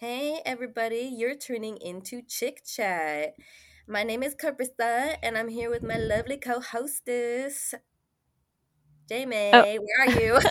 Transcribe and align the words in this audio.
Hey, 0.00 0.40
everybody, 0.44 1.10
you're 1.16 1.36
tuning 1.36 1.76
into 1.78 2.20
Chick 2.22 2.62
Chat. 2.66 3.34
My 3.86 4.02
name 4.02 4.22
is 4.22 4.34
Carissa, 4.34 5.16
and 5.22 5.38
I'm 5.38 5.48
here 5.48 5.70
with 5.70 5.82
my 5.82 5.96
lovely 5.96 6.36
co 6.36 6.60
hostess, 6.60 7.74
Jamie. 9.08 9.50
Oh. 9.52 9.62
Where 9.78 10.00
are 10.00 10.20
you? 10.20 10.38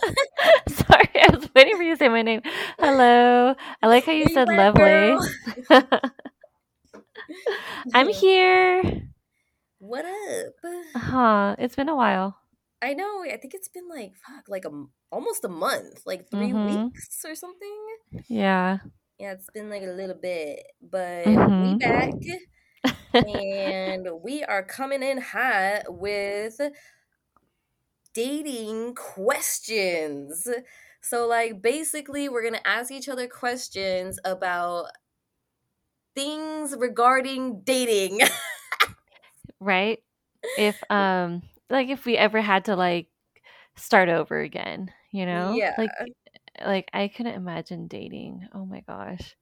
Sorry, 0.70 1.10
I 1.16 1.36
was 1.36 1.50
waiting 1.56 1.78
for 1.78 1.84
you 1.84 1.94
to 1.94 1.98
say 1.98 2.10
my 2.10 2.22
name. 2.22 2.42
Hello. 2.80 3.56
I 3.82 3.88
like 3.88 4.06
how 4.06 4.12
you 4.12 4.30
said 4.30 4.50
lovely. 4.50 5.16
I'm 7.94 8.10
here. 8.10 8.84
What 9.80 10.06
up? 10.06 10.54
Huh. 10.96 11.56
It's 11.60 11.76
been 11.76 11.90
a 11.90 11.96
while. 11.96 12.38
I 12.82 12.94
know, 12.94 13.24
I 13.24 13.38
think 13.38 13.54
it's 13.54 13.70
been 13.70 13.88
like, 13.90 14.14
fuck, 14.16 14.50
like 14.50 14.66
a, 14.66 14.70
almost 15.12 15.46
a 15.46 15.50
month, 15.50 16.02
like 16.06 16.30
3 16.30 16.52
Mhm. 16.52 16.54
weeks 16.54 17.24
or 17.26 17.36
something. 17.36 17.86
Yeah. 18.28 18.80
Yeah, 19.20 19.34
it's 19.34 19.50
been 19.50 19.70
like 19.70 19.84
a 19.84 19.88
little 19.92 20.16
bit, 20.16 20.64
but 20.82 21.44
we 21.60 21.74
Mhm. 21.74 21.80
back. 21.80 22.10
and 23.26 24.08
we 24.24 24.44
are 24.44 24.64
coming 24.64 25.04
in 25.04 25.20
hot 25.20 25.84
with 25.88 26.60
dating 28.14 28.96
questions. 28.96 30.48
So, 31.02 31.28
like, 31.28 31.62
basically, 31.62 32.30
we're 32.30 32.44
gonna 32.44 32.62
ask 32.66 32.92
each 32.92 33.10
other 33.10 33.28
questions 33.28 34.20
about 34.24 34.88
things 36.16 36.76
regarding 36.78 37.62
dating. 37.62 38.20
right? 39.60 40.00
If 40.56 40.84
um 40.90 41.44
like 41.70 41.90
if 41.90 42.06
we 42.06 42.18
ever 42.18 42.42
had 42.42 42.66
to 42.66 42.76
like 42.76 43.10
start 43.78 44.10
over 44.10 44.40
again, 44.42 44.92
you 45.12 45.26
know? 45.26 45.62
yeah, 45.62 45.76
Like 45.78 45.94
like 46.66 46.90
I 46.94 47.08
couldn't 47.08 47.36
imagine 47.36 47.88
dating. 47.88 48.48
Oh 48.54 48.66
my 48.66 48.82
gosh. 48.82 49.36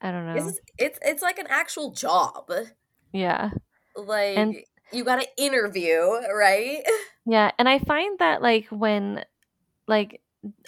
I 0.00 0.10
don't 0.10 0.26
know. 0.26 0.48
is 0.48 0.60
it's 0.78 0.98
it's 1.02 1.22
like 1.22 1.38
an 1.38 1.46
actual 1.48 1.92
job. 1.92 2.50
Yeah. 3.12 3.50
Like, 3.96 4.36
And 4.36 4.56
you 4.92 5.04
got 5.04 5.20
to 5.20 5.28
interview, 5.36 5.98
right? 6.32 6.82
Yeah, 7.24 7.52
and 7.58 7.68
I 7.68 7.78
find 7.78 8.18
that 8.18 8.42
like 8.42 8.66
when 8.68 9.24
like 9.88 10.22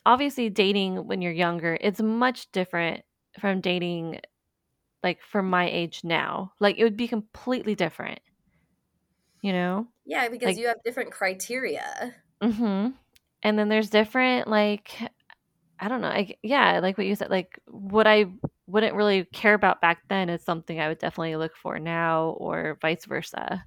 obviously 0.06 0.50
dating 0.50 1.06
when 1.06 1.22
you're 1.22 1.32
younger, 1.32 1.76
it's 1.80 2.00
much 2.00 2.50
different 2.52 3.04
from 3.40 3.60
dating 3.60 4.20
like 5.02 5.20
for 5.22 5.42
my 5.42 5.68
age 5.68 6.02
now. 6.04 6.52
Like 6.60 6.78
it 6.78 6.84
would 6.84 6.96
be 6.96 7.08
completely 7.08 7.74
different, 7.74 8.20
you 9.42 9.52
know? 9.52 9.86
Yeah, 10.04 10.28
because 10.28 10.48
Like 10.48 10.58
you 10.58 10.66
have 10.68 10.82
different 10.84 11.12
criteria. 11.12 12.14
mhm. 12.42 12.94
And 13.42 13.58
then 13.58 13.68
there's 13.68 13.90
different 13.90 14.48
like 14.48 14.90
I 15.80 15.88
don't 15.88 16.00
know. 16.00 16.08
I, 16.08 16.36
yeah, 16.42 16.78
like 16.80 16.96
what 16.96 17.06
you 17.06 17.16
said 17.16 17.30
like 17.30 17.58
what 17.66 18.06
I 18.06 18.26
wouldn't 18.66 18.94
really 18.94 19.24
care 19.26 19.54
about 19.54 19.80
back 19.80 20.02
then 20.08 20.28
is 20.30 20.42
something 20.44 20.80
I 20.80 20.88
would 20.88 20.98
definitely 20.98 21.36
look 21.36 21.56
for 21.56 21.78
now 21.78 22.30
or 22.38 22.78
vice 22.80 23.04
versa. 23.04 23.64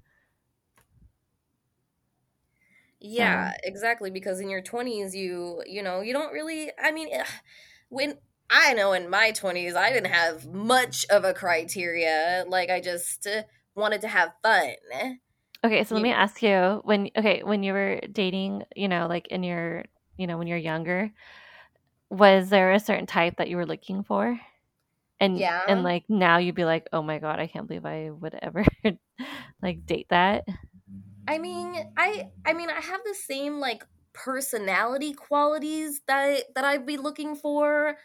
Yeah, 3.00 3.52
So, 3.52 3.58
exactly. 3.64 4.10
Because 4.12 4.40
in 4.40 4.50
your 4.50 4.62
20s, 4.62 5.16
you, 5.16 5.62
you 5.66 5.84
know, 5.84 6.02
you 6.02 6.14
don't 6.14 6.34
really, 6.34 6.72
I 6.82 6.92
mean, 6.92 7.10
when 7.90 8.18
I 8.50 8.74
know 8.74 8.94
in 8.94 9.10
my 9.10 9.32
20s, 9.32 9.76
I 9.76 9.92
didn't 9.92 10.12
have 10.12 10.48
much 10.48 11.06
of 11.10 11.24
a 11.24 11.34
criteria. 11.34 12.46
Like, 12.48 12.70
I 12.70 12.82
just 12.82 13.28
uh, 13.28 13.44
wanted 13.76 14.02
to 14.02 14.08
have 14.08 14.32
fun. 14.44 14.74
okay, 15.64 15.84
so 15.84 15.96
let 15.96 16.02
me 16.02 16.12
ask 16.12 16.42
you 16.42 16.82
when 16.84 17.10
okay, 17.16 17.44
when 17.44 17.64
you 17.64 17.74
were 17.74 18.00
dating, 18.12 18.64
you 18.76 18.88
know, 18.88 19.08
like 19.08 19.28
in 19.28 19.44
your, 19.44 19.86
you 20.18 20.28
know, 20.28 20.38
when 20.38 20.48
you're 20.48 20.58
younger, 20.58 21.12
Was 22.10 22.50
there 22.50 22.72
a 22.72 22.80
certain 22.80 23.06
type 23.06 23.38
that 23.38 23.50
you 23.50 23.58
were 23.58 23.66
looking 23.66 24.04
for? 24.04 24.40
And 25.20 25.46
yeah. 25.46 25.62
and, 25.68 25.84
like, 25.84 26.06
now 26.10 26.38
you'd 26.40 26.56
be 26.56 26.66
like, 26.66 26.88
"Oh 26.94 27.02
my 27.04 27.20
god, 27.20 27.40
I 27.40 27.48
can't 27.48 27.68
believe 27.68 27.86
I 27.86 28.12
would 28.12 28.36
ever, 28.42 28.66
like, 29.64 29.86
date 29.86 30.08
that." 30.10 30.46
I 31.28 31.40
mean, 31.40 31.76
I, 31.98 32.24
I 32.46 32.54
mean, 32.54 32.70
I 32.70 32.80
have 32.80 33.02
the 33.06 33.14
same 33.14 33.60
like 33.60 33.84
personality 34.14 35.14
qualities 35.14 36.02
that 36.08 36.44
that 36.56 36.64
I'd 36.64 36.86
be 36.86 36.98
looking 36.98 37.36
for, 37.36 37.98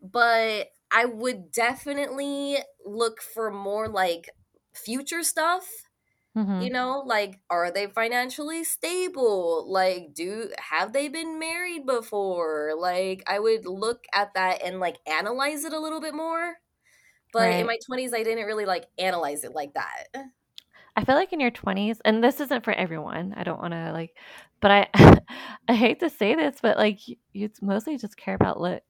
but 0.00 0.68
I 0.90 1.04
would 1.04 1.50
definitely 1.52 2.58
look 2.84 3.20
for 3.20 3.50
more 3.50 3.88
like 3.88 4.30
future 4.74 5.22
stuff 5.22 5.68
you 6.58 6.70
Mhm. 6.70 6.72
know 6.72 7.02
like 7.06 7.40
are 7.50 7.70
they 7.70 7.86
financially 7.86 8.64
stable 8.64 9.70
like 9.70 10.12
do 10.14 10.50
have 10.58 10.92
they 10.92 11.08
been 11.08 11.38
married 11.38 11.86
before 11.86 12.74
like 12.78 13.22
i 13.28 13.38
would 13.38 13.66
look 13.66 14.04
at 14.12 14.34
that 14.34 14.62
and 14.62 14.80
like 14.80 14.98
analyze 15.06 15.64
it 15.64 15.72
a 15.72 15.78
little 15.80 16.00
bit 16.00 16.14
more 16.14 16.56
but 17.32 17.52
in 17.58 17.66
my 17.66 17.78
20s 17.86 18.14
i 18.14 18.22
didn't 18.24 18.46
really 18.46 18.66
like 18.66 18.86
analyze 18.98 19.44
it 19.44 19.52
like 19.54 19.74
that 19.74 20.06
I 20.96 21.04
feel 21.04 21.14
like 21.14 21.32
in 21.32 21.40
your 21.40 21.50
20s 21.50 22.00
and 22.04 22.22
this 22.22 22.40
isn't 22.40 22.64
for 22.64 22.72
everyone, 22.72 23.34
I 23.36 23.44
don't 23.44 23.60
wanna, 23.60 23.92
like 23.92 24.16
but 24.60 24.70
I 24.70 24.88
I 25.68 25.74
hate 25.74 26.00
to 26.00 26.10
say 26.10 26.34
this, 26.34 26.58
but, 26.60 26.76
like, 26.76 26.98
you 27.32 27.50
mostly 27.62 27.96
just 27.98 28.16
care 28.16 28.34
about 28.34 28.60
looks. 28.60 28.84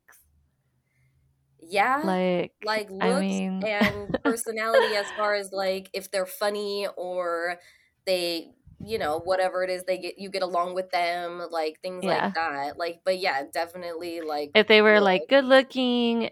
Yeah 1.61 2.05
Like, 2.05 2.53
like 2.63 2.89
I 3.01 3.13
looks 3.13 3.43
mean 3.43 3.63
and 3.67 4.11
personality 4.25 4.95
as 4.95 5.11
far 5.13 5.35
as 5.35 5.51
like 5.53 5.91
if 5.93 6.11
they're 6.11 6.27
funny 6.27 6.87
or 6.97 7.59
they 8.07 8.53
you 8.81 8.99
know 8.99 9.19
whatever 9.21 9.63
it 9.65 9.71
is 9.71 9.85
they 9.85 9.99
get 9.99 10.19
you 10.19 10.31
get 10.31 10.43
along 10.43 10.75
with 10.75 10.91
them 10.91 11.43
like 11.51 11.81
things 11.83 12.07
like 12.07 12.33
that 12.35 12.79
like 12.79 13.01
but 13.05 13.19
yeah 13.19 13.43
definitely 13.53 14.21
like 14.21 14.55
If 14.55 14.67
they 14.67 14.83
were, 14.83 15.01
look 15.01 15.05
like, 15.05 15.29
good 15.29 15.45
looking, 15.45 16.31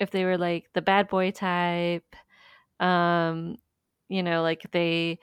if 0.00 0.10
they 0.10 0.24
were, 0.24 0.38
like, 0.38 0.66
the 0.74 0.82
bad 0.82 1.08
boy 1.08 1.30
type, 1.32 2.04
um, 2.80 3.56
you 4.08 4.22
know, 4.22 4.42
like, 4.42 4.62
they 4.72 5.18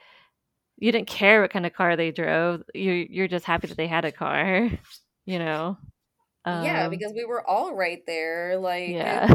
You 0.78 0.92
didn't 0.92 1.08
care 1.08 1.42
what 1.42 1.50
kind 1.52 1.66
of 1.66 1.74
car 1.74 1.96
they 1.96 2.12
drove. 2.12 2.62
You 2.74 2.92
you're 2.92 3.28
just 3.28 3.44
happy 3.46 3.68
that 3.68 3.76
they 3.76 3.86
had 3.88 4.04
a 4.06 4.12
car, 4.12 4.70
you 5.26 5.38
know? 5.38 5.78
Yeah, 6.52 6.86
Um, 6.86 6.90
because 6.90 7.12
we 7.14 7.24
were 7.24 7.46
all 7.48 7.74
right 7.74 8.02
there. 8.06 8.58
Like, 8.58 8.90
yeah. 8.90 9.28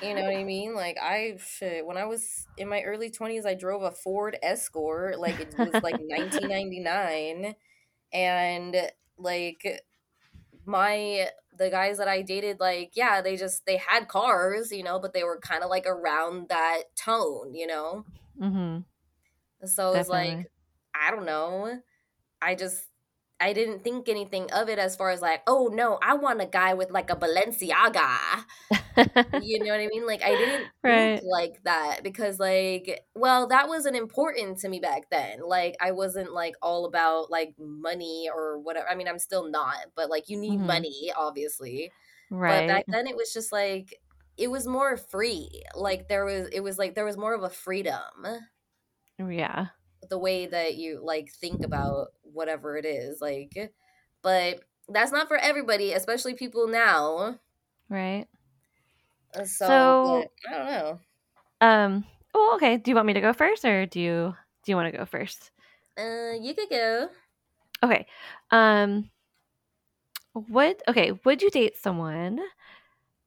you 0.00 0.14
know 0.14 0.22
what 0.22 0.36
I 0.36 0.44
mean? 0.44 0.74
Like, 0.74 0.96
I, 1.00 1.38
shit, 1.44 1.86
when 1.86 1.96
I 1.96 2.04
was 2.04 2.48
in 2.56 2.68
my 2.68 2.82
early 2.82 3.10
20s, 3.10 3.46
I 3.46 3.54
drove 3.54 3.82
a 3.82 3.90
Ford 3.92 4.36
Escort. 4.42 5.18
Like, 5.18 5.40
it 5.40 5.54
was 5.58 5.80
like 5.82 5.98
1999. 5.98 7.54
And, 8.12 8.76
like, 9.18 9.84
my, 10.64 11.28
the 11.56 11.70
guys 11.70 11.98
that 11.98 12.08
I 12.08 12.22
dated, 12.22 12.60
like, 12.60 12.92
yeah, 12.94 13.20
they 13.22 13.36
just, 13.36 13.66
they 13.66 13.76
had 13.78 14.08
cars, 14.08 14.70
you 14.72 14.82
know, 14.82 14.98
but 14.98 15.12
they 15.12 15.24
were 15.24 15.38
kind 15.40 15.62
of 15.62 15.70
like 15.70 15.86
around 15.86 16.48
that 16.48 16.84
tone, 16.96 17.54
you 17.54 17.66
know? 17.66 18.04
Mhm. 18.40 18.84
So 19.64 19.94
it's 19.94 20.08
like, 20.08 20.50
I 20.94 21.10
don't 21.10 21.26
know. 21.26 21.80
I 22.40 22.54
just 22.54 22.84
I 23.40 23.52
didn't 23.52 23.84
think 23.84 24.08
anything 24.08 24.50
of 24.52 24.68
it 24.68 24.78
as 24.78 24.96
far 24.96 25.10
as 25.10 25.20
like, 25.22 25.42
oh 25.46 25.70
no, 25.72 25.98
I 26.02 26.14
want 26.14 26.40
a 26.40 26.46
guy 26.46 26.74
with 26.74 26.90
like 26.90 27.10
a 27.10 27.16
Balenciaga. 27.16 28.44
You 29.40 29.62
know 29.62 29.70
what 29.70 29.80
I 29.80 29.86
mean? 29.88 30.06
Like 30.06 30.22
I 30.22 30.36
didn't 30.36 30.70
think 30.84 31.12
Right. 31.12 31.22
like 31.22 31.62
that 31.64 32.02
because 32.02 32.38
like 32.40 33.04
well, 33.14 33.46
that 33.48 33.68
wasn't 33.68 33.96
important 33.96 34.58
to 34.60 34.68
me 34.68 34.80
back 34.80 35.10
then. 35.10 35.40
Like 35.46 35.76
I 35.80 35.92
wasn't 35.92 36.32
like 36.32 36.54
all 36.62 36.86
about 36.86 37.30
like 37.30 37.54
money 37.58 38.28
or 38.34 38.58
whatever. 38.58 38.88
I 38.90 38.94
mean, 38.96 39.08
I'm 39.08 39.18
still 39.20 39.48
not, 39.50 39.76
but 39.94 40.10
like 40.10 40.28
you 40.28 40.38
need 40.38 40.60
Mhm. 40.60 40.66
money 40.66 41.12
obviously. 41.16 41.92
Right. 42.30 42.44
But 42.46 42.66
back 42.66 42.86
then 42.90 43.06
it 43.06 43.16
was 43.16 43.32
just 43.32 43.52
like 43.52 44.00
it 44.36 44.48
was 44.50 44.66
more 44.66 44.96
free. 44.96 45.62
Like 45.74 46.08
there 46.08 46.24
was 46.24 46.48
it 46.48 46.60
was 46.60 46.78
like 46.78 46.94
there 46.94 47.04
was 47.04 47.16
more 47.16 47.34
of 47.34 47.42
a 47.44 47.50
freedom 47.50 48.02
Yeah. 49.18 49.68
The 50.08 50.18
way 50.18 50.46
that 50.46 50.76
you 50.76 51.00
like 51.02 51.30
think 51.32 51.62
about 51.64 52.08
whatever 52.22 52.76
it 52.76 52.84
is 52.84 53.20
like 53.20 53.72
but 54.22 54.60
that's 54.88 55.12
not 55.12 55.28
for 55.28 55.36
everybody 55.36 55.92
especially 55.92 56.34
people 56.34 56.66
now 56.68 57.38
Right. 57.88 58.28
Uh, 59.34 59.44
so 59.44 59.66
So, 59.66 60.30
i 60.46 60.50
don't 60.50 60.66
know 60.66 61.00
um 61.60 62.04
well, 62.34 62.54
okay, 62.56 62.76
do 62.76 62.90
you 62.90 62.94
want 62.94 63.06
me 63.06 63.14
to 63.14 63.20
go 63.20 63.32
first 63.32 63.64
or 63.64 63.86
do 63.86 64.00
you 64.00 64.34
do 64.62 64.72
you 64.72 64.76
wanna 64.76 64.92
go 64.92 65.04
first? 65.04 65.50
uh 65.96 66.32
you 66.40 66.54
could 66.54 66.70
go 66.70 67.08
Okay. 67.82 68.06
Um, 68.50 69.10
would 70.34 70.82
okay, 70.88 71.12
would 71.24 71.42
you 71.42 71.50
date 71.50 71.76
someone 71.76 72.40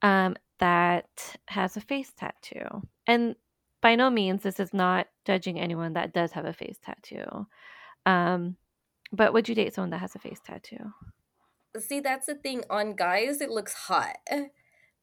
um, 0.02 0.36
that 0.60 1.36
has 1.48 1.76
a 1.76 1.80
face 1.80 2.12
tattoo. 2.12 2.82
And 3.06 3.36
by 3.82 3.94
no 3.94 4.08
means, 4.08 4.42
this 4.42 4.58
is 4.60 4.72
not 4.72 5.08
judging 5.26 5.60
anyone 5.60 5.92
that 5.94 6.14
does 6.14 6.32
have 6.32 6.46
a 6.46 6.52
face 6.52 6.78
tattoo. 6.82 7.46
Um, 8.06 8.56
but 9.12 9.32
would 9.32 9.48
you 9.48 9.54
date 9.54 9.74
someone 9.74 9.90
that 9.90 10.00
has 10.00 10.14
a 10.14 10.18
face 10.18 10.40
tattoo? 10.44 10.92
see 11.78 12.00
that's 12.00 12.26
the 12.26 12.34
thing 12.34 12.62
on 12.68 12.94
guys 12.94 13.40
it 13.40 13.48
looks 13.48 13.72
hot 13.72 14.18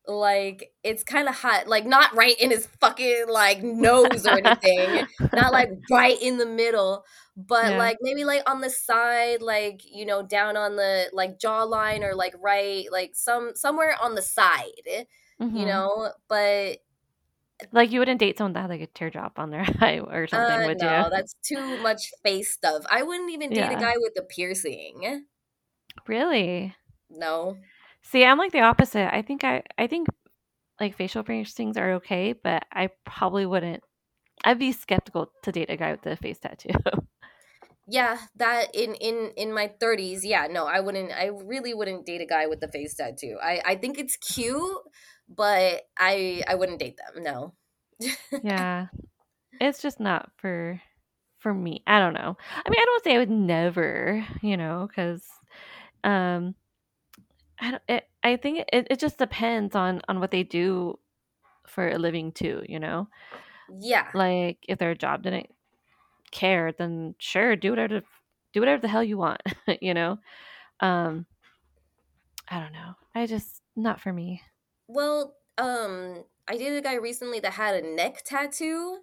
like 0.07 0.71
it's 0.83 1.03
kind 1.03 1.27
of 1.27 1.35
hot 1.35 1.67
like 1.67 1.85
not 1.85 2.13
right 2.15 2.39
in 2.39 2.51
his 2.51 2.67
fucking 2.79 3.25
like 3.27 3.63
nose 3.63 4.25
or 4.27 4.37
anything 4.37 5.07
not 5.33 5.51
like 5.51 5.71
right 5.91 6.21
in 6.21 6.37
the 6.37 6.45
middle 6.45 7.03
but 7.35 7.71
yeah. 7.71 7.77
like 7.79 7.97
maybe 8.01 8.23
like 8.23 8.47
on 8.47 8.61
the 8.61 8.69
side 8.69 9.41
like 9.41 9.81
you 9.83 10.05
know 10.05 10.21
down 10.21 10.55
on 10.55 10.75
the 10.75 11.05
like 11.11 11.39
jawline 11.39 12.03
or 12.03 12.13
like 12.13 12.35
right 12.39 12.85
like 12.91 13.11
some 13.15 13.51
somewhere 13.55 13.95
on 13.99 14.13
the 14.13 14.21
side 14.21 15.07
Mhm. 15.41 15.57
you 15.57 15.65
know, 15.65 16.11
but 16.27 16.79
Like, 17.71 17.91
you 17.91 18.00
wouldn't 18.00 18.19
date 18.19 18.38
someone 18.38 18.53
that 18.53 18.61
had, 18.61 18.69
like, 18.69 18.81
a 18.81 18.88
teardrop 18.88 19.38
on 19.38 19.50
their 19.51 19.65
eye 19.81 20.00
or 20.00 20.27
something, 20.27 20.56
uh 20.56 20.65
would 20.65 20.81
you? 20.81 20.88
no, 20.88 21.09
that's 21.09 21.35
too 21.45 21.77
much 21.77 22.11
face 22.23 22.53
stuff. 22.53 22.83
I 22.89 23.03
wouldn't 23.03 23.31
even 23.31 23.51
date 23.51 23.71
a 23.71 23.75
guy 23.75 23.94
with 23.97 24.13
a 24.17 24.23
piercing. 24.23 25.25
Really? 26.07 26.75
No. 27.09 27.57
See, 28.01 28.23
I'm, 28.25 28.38
like, 28.38 28.51
the 28.51 28.61
opposite. 28.61 29.13
I 29.13 29.21
think 29.21 29.44
I 29.44 29.63
I 29.77 29.88
think, 29.88 30.07
like, 30.79 30.95
facial 30.95 31.23
piercings 31.23 31.77
are 31.77 31.94
okay, 31.94 32.33
but 32.33 32.65
I 32.73 32.89
probably 33.06 33.45
wouldn't 33.45 33.83
I'd 34.45 34.59
be 34.59 34.71
skeptical 34.73 35.33
to 35.44 35.51
date 35.51 35.69
a 35.71 35.77
guy 35.77 35.91
with 35.94 36.05
a 36.07 36.17
face 36.17 36.39
tattoo. 36.39 36.69
Yeah, 37.88 38.19
that 38.35 38.67
in 38.75 38.94
in 38.95 39.31
in 39.35 39.51
my 39.53 39.67
30s, 39.79 40.23
yeah, 40.23 40.45
no, 40.47 40.67
I 40.67 40.79
wouldn't 40.79 41.12
I 41.12 41.27
really 41.27 41.73
wouldn't 41.73 42.05
date 42.05 42.21
a 42.21 42.25
guy 42.25 42.45
with 42.45 42.62
a 42.63 42.67
face 42.71 42.94
tattoo. 42.95 43.38
I 43.41 43.62
I 43.65 43.75
think 43.75 43.97
it's 43.97 44.15
cute, 44.17 44.77
but 45.29 45.83
I 45.97 46.43
I 46.47 46.55
wouldn't 46.55 46.79
date 46.79 46.97
them. 46.97 47.23
No. 47.23 47.53
Yeah. 48.43 48.87
It's 49.59 49.81
just 49.81 49.99
not 49.99 50.31
for 50.37 50.81
for 51.39 51.53
me. 51.53 51.83
I 51.87 51.99
don't 51.99 52.13
know. 52.13 52.37
I 52.55 52.69
mean, 52.69 52.79
I 52.79 52.85
don't 52.85 53.03
say 53.03 53.15
I 53.15 53.17
would 53.17 53.29
never, 53.29 54.25
you 54.41 54.57
know, 54.57 54.87
because 54.87 55.23
um, 56.03 56.55
I 57.59 57.71
don't. 57.71 57.83
It, 57.87 58.03
I 58.23 58.37
think 58.37 58.65
it, 58.71 58.87
it 58.89 58.99
just 58.99 59.17
depends 59.17 59.75
on 59.75 60.01
on 60.07 60.19
what 60.19 60.31
they 60.31 60.43
do 60.43 60.99
for 61.67 61.89
a 61.89 61.97
living 61.97 62.31
too. 62.31 62.63
You 62.67 62.79
know, 62.79 63.07
yeah. 63.79 64.09
like 64.13 64.59
if 64.67 64.79
their 64.79 64.95
job 64.95 65.23
didn't 65.23 65.49
care, 66.31 66.71
then 66.71 67.15
sure, 67.19 67.55
do 67.55 67.71
whatever 67.71 68.01
do 68.53 68.59
whatever 68.59 68.81
the 68.81 68.87
hell 68.87 69.03
you 69.03 69.17
want. 69.17 69.41
you 69.81 69.93
know, 69.93 70.17
um, 70.79 71.25
I 72.49 72.59
don't 72.59 72.73
know. 72.73 72.93
I 73.15 73.25
just 73.25 73.61
not 73.75 73.99
for 73.99 74.13
me. 74.13 74.41
Well, 74.89 75.36
um 75.59 76.25
I 76.50 76.57
dated 76.57 76.80
a 76.80 76.81
guy 76.81 76.95
recently 76.95 77.39
that 77.41 77.53
had 77.53 77.75
a 77.75 77.88
neck 77.95 78.24
tattoo 78.25 79.00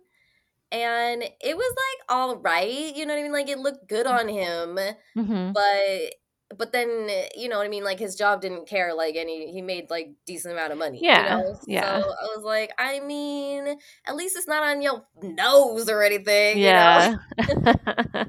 and 0.72 1.22
it 1.22 1.56
was 1.56 1.76
like 1.76 2.06
all 2.18 2.36
right, 2.38 2.94
you 2.96 3.06
know 3.06 3.14
what 3.14 3.20
I 3.20 3.24
mean? 3.24 3.32
Like 3.32 3.48
it 3.50 3.58
looked 3.58 3.88
good 3.88 4.06
on 4.06 4.28
him, 4.28 4.78
hmm 5.16 5.52
but 5.54 6.14
but 6.58 6.72
then 6.72 7.10
you 7.36 7.48
know 7.48 7.58
what 7.58 7.66
I 7.66 7.70
mean 7.70 7.84
like 7.84 7.98
his 8.00 8.16
job 8.16 8.42
didn't 8.42 8.68
care 8.68 8.94
like 8.94 9.16
and 9.16 9.28
he, 9.30 9.52
he 9.52 9.62
made 9.62 9.90
like 9.90 10.10
decent 10.26 10.54
amount 10.54 10.72
of 10.72 10.78
money, 10.78 11.10
you 11.14 11.24
Yeah. 11.24 11.42
So 11.82 11.86
yeah, 11.86 12.00
I 12.22 12.36
was 12.36 12.44
like, 12.44 12.72
I 12.78 13.00
mean, 13.00 13.68
at 14.06 14.16
least 14.16 14.36
it's 14.36 14.48
not 14.48 14.64
on 14.64 14.82
your 14.82 15.06
nose 15.22 15.88
or 15.90 16.02
anything, 16.02 16.62
you 16.62 16.72
know? 16.74 17.00
yeah. 17.00 17.16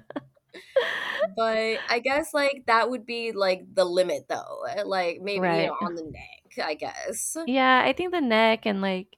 But 1.35 1.81
I 1.89 1.99
guess 1.99 2.33
like 2.33 2.63
that 2.67 2.89
would 2.89 3.05
be 3.05 3.31
like 3.31 3.63
the 3.73 3.85
limit 3.85 4.27
though. 4.29 4.63
Like 4.85 5.21
maybe, 5.21 5.49
you 5.49 5.67
know, 5.67 5.73
on 5.73 5.95
the 5.95 6.03
neck, 6.03 6.46
I 6.63 6.73
guess. 6.73 7.37
Yeah, 7.45 7.81
I 7.83 7.93
think 7.93 8.11
the 8.11 8.21
neck 8.21 8.65
and 8.65 8.81
like 8.81 9.17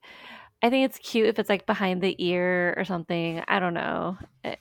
I 0.62 0.70
think 0.70 0.86
it's 0.86 1.00
cute 1.00 1.28
if 1.28 1.40
it's 1.40 1.50
like 1.50 1.66
behind 1.66 2.02
the 2.02 2.16
ear 2.24 2.74
or 2.78 2.86
something. 2.86 3.42
I 3.48 3.60
don't 3.60 3.74
know. 3.74 4.18
I 4.44 4.58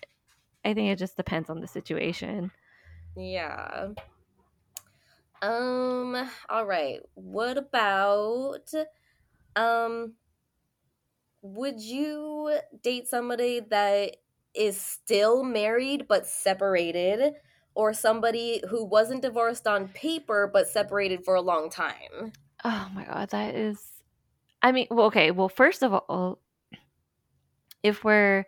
I 0.64 0.74
think 0.74 0.90
it 0.90 0.98
just 0.98 1.16
depends 1.16 1.50
on 1.50 1.60
the 1.60 1.66
situation. 1.66 2.50
Yeah. 3.16 3.88
Um, 5.40 6.28
all 6.48 6.66
right. 6.66 7.00
What 7.14 7.58
about 7.58 8.72
um 9.56 10.14
would 11.42 11.80
you 11.80 12.58
date 12.82 13.06
somebody 13.06 13.60
that 13.60 14.16
is 14.54 14.80
still 14.80 15.44
married 15.44 16.06
but 16.08 16.26
separated 16.26 17.34
or 17.74 17.92
somebody 17.92 18.60
who 18.68 18.84
wasn't 18.84 19.22
divorced 19.22 19.66
on 19.66 19.88
paper 19.88 20.50
but 20.52 20.66
separated 20.66 21.24
for 21.24 21.34
a 21.34 21.40
long 21.40 21.70
time? 21.70 22.32
Oh 22.64 22.88
my 22.94 23.04
god, 23.04 23.30
that 23.30 23.54
is 23.54 24.02
I 24.62 24.72
mean, 24.72 24.88
well, 24.90 25.06
okay, 25.06 25.30
well, 25.30 25.48
first 25.48 25.82
of 25.82 25.92
all, 25.94 26.40
if 27.82 28.04
we're 28.04 28.46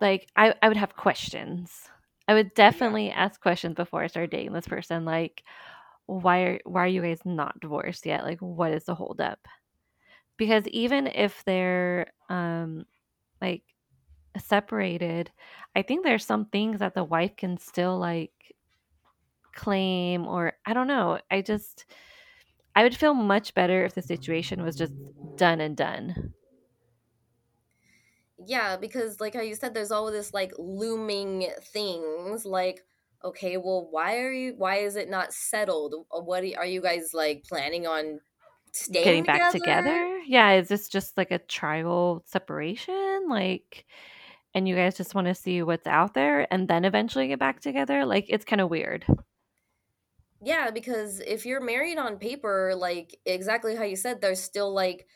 like 0.00 0.28
I 0.36 0.54
I 0.62 0.68
would 0.68 0.76
have 0.76 0.96
questions. 0.96 1.88
I 2.26 2.34
would 2.34 2.46
Yeah. 2.48 2.54
definitely 2.70 3.10
ask 3.10 3.40
questions 3.40 3.74
before 3.74 4.02
I 4.02 4.06
start 4.06 4.30
dating 4.30 4.52
this 4.52 4.68
person 4.68 5.04
like 5.04 5.42
why 6.06 6.40
are 6.42 6.60
why 6.64 6.84
are 6.84 6.88
you 6.88 7.02
guys 7.02 7.20
not 7.24 7.60
divorced 7.60 8.06
yet? 8.06 8.24
Like 8.24 8.40
what 8.40 8.72
is 8.72 8.84
the 8.84 8.94
holdup? 8.94 9.38
Because 10.38 10.66
even 10.68 11.06
if 11.08 11.44
they're 11.44 12.08
um 12.28 12.86
like 13.42 13.62
separated, 14.38 15.30
I 15.76 15.82
think 15.82 16.04
there's 16.04 16.24
some 16.26 16.46
things 16.46 16.80
that 16.80 16.94
the 16.94 17.04
wife 17.04 17.36
can 17.36 17.58
still 17.58 17.98
like 17.98 18.32
claim 19.54 20.26
or 20.26 20.52
I 20.66 20.72
don't 20.74 20.86
know. 20.86 21.18
I 21.30 21.42
just 21.42 21.86
I 22.78 22.84
would 22.84 22.96
feel 22.96 23.12
much 23.12 23.54
better 23.54 23.84
if 23.84 23.94
the 23.94 24.02
situation 24.02 24.62
was 24.62 24.76
just 24.76 24.92
done 25.34 25.60
and 25.60 25.76
done. 25.76 26.32
Yeah, 28.46 28.76
because 28.76 29.20
like 29.20 29.34
how 29.34 29.40
you 29.40 29.56
said, 29.56 29.74
there's 29.74 29.90
all 29.90 30.08
this 30.12 30.32
like 30.32 30.52
looming 30.58 31.48
things 31.60 32.44
like, 32.44 32.84
okay, 33.24 33.56
well, 33.56 33.88
why 33.90 34.18
are 34.20 34.30
you, 34.30 34.54
why 34.56 34.76
is 34.76 34.94
it 34.94 35.10
not 35.10 35.32
settled? 35.32 35.92
Uh, 36.16 36.20
What 36.20 36.44
are 36.56 36.66
you, 36.66 36.80
guys 36.80 37.10
like 37.12 37.42
planning 37.48 37.88
on 37.88 38.20
Getting 38.92 39.24
staying 39.24 39.24
back 39.24 39.50
together? 39.50 39.90
together? 39.90 40.18
Yeah, 40.24 40.52
is 40.52 40.68
this 40.68 40.88
just 40.88 41.16
like 41.16 41.32
a 41.32 41.40
trial 41.40 42.22
separation? 42.26 43.26
Like 43.28 43.86
and 44.54 44.68
you 44.68 44.76
guys 44.76 44.96
just 44.96 45.16
want 45.16 45.26
to 45.26 45.34
see 45.34 45.62
what's 45.64 45.88
out 45.88 46.14
there 46.14 46.46
and 46.52 46.68
then 46.68 46.84
eventually 46.84 47.26
get 47.26 47.40
back 47.40 47.60
together? 47.60 48.06
Like 48.06 48.26
it's 48.28 48.44
kind 48.44 48.60
of 48.60 48.70
weird. 48.70 49.04
Yeah, 50.40 50.70
because 50.70 51.20
if 51.20 51.44
you're 51.44 51.60
married 51.60 51.98
on 51.98 52.18
paper, 52.18 52.74
like 52.76 53.18
exactly 53.26 53.74
how 53.74 53.82
you 53.82 53.96
said, 53.96 54.20
there's 54.20 54.40
still 54.42 54.72
like 54.72 55.06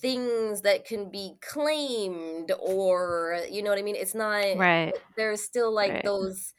things 0.00 0.62
that 0.62 0.84
can 0.86 1.10
be 1.10 1.34
claimed 1.42 2.52
or 2.60 3.40
you 3.50 3.62
know 3.62 3.70
what 3.70 3.78
I 3.78 3.82
mean? 3.82 3.96
It's 3.96 4.14
not 4.14 4.44
Right. 4.52 4.94
there's 5.16 5.42
still 5.42 5.72
like 5.74 6.02
Right. 6.02 6.04
those 6.04 6.54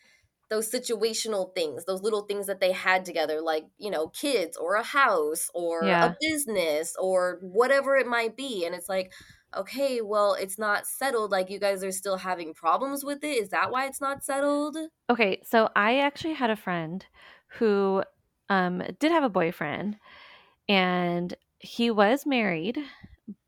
those 0.50 0.72
situational 0.72 1.54
things, 1.56 1.86
those 1.86 2.04
little 2.04 2.24
things 2.24 2.48
that 2.48 2.60
they 2.62 2.72
had 2.74 3.06
together, 3.06 3.42
like, 3.42 3.66
you 3.80 3.92
know, 3.92 4.10
kids 4.10 4.58
or 4.58 4.76
a 4.76 4.84
house 4.84 5.50
or 5.56 5.98
a 6.02 6.16
business 6.22 6.96
or 7.00 7.40
whatever 7.42 7.98
it 7.98 8.08
might 8.08 8.38
be. 8.38 8.66
And 8.66 8.76
it's 8.76 8.90
like, 8.90 9.14
okay, 9.56 10.02
well, 10.02 10.36
it's 10.36 10.60
not 10.60 10.88
settled. 10.88 11.32
Like, 11.32 11.50
you 11.50 11.60
guys 11.60 11.84
are 11.84 11.92
still 11.92 12.18
having 12.18 12.54
problems 12.54 13.04
with 13.06 13.24
it. 13.24 13.38
Is 13.44 13.50
that 13.50 13.72
why 13.72 13.88
it's 13.88 14.02
not 14.02 14.24
settled? 14.24 14.78
Okay, 15.10 15.42
so 15.44 15.70
I 15.76 16.00
actually 16.00 16.34
had 16.34 16.50
a 16.50 16.56
friend 16.58 17.06
who 17.58 18.04
um 18.50 18.82
did 19.00 19.12
have 19.12 19.24
a 19.24 19.30
boyfriend 19.30 19.98
and 20.70 21.36
he 21.60 21.92
was 21.92 22.26
married, 22.26 22.78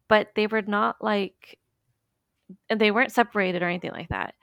but 0.08 0.30
they 0.36 0.48
were 0.48 0.62
not 0.62 0.98
like 1.02 1.60
they 2.76 2.92
weren't 2.92 3.12
separated 3.12 3.62
or 3.62 3.68
anything 3.68 3.92
like 3.92 4.10
that. 4.10 4.34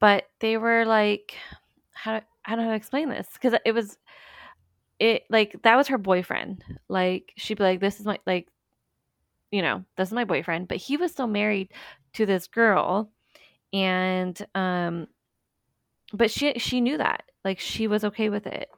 But 0.00 0.24
they 0.40 0.56
were 0.56 0.84
like 0.84 1.34
how 1.92 2.20
I 2.44 2.56
don't 2.56 2.64
how 2.64 2.70
to 2.70 2.76
explain 2.76 3.08
this 3.08 3.28
because 3.34 3.58
it 3.64 3.72
was 3.72 3.98
it 4.98 5.24
like 5.30 5.56
that 5.62 5.76
was 5.76 5.88
her 5.88 5.98
boyfriend. 5.98 6.64
Like 6.88 7.32
she'd 7.36 7.58
be 7.58 7.64
like, 7.64 7.80
"This 7.80 8.00
is 8.00 8.06
my 8.06 8.18
like 8.26 8.48
you 9.50 9.62
know 9.62 9.84
this 9.96 10.08
is 10.08 10.14
my 10.14 10.24
boyfriend," 10.24 10.68
but 10.68 10.78
he 10.78 10.96
was 10.96 11.12
still 11.12 11.26
married 11.26 11.70
to 12.14 12.26
this 12.26 12.46
girl, 12.46 13.10
and 13.72 14.38
um, 14.54 15.06
but 16.12 16.30
she 16.30 16.58
she 16.58 16.80
knew 16.80 16.98
that 16.98 17.24
like 17.44 17.58
she 17.60 17.86
was 17.88 18.04
okay 18.04 18.30
with 18.30 18.46
it 18.46 18.70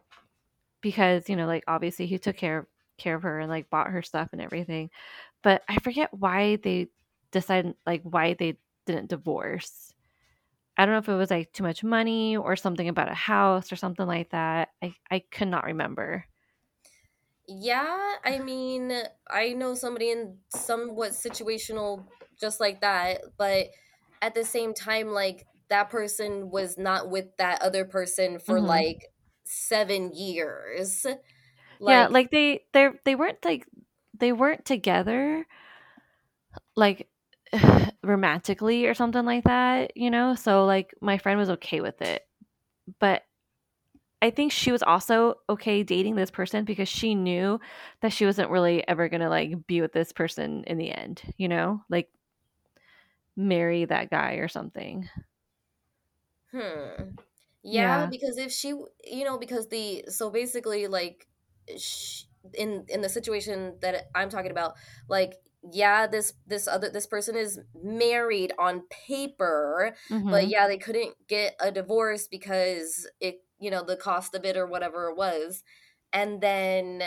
because 0.83 1.29
you 1.29 1.37
know 1.37 1.47
like 1.47 1.65
obviously 1.69 2.07
he 2.07 2.19
took 2.19 2.37
care 2.37 2.69
care 2.99 3.17
of 3.17 3.23
her 3.23 3.41
and 3.41 3.51
like 3.51 3.71
bought 3.71 3.91
her 3.91 4.03
stuff 4.03 4.31
and 4.33 4.41
everything. 4.43 4.91
But 5.43 5.63
I 5.69 5.79
forget 5.81 6.13
why 6.15 6.57
they 6.57 6.89
decided 7.33 7.77
like 7.87 8.03
why 8.05 8.35
they 8.35 8.59
didn't 8.87 9.11
divorce 9.11 9.95
I 10.77 10.85
don't 10.87 10.95
know 10.95 10.99
if 10.99 11.09
it 11.09 11.15
was 11.15 11.31
like 11.31 11.53
too 11.53 11.63
much 11.63 11.85
money 11.85 12.37
or 12.37 12.57
something 12.57 12.89
about 12.89 13.11
a 13.11 13.15
house 13.15 13.73
or 13.73 13.77
something 13.77 14.07
like 14.07 14.31
that. 14.31 14.71
I 14.83 14.95
I 15.11 15.21
could 15.21 15.49
not 15.49 15.65
remember. 15.65 16.27
Yeah, 17.47 18.17
I 18.25 18.39
mean, 18.39 18.91
I 19.29 19.53
know 19.53 19.75
somebody 19.75 20.11
in 20.11 20.39
somewhat 20.49 21.11
situational 21.13 22.07
just 22.41 22.59
like 22.59 22.81
that, 22.81 23.21
but 23.37 23.69
at 24.23 24.35
the 24.35 24.45
same 24.45 24.73
time, 24.73 25.09
like, 25.09 25.47
that 25.75 25.91
person 25.91 26.51
was 26.51 26.79
not 26.79 27.11
with 27.11 27.37
that 27.39 27.61
other 27.61 27.85
person 27.85 28.39
for 28.39 28.61
hmm 28.61 28.63
like 28.63 29.11
seven 29.45 30.13
years. 30.15 31.07
Yeah, 31.87 32.07
Like, 32.07 32.11
like 32.11 32.31
they 32.31 32.65
they 32.73 32.89
they 33.05 33.15
weren't 33.15 33.45
like 33.45 33.67
they 34.19 34.33
weren't 34.33 34.65
together 34.65 35.47
like 36.77 37.09
romantically 38.03 38.87
or 38.87 38.95
something 38.95 39.25
like 39.25 39.45
that, 39.45 39.97
you 39.97 40.11
know? 40.11 40.35
So 40.35 40.65
like 40.67 40.95
my 41.01 41.19
friend 41.19 41.39
was 41.39 41.51
okay 41.51 41.81
with 41.81 42.01
it. 42.03 42.23
But 43.01 43.23
I 44.23 44.31
think 44.31 44.53
she 44.53 44.73
was 44.73 44.83
also 44.83 45.37
okay 45.51 45.83
dating 45.83 46.17
this 46.17 46.31
person 46.31 46.65
because 46.65 46.89
she 46.89 47.15
knew 47.15 47.61
that 48.01 48.13
she 48.13 48.27
wasn't 48.27 48.51
really 48.51 48.87
ever 48.89 49.09
going 49.09 49.21
to 49.23 49.29
like 49.29 49.67
be 49.67 49.81
with 49.83 49.93
this 49.93 50.13
person 50.13 50.65
in 50.67 50.79
the 50.79 50.91
end, 50.93 51.23
you 51.37 51.49
know? 51.49 51.83
Like 51.91 52.11
marry 53.37 53.85
that 53.85 54.11
guy 54.11 54.35
or 54.35 54.49
something. 54.49 55.09
Hmm. 56.55 57.11
Yeah, 57.63 58.07
Yeah. 58.07 58.11
because 58.11 58.39
if 58.39 58.53
she, 58.53 58.69
you 58.69 59.25
know, 59.25 59.39
because 59.39 59.69
the 59.69 60.05
so 60.09 60.31
basically 60.31 60.87
like 60.89 61.27
sh 61.79 62.25
in 62.55 62.87
in 62.89 63.03
the 63.03 63.09
situation 63.11 63.79
that 63.83 64.07
I'm 64.15 64.31
talking 64.31 64.53
about, 64.53 64.75
like 65.09 65.35
yeah, 65.73 66.07
this 66.07 66.35
this 66.47 66.69
other 66.69 66.91
this 66.91 67.07
person 67.07 67.37
is 67.37 67.61
married 67.83 68.53
on 68.59 68.83
paper, 68.91 69.97
but 70.31 70.47
Mhm. 70.47 70.49
yeah, 70.49 70.69
they 70.69 70.79
couldn't 70.79 71.17
get 71.29 71.57
a 71.61 71.73
divorce 71.73 72.29
because 72.29 73.09
it, 73.21 73.37
you 73.61 73.71
know, 73.71 73.83
the 73.85 73.97
cost 73.97 74.35
of 74.35 74.45
it 74.45 74.57
or 74.57 74.67
whatever 74.67 75.09
it 75.11 75.17
was. 75.17 75.65
And 76.13 76.41
then 76.41 77.03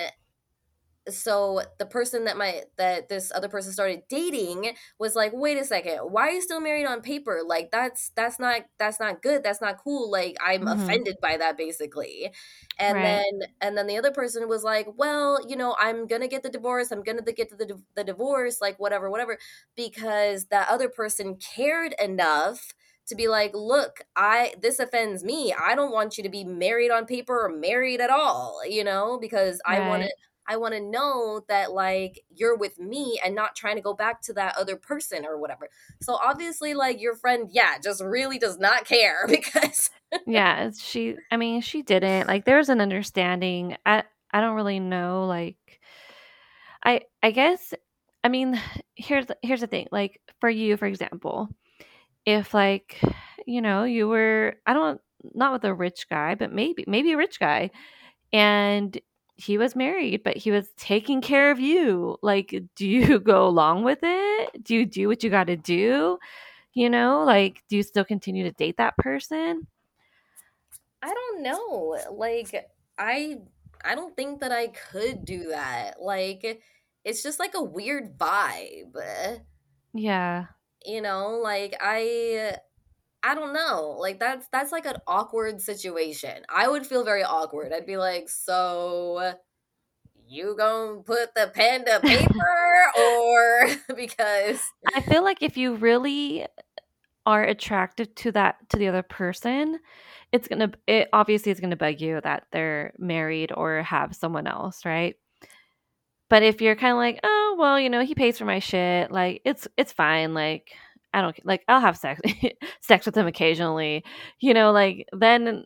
so 1.09 1.61
the 1.79 1.85
person 1.85 2.25
that 2.25 2.37
my 2.37 2.63
that 2.77 3.09
this 3.09 3.31
other 3.33 3.47
person 3.49 3.71
started 3.71 4.03
dating 4.09 4.75
was 4.99 5.15
like 5.15 5.31
wait 5.33 5.57
a 5.57 5.63
second 5.63 5.97
why 5.99 6.23
are 6.27 6.31
you 6.31 6.41
still 6.41 6.59
married 6.59 6.85
on 6.85 7.01
paper 7.01 7.41
like 7.45 7.71
that's 7.71 8.09
that's 8.15 8.39
not 8.39 8.63
that's 8.79 8.99
not 8.99 9.21
good 9.21 9.43
that's 9.43 9.61
not 9.61 9.77
cool 9.83 10.11
like 10.11 10.35
i'm 10.41 10.65
Mhm. 10.65 10.67
offended 10.67 11.15
by 11.21 11.37
that 11.37 11.57
basically 11.57 12.31
and 12.79 13.03
Right. 13.03 13.03
then 13.03 13.23
and 13.61 13.77
then 13.77 13.87
the 13.87 13.97
other 13.97 14.11
person 14.11 14.47
was 14.47 14.63
like 14.63 14.87
well 14.97 15.39
you 15.47 15.55
know 15.55 15.75
i'm 15.79 16.07
gonna 16.07 16.27
get 16.27 16.43
the 16.43 16.49
divorce 16.49 16.91
i'm 16.91 17.03
gonna 17.03 17.21
get 17.21 17.49
the, 17.57 17.81
the 17.95 18.03
divorce 18.03 18.61
like 18.61 18.79
whatever 18.79 19.09
whatever 19.09 19.37
because 19.75 20.45
that 20.47 20.69
other 20.69 20.89
person 20.89 21.37
cared 21.37 21.93
enough 22.01 22.73
to 23.07 23.15
be 23.15 23.27
like 23.27 23.51
look 23.53 24.01
i 24.15 24.53
this 24.61 24.79
offends 24.79 25.23
me 25.23 25.53
i 25.59 25.75
don't 25.75 25.91
want 25.93 26.17
you 26.17 26.23
to 26.23 26.29
be 26.29 26.43
married 26.43 26.91
on 26.91 27.05
paper 27.05 27.45
or 27.45 27.49
married 27.49 28.01
at 28.01 28.09
all 28.09 28.61
you 28.67 28.83
know 28.83 29.17
because 29.19 29.61
i 29.65 29.79
want 29.79 30.01
to 30.03 30.09
Right. 30.09 30.27
I 30.48 30.58
want 30.58 30.74
to 30.74 30.82
know 30.82 31.42
that 31.48 31.72
like 31.72 32.24
you're 32.30 32.58
with 32.58 32.80
me 32.80 33.20
and 33.24 33.36
not 33.36 33.56
trying 33.56 33.75
to 33.75 33.82
go 33.82 33.94
back 33.94 34.22
to 34.24 34.34
that 34.34 34.58
other 34.58 34.77
person 34.77 35.25
or 35.25 35.38
whatever. 35.38 35.70
So 36.01 36.16
obviously 36.16 36.74
like 36.74 37.01
your 37.01 37.16
friend 37.16 37.50
yeah, 37.51 37.77
just 37.84 38.01
really 38.04 38.39
does 38.39 38.58
not 38.58 38.86
care 38.86 39.25
because 39.30 39.89
Yeah, 40.25 40.72
she 40.77 41.16
I 41.32 41.38
mean, 41.38 41.62
she 41.62 41.82
didn't. 41.82 42.27
Like 42.27 42.46
there's 42.46 42.70
an 42.70 42.82
understanding. 42.82 43.75
I 43.86 44.04
I 44.32 44.42
don't 44.42 44.56
really 44.56 44.80
know 44.80 45.25
like 45.27 45.58
I 46.84 47.01
I 47.24 47.32
guess 47.32 47.74
I 48.24 48.30
mean, 48.30 48.60
here's 48.96 49.25
here's 49.42 49.62
the 49.62 49.68
thing. 49.68 49.88
Like 49.92 50.22
for 50.39 50.50
you, 50.50 50.77
for 50.77 50.86
example, 50.86 51.50
if 52.25 52.54
like, 52.54 53.00
you 53.46 53.62
know, 53.62 53.84
you 53.86 54.08
were 54.08 54.56
I 54.66 54.74
don't 54.74 55.01
not 55.34 55.54
with 55.54 55.66
a 55.66 55.74
rich 55.74 56.08
guy, 56.10 56.36
but 56.36 56.51
maybe 56.54 56.86
maybe 56.88 57.13
a 57.13 57.18
rich 57.18 57.39
guy 57.39 57.72
and 58.34 59.00
he 59.38 59.58
was 59.58 59.75
married, 59.75 60.24
but 60.24 60.36
he 60.36 60.51
was 60.51 60.70
taking 60.77 61.22
care 61.22 61.51
of 61.51 61.60
you. 61.60 62.17
Like, 62.22 62.56
do 62.75 62.88
you 62.88 63.20
go 63.34 63.48
along 63.48 63.84
with 63.84 64.00
it? 64.01 64.63
Do 64.63 64.75
you 64.75 64.86
do 64.86 65.08
what 65.08 65.24
you 65.24 65.29
got 65.29 65.48
to 65.48 65.56
do? 65.56 66.17
You 66.74 66.89
know, 66.89 67.24
like, 67.24 67.63
do 67.70 67.77
you 67.77 67.84
still 67.84 68.06
continue 68.06 68.44
to 68.44 68.51
date 68.51 68.77
that 68.77 68.98
person? 68.98 69.67
I 71.01 71.13
don't 71.13 71.44
know. 71.44 71.98
Like 72.12 72.70
I 72.98 73.38
I 73.84 73.96
don't 73.96 74.15
think 74.15 74.41
that 74.41 74.51
I 74.51 74.67
could 74.67 75.25
do 75.25 75.50
that. 75.50 76.01
Like 76.01 76.62
it's 77.03 77.24
just 77.24 77.39
like 77.39 77.53
a 77.56 77.63
weird 77.63 78.17
vibe. 78.17 79.41
Yeah. 79.94 80.46
You 80.86 81.01
know, 81.01 81.39
like 81.41 81.75
I 81.79 82.58
I 83.27 83.36
don't 83.36 83.51
know. 83.51 83.98
Like 84.00 84.19
that's 84.19 84.48
that's 84.53 84.72
like 84.72 84.86
an 84.86 84.96
awkward 85.05 85.60
situation. 85.62 86.43
I 86.48 86.69
would 86.69 86.88
feel 86.88 87.03
very 87.03 87.24
awkward. 87.24 87.74
I'd 87.74 87.86
be 87.86 87.98
like, 87.98 88.29
"So 88.29 89.34
you 90.29 90.55
gonna 90.57 91.01
put 91.01 91.36
the 91.36 91.51
pen 91.53 91.84
to 91.86 92.00
paper 92.00 92.86
or 92.98 93.67
because 93.96 94.62
I 94.96 95.01
feel 95.01 95.25
like 95.25 95.41
if 95.41 95.57
you 95.57 95.75
really 95.75 96.46
are 97.25 97.43
attracted 97.43 98.15
to 98.15 98.31
that 98.31 98.57
to 98.69 98.77
the 98.77 98.88
other 98.88 99.03
person, 99.03 99.79
it's 100.31 100.48
gonna 100.48 100.72
it 100.88 101.10
obviously 101.12 101.51
is 101.51 101.60
gonna 101.60 101.75
bug 101.75 102.00
you 102.00 102.22
that 102.22 102.48
they're 102.53 102.93
married 102.98 103.51
or 103.53 103.84
have 103.84 104.15
someone 104.15 104.48
else, 104.48 104.86
right? 104.86 105.17
But 106.29 106.43
if 106.43 106.62
you're 106.62 106.77
kind 106.77 106.91
of 106.91 106.98
like, 106.98 107.19
oh 107.24 107.57
well, 107.60 107.77
you 107.77 107.89
know, 107.89 108.05
he 108.05 108.15
pays 108.15 108.38
for 108.38 108.46
my 108.46 108.60
shit, 108.60 109.12
like 109.12 109.41
it's 109.43 109.67
it's 109.75 109.91
fine, 109.91 110.34
like 110.34 110.72
I 111.17 111.21
don't 111.24 111.45
like 111.45 111.63
I'll 111.69 111.81
have 111.81 111.97
sex 111.97 112.21
sex 112.81 113.07
with 113.07 113.17
him 113.17 113.27
occasionally, 113.27 114.05
you 114.41 114.53
know, 114.53 114.71
like 114.74 115.07
then 115.13 115.65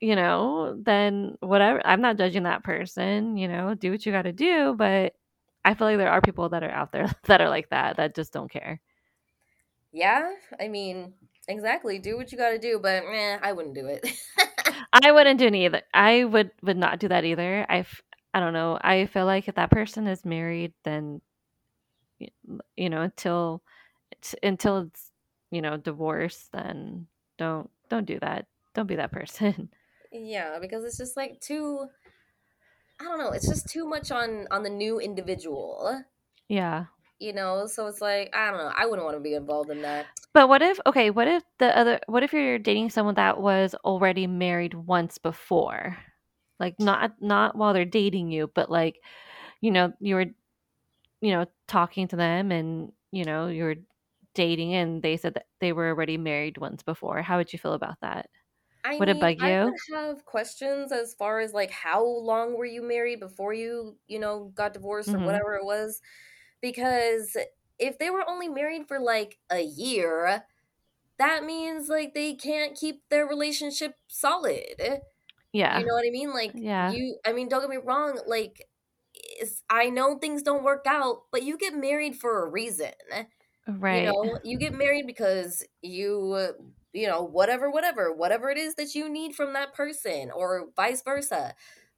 you 0.00 0.16
know, 0.16 0.78
then 0.84 1.36
whatever. 1.40 1.80
I'm 1.86 2.02
not 2.02 2.18
judging 2.18 2.44
that 2.44 2.64
person, 2.64 3.36
you 3.38 3.48
know, 3.48 3.74
do 3.74 3.90
what 3.92 4.06
you 4.06 4.12
got 4.12 4.22
to 4.24 4.32
do, 4.32 4.74
but 4.76 5.14
I 5.64 5.74
feel 5.74 5.88
like 5.88 5.98
there 5.98 6.10
are 6.10 6.22
people 6.22 6.50
that 6.50 6.62
are 6.64 6.70
out 6.70 6.92
there 6.92 7.10
that 7.26 7.40
are 7.42 7.50
like 7.50 7.70
that 7.70 7.96
that 7.98 8.14
just 8.16 8.32
don't 8.32 8.50
care. 8.50 8.80
yeah, 9.92 10.30
I 10.60 10.68
mean, 10.68 11.14
exactly. 11.48 11.98
Do 11.98 12.16
what 12.16 12.32
you 12.32 12.38
got 12.38 12.50
to 12.50 12.58
do, 12.58 12.78
but 12.82 13.04
eh, 13.04 13.38
I 13.42 13.52
wouldn't 13.52 13.74
do 13.74 13.86
it. 13.86 14.06
I 14.92 15.12
wouldn't 15.12 15.38
do 15.38 15.48
either. 15.48 15.82
I 15.92 16.24
would 16.24 16.50
would 16.62 16.76
not 16.76 16.98
do 17.00 17.08
that 17.08 17.24
either. 17.24 17.66
I 17.68 17.78
f- 17.80 18.02
I 18.34 18.40
don't 18.40 18.52
know. 18.52 18.78
I 18.80 19.06
feel 19.06 19.26
like 19.26 19.48
if 19.48 19.56
that 19.56 19.70
person 19.70 20.06
is 20.06 20.24
married, 20.24 20.72
then 20.84 21.20
you 22.76 22.90
know 22.90 23.02
until 23.02 23.62
until 24.42 24.78
it's 24.78 25.10
you 25.50 25.62
know 25.62 25.76
divorce, 25.76 26.48
then 26.52 27.06
don't 27.38 27.70
don't 27.88 28.06
do 28.06 28.18
that. 28.20 28.46
Don't 28.74 28.86
be 28.86 28.96
that 28.96 29.12
person. 29.18 29.70
yeah, 30.12 30.58
because 30.60 30.84
it's 30.84 30.98
just 30.98 31.16
like 31.16 31.40
too 31.40 31.88
I 33.00 33.04
don't 33.04 33.18
know, 33.18 33.30
it's 33.30 33.48
just 33.48 33.68
too 33.68 33.86
much 33.86 34.10
on 34.10 34.46
on 34.50 34.62
the 34.62 34.70
new 34.70 35.00
individual. 35.00 36.02
yeah. 36.48 36.86
You 37.20 37.32
know, 37.32 37.66
so 37.66 37.86
it's 37.86 38.00
like 38.00 38.34
I 38.34 38.50
don't 38.50 38.58
know. 38.58 38.72
I 38.76 38.86
wouldn't 38.86 39.04
want 39.04 39.16
to 39.16 39.22
be 39.22 39.34
involved 39.34 39.70
in 39.70 39.82
that. 39.82 40.06
But 40.32 40.48
what 40.48 40.62
if 40.62 40.78
okay, 40.86 41.10
what 41.10 41.28
if 41.28 41.42
the 41.58 41.76
other 41.76 42.00
what 42.06 42.22
if 42.22 42.32
you're 42.32 42.58
dating 42.58 42.90
someone 42.90 43.14
that 43.14 43.40
was 43.40 43.74
already 43.84 44.26
married 44.26 44.74
once 44.74 45.18
before? 45.18 45.96
Like 46.58 46.78
not 46.78 47.12
not 47.20 47.56
while 47.56 47.72
they're 47.72 47.84
dating 47.84 48.30
you, 48.30 48.50
but 48.54 48.70
like, 48.70 48.96
you 49.60 49.70
know, 49.70 49.92
you 50.00 50.16
were 50.16 50.26
you 51.24 51.32
know, 51.32 51.46
talking 51.66 52.06
to 52.08 52.16
them 52.16 52.52
and, 52.52 52.92
you 53.10 53.24
know, 53.24 53.46
you 53.46 53.64
were 53.64 53.76
dating 54.34 54.74
and 54.74 55.02
they 55.02 55.16
said 55.16 55.34
that 55.34 55.46
they 55.60 55.72
were 55.72 55.88
already 55.88 56.18
married 56.18 56.58
once 56.58 56.82
before. 56.82 57.22
How 57.22 57.38
would 57.38 57.52
you 57.52 57.58
feel 57.58 57.74
about 57.74 57.98
that? 58.02 58.30
I 58.84 59.00
Would 59.00 59.08
it 59.10 59.18
mean, 59.18 59.20
bug 59.20 59.38
I 59.40 59.50
you? 59.50 59.74
would 59.90 59.96
have 59.96 60.24
questions 60.26 60.92
as 60.92 61.14
far 61.14 61.40
as 61.40 61.54
like 61.54 61.70
how 61.70 62.04
long 62.04 62.54
were 62.56 62.66
you 62.66 62.82
married 62.82 63.18
before 63.20 63.54
you, 63.54 63.98
you 64.06 64.18
know, 64.18 64.52
got 64.54 64.74
divorced 64.74 65.14
or 65.14 65.18
Mhm. 65.18 65.20
whatever 65.20 65.54
it 65.54 65.64
was 65.64 66.02
because 66.62 67.36
if 67.78 67.98
they 67.98 68.10
were 68.10 68.28
only 68.28 68.48
married 68.48 68.88
for 68.88 69.00
like 69.00 69.38
a 69.50 69.60
year, 69.62 70.44
that 71.18 71.44
means 71.44 71.88
like 71.88 72.14
they 72.14 72.34
can't 72.34 72.76
keep 72.78 73.08
their 73.10 73.26
relationship 73.26 73.96
solid. 74.08 75.02
Yeah. 75.52 75.84
You 75.84 75.86
know 75.86 75.94
what 75.94 76.06
I 76.06 76.10
mean? 76.10 76.32
Like 76.34 76.54
Yeah. 76.54 76.94
you 76.94 77.18
I 77.26 77.32
mean, 77.32 77.48
don't 77.48 77.60
get 77.62 77.70
me 77.70 77.78
wrong, 77.78 78.20
like 78.26 78.68
I 79.70 79.90
know 79.90 80.18
things 80.18 80.42
don't 80.42 80.64
work 80.64 80.84
out, 80.86 81.24
but 81.32 81.42
you 81.42 81.56
get 81.58 81.74
married 81.74 82.16
for 82.16 82.44
a 82.44 82.50
reason. 82.50 82.92
You 83.88 84.02
know, 84.02 84.38
you 84.44 84.58
get 84.58 84.72
married 84.74 85.06
because 85.06 85.64
you 85.82 86.54
you 86.92 87.06
know, 87.08 87.22
whatever 87.22 87.70
whatever, 87.70 88.12
whatever 88.12 88.50
it 88.50 88.58
is 88.58 88.74
that 88.76 88.94
you 88.94 89.08
need 89.08 89.34
from 89.34 89.52
that 89.52 89.74
person 89.74 90.30
or 90.30 90.66
vice 90.76 91.02
versa. 91.02 91.54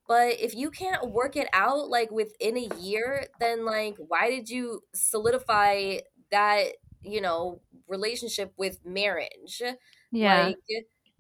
But 0.09 0.41
if 0.41 0.55
you 0.55 0.71
can't 0.71 1.11
work 1.11 1.37
it 1.37 1.49
out 1.53 1.89
like 1.89 2.11
within 2.11 2.57
a 2.57 2.75
year, 2.77 3.27
then 3.41 3.65
like 3.65 3.97
why 3.99 4.31
did 4.31 4.49
you 4.49 4.83
solidify 4.95 5.99
that, 6.31 6.75
you 7.03 7.21
know, 7.21 7.63
relationship 7.89 8.53
with 8.57 8.85
marriage? 8.85 9.63
Yeah. 10.11 10.49
Like 10.49 10.57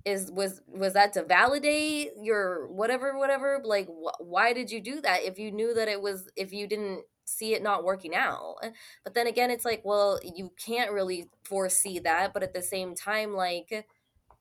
is 0.04 0.30
was 0.30 0.62
was 0.66 0.92
that 0.92 1.12
to 1.14 1.24
validate 1.24 2.10
your 2.22 2.68
whatever 2.68 3.18
whatever 3.18 3.60
like 3.64 3.88
wh- 3.88 4.20
why 4.20 4.52
did 4.52 4.70
you 4.70 4.80
do 4.80 5.00
that 5.00 5.22
if 5.24 5.38
you 5.38 5.50
knew 5.50 5.74
that 5.74 5.88
it 5.88 6.00
was 6.00 6.30
if 6.36 6.52
you 6.52 6.66
didn't 6.68 7.04
see 7.26 7.54
it 7.54 7.62
not 7.62 7.84
working 7.84 8.14
out 8.14 8.56
but 9.04 9.14
then 9.14 9.26
again 9.26 9.50
it's 9.50 9.64
like 9.64 9.82
well 9.84 10.18
you 10.22 10.52
can't 10.64 10.92
really 10.92 11.28
foresee 11.44 11.98
that 11.98 12.32
but 12.32 12.42
at 12.42 12.54
the 12.54 12.62
same 12.62 12.94
time 12.94 13.34
like 13.34 13.86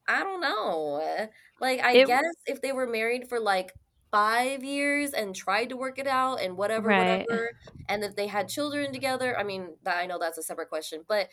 I 0.07 0.23
don't 0.23 0.41
know. 0.41 1.29
Like, 1.59 1.79
I 1.79 1.95
It 1.95 2.05
guess 2.05 2.23
if 2.45 2.61
they 2.61 2.71
were 2.71 2.87
married 2.87 3.27
for 3.27 3.39
like 3.39 3.73
five 4.11 4.63
years 4.63 5.13
and 5.13 5.35
tried 5.35 5.69
to 5.69 5.77
work 5.77 5.97
it 5.99 6.07
out 6.07 6.41
and 6.41 6.57
whatever, 6.57 6.93
right. 6.93 7.27
whatever, 7.27 7.51
and 7.89 8.03
if 8.03 8.15
they 8.15 8.27
had 8.27 8.47
children 8.47 8.93
together, 8.93 9.37
I 9.37 9.43
mean, 9.43 9.77
that 9.83 9.97
I 9.97 10.05
know 10.05 10.19
that's 10.19 10.37
a 10.37 10.43
separate 10.43 10.69
question, 10.69 11.03
but 11.07 11.29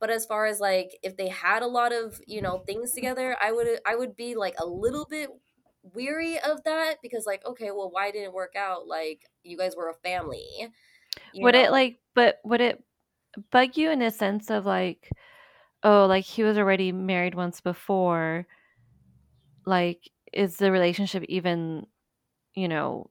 but 0.00 0.10
as 0.10 0.26
far 0.26 0.46
as 0.46 0.60
like 0.60 0.98
if 1.02 1.16
they 1.16 1.28
had 1.28 1.62
a 1.62 1.66
lot 1.66 1.92
of 1.92 2.20
you 2.26 2.40
know 2.42 2.58
things 2.60 2.92
together, 2.92 3.36
I 3.42 3.52
would 3.52 3.80
I 3.86 3.96
would 3.96 4.16
be 4.16 4.34
like 4.36 4.54
a 4.58 4.66
little 4.66 5.04
bit 5.06 5.30
weary 5.82 6.38
of 6.40 6.64
that 6.64 6.96
because 7.02 7.26
like 7.26 7.44
okay, 7.44 7.70
well, 7.70 7.90
why 7.90 8.10
didn't 8.10 8.26
it 8.28 8.32
work 8.32 8.56
out? 8.56 8.86
Like 8.86 9.30
you 9.42 9.56
guys 9.58 9.76
were 9.76 9.90
a 9.90 9.94
family, 9.94 10.68
Would 11.40 11.54
it 11.54 11.70
like 11.70 12.00
but 12.14 12.40
would 12.44 12.60
it 12.60 12.82
bug 13.50 13.76
you 13.76 13.90
in 13.90 14.02
a 14.02 14.10
sense 14.10 14.50
of 14.50 14.66
like, 14.66 15.10
oh, 15.84 16.06
like 16.06 16.24
he 16.24 16.42
was 16.44 16.58
already 16.58 16.92
married 16.92 17.34
once 17.34 17.60
before, 17.60 18.46
like 19.66 20.10
is 20.32 20.56
the 20.56 20.70
relationship 20.72 21.24
even, 21.28 21.86
you 22.54 22.68
know, 22.68 23.10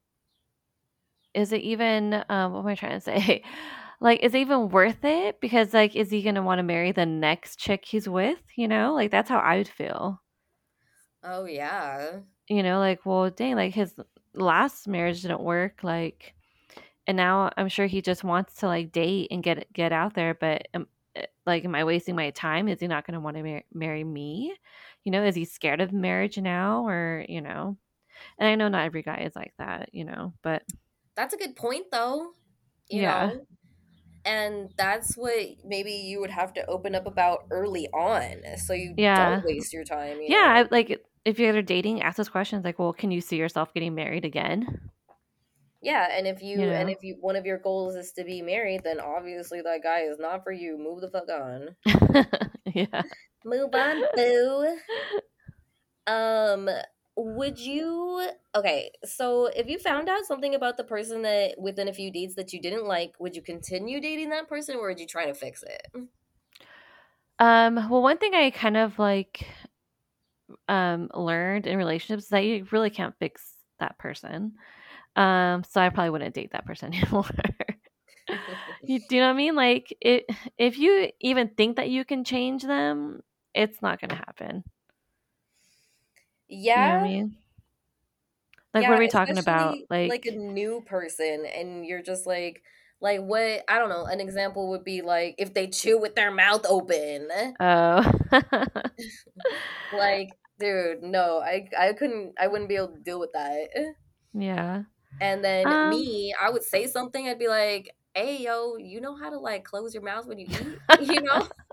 is 1.34 1.52
it 1.52 1.62
even 1.62 2.24
um 2.30 2.54
what 2.54 2.60
am 2.62 2.68
I 2.68 2.76
trying 2.76 3.00
to 3.00 3.02
say? 3.02 3.44
Like 4.00 4.20
is 4.20 4.36
it 4.36 4.40
even 4.40 4.68
worth 4.68 5.06
it? 5.06 5.40
Because 5.40 5.74
like 5.74 5.96
is 5.96 6.12
he 6.12 6.24
going 6.24 6.36
to 6.36 6.42
want 6.42 6.60
to 6.60 6.64
marry 6.64 6.92
the 6.92 7.06
next 7.06 7.58
chick 7.58 7.86
he's 7.86 8.10
with, 8.10 8.42
you 8.58 8.68
know? 8.68 8.94
Like 8.94 9.12
that's 9.12 9.30
how 9.30 9.38
I 9.40 9.56
would 9.60 9.70
feel. 9.70 10.22
Oh 11.24 11.46
yeah, 11.46 12.22
You 12.48 12.62
know, 12.64 12.80
like 12.80 13.06
well, 13.06 13.30
dang, 13.30 13.56
like 13.56 13.74
his 13.74 13.96
last 14.34 14.88
marriage 14.88 15.22
didn't 15.22 15.42
work 15.42 15.84
like 15.84 16.36
and 17.08 17.18
now 17.18 17.50
i'm 17.58 17.70
sure 17.70 17.86
he 17.86 18.02
just 18.02 18.24
wants 18.24 18.56
to 18.56 18.68
like 18.68 18.92
date 18.92 19.28
and 19.32 19.44
get 19.44 19.72
get 19.74 19.92
out 19.92 20.14
there 20.14 20.34
but 20.34 20.68
um, 20.74 20.88
eh, 21.16 21.26
like 21.46 21.66
am 21.66 21.76
i 21.76 21.84
wasting 21.84 22.16
my 22.16 22.30
time 22.32 22.68
is 22.68 22.80
he 22.80 22.88
not 22.88 23.06
going 23.06 23.14
to 23.14 23.20
want 23.20 23.38
to 23.38 23.44
mar- 23.44 23.64
marry 23.74 24.04
me 24.04 24.56
you 25.04 25.12
know 25.12 25.24
is 25.24 25.36
he 25.36 25.46
scared 25.46 25.82
of 25.82 25.92
marriage 25.94 26.38
now 26.38 26.88
or 26.88 27.26
you 27.28 27.42
know 27.42 27.78
and 28.40 28.48
i 28.50 28.56
know 28.56 28.68
not 28.70 28.86
every 28.86 29.04
guy 29.04 29.20
is 29.26 29.36
like 29.36 29.54
that 29.60 29.90
you 29.94 30.06
know 30.06 30.34
but 30.44 30.64
That's 31.16 31.34
a 31.34 31.38
good 31.38 31.56
point, 31.56 31.88
though. 31.92 32.34
You 32.90 33.02
yeah 33.02 33.04
know, 33.04 33.48
and 34.26 34.74
that's 34.78 35.16
what 35.16 35.36
maybe 35.66 35.94
you 35.94 36.20
would 36.22 36.32
have 36.32 36.54
to 36.56 36.66
open 36.68 36.96
up 36.96 37.08
about 37.08 37.46
early 37.52 37.88
on, 37.90 38.58
so 38.58 38.74
you 38.74 38.98
yeah 38.98 39.16
don't 39.16 39.44
waste 39.44 39.74
your 39.74 39.86
time. 39.86 40.22
You 40.22 40.30
yeah 40.30 40.64
know. 40.64 40.68
Like 40.72 41.02
if 41.26 41.40
you're 41.40 41.62
dating 41.62 42.02
ask 42.02 42.18
those 42.18 42.30
questions 42.30 42.66
like 42.66 42.80
well 42.80 42.94
can 42.94 43.12
you 43.12 43.22
see 43.22 43.38
yourself 43.38 43.74
getting 43.74 43.96
married 43.96 44.26
again 44.26 44.92
Yeah, 45.84 46.08
and 46.10 46.26
if 46.26 46.42
you 46.42 46.62
you 46.62 46.70
and 46.72 46.90
if 46.90 47.04
you 47.04 47.18
one 47.20 47.36
of 47.36 47.46
your 47.46 47.58
goals 47.58 47.96
is 47.96 48.14
to 48.14 48.24
be 48.24 48.42
married, 48.42 48.84
then 48.86 49.02
obviously 49.02 49.62
that 49.62 49.84
guy 49.84 50.04
is 50.04 50.18
not 50.18 50.42
for 50.44 50.54
you. 50.54 50.78
Move 50.78 51.02
the 51.02 51.10
fuck 51.10 51.30
on. 51.30 51.76
yeah 52.74 53.04
Move 53.44 53.76
on, 53.76 54.02
boo. 54.16 54.78
Um, 56.08 56.70
would 57.18 57.60
you 57.60 58.30
okay, 58.56 58.92
so 59.04 59.48
if 59.48 59.68
you 59.68 59.78
found 59.78 60.08
out 60.08 60.26
something 60.26 60.56
about 60.56 60.78
the 60.78 60.86
person 60.86 61.22
that 61.24 61.56
within 61.60 61.90
a 61.90 61.94
few 61.94 62.12
dates 62.12 62.36
that 62.36 62.54
you 62.54 62.62
didn't 62.62 62.86
like, 62.86 63.20
would 63.20 63.36
you 63.36 63.42
continue 63.42 64.00
dating 64.00 64.30
that 64.30 64.48
person 64.48 64.78
or 64.78 64.88
would 64.88 65.00
you 65.02 65.08
try 65.08 65.26
to 65.26 65.34
fix 65.34 65.64
it? 65.64 65.88
um 67.40 67.76
well 67.90 68.02
one 68.02 68.18
thing 68.20 68.36
i 68.36 68.52
kind 68.52 68.78
of 68.78 68.98
like 69.00 69.46
um 70.70 71.10
learned 71.16 71.66
in 71.66 71.78
relationships 71.78 72.26
is 72.26 72.30
that 72.30 72.46
you 72.46 72.66
really 72.72 72.92
can't 72.92 73.16
fix 73.20 73.54
that 73.80 73.98
person 73.98 74.54
um 75.16 75.64
so 75.64 75.82
i 75.82 75.90
probably 75.90 76.10
wouldn't 76.10 76.36
date 76.36 76.52
that 76.54 76.66
person 76.66 76.94
anymore. 76.94 77.26
You 78.86 79.00
do 79.00 79.16
you 79.16 79.22
know 79.22 79.28
what 79.28 79.34
i 79.34 79.38
mean? 79.38 79.56
Like 79.56 79.96
it 80.02 80.26
if 80.58 80.78
you 80.78 81.10
even 81.22 81.50
think 81.50 81.78
that 81.78 81.90
you 81.90 82.06
can 82.06 82.24
change 82.24 82.64
them 82.64 83.22
it's 83.54 83.82
not 83.82 84.02
gonna 84.02 84.16
happen. 84.16 84.64
You 86.74 86.84
know 86.84 86.90
i 86.92 86.98
Yeah, 86.98 87.00
mean? 87.00 87.38
Like 88.74 88.88
what 88.88 88.96
are 88.98 89.00
we 89.00 89.08
talking 89.08 89.38
about? 89.38 89.80
Like 89.90 90.16
like 90.16 90.26
a 90.26 90.32
new 90.32 90.82
person 90.86 91.46
and 91.46 91.86
you're 91.86 92.02
just 92.02 92.26
like 92.28 92.62
like 93.02 93.20
what 93.22 93.64
I 93.68 93.80
don't 93.80 93.90
know, 93.90 94.06
an 94.06 94.20
example 94.20 94.70
would 94.70 94.84
be 94.84 95.02
like 95.02 95.36
if 95.38 95.54
they 95.54 95.68
chew 95.68 96.00
with 96.00 96.16
their 96.16 96.32
mouth 96.32 96.66
open. 96.68 97.30
oh. 97.60 98.04
Like, 99.92 100.30
dude, 100.60 101.04
no, 101.04 101.40
I 101.40 101.70
I 101.78 101.94
couldn't 101.94 102.36
I 102.40 102.48
wouldn't 102.48 102.70
be 102.70 102.76
able 102.76 102.94
to 102.96 103.00
deal 103.00 103.20
with 103.20 103.32
that. 103.34 103.70
yeah 104.34 104.84
And 105.20 105.44
then 105.44 105.72
um 105.72 105.84
me, 105.84 106.34
I 106.40 106.50
would 106.50 106.64
say 106.64 106.88
something, 106.88 107.28
I'd 107.28 107.40
be 107.40 107.48
like, 107.48 107.96
"Hey, 108.16 108.42
yo, 108.44 108.78
you 108.78 109.02
know 109.02 109.16
how 109.16 109.30
to 109.30 109.40
like 109.40 109.64
close 109.66 109.94
your 109.94 110.04
mouth 110.04 110.26
when 110.28 110.40
you 110.40 110.48
eat?" 110.50 110.82
You 111.00 111.22
know? 111.22 111.50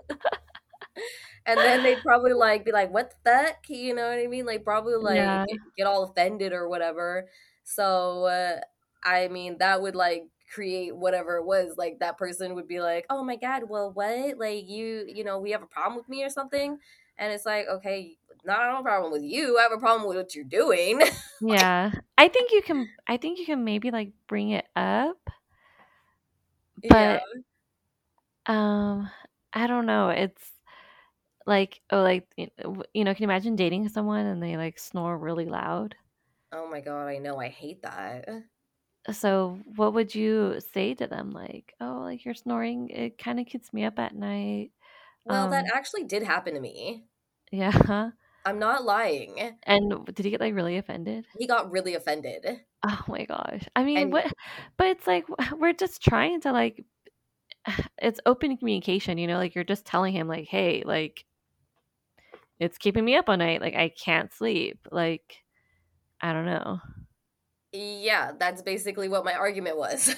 And 1.45 1.63
then 1.63 1.83
they'd 1.83 2.03
probably 2.03 2.33
like 2.33 2.65
be 2.65 2.71
like, 2.71 2.91
"What 2.91 3.13
the 3.23 3.31
fuck?" 3.31 3.69
You 3.69 3.93
know 3.95 4.07
what 4.09 4.19
I 4.19 4.27
mean? 4.27 4.45
Like 4.45 4.63
probably 4.63 4.95
like 4.95 5.31
yeah 5.31 5.45
get 5.77 5.87
all 5.87 6.03
offended 6.03 6.53
or 6.53 6.67
whatever. 6.69 7.27
So, 7.63 8.25
uh, 8.25 8.61
I 9.03 9.27
mean, 9.29 9.57
that 9.59 9.81
would 9.81 9.95
like 9.95 10.23
create 10.53 10.95
whatever 10.95 11.37
it 11.37 11.45
was. 11.45 11.75
Like 11.77 11.99
that 11.99 12.17
person 12.17 12.55
would 12.55 12.67
be 12.67 12.81
like, 12.81 13.05
"Oh 13.09 13.23
my 13.23 13.35
god, 13.35 13.63
well, 13.69 13.91
what? 13.91 14.37
Like 14.37 14.67
you, 14.69 15.05
you 15.07 15.23
know, 15.23 15.39
we 15.39 15.51
have 15.51 15.63
a 15.63 15.67
problem 15.67 15.97
with 15.97 16.09
me 16.09 16.23
or 16.23 16.29
something?" 16.29 16.79
And 17.21 17.31
it's 17.33 17.45
like, 17.47 17.67
"Okay, 17.67 18.17
not 18.45 18.59
I 18.61 18.71
have 18.71 18.81
a 18.81 18.83
problem 18.83 19.13
with 19.13 19.23
you. 19.23 19.57
I 19.59 19.63
have 19.63 19.73
a 19.73 19.79
problem 19.79 20.09
with 20.09 20.17
what 20.17 20.35
you're 20.35 20.45
doing." 20.45 21.01
yeah 21.39 21.91
i 22.17 22.27
think 22.27 22.51
you 22.51 22.61
can 22.61 22.89
i 23.07 23.17
think 23.17 23.39
you 23.39 23.45
can 23.45 23.63
maybe 23.63 23.89
like 23.91 24.11
bring 24.27 24.51
it 24.51 24.67
up 24.75 25.17
yeah. 26.83 27.19
but 27.19 27.23
um 28.45 29.09
i 29.53 29.67
don't 29.67 29.85
know 29.85 30.09
it's 30.09 30.51
like 31.47 31.81
oh 31.91 32.01
like 32.01 32.27
you 32.37 32.47
know 33.03 33.13
can 33.13 33.23
you 33.23 33.25
imagine 33.25 33.55
dating 33.55 33.89
someone 33.89 34.25
and 34.25 34.41
they 34.43 34.57
like 34.57 34.79
snore 34.79 35.17
really 35.17 35.45
loud 35.45 35.95
Oh 36.53 36.65
my 36.69 36.79
god, 36.81 37.07
I 37.07 37.17
know. 37.17 37.37
I 37.39 37.49
hate 37.49 37.81
that. 37.83 38.43
so 39.11 39.59
what 39.75 39.93
would 39.93 40.13
you 40.13 40.59
say 40.73 40.93
to 40.93 41.07
them 41.07 41.31
like 41.31 41.73
oh 41.81 41.99
like 42.01 42.23
you're 42.23 42.33
snoring 42.35 42.89
it 42.89 43.17
kind 43.17 43.39
of 43.39 43.47
keeps 43.47 43.73
me 43.73 43.83
up 43.83 43.97
at 43.97 44.13
night 44.13 44.71
Well, 45.25 45.47
that 45.49 45.65
um 45.65 45.71
actually 45.73 46.03
did 46.03 46.23
happen 46.23 46.53
to 46.53 46.59
me. 46.59 47.05
Yeah 47.51 48.11
I'm 48.43 48.57
not 48.57 48.83
lying. 48.83 49.55
and 49.63 50.05
did 50.05 50.25
he 50.25 50.31
get 50.31 50.39
like 50.41 50.55
really 50.55 50.77
offended 50.77 51.25
He 51.37 51.45
got 51.47 51.71
really 51.71 51.93
offended. 51.95 52.45
oh 52.83 53.03
my 53.07 53.25
gosh 53.25 53.63
i 53.75 53.83
mean 53.83 53.97
And 53.97 54.11
what 54.13 54.31
but 54.77 54.87
it's 54.87 55.05
like 55.07 55.25
we're 55.57 55.73
just 55.73 56.01
trying 56.03 56.41
to 56.41 56.51
like 56.51 56.83
it's 58.01 58.19
open 58.25 58.57
communication 58.57 59.17
you 59.17 59.27
know 59.27 59.37
like 59.37 59.53
you're 59.55 59.63
just 59.63 59.85
telling 59.85 60.13
him 60.13 60.27
like 60.27 60.45
hey 60.47 60.83
like 60.85 61.25
it's 62.59 62.77
keeping 62.77 63.05
me 63.05 63.15
up 63.15 63.29
all 63.29 63.37
night 63.37 63.61
like 63.61 63.75
i 63.75 63.89
can't 63.89 64.33
sleep 64.33 64.87
like 64.91 65.37
i 66.21 66.33
don't 66.33 66.45
know 66.45 66.79
yeah, 67.73 68.33
that's 68.37 68.61
basically 68.61 69.07
what 69.07 69.23
my 69.23 69.33
argument 69.33 69.77
was. 69.77 70.13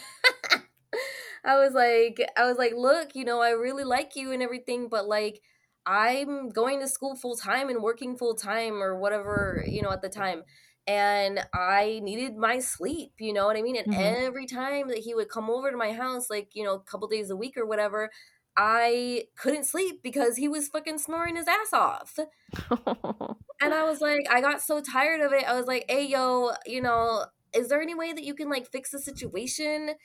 I 1.46 1.58
was 1.58 1.74
like 1.74 2.20
I 2.38 2.48
was 2.48 2.58
like, 2.58 2.74
"Look, 2.76 3.16
you 3.16 3.26
know, 3.26 3.42
I 3.42 3.52
really 3.52 3.84
like 3.84 4.16
you 4.16 4.32
and 4.32 4.42
everything, 4.42 4.88
but 4.90 5.08
like 5.08 5.42
I'm 5.86 6.50
going 6.50 6.80
to 6.80 6.88
school 6.88 7.16
full 7.16 7.36
time 7.36 7.70
and 7.70 7.82
working 7.84 8.18
full 8.18 8.36
time 8.36 8.82
or 8.82 8.98
whatever, 8.98 9.64
you 9.68 9.82
know, 9.82 9.92
at 9.92 10.02
the 10.02 10.10
time. 10.10 10.44
And 10.86 11.46
I 11.54 12.00
needed 12.04 12.36
my 12.36 12.60
sleep, 12.60 13.14
you 13.20 13.32
know 13.34 13.46
what 13.46 13.56
I 13.58 13.62
mean? 13.62 13.78
And 13.78 13.88
hmm 13.88 14.14
every 14.26 14.46
time 14.46 14.90
that 14.90 14.98
he 15.00 15.16
would 15.16 15.30
come 15.30 15.50
over 15.50 15.72
to 15.72 15.78
my 15.78 15.94
house, 15.94 16.30
like, 16.30 16.50
you 16.54 16.64
know, 16.64 16.74
a 16.76 16.80
couple 16.84 17.08
days 17.08 17.30
a 17.30 17.38
week 17.38 17.56
or 17.58 17.66
whatever, 17.66 18.10
I 18.58 19.28
couldn't 19.38 19.64
sleep 19.66 20.04
because 20.04 20.36
he 20.38 20.48
was 20.50 20.68
fucking 20.68 20.98
snoring 21.00 21.38
his 21.38 21.48
ass 21.48 21.72
off. 21.74 22.20
And 23.62 23.74
I 23.74 23.84
was 23.84 24.02
like, 24.02 24.26
I 24.30 24.42
got 24.42 24.62
so 24.62 24.82
tired 24.82 25.22
of 25.22 25.32
it. 25.32 25.46
I 25.46 25.54
was 25.56 25.68
like, 25.68 25.86
hey, 25.90 26.06
yo, 26.06 26.52
you 26.66 26.82
know, 26.82 27.26
is 27.54 27.70
there 27.70 27.82
any 27.82 27.96
way 27.96 28.12
that 28.12 28.24
you 28.24 28.36
can 28.36 28.50
like 28.50 28.68
fix 28.70 28.92
the 28.92 29.00
situation? 29.00 29.96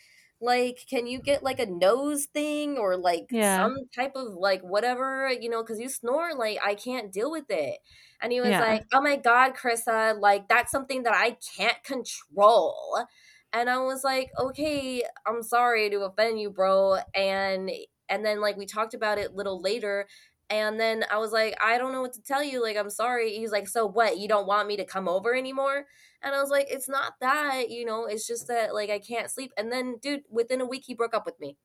Like, 0.41 0.79
can 0.89 1.07
you 1.07 1.21
get 1.21 1.43
like 1.43 1.59
a 1.61 1.67
nose 1.67 2.27
thing 2.27 2.79
or 2.79 2.97
like 2.97 3.31
yeah 3.31 3.57
some 3.57 3.75
type 3.95 4.13
of 4.17 4.35
like 4.35 4.63
whatever, 4.63 5.31
you 5.33 5.49
know, 5.51 5.63
because 5.63 5.81
you 5.81 5.89
snore, 5.89 6.35
like, 6.35 6.59
I 6.65 6.75
can't 6.75 7.13
deal 7.13 7.31
with 7.31 7.47
it. 7.51 7.79
And 8.23 8.33
he 8.33 8.41
was 8.41 8.51
yeah 8.51 8.61
like, 8.61 8.85
oh 8.93 9.01
my 9.01 9.17
God, 9.17 9.55
Carissa, 9.55 10.19
like, 10.21 10.49
that's 10.49 10.71
something 10.73 11.03
that 11.05 11.15
I 11.15 11.37
can't 11.57 11.83
control. 11.85 13.05
And 13.53 13.71
I 13.71 13.79
was 13.79 14.05
like, 14.05 14.31
okay, 14.39 15.03
I'm 15.27 15.43
sorry 15.43 15.91
to 15.91 16.01
offend 16.03 16.41
you, 16.41 16.51
bro. 16.51 16.99
And 17.15 17.71
and 18.09 18.25
then 18.25 18.41
like 18.41 18.57
we 18.57 18.67
talked 18.67 18.95
about 18.95 19.19
it 19.19 19.31
a 19.33 19.35
little 19.35 19.61
later 19.61 20.07
and 20.51 20.79
then 20.81 21.05
I 21.11 21.19
was 21.19 21.33
like, 21.33 21.57
I 21.63 21.79
don't 21.79 21.93
know 21.93 22.01
what 22.03 22.15
to 22.15 22.23
tell 22.23 22.43
you. 22.43 22.63
Like, 22.63 22.77
I'm 22.77 22.91
sorry. 22.91 23.37
He's 23.37 23.53
like, 23.53 23.69
so 23.69 23.87
what? 23.87 24.19
You 24.19 24.29
don't 24.29 24.47
want 24.47 24.69
me 24.69 24.77
to 24.79 24.85
come 24.85 25.09
over 25.09 25.35
anymore? 25.35 25.87
And 26.23 26.35
I 26.35 26.41
was 26.41 26.51
like, 26.51 26.67
it's 26.71 26.89
not 26.89 27.15
that, 27.21 27.71
you 27.71 27.85
know, 27.85 28.07
it's 28.07 28.27
just 28.27 28.49
that, 28.49 28.75
like, 28.75 28.91
I 28.91 28.99
can't 28.99 29.31
sleep. 29.31 29.53
And 29.57 29.71
then, 29.71 29.99
dude, 29.99 30.23
within 30.31 30.61
a 30.61 30.67
week, 30.67 30.85
he 30.87 30.95
broke 30.95 31.15
up 31.15 31.27
with 31.27 31.39
me. 31.41 31.57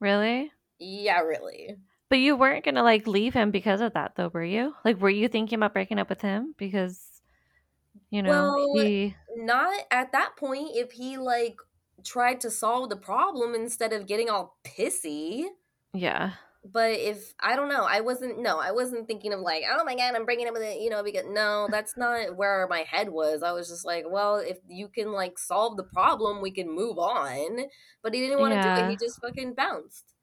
really 0.00 0.52
Yeah, 0.78 1.20
really. 1.20 1.76
but 2.08 2.18
you 2.18 2.36
weren't 2.36 2.64
gonna 2.64 2.82
like 2.82 3.06
leave 3.06 3.34
him 3.34 3.50
because 3.50 3.80
of 3.80 3.92
that 3.94 4.14
though 4.16 4.28
were 4.28 4.44
you 4.44 4.74
like 4.84 4.98
were 5.00 5.10
you 5.10 5.28
thinking 5.28 5.56
about 5.58 5.72
breaking 5.74 5.98
up 5.98 6.08
with 6.08 6.20
him 6.22 6.54
because 6.58 7.20
you 8.10 8.22
know 8.22 8.30
Well, 8.30 8.72
he 8.72 9.16
not 9.36 9.80
at 9.90 10.12
that 10.12 10.36
point 10.36 10.70
if 10.74 10.92
he, 10.92 11.16
like, 11.18 11.56
tried 12.04 12.40
to 12.42 12.50
solve 12.50 12.88
the 12.90 12.96
problem 12.96 13.54
instead 13.54 13.92
of 13.92 14.06
getting 14.06 14.28
all 14.30 14.58
pissy. 14.64 15.46
yeah 15.92 16.34
But 16.70 16.92
if 16.92 17.32
I 17.40 17.56
don't 17.56 17.68
know, 17.70 17.84
I 17.84 18.00
wasn't 18.00 18.40
no, 18.40 18.58
I 18.58 18.72
wasn't 18.72 19.06
thinking 19.06 19.32
of 19.32 19.40
like, 19.40 19.62
oh 19.70 19.84
my 19.84 19.94
god, 19.96 20.14
I'm 20.14 20.26
bringing 20.26 20.46
up 20.48 20.52
with 20.54 20.62
it, 20.62 20.80
you 20.80 20.90
know, 20.90 21.02
because 21.02 21.24
no, 21.26 21.68
that's 21.70 21.96
not 21.96 22.36
where 22.36 22.66
my 22.68 22.80
head 22.80 23.08
was. 23.10 23.42
I 23.42 23.52
was 23.52 23.68
just 23.68 23.86
like, 23.86 24.04
well, 24.08 24.36
if 24.36 24.58
you 24.68 24.88
can 24.88 25.12
like 25.12 25.38
solve 25.38 25.76
the 25.76 25.84
problem, 25.84 26.42
we 26.42 26.50
can 26.50 26.70
move 26.70 26.98
on. 26.98 27.66
But 28.02 28.12
he 28.14 28.20
didn't 28.20 28.40
want 28.40 28.54
to 28.54 28.60
do 28.60 28.74
it. 28.74 28.84
He 28.84 28.96
just 28.96 29.20
fucking 29.22 29.54
bounced. 29.54 30.14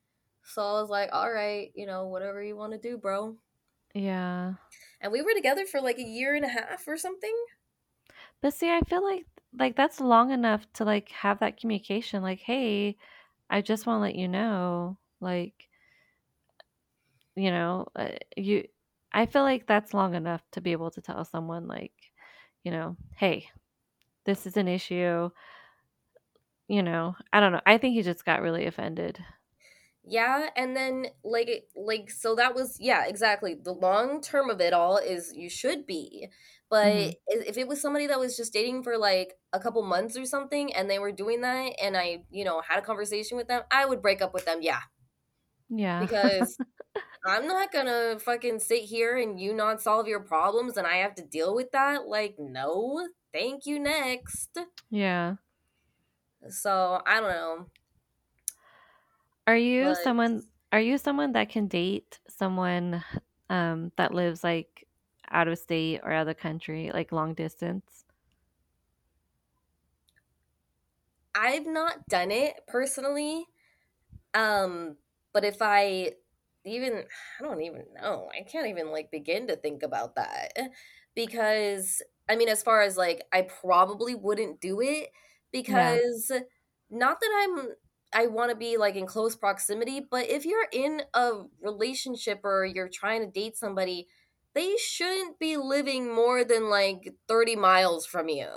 So 0.44 0.62
I 0.62 0.74
was 0.82 0.90
like, 0.90 1.10
all 1.14 1.32
right, 1.32 1.72
you 1.76 1.88
know, 1.88 2.08
whatever 2.08 2.44
you 2.44 2.56
want 2.56 2.74
to 2.74 2.80
do, 2.80 2.98
bro. 2.98 3.38
yeah 3.94 4.56
And 5.00 5.12
we 5.12 5.22
were 5.22 5.34
together 5.34 5.66
for 5.66 5.80
like 5.80 5.98
a 6.00 6.04
year 6.04 6.36
and 6.36 6.44
a 6.44 6.50
half 6.50 6.86
or 6.88 6.98
something. 6.98 7.34
but 8.42 8.54
see 8.54 8.70
i 8.72 8.80
feel 8.82 9.04
like 9.04 9.26
like 9.58 9.76
that's 9.76 10.00
long 10.00 10.32
enough 10.32 10.72
to 10.74 10.84
like 10.84 11.10
have 11.10 11.40
that 11.40 11.58
communication 11.60 12.22
like 12.22 12.40
hey 12.40 12.98
i 13.50 13.62
just 13.62 13.86
want 13.86 13.98
to 13.98 14.02
let 14.02 14.16
you 14.16 14.28
know 14.28 14.98
like 15.22 15.65
you 17.36 17.52
know 17.52 17.88
uh, 17.96 18.12
you 18.38 18.68
i 19.14 19.26
feel 19.26 19.44
like 19.44 19.68
that's 19.68 19.94
long 19.94 20.16
enough 20.16 20.44
to 20.52 20.62
be 20.62 20.72
able 20.72 20.92
to 20.92 21.02
tell 21.02 21.24
someone 21.26 21.68
like 21.68 21.94
you 22.64 22.72
know 22.72 22.98
hey 23.18 23.50
this 24.26 24.48
is 24.48 24.58
an 24.58 24.68
issue 24.68 25.30
you 26.68 26.82
know 26.84 27.16
i 27.34 27.40
don't 27.40 27.52
know 27.52 27.62
i 27.66 27.78
think 27.78 27.94
he 27.94 28.02
just 28.02 28.26
got 28.26 28.42
really 28.42 28.66
offended 28.66 29.24
Yeah, 30.08 30.50
and 30.56 30.76
then 30.78 31.08
like 31.24 31.68
like 31.76 32.12
so 32.12 32.36
that 32.36 32.54
was 32.54 32.80
yeah, 32.80 33.06
exactly. 33.08 33.56
The 33.56 33.72
long 33.74 34.22
term 34.22 34.50
of 34.52 34.62
it 34.62 34.72
all 34.72 34.98
is 34.98 35.34
you 35.36 35.50
should 35.50 35.88
be. 35.88 36.28
But 36.70 36.82
hmm 36.82 37.16
if 37.28 37.58
it 37.58 37.68
was 37.68 37.82
somebody 37.82 38.06
that 38.08 38.20
was 38.20 38.38
just 38.38 38.54
dating 38.54 38.84
for 38.84 38.98
like 38.98 39.34
a 39.54 39.60
couple 39.60 39.82
months 39.84 40.18
or 40.18 40.26
something 40.26 40.74
and 40.74 40.90
they 40.90 41.00
were 41.00 41.12
doing 41.12 41.42
that 41.42 41.74
and 41.82 41.96
I, 41.98 42.26
you 42.32 42.44
know, 42.44 42.62
had 42.62 42.80
a 42.80 42.82
conversation 42.86 43.38
with 43.38 43.48
them, 43.48 43.64
I 43.72 43.86
would 43.86 44.02
break 44.02 44.22
up 44.22 44.34
with 44.34 44.46
them. 44.46 44.62
Yeah. 44.62 44.82
Yeah. 45.70 46.10
Because 46.10 46.60
I'm 47.26 47.48
not 47.48 47.72
gonna 47.72 48.20
fucking 48.20 48.60
sit 48.60 48.84
here 48.84 49.18
and 49.18 49.40
you 49.40 49.54
not 49.54 49.82
solve 49.82 50.08
your 50.08 50.20
problems 50.20 50.78
and 50.78 50.86
I 50.86 50.98
have 50.98 51.16
to 51.16 51.24
deal 51.24 51.56
with 51.56 51.72
that. 51.72 52.08
Like, 52.08 52.36
no, 52.38 53.08
thank 53.34 53.66
you. 53.66 53.80
Next. 53.80 54.58
yeah. 54.90 55.36
So 56.50 57.02
I 57.06 57.20
don't 57.20 57.30
know. 57.30 57.66
Are 59.48 59.58
you 59.58 59.86
But 59.86 60.04
someone 60.04 60.44
are 60.72 60.80
you 60.80 60.98
someone 60.98 61.32
that 61.34 61.50
can 61.50 61.68
date 61.68 62.20
someone 62.28 63.04
um 63.50 63.92
that 63.98 64.14
lives 64.14 64.44
like 64.44 64.88
out 65.32 65.48
of 65.48 65.58
state 65.58 66.02
or 66.04 66.12
out 66.12 66.22
of 66.22 66.28
the 66.28 66.36
country, 66.36 66.92
like 66.94 67.12
long 67.12 67.34
distance? 67.34 68.06
I've 71.34 71.66
not 71.66 72.08
done 72.08 72.32
it 72.32 72.62
personally. 72.68 73.46
Um, 74.34 74.98
but 75.34 75.44
if 75.44 75.62
I 75.62 76.14
even 76.66 77.06
I 77.40 77.44
don't 77.44 77.62
even 77.62 77.86
know. 77.94 78.30
I 78.38 78.44
can't 78.44 78.68
even 78.68 78.92
like 78.92 79.12
begin 79.12 79.48
to 79.48 79.56
think 79.56 79.84
about 79.84 80.16
that 80.16 80.54
because 81.16 82.02
I 82.30 82.36
mean 82.36 82.50
as 82.50 82.64
far 82.64 82.82
as 82.82 82.98
like 82.98 83.24
I 83.32 83.44
probably 83.44 84.16
wouldn't 84.16 84.62
do 84.62 84.82
it 84.82 85.10
Yeah. 85.68 86.00
because 86.00 86.32
not 86.90 87.20
that 87.22 87.48
I'm 87.50 87.68
I 88.14 88.28
want 88.28 88.50
to 88.52 88.56
be 88.56 88.78
like 88.78 88.96
in 88.96 89.06
close 89.08 89.36
proximity, 89.36 90.00
but 90.00 90.30
if 90.30 90.46
you're 90.46 90.68
in 90.72 91.02
a 91.14 91.44
relationship 91.62 92.42
or 92.44 92.66
you're 92.66 92.90
trying 92.90 93.22
to 93.22 93.28
date 93.32 93.58
somebody, 93.58 94.08
they 94.54 94.78
shouldn't 94.78 95.38
be 95.40 95.58
living 95.58 96.14
more 96.14 96.44
than 96.46 96.70
like 96.70 97.14
30 97.28 97.56
miles 97.56 98.06
from 98.06 98.30
you. 98.30 98.48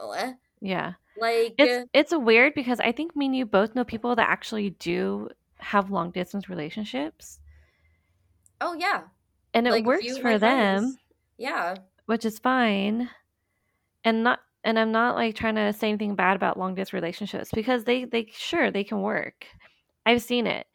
Yeah. 0.61 0.95
Like 1.17 1.59
It's 1.59 1.79
it's 1.93 2.15
weird 2.15 2.55
because 2.55 2.81
I 2.81 2.93
think 2.93 3.17
me 3.17 3.27
and 3.27 3.37
you 3.37 3.47
both 3.47 3.75
know 3.75 3.85
people 3.85 4.17
that 4.17 4.29
actually 4.31 4.71
do 4.71 5.31
have 5.59 5.91
long 5.91 6.11
distance 6.13 6.49
relationships 6.49 7.41
oh 8.61 8.75
yeah, 8.75 9.03
and 9.55 9.67
it 9.67 9.71
like 9.73 9.85
works 9.85 10.05
few 10.05 10.17
of 10.17 10.23
my 10.23 10.33
for 10.35 10.39
them, 10.39 10.79
friends. 10.81 10.99
Yeah. 11.39 11.77
which 12.07 12.25
is 12.25 12.39
fine. 12.39 13.11
And 14.05 14.25
not 14.25 14.41
and 14.65 14.79
I'm 14.79 14.93
not 14.93 15.15
like 15.17 15.35
trying 15.35 15.55
to 15.57 15.73
say 15.73 15.89
anything 15.89 16.15
bad 16.15 16.37
about 16.37 16.59
long 16.59 16.75
distance 16.75 16.93
relationships 16.93 17.51
because 17.55 17.85
they 17.85 18.05
they 18.05 18.29
sure 18.33 18.71
they 18.71 18.85
can 18.85 19.03
work. 19.03 19.47
I've 20.07 20.23
seen 20.23 20.47
it. 20.47 20.67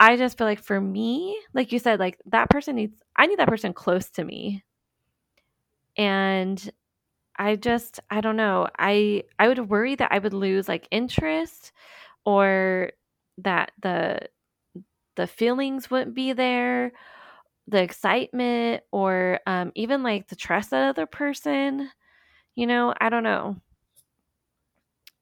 I 0.00 0.16
just 0.16 0.38
feel 0.38 0.46
like 0.46 0.62
for 0.62 0.80
me, 0.80 1.40
like 1.54 1.72
you 1.72 1.78
said, 1.78 1.98
like 2.00 2.18
that 2.26 2.50
person 2.50 2.76
needs 2.76 2.94
I 3.16 3.26
need 3.26 3.38
that 3.38 3.48
person 3.48 3.72
close 3.72 4.10
to 4.10 4.24
me. 4.24 4.64
And 5.96 6.70
I 7.36 7.56
just 7.56 8.00
I 8.10 8.20
don't 8.20 8.36
know. 8.36 8.68
I 8.78 9.24
I 9.38 9.48
would 9.48 9.68
worry 9.70 9.94
that 9.96 10.12
I 10.12 10.18
would 10.18 10.34
lose 10.34 10.68
like 10.68 10.88
interest 10.90 11.72
or 12.24 12.92
that 13.38 13.72
the 13.82 14.20
the 15.18 15.26
feelings 15.26 15.90
wouldn't 15.90 16.14
be 16.14 16.32
there, 16.32 16.92
the 17.66 17.82
excitement 17.82 18.82
or 18.92 19.40
um 19.46 19.72
even 19.74 20.02
like 20.02 20.28
the 20.28 20.36
trust 20.36 20.70
that 20.70 20.88
other 20.88 21.06
person, 21.06 21.90
you 22.54 22.66
know, 22.66 22.94
I 23.00 23.10
don't 23.10 23.24
know. 23.24 23.56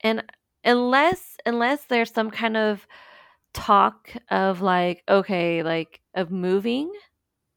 And 0.03 0.23
unless 0.65 1.37
unless 1.47 1.85
there's 1.87 2.13
some 2.13 2.31
kind 2.31 2.57
of 2.57 2.87
talk 3.55 4.11
of 4.31 4.61
like 4.63 5.03
okay, 5.09 5.63
like 5.63 6.01
of 6.15 6.31
moving, 6.31 6.93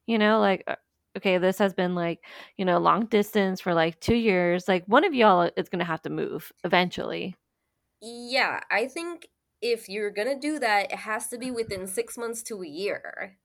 you 0.08 0.17
know, 0.17 0.39
like 0.39 0.63
uh, 0.67 0.75
okay, 1.17 1.38
this 1.39 1.58
has 1.60 1.73
been 1.73 1.95
like, 1.95 2.23
you 2.58 2.65
know, 2.65 2.80
long 2.80 3.06
distance 3.08 3.62
for 3.62 3.73
like 3.73 3.99
2 3.99 4.15
years, 4.15 4.67
like 4.67 4.86
one 4.88 5.04
of 5.06 5.13
y'all 5.13 5.52
is 5.58 5.69
going 5.69 5.80
to 5.80 5.86
have 5.86 6.02
to 6.04 6.10
move 6.10 6.52
eventually. 6.63 7.36
Yeah, 8.02 8.62
I 8.71 8.88
think 8.88 9.28
if 9.62 9.89
you're 9.89 10.12
gonna 10.12 10.39
do 10.39 10.60
that, 10.60 10.91
it 10.91 11.00
has 11.00 11.28
to 11.30 11.38
be 11.38 11.52
within 11.52 11.88
six 11.88 12.17
months 12.17 12.43
to 12.43 12.62
a 12.63 12.67
year 12.67 13.39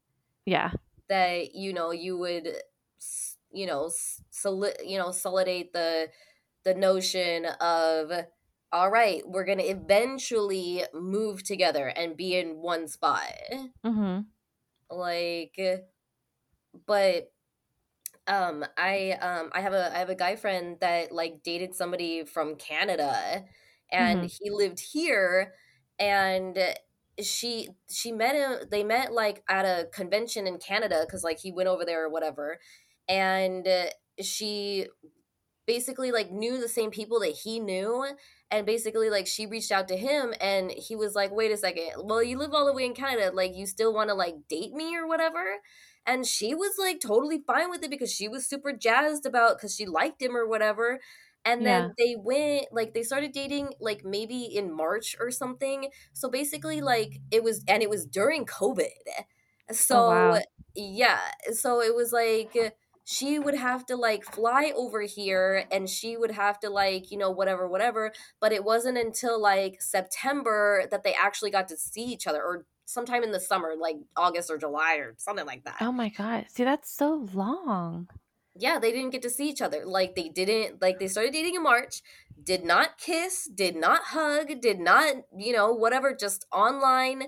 Yeah. 0.47 0.73
that 1.09 1.55
you 1.55 1.73
know 1.73 1.91
you 1.91 2.17
would, 2.19 2.49
you 3.53 3.67
know, 3.67 3.91
soli- 4.31 4.75
you 4.85 4.99
know, 4.99 5.11
solidate 5.13 5.73
the 5.73 6.11
the 6.65 6.75
notion 6.75 7.47
of 7.47 8.11
all 8.73 8.91
right, 8.91 9.23
we're 9.29 9.45
gonna 9.45 9.63
eventually 9.65 10.85
move 10.93 11.43
together 11.45 11.89
and 11.89 12.17
be 12.17 12.37
in 12.37 12.57
one 12.59 12.89
spot. 12.89 13.33
Mm-hmm. 13.85 14.27
Like, 14.91 15.59
but 16.87 17.33
um, 18.27 18.65
I 18.79 19.13
um, 19.13 19.51
I 19.55 19.61
have 19.61 19.73
a 19.75 19.95
I 19.95 19.99
have 19.99 20.11
a 20.11 20.15
guy 20.15 20.37
friend 20.37 20.79
that 20.81 21.13
like 21.13 21.43
dated 21.43 21.75
somebody 21.75 22.25
from 22.25 22.57
Canada, 22.57 23.45
and 23.93 24.25
Mhm. 24.25 24.27
he 24.27 24.51
lived 24.51 24.81
here, 24.81 25.55
and 25.99 26.59
she 27.23 27.69
she 27.91 28.13
met 28.13 28.35
him. 28.35 28.69
They 28.71 28.85
met 28.85 29.13
like 29.13 29.43
at 29.49 29.65
a 29.65 29.87
convention 29.93 30.47
in 30.47 30.59
Canada 30.59 31.05
because 31.07 31.25
like 31.25 31.39
he 31.39 31.53
went 31.53 31.69
over 31.69 31.85
there 31.85 32.05
or 32.05 32.11
whatever, 32.11 32.59
and 33.09 33.67
she 34.21 34.87
basically 35.67 36.13
like 36.13 36.31
knew 36.31 36.61
the 36.61 36.69
same 36.69 36.91
people 36.91 37.21
that 37.21 37.35
he 37.43 37.59
knew 37.59 38.07
and 38.51 38.67
basically 38.67 39.11
like 39.11 39.27
she 39.27 39.47
reached 39.47 39.73
out 39.73 39.89
to 39.89 39.97
him 39.97 40.35
and 40.41 40.71
he 40.71 40.95
was 40.95 41.15
like 41.15 41.33
wait 41.33 41.51
a 41.51 41.57
second 41.57 41.91
well 42.05 42.23
you 42.23 42.39
live 42.39 42.53
all 42.53 42.67
the 42.67 42.73
way 42.73 42.85
in 42.85 42.95
canada 42.95 43.31
like 43.35 43.55
you 43.55 43.67
still 43.67 43.93
want 43.93 44.09
to 44.09 44.15
like 44.15 44.35
date 44.49 44.73
me 44.73 44.97
or 44.97 45.07
whatever 45.07 45.43
and 46.07 46.27
she 46.27 46.55
was 46.55 46.73
like 46.79 47.01
totally 47.01 47.43
fine 47.47 47.71
with 47.71 47.83
it 47.83 47.91
because 47.91 48.13
she 48.13 48.29
was 48.29 48.49
super 48.49 48.73
jazzed 48.73 49.25
about 49.25 49.57
because 49.57 49.75
she 49.75 49.87
liked 49.87 50.21
him 50.21 50.37
or 50.37 50.47
whatever 50.47 51.01
and 51.45 51.65
Yeah. 51.65 51.67
then 51.67 51.93
they 51.99 52.17
went 52.19 52.67
like 52.73 52.95
they 52.95 53.03
started 53.03 53.33
dating 53.33 53.73
like 53.81 54.05
maybe 54.05 54.45
in 54.45 54.73
march 54.75 55.17
or 55.21 55.31
something 55.31 55.91
so 56.13 56.29
basically 56.31 56.81
like 56.81 57.21
it 57.31 57.43
was 57.45 57.63
and 57.69 57.83
it 57.83 57.91
was 57.91 58.07
during 58.07 58.45
covid 58.47 58.89
Oh 59.91 60.03
so 60.03 60.03
wow. 60.03 60.45
yeah 60.75 61.21
so 61.53 61.81
it 61.81 61.95
was 61.95 62.13
like 62.13 62.57
she 63.07 63.39
would 63.39 63.55
have 63.55 63.85
to 63.87 63.97
like 63.97 64.25
fly 64.25 64.73
over 64.75 65.03
here 65.03 65.67
and 65.71 65.89
she 65.89 66.17
would 66.17 66.31
have 66.31 66.59
to 66.61 66.71
like 66.71 67.11
you 67.11 67.19
know 67.19 67.31
whatever 67.31 67.69
whatever 67.69 68.13
but 68.41 68.53
it 68.53 68.65
wasn't 68.65 68.97
until 68.99 69.41
like 69.41 69.81
september 69.81 70.85
that 70.91 71.03
they 71.03 71.15
actually 71.15 71.51
got 71.51 71.69
to 71.69 71.77
see 71.77 72.03
each 72.05 72.27
other 72.27 72.43
or 72.43 72.67
sometime 72.87 73.23
in 73.23 73.33
the 73.33 73.41
summer 73.41 73.75
like 73.79 73.97
august 74.17 74.51
or 74.51 74.59
july 74.59 74.97
or 74.97 75.15
something 75.19 75.47
like 75.47 75.65
that 75.65 75.81
Oh 75.81 75.93
my 75.93 76.09
god. 76.09 76.47
See, 76.51 76.65
that's 76.65 76.91
so 76.91 77.15
long. 77.33 78.09
Yeah 78.57 78.79
they 78.79 78.93
didn't 78.93 79.11
get 79.11 79.23
to 79.23 79.31
see 79.31 79.49
each 79.49 79.63
other 79.63 79.85
like 79.85 80.15
they 80.15 80.29
didn't 80.29 80.81
like 80.81 80.99
they 80.99 81.09
started 81.09 81.33
dating 81.33 81.55
in 81.55 81.63
march 81.63 82.03
did 82.43 82.65
not 82.65 82.99
kiss 82.99 83.49
did 83.55 83.75
not 83.77 84.03
hug 84.07 84.61
did 84.61 84.79
not 84.79 85.17
you 85.37 85.53
know 85.53 85.73
whatever 85.73 86.15
just 86.15 86.47
online 86.53 87.25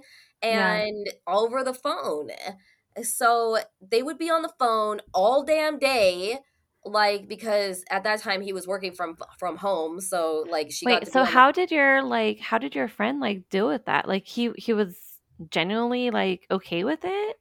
Yeah. 0.50 0.80
and 0.82 1.06
over 1.26 1.64
the 1.64 1.74
phone 1.74 2.30
so 3.02 3.58
they 3.80 4.02
would 4.02 4.18
be 4.18 4.30
on 4.30 4.42
the 4.42 4.52
phone 4.58 5.00
all 5.12 5.44
damn 5.44 5.78
day 5.78 6.38
like 6.84 7.28
because 7.28 7.84
at 7.90 8.04
that 8.04 8.20
time 8.20 8.40
he 8.40 8.52
was 8.52 8.66
working 8.66 8.92
from 8.92 9.16
from 9.38 9.56
home 9.56 10.00
so 10.00 10.44
like 10.48 10.70
she 10.70 10.86
got 10.86 11.02
Wait, 11.02 11.08
so 11.08 11.24
on 11.24 11.34
the 11.34 11.34
how 11.34 11.50
did 11.52 11.70
your 11.70 12.02
like 12.02 12.38
how 12.38 12.58
did 12.58 12.74
your 12.74 12.88
friend 12.88 13.20
like 13.20 13.48
deal 13.48 13.66
with 13.68 13.86
that? 13.86 14.06
Like 14.06 14.26
he 14.26 14.52
he 14.56 14.72
was 14.72 15.20
genuinely 15.50 16.10
like 16.10 16.46
okay 16.50 16.84
with 16.84 17.00
it? 17.04 17.36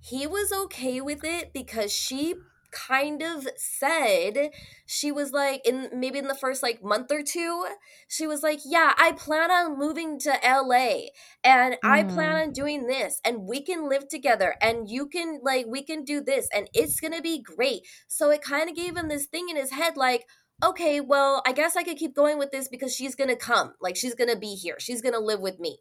he 0.00 0.26
was 0.26 0.52
okay 0.52 1.00
with 1.00 1.24
it 1.24 1.52
because 1.52 1.92
she 1.92 2.34
kind 2.70 3.22
of 3.22 3.46
said 3.56 4.50
she 4.86 5.10
was 5.12 5.32
like 5.32 5.60
in 5.66 5.88
maybe 5.94 6.18
in 6.18 6.28
the 6.28 6.34
first 6.34 6.62
like 6.62 6.82
month 6.82 7.10
or 7.10 7.22
two 7.22 7.66
she 8.08 8.26
was 8.26 8.42
like 8.42 8.60
yeah 8.64 8.92
i 8.98 9.12
plan 9.12 9.50
on 9.50 9.78
moving 9.78 10.18
to 10.18 10.30
la 10.42 10.96
and 11.44 11.76
i 11.84 12.02
plan 12.02 12.32
Mm, 12.32 12.42
on 12.48 12.52
doing 12.52 12.86
this 12.86 13.20
and 13.24 13.46
we 13.46 13.62
can 13.62 13.88
live 13.88 14.08
together 14.08 14.54
and 14.60 14.88
you 14.88 15.06
can 15.06 15.40
like 15.42 15.66
we 15.68 15.82
can 15.82 16.04
do 16.04 16.20
this 16.20 16.48
and 16.54 16.68
it's 16.72 17.00
gonna 17.00 17.20
be 17.22 17.40
great. 17.42 17.82
So 18.08 18.30
it 18.30 18.42
kind 18.42 18.68
of 18.68 18.76
gave 18.76 18.96
him 18.96 19.08
this 19.08 19.26
thing 19.26 19.48
in 19.48 19.56
his 19.56 19.72
head 19.72 19.96
like 19.96 20.26
okay 20.62 21.00
well 21.00 21.42
i 21.46 21.52
guess 21.52 21.76
i 21.76 21.82
could 21.82 21.96
keep 21.96 22.14
going 22.14 22.38
with 22.38 22.50
this 22.50 22.68
because 22.68 22.94
she's 22.94 23.14
gonna 23.14 23.36
come 23.36 23.74
like 23.80 23.96
she's 23.96 24.14
gonna 24.14 24.36
be 24.36 24.54
here 24.54 24.76
she's 24.78 25.00
gonna 25.02 25.18
live 25.18 25.40
with 25.40 25.58
me. 25.58 25.78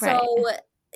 Right. 0.00 0.22
so 0.26 0.46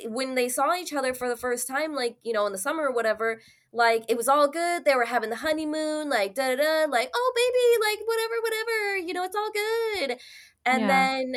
when 0.06 0.34
they 0.34 0.48
saw 0.48 0.74
each 0.74 0.92
other 0.92 1.14
for 1.14 1.28
the 1.28 1.36
first 1.36 1.68
time, 1.68 1.94
like, 1.94 2.16
you 2.22 2.32
know, 2.32 2.46
in 2.46 2.52
the 2.52 2.58
summer 2.58 2.84
or 2.84 2.92
whatever, 2.94 3.40
like 3.72 4.04
it 4.08 4.16
was 4.16 4.28
all 4.28 4.48
good. 4.48 4.84
They 4.84 4.94
were 4.94 5.04
having 5.04 5.30
the 5.30 5.36
honeymoon, 5.36 6.08
like 6.10 6.34
da 6.34 6.54
da 6.54 6.56
da, 6.56 6.90
like, 6.90 7.10
oh 7.14 7.32
baby, 7.36 7.84
like 7.90 8.06
whatever, 8.06 8.34
whatever, 8.42 8.96
you 9.06 9.14
know, 9.14 9.24
it's 9.24 9.36
all 9.36 9.50
good. 9.52 10.18
And 10.64 10.88
Yeah. 10.88 10.88
then 10.88 11.34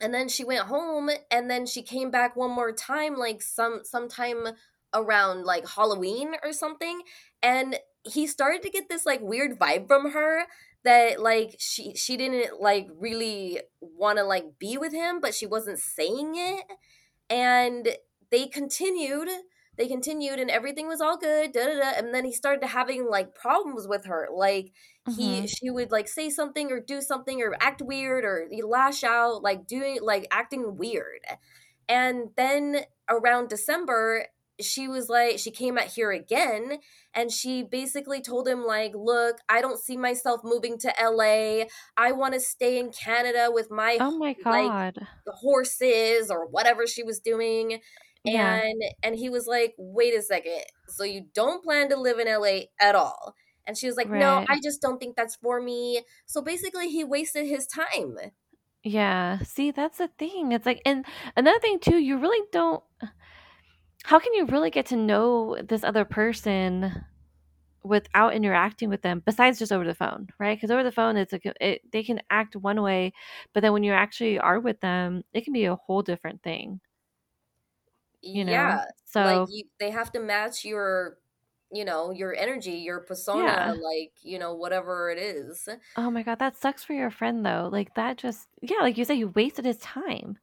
and 0.00 0.14
then 0.14 0.28
she 0.28 0.44
went 0.44 0.66
home 0.66 1.10
and 1.30 1.50
then 1.50 1.66
she 1.66 1.82
came 1.82 2.10
back 2.10 2.36
one 2.36 2.50
more 2.50 2.72
time, 2.72 3.16
like 3.16 3.42
some 3.42 3.80
sometime 3.84 4.48
around 4.94 5.44
like 5.44 5.68
Halloween 5.68 6.34
or 6.42 6.52
something. 6.52 7.02
And 7.42 7.78
he 8.04 8.26
started 8.26 8.62
to 8.62 8.70
get 8.70 8.88
this 8.88 9.04
like 9.04 9.20
weird 9.20 9.58
vibe 9.58 9.88
from 9.88 10.12
her 10.12 10.44
that 10.84 11.20
like 11.20 11.56
she 11.58 11.94
she 11.94 12.16
didn't 12.16 12.60
like 12.60 12.88
really 12.98 13.60
want 13.80 14.16
to 14.18 14.24
like 14.24 14.58
be 14.58 14.78
with 14.78 14.94
him 14.94 15.20
but 15.20 15.34
she 15.34 15.44
wasn't 15.44 15.78
saying 15.78 16.32
it 16.34 16.64
and 17.30 17.96
they 18.30 18.46
continued 18.48 19.28
they 19.78 19.88
continued 19.88 20.38
and 20.38 20.50
everything 20.50 20.88
was 20.88 21.00
all 21.00 21.16
good 21.18 21.52
da, 21.52 21.64
da, 21.66 21.74
da, 21.80 21.92
and 21.98 22.14
then 22.14 22.24
he 22.24 22.32
started 22.32 22.66
having 22.66 23.08
like 23.08 23.34
problems 23.34 23.88
with 23.88 24.04
her 24.06 24.28
like 24.32 24.72
he 25.06 25.46
Mhm. 25.46 25.48
she 25.48 25.70
would 25.70 25.90
like 25.90 26.08
say 26.08 26.30
something 26.30 26.70
or 26.72 26.80
do 26.80 27.00
something 27.00 27.42
or 27.42 27.56
act 27.60 27.82
weird 27.82 28.24
or 28.24 28.48
he 28.50 28.62
lash 28.62 29.04
out 29.04 29.42
like 29.42 29.66
doing 29.66 29.98
like 30.02 30.26
acting 30.30 30.76
weird 30.76 31.20
and 31.88 32.30
then 32.36 32.84
around 33.08 33.48
december 33.48 34.26
she 34.64 34.88
was 34.88 35.08
like 35.08 35.38
she 35.38 35.50
came 35.50 35.78
out 35.78 35.86
here 35.86 36.10
again 36.12 36.78
and 37.14 37.30
she 37.32 37.62
basically 37.62 38.20
told 38.20 38.46
him 38.48 38.64
like 38.64 38.92
look 38.94 39.38
i 39.48 39.60
don't 39.60 39.78
see 39.80 39.96
myself 39.96 40.40
moving 40.44 40.78
to 40.78 40.92
la 41.02 41.64
i 41.96 42.12
want 42.12 42.34
to 42.34 42.40
stay 42.40 42.78
in 42.78 42.90
canada 42.92 43.48
with 43.52 43.70
my 43.70 44.00
Oh 44.00 44.16
my 44.18 44.34
like 44.44 44.66
god. 44.66 45.06
horses 45.26 46.30
or 46.30 46.46
whatever 46.46 46.86
she 46.86 47.02
was 47.02 47.20
doing 47.20 47.80
Yeah. 48.24 48.60
and 48.64 48.82
and 49.02 49.16
he 49.16 49.30
was 49.30 49.46
like 49.46 49.74
wait 49.78 50.14
a 50.14 50.22
second 50.22 50.62
so 50.88 51.04
you 51.04 51.26
don't 51.34 51.64
plan 51.64 51.88
to 51.90 51.96
live 51.96 52.18
in 52.18 52.26
la 52.28 52.60
at 52.80 52.94
all 52.94 53.34
and 53.66 53.76
she 53.76 53.86
was 53.86 53.96
like 53.96 54.10
no 54.10 54.44
i 54.48 54.58
just 54.62 54.82
don't 54.82 54.98
think 54.98 55.16
that's 55.16 55.36
for 55.36 55.60
me 55.60 56.02
so 56.26 56.42
basically 56.42 56.88
he 56.90 57.04
wasted 57.04 57.46
his 57.46 57.66
time 57.66 58.16
Yeah. 58.82 59.38
See, 59.40 59.70
that's 59.72 59.98
the 59.98 60.08
thing. 60.08 60.52
It's 60.52 60.64
like 60.66 60.80
and 60.86 61.04
another 61.36 61.58
thing 61.58 61.78
too, 61.80 61.98
you 61.98 62.16
really 62.18 62.46
don't 62.52 62.82
how 64.04 64.18
can 64.18 64.34
you 64.34 64.46
really 64.46 64.70
get 64.70 64.86
to 64.86 64.96
know 64.96 65.56
this 65.62 65.84
other 65.84 66.04
person 66.04 67.04
without 67.84 68.34
interacting 68.34 68.88
with 68.90 69.02
them 69.02 69.22
besides 69.26 69.58
just 69.58 69.72
over 69.72 69.84
the 69.86 69.94
phone, 69.94 70.28
right? 70.38 70.60
Cuz 70.60 70.70
over 70.70 70.84
the 70.84 70.92
phone 70.92 71.16
it's 71.16 71.32
like 71.32 71.46
it, 71.60 71.82
they 71.92 72.02
can 72.04 72.20
act 72.30 72.56
one 72.56 72.82
way, 72.82 73.12
but 73.54 73.62
then 73.62 73.72
when 73.74 73.84
you 73.84 73.92
actually 73.92 74.38
are 74.38 74.60
with 74.60 74.80
them, 74.80 75.24
it 75.34 75.44
can 75.44 75.52
be 75.54 75.66
a 75.66 75.76
whole 75.76 76.02
different 76.02 76.42
thing, 76.42 76.80
you 78.22 78.44
know. 78.44 78.78
yeah 78.78 78.84
like 79.18 79.42
So, 79.44 79.48
you 79.48 79.64
they 79.78 79.90
have 79.90 80.12
to 80.12 80.20
match 80.20 80.64
your 80.64 81.18
you 81.72 81.84
know 81.84 82.10
your 82.10 82.34
energy 82.34 82.72
your 82.72 83.00
persona 83.00 83.52
yeah. 83.54 83.74
like 83.74 84.12
you 84.22 84.38
know 84.38 84.54
whatever 84.54 85.10
it 85.10 85.18
is 85.18 85.68
Oh 85.96 86.10
my 86.10 86.22
god, 86.24 86.38
that 86.40 86.56
sucks 86.56 86.82
for 86.84 86.94
your 86.94 87.10
friend 87.10 87.44
though. 87.44 87.68
Like 87.70 87.94
that 87.94 88.16
just 88.18 88.48
yeah, 88.62 88.78
like 88.80 88.96
you 88.98 89.04
said 89.04 89.18
you 89.18 89.28
wasted 89.28 89.64
his 89.64 89.78
time. 89.78 90.38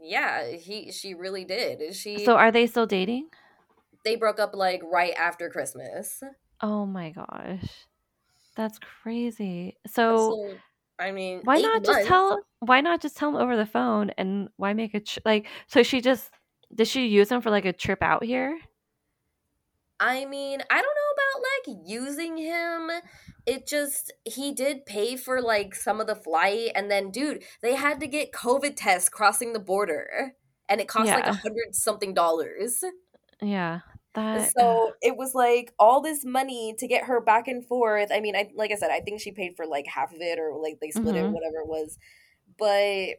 Yeah 0.00 0.48
he 0.50 0.90
she 0.90 1.14
really 1.14 1.44
did 1.44 1.94
she 1.94 2.16
So 2.24 2.36
are 2.36 2.50
they 2.50 2.66
still 2.66 2.86
dating? 2.86 3.30
they 4.04 4.16
broke 4.16 4.38
up 4.38 4.54
like 4.54 4.80
right 4.84 5.14
after 5.14 5.50
christmas 5.50 6.22
Oh 6.60 6.86
my 6.86 7.10
gosh. 7.10 7.86
That's 8.56 8.78
crazy. 8.78 9.78
So 9.86 10.38
so 10.38 10.62
i 10.98 11.10
mean 11.10 11.42
why 11.42 11.58
not 11.58 11.84
just 11.84 12.02
months 12.02 12.06
tell 12.06 12.46
why 12.60 12.80
not 12.80 13.00
just 13.02 13.16
tell 13.16 13.30
him 13.30 13.36
over 13.36 13.56
the 13.56 13.66
phone 13.66 14.10
and 14.10 14.48
why 14.56 14.72
make 14.72 14.94
a 14.94 15.00
tr- 15.00 15.20
like 15.24 15.46
so 15.66 15.82
she 15.82 16.00
just 16.00 16.30
did 16.74 16.88
she 16.88 17.06
use 17.06 17.30
him 17.30 17.40
for 17.42 17.50
like 17.50 17.64
a 17.66 17.72
trip 17.72 18.02
out 18.02 18.24
here? 18.24 18.58
I 20.00 20.24
mean, 20.24 20.60
I 20.70 20.82
don't 20.82 20.94
know 20.96 21.01
about 21.34 21.76
like 21.76 21.78
using 21.86 22.36
him. 22.36 22.90
It 23.46 23.66
just 23.66 24.12
he 24.24 24.52
did 24.52 24.86
pay 24.86 25.16
for 25.16 25.40
like 25.42 25.74
some 25.74 26.00
of 26.00 26.06
the 26.06 26.14
flight, 26.16 26.70
and 26.74 26.90
then 26.90 27.10
dude, 27.10 27.44
they 27.62 27.74
had 27.74 28.00
to 28.00 28.06
get 28.06 28.32
COVID 28.32 28.74
tests 28.76 29.08
crossing 29.08 29.52
the 29.52 29.58
border, 29.60 30.34
and 30.68 30.80
it 30.80 30.88
cost 30.88 31.14
like 31.14 31.26
a 31.26 31.32
hundred 31.32 31.74
something 31.74 32.14
dollars. 32.14 32.82
Yeah. 33.40 33.80
That 34.14 34.52
So 34.56 34.92
it 35.00 35.16
was 35.16 35.34
like 35.34 35.72
all 35.78 36.00
this 36.00 36.24
money 36.24 36.74
to 36.78 36.86
get 36.86 37.04
her 37.04 37.20
back 37.20 37.48
and 37.48 37.66
forth. 37.66 38.10
I 38.12 38.20
mean, 38.20 38.36
I 38.36 38.50
like 38.54 38.70
I 38.72 38.76
said, 38.76 38.90
I 38.90 39.00
think 39.00 39.20
she 39.20 39.32
paid 39.32 39.56
for 39.56 39.66
like 39.66 39.86
half 39.86 40.12
of 40.12 40.20
it, 40.20 40.38
or 40.38 40.56
like 40.62 40.78
they 40.80 40.90
split 40.90 41.16
it, 41.16 41.26
Mhm. 41.26 41.32
whatever 41.32 41.58
it 41.58 41.68
was. 41.68 41.98
But 42.58 43.16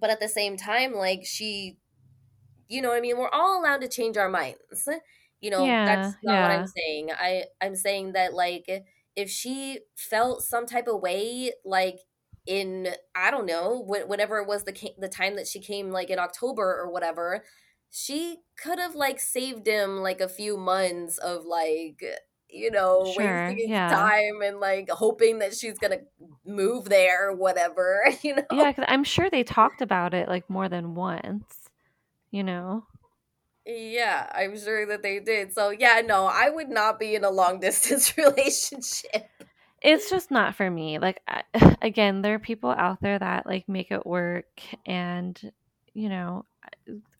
but 0.00 0.10
at 0.10 0.20
the 0.20 0.28
same 0.28 0.56
time, 0.56 0.94
like 0.94 1.24
she, 1.24 1.78
you 2.68 2.82
know, 2.82 2.90
what 2.90 2.98
I 2.98 3.00
mean, 3.00 3.18
we're 3.18 3.30
all 3.30 3.60
allowed 3.60 3.80
to 3.82 3.88
change 3.88 4.16
our 4.16 4.28
minds. 4.28 4.88
You 5.40 5.50
know, 5.50 5.80
Yeah, 5.80 5.80
that's 5.84 6.16
not 6.22 6.40
what 6.40 6.50
I'm 6.50 6.64
saying. 6.66 7.10
I 7.12 7.44
I'm 7.60 7.76
saying 7.76 8.12
that 8.12 8.34
like 8.34 8.66
if 9.16 9.30
she 9.30 9.80
felt 9.96 10.42
some 10.42 10.66
type 10.66 10.88
of 10.88 11.00
way, 11.00 11.52
like 11.64 12.00
in 12.46 12.88
I 13.14 13.30
don't 13.30 13.46
know, 13.46 13.84
wh- 13.84 14.08
whenever 14.08 14.38
it 14.38 14.46
was 14.48 14.64
the 14.64 14.72
the 14.98 15.08
time 15.08 15.36
that 15.36 15.46
she 15.48 15.60
came, 15.60 15.90
like 15.90 16.10
in 16.10 16.18
October 16.18 16.62
or 16.80 16.90
whatever, 16.90 17.44
she 17.90 18.38
could 18.58 18.78
have 18.78 18.94
like 18.94 19.20
saved 19.20 19.66
him 19.66 19.98
like 19.98 20.20
a 20.20 20.28
few 20.28 20.56
months 20.56 21.18
of 21.18 21.44
like 21.44 22.02
you 22.48 22.70
know 22.70 23.12
Sure. 23.12 23.16
wasting 23.16 23.58
his 23.58 23.70
Yeah. 23.70 24.10
time 24.10 24.40
and 24.42 24.60
like 24.60 24.88
hoping 24.90 25.38
that 25.40 25.54
she's 25.54 25.78
gonna 25.78 26.00
move 26.44 26.86
there 26.86 27.30
or 27.30 27.36
whatever 27.36 28.04
you 28.22 28.34
know 28.36 28.42
Yeah, 28.50 28.72
I'm 28.86 29.04
sure 29.04 29.28
they 29.28 29.42
talked 29.44 29.82
about 29.82 30.14
it 30.14 30.28
like 30.28 30.48
more 30.48 30.68
than 30.68 30.94
once, 30.94 31.68
you 32.30 32.44
know. 32.44 32.86
Yeah, 33.66 34.30
I'm 34.32 34.56
sure 34.56 34.86
that 34.86 35.02
they 35.02 35.18
did. 35.18 35.52
So 35.52 35.70
yeah, 35.70 36.00
no, 36.04 36.26
I 36.26 36.50
would 36.50 36.68
not 36.68 37.00
be 37.00 37.14
in 37.14 37.24
a 37.24 37.30
long 37.30 37.58
distance 37.60 38.16
relationship. 38.18 39.28
It's 39.82 40.08
just 40.08 40.30
not 40.30 40.54
for 40.54 40.70
me. 40.70 40.98
Like 40.98 41.20
I, 41.26 41.42
again, 41.82 42.22
there 42.22 42.34
are 42.34 42.38
people 42.38 42.70
out 42.70 43.00
there 43.00 43.18
that 43.18 43.46
like 43.46 43.68
make 43.68 43.90
it 43.90 44.06
work 44.06 44.60
and 44.86 45.38
you 45.94 46.08
know, 46.08 46.44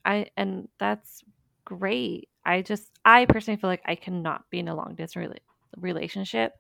I 0.05 0.29
and 0.37 0.69
that's 0.79 1.23
great. 1.65 2.29
I 2.45 2.63
just 2.63 2.91
I 3.05 3.25
personally 3.27 3.61
feel 3.61 3.71
like 3.71 3.83
I 3.85 3.97
cannot 3.97 4.49
be 4.51 4.61
in 4.61 4.69
a 4.69 4.75
long 4.75 4.95
distance 4.97 5.15
rela- 5.15 5.39
relationship. 5.77 6.53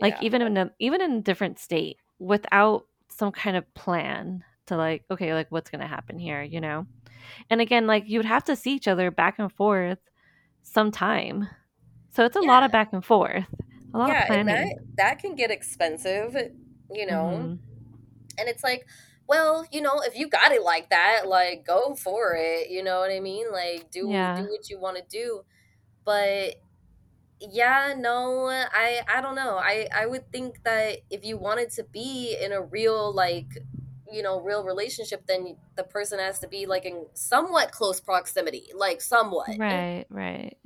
Like 0.00 0.20
even 0.22 0.42
in 0.42 0.56
a 0.56 0.70
even 0.80 1.00
in 1.00 1.12
a 1.12 1.20
different 1.20 1.58
state 1.58 1.98
without 2.18 2.86
some 3.08 3.30
kind 3.30 3.56
of 3.56 3.72
plan 3.74 4.42
to 4.66 4.76
like 4.76 5.04
okay, 5.10 5.34
like 5.34 5.48
what's 5.50 5.70
to 5.70 5.78
happen 5.86 6.18
here, 6.18 6.42
you 6.42 6.60
know? 6.60 6.86
And 7.50 7.60
again, 7.60 7.86
like 7.86 8.04
you 8.08 8.18
would 8.18 8.26
have 8.26 8.44
to 8.44 8.56
see 8.56 8.74
each 8.74 8.88
other 8.88 9.10
back 9.10 9.38
and 9.38 9.52
forth 9.52 9.98
sometime. 10.62 11.48
So 12.12 12.24
it's 12.24 12.36
a 12.36 12.40
lot 12.42 12.64
of 12.64 12.72
back 12.72 12.92
and 12.92 13.04
forth. 13.04 13.46
A 13.94 13.98
lot 13.98 14.10
Yeah, 14.10 14.12
of 14.12 14.20
and 14.28 14.48
that 14.48 14.66
planning. 14.66 14.74
that 14.96 15.18
can 15.18 15.34
get 15.34 15.50
expensive, 15.50 16.34
you 16.90 17.06
know. 17.06 17.28
Mhm. 17.32 17.60
And 18.38 18.48
it's 18.48 18.64
like, 18.64 18.86
well, 19.28 19.66
you 19.72 19.82
know, 19.82 20.00
if 20.02 20.16
you 20.16 20.28
got 20.28 20.52
it 20.52 20.62
like 20.62 20.90
that, 20.90 21.28
like 21.28 21.66
go 21.66 21.94
for 21.96 22.36
it, 22.36 22.70
you 22.70 22.82
know 22.84 23.00
what 23.00 23.12
I 23.12 23.20
mean? 23.20 23.52
Like 23.52 23.90
do 23.90 24.02
Yeah. 24.02 24.36
do 24.36 24.50
what 24.50 24.70
you 24.70 24.78
want 24.80 24.98
to 24.98 25.04
do. 25.08 25.44
But 26.04 26.56
yeah, 27.40 27.94
no, 27.98 28.46
I 28.48 29.02
I 29.08 29.20
don't 29.22 29.36
know. 29.36 29.58
I 29.58 29.88
I 29.94 30.06
would 30.06 30.32
think 30.32 30.64
that 30.64 31.00
if 31.10 31.24
you 31.24 31.38
wanted 31.38 31.70
to 31.72 31.84
be 31.84 32.36
in 32.40 32.52
a 32.52 32.62
real 32.62 33.12
like 33.14 33.48
you 34.12 34.22
know 34.22 34.40
real 34.40 34.64
relationship 34.64 35.26
then 35.26 35.56
the 35.76 35.84
person 35.84 36.18
has 36.18 36.38
to 36.38 36.48
be 36.48 36.66
like 36.66 36.84
in 36.84 37.06
somewhat 37.14 37.72
close 37.72 38.00
proximity 38.00 38.70
like 38.74 39.00
somewhat 39.00 39.48
Right, 39.58 40.06
right. 40.10 40.56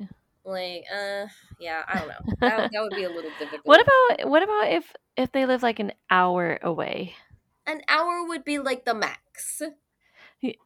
like 0.45 0.85
uh 0.95 1.27
yeah 1.59 1.83
i 1.89 1.99
don't 1.99 2.09
know 2.09 2.15
that, 2.45 2.69
that 2.73 2.83
would 2.83 2.95
be 2.95 3.03
a 3.05 3.11
little 3.11 3.33
difficult 3.39 3.65
What 3.65 3.81
about 3.81 4.29
what 4.31 4.43
about 4.43 4.69
if 4.73 4.95
if 5.17 5.33
they 5.33 5.47
live 5.47 5.63
like 5.63 5.79
an 5.79 5.93
hour 6.11 6.59
away? 6.63 7.15
an 7.67 7.83
hour 7.89 8.25
would 8.27 8.45
be 8.45 8.59
like 8.59 8.85
the 8.85 8.95
max 8.95 9.63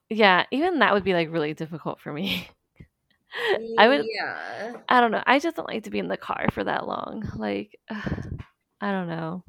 Yeah, 0.08 0.46
even 0.50 0.78
that 0.80 0.92
would 0.92 1.04
be 1.04 1.14
like 1.14 1.30
really 1.32 1.54
difficult 1.54 2.00
for 2.00 2.12
me. 2.12 2.48
I 3.78 3.88
would 3.88 4.08
yeah 4.12 4.76
I 4.88 5.00
don't 5.00 5.12
know. 5.12 5.22
I 5.26 5.38
just 5.38 5.56
don't 5.56 5.68
like 5.68 5.84
to 5.84 5.90
be 5.90 5.98
in 5.98 6.08
the 6.08 6.16
car 6.16 6.48
for 6.52 6.64
that 6.64 6.86
long. 6.86 7.28
Like 7.36 7.78
I 7.90 8.92
don't 8.92 9.08
know. 9.08 9.44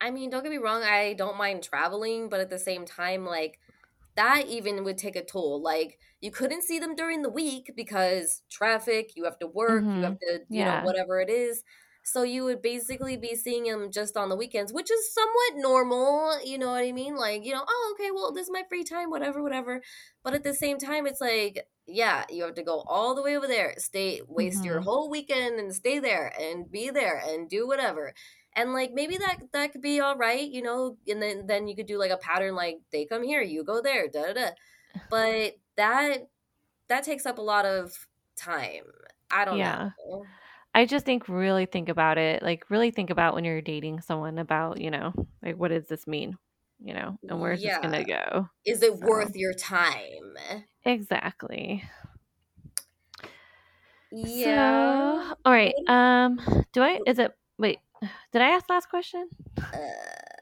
I 0.00 0.10
mean 0.10 0.30
don't 0.30 0.42
get 0.42 0.50
me 0.52 0.58
wrong 0.58 0.82
i 0.82 1.12
don't 1.14 1.36
mind 1.36 1.62
traveling 1.62 2.28
but 2.28 2.40
at 2.40 2.50
the 2.50 2.58
same 2.58 2.84
time 2.84 3.24
like 3.24 3.58
that 4.16 4.48
even 4.48 4.84
would 4.84 4.98
take 4.98 5.16
a 5.16 5.24
toll. 5.24 5.62
Like 5.62 5.98
you 6.20 6.32
couldn't 6.32 6.64
see 6.64 6.80
them 6.80 6.96
during 6.96 7.22
the 7.22 7.30
week 7.30 7.72
because 7.76 8.42
traffic 8.50 9.12
you 9.16 9.24
have 9.24 9.38
to 9.38 9.46
work 9.48 9.86
you 9.94 10.04
have 10.04 10.18
to 10.20 10.40
you 10.50 10.64
know 10.64 10.78
whatever 10.78 11.20
it 11.20 11.30
is. 11.30 11.64
So 12.02 12.22
you 12.24 12.44
would 12.44 12.62
basically 12.62 13.16
be 13.16 13.36
seeing 13.36 13.64
them 13.64 13.92
just 13.92 14.16
on 14.16 14.28
the 14.30 14.36
weekends 14.36 14.72
which 14.72 14.90
is 14.90 15.14
somewhat 15.14 15.52
normal 15.56 16.42
you 16.44 16.58
know 16.58 16.70
what 16.70 16.84
i 16.84 16.92
mean? 16.92 17.16
Like 17.16 17.44
you 17.46 17.52
know 17.54 17.64
oh 17.66 17.96
okay 17.98 18.10
well 18.10 18.32
this 18.32 18.48
is 18.48 18.52
my 18.52 18.64
free 18.68 18.84
time 18.84 19.10
whatever 19.10 19.42
whatever. 19.42 19.82
But 20.24 20.34
at 20.34 20.42
the 20.44 20.54
same 20.54 20.78
time 20.78 21.06
it's 21.06 21.20
like 21.20 21.68
yeah 21.86 22.24
you 22.30 22.44
have 22.44 22.54
to 22.54 22.62
go 22.62 22.82
all 22.86 23.14
the 23.14 23.22
way 23.22 23.36
over 23.36 23.46
there 23.46 23.74
stay 23.78 24.20
waste 24.28 24.64
your 24.64 24.80
Mhm. 24.80 24.82
whole 24.82 25.08
weekend 25.10 25.58
and 25.58 25.74
stay 25.74 25.98
there 25.98 26.32
and 26.38 26.70
be 26.70 26.90
there 26.90 27.16
and 27.18 27.48
do 27.48 27.66
whatever 27.66 28.12
and 28.54 28.72
like 28.72 28.92
maybe 28.92 29.16
that 29.18 29.38
that 29.52 29.72
could 29.72 29.82
be 29.82 30.00
all 30.00 30.16
right 30.16 30.50
you 30.50 30.62
know 30.62 30.96
and 31.08 31.22
then 31.22 31.46
then 31.46 31.68
you 31.68 31.76
could 31.76 31.86
do 31.86 31.98
like 31.98 32.10
a 32.10 32.16
pattern 32.18 32.54
like 32.54 32.78
they 32.92 33.04
come 33.06 33.22
here 33.22 33.42
you 33.42 33.64
go 33.64 33.80
there 33.82 34.08
da 34.08 34.26
da 34.28 34.32
da 34.34 34.50
but 35.10 35.54
that 35.76 36.28
that 36.88 37.04
takes 37.04 37.26
up 37.26 37.38
a 37.38 37.42
lot 37.42 37.66
of 37.66 38.08
time 38.36 38.84
i 39.30 39.44
don't 39.44 39.60
Yeah. 39.60 39.90
know 40.00 40.28
I 40.74 40.86
just 40.86 41.06
think 41.06 41.28
really 41.28 41.66
think 41.66 41.88
about 41.88 42.18
it. 42.18 42.42
Like 42.42 42.70
really 42.70 42.90
think 42.92 43.10
about 43.10 43.34
when 43.34 43.44
you're 43.44 43.62
dating 43.62 44.02
someone 44.02 44.38
about, 44.38 44.80
you 44.80 44.90
know, 44.90 45.12
like 45.42 45.56
what 45.56 45.68
does 45.70 45.86
this 45.88 46.06
mean? 46.06 46.38
You 46.80 46.94
know, 46.94 47.18
and 47.28 47.40
where's 47.40 47.62
this 47.62 47.78
gonna 47.78 48.04
go? 48.04 48.48
is 48.64 48.82
it 48.82 48.96
So 49.04 49.08
worth 49.08 49.34
your 49.36 49.54
time 49.54 50.36
exactly. 50.84 51.82
yeah 54.10 54.74
So 54.74 55.34
all 55.44 55.52
right. 55.52 55.74
Um 55.86 56.38
do 56.72 56.82
I 56.82 57.00
is 57.06 57.18
it 57.18 57.32
wait, 57.58 57.80
did 58.32 58.42
I 58.42 58.48
ask 58.50 58.68
last 58.68 58.88
question? 58.88 59.28
uh, 59.72 60.38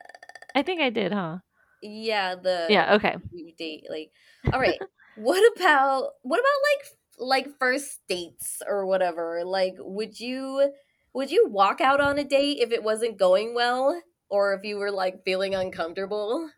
I 0.55 0.63
think 0.63 0.81
I 0.81 0.91
did, 0.91 1.13
huh? 1.13 1.39
yeah 1.83 2.35
the 2.35 2.71
Yeah, 2.71 2.95
okay. 2.95 3.17
date 3.59 3.85
like 3.91 4.11
all 4.53 4.61
right 4.61 4.81
what 5.15 5.43
about 5.57 6.11
what 6.23 6.39
about 6.41 6.63
like 6.73 6.87
like 7.19 7.59
first 7.59 8.01
dates 8.09 8.61
or 8.67 8.85
whatever, 8.87 9.43
like 9.45 9.75
would 9.79 10.21
you 10.21 10.73
would 11.15 11.31
you 11.31 11.49
walk 11.49 11.81
out 11.81 12.01
on 12.01 12.19
a 12.19 12.25
date 12.25 12.59
if 12.61 12.71
it 12.73 12.83
wasn't 12.83 13.19
going 13.19 13.55
well 13.55 14.03
or 14.29 14.53
if 14.55 14.65
you 14.65 14.77
were 14.77 14.91
like 14.91 15.25
feeling 15.25 15.55
uncomfortable? 15.55 16.51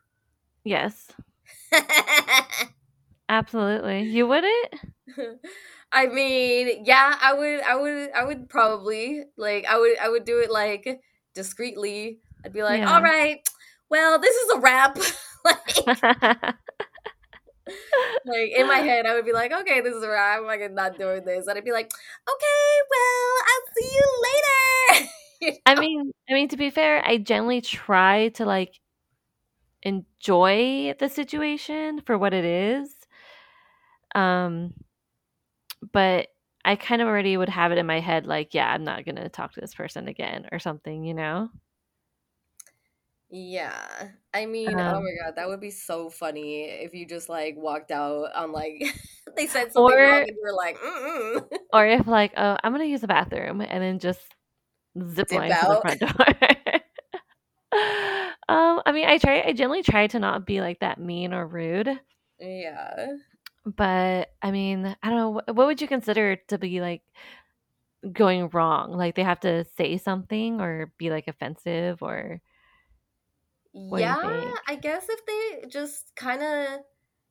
Yes. 0.64 1.08
Absolutely. 3.28 4.02
You 4.02 4.26
wouldn't? 4.26 4.74
I 5.92 6.06
mean, 6.06 6.84
yeah, 6.84 7.16
I 7.20 7.32
would 7.34 7.60
I 7.60 7.76
would 7.76 8.10
I 8.12 8.24
would 8.24 8.48
probably 8.48 9.24
like 9.36 9.64
I 9.66 9.78
would 9.78 9.98
I 9.98 10.08
would 10.08 10.24
do 10.24 10.38
it 10.40 10.50
like 10.50 11.00
discreetly. 11.34 12.20
I'd 12.44 12.52
be 12.52 12.62
like, 12.62 12.82
Yeah. 12.82 12.86
"All 12.86 13.02
right. 13.02 13.40
Well, 13.90 14.18
this 14.18 14.36
is 14.36 14.50
a 14.56 14.60
wrap." 14.60 14.98
like 15.44 15.76
like 18.24 18.50
in 18.56 18.66
my 18.66 18.78
head, 18.78 19.06
I 19.06 19.14
would 19.14 19.24
be 19.24 19.32
like, 19.32 19.52
"Okay, 19.52 19.80
this 19.80 19.94
is 19.94 20.02
a 20.02 20.08
wrap. 20.08 20.40
I'm 20.40 20.46
like 20.46 20.70
not 20.72 20.98
doing 20.98 21.24
this." 21.24 21.46
And 21.46 21.56
I'd 21.58 21.64
be 21.64 21.72
like, 21.72 21.86
"Okay, 21.86 22.70
well, 22.90 23.34
I'll 23.48 23.74
see 23.76 23.90
you 23.94 24.22
later." 24.22 25.08
You 25.40 25.52
I 25.66 25.76
mean, 25.76 26.12
I 26.28 26.32
mean 26.34 26.48
to 26.48 26.56
be 26.56 26.70
fair, 26.70 27.04
I 27.06 27.18
generally 27.18 27.60
try 27.60 28.28
to 28.30 28.44
like 28.44 28.80
enjoy 29.82 30.94
the 30.98 31.08
situation 31.08 32.00
for 32.02 32.16
what 32.18 32.34
it 32.34 32.44
is. 32.44 32.94
Um 34.14 34.72
but 35.92 36.28
I 36.64 36.76
kind 36.76 37.02
of 37.02 37.08
already 37.08 37.36
would 37.36 37.48
have 37.48 37.72
it 37.72 37.78
in 37.78 37.86
my 37.86 38.00
head 38.00 38.26
like, 38.26 38.54
yeah, 38.54 38.70
I'm 38.72 38.84
not 38.84 39.04
going 39.04 39.16
to 39.16 39.28
talk 39.28 39.52
to 39.54 39.60
this 39.60 39.74
person 39.74 40.08
again 40.08 40.48
or 40.52 40.58
something, 40.58 41.04
you 41.04 41.14
know? 41.14 41.50
Yeah. 43.30 44.10
I 44.32 44.46
mean, 44.46 44.80
oh 44.80 45.00
Um 45.00 45.02
my 45.02 45.12
god, 45.24 45.36
that 45.36 45.48
would 45.48 45.60
be 45.60 45.70
so 45.70 46.08
funny 46.10 46.64
if 46.64 46.94
you 46.94 47.06
just 47.06 47.28
like 47.28 47.56
walked 47.56 47.90
out 47.90 48.32
on 48.34 48.52
like 48.52 48.82
they 49.36 49.46
said 49.46 49.72
something 49.72 50.00
wrong 50.00 50.22
and 50.28 50.36
you 50.36 50.42
were 50.42 50.54
like, 50.56 50.78
mm 50.78 51.42
or 51.72 51.86
if 51.86 52.06
like, 52.06 52.32
oh, 52.36 52.56
I'm 52.62 52.72
going 52.72 52.84
to 52.84 52.90
use 52.90 53.00
the 53.02 53.06
bathroom 53.08 53.60
and 53.60 53.82
then 53.82 53.98
just 53.98 54.20
zip 55.14 55.28
dip 55.28 55.32
line 55.32 55.56
to 55.56 55.66
the 55.66 55.76
front 55.76 56.00
door. 56.00 56.10
um 58.48 58.82
I 58.86 58.92
mean, 58.92 59.06
I 59.08 59.18
try 59.18 59.42
I 59.42 59.52
generally 59.52 59.82
try 59.82 60.06
to 60.08 60.18
not 60.18 60.46
be 60.46 60.60
like 60.60 60.80
that 60.80 60.98
mean 61.00 61.34
or 61.34 61.46
rude, 61.46 62.00
Yeah. 62.38 63.18
But 63.76 64.30
I 64.42 64.50
mean, 64.50 64.86
I 65.02 65.08
don't 65.10 65.18
know 65.18 65.30
what, 65.30 65.46
what 65.54 65.66
would 65.66 65.80
you 65.80 65.88
consider 65.88 66.36
to 66.36 66.58
be 66.58 66.80
like 66.80 67.02
going 68.12 68.48
wrong? 68.50 68.92
Like 68.92 69.14
they 69.14 69.22
have 69.24 69.40
to 69.40 69.64
say 69.64 69.96
something 69.98 70.60
or 70.60 70.92
be 70.98 71.10
like 71.10 71.28
offensive 71.28 72.02
or 72.02 72.40
what 73.72 74.00
do 74.02 74.08
you 74.08 74.16
Yeah. 74.16 74.54
I 74.66 74.76
guess 74.76 75.06
if 75.08 75.24
they 75.26 75.68
just 75.68 76.14
kind 76.16 76.42
of 76.42 76.80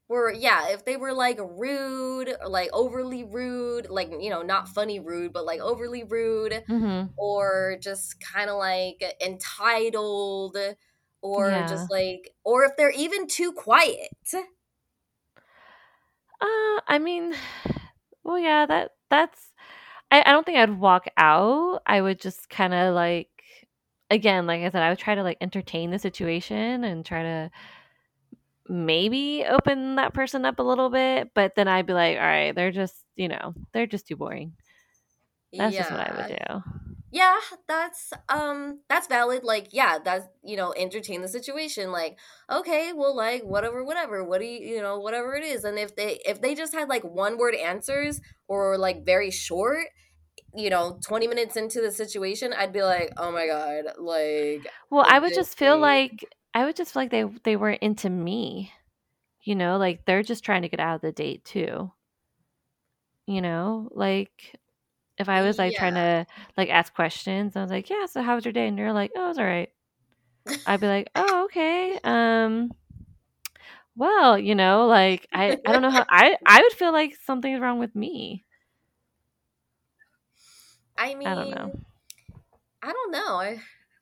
were, 0.10 0.32
yeah, 0.32 0.69
if 0.69 0.86
they 0.86 0.97
were 0.97 1.13
like 1.13 1.39
rude 1.39 2.30
or 2.41 2.50
like 2.50 2.69
overly 2.73 3.23
rude, 3.23 3.89
like, 3.89 4.10
you 4.12 4.30
know, 4.30 4.41
not 4.43 4.69
funny 4.69 5.00
rude, 5.00 5.34
but 5.34 5.45
like 5.45 5.60
overly 5.62 6.04
rude, 6.04 6.63
Mhm. 6.67 7.17
or 7.17 7.78
just 7.82 8.19
kind 8.21 8.50
of 8.50 8.58
like 8.58 9.04
entitled, 9.21 10.58
or 11.21 11.63
Yeah. 11.63 11.63
just 11.63 11.89
like, 11.91 12.36
or 12.45 12.63
if 12.65 12.73
they're 12.78 12.91
even 12.91 13.28
too 13.28 13.54
quiet. 13.54 14.10
Uh, 16.41 16.80
I 16.88 17.00
mean, 17.00 17.34
well, 18.23 18.39
yeah, 18.39 18.65
that 18.65 18.91
that's. 19.10 19.52
I, 20.12 20.21
I 20.26 20.32
don't 20.34 20.45
think 20.45 20.58
I'd 20.58 20.80
walk 20.80 21.08
out. 21.17 21.82
I 21.88 22.02
would 22.02 22.19
just 22.21 22.50
kind 22.50 22.73
of 22.73 22.95
like, 22.95 23.30
again, 24.12 24.47
like 24.47 24.62
I 24.62 24.69
said, 24.71 24.84
I 24.84 24.89
would 24.89 25.00
try 25.00 25.15
to 25.15 25.23
like 25.23 25.38
entertain 25.41 25.91
the 25.91 26.00
situation 26.00 26.84
and 26.84 27.06
try 27.06 27.23
to 27.23 27.52
maybe 28.69 29.45
open 29.47 29.95
that 29.95 30.13
person 30.13 30.45
up 30.45 30.60
a 30.60 30.63
little 30.63 30.89
bit. 30.89 31.32
But 31.34 31.54
then 31.56 31.67
I'd 31.67 31.86
be 31.86 31.93
like, 31.93 32.17
all 32.17 32.23
right, 32.23 32.54
they're 32.56 32.71
just, 32.71 32.95
you 33.15 33.28
know, 33.28 33.54
they're 33.73 33.88
just 33.88 34.08
too 34.08 34.15
boring. 34.15 34.54
That's 35.58 35.78
just 35.78 35.91
what 35.91 36.00
I 36.02 36.12
would 36.15 36.28
Yeah. 36.28 36.38
do. 36.62 36.97
Yeah, 37.17 37.39
that's 37.67 38.13
um 38.30 38.82
that's 38.89 39.08
valid. 39.08 39.43
Like, 39.43 39.69
yeah, 39.71 39.97
that's 40.03 40.27
you 40.43 40.56
know, 40.56 40.73
entertain 40.77 41.21
the 41.21 41.27
situation. 41.27 41.91
Like, 41.91 42.19
okay, 42.51 42.93
well, 42.93 43.15
like 43.15 43.43
whatever, 43.43 43.84
whatever. 43.84 44.23
What 44.23 44.39
do 44.41 44.45
you 44.45 44.75
you 44.75 44.82
know, 44.82 44.99
whatever 44.99 45.36
it 45.36 45.43
is. 45.43 45.63
And 45.63 45.80
if 45.80 45.95
they 45.95 46.19
if 46.25 46.41
they 46.41 46.53
just 46.53 46.73
had 46.73 46.89
like 46.89 47.03
one 47.03 47.38
word 47.38 47.56
answers 47.56 48.21
or 48.47 48.77
like 48.77 49.06
very 49.06 49.32
short, 49.32 49.88
you 50.56 50.69
know, 50.69 50.99
20 51.08 51.27
minutes 51.27 51.58
into 51.58 51.82
the 51.82 51.91
situation, 51.91 52.53
I'd 52.53 52.73
be 52.73 52.84
like, 52.84 53.12
oh 53.17 53.32
my 53.32 53.47
god, 53.47 53.86
like 53.99 54.67
Well, 54.89 55.06
I 55.08 55.19
would 55.19 55.34
just 55.34 55.58
feel 55.58 55.77
date. 55.77 55.80
like 55.80 56.25
I 56.53 56.65
would 56.65 56.75
just 56.75 56.93
feel 56.93 57.03
like 57.03 57.12
they 57.12 57.23
they 57.43 57.56
weren't 57.56 57.82
into 57.82 58.10
me. 58.10 58.73
You 59.43 59.56
know, 59.56 59.77
like 59.77 60.06
they're 60.06 60.23
just 60.23 60.43
trying 60.45 60.63
to 60.63 60.69
get 60.69 60.80
out 60.82 60.95
of 60.97 61.01
the 61.01 61.12
date 61.13 61.45
too. 61.45 61.91
You 63.27 63.41
know, 63.41 63.89
like 63.93 64.56
if 65.17 65.30
I 65.30 65.41
was 65.41 65.58
like 65.58 65.75
trying 65.75 65.95
to 65.95 66.25
like 66.56 66.69
ask 66.69 66.93
questions, 66.93 67.56
I 67.56 67.62
was 67.62 67.71
like, 67.71 67.89
"Yeah, 67.89 68.06
so 68.06 68.21
how 68.21 68.36
was 68.36 68.45
your 68.45 68.51
day?" 68.51 68.67
And 68.67 68.77
you're 68.77 68.93
like, 68.93 69.12
"Oh, 69.15 69.30
it's 69.30 69.39
all 69.39 69.45
right." 69.45 69.71
I'd 70.65 70.80
be 70.80 70.88
like, 70.88 71.10
"Oh, 71.15 71.45
okay. 71.45 71.99
Um, 72.03 72.71
well, 73.95 74.38
you 74.38 74.56
know, 74.56 74.88
like 74.88 75.27
I 75.34 75.58
I 75.65 75.71
don't 75.71 75.82
know 75.82 75.89
how 75.89 76.06
I 76.10 76.38
I 76.45 76.62
would 76.62 76.73
feel 76.73 76.93
like 76.93 77.15
something's 77.25 77.60
wrong 77.60 77.80
with 77.80 77.95
me. 77.95 78.45
I 80.97 81.15
mean, 81.15 81.27
I 81.27 81.36
don't 81.36 81.49
know. 81.49 81.71
I 82.82 82.91
don't 82.93 83.12
know. 83.12 83.36
I 83.36 83.60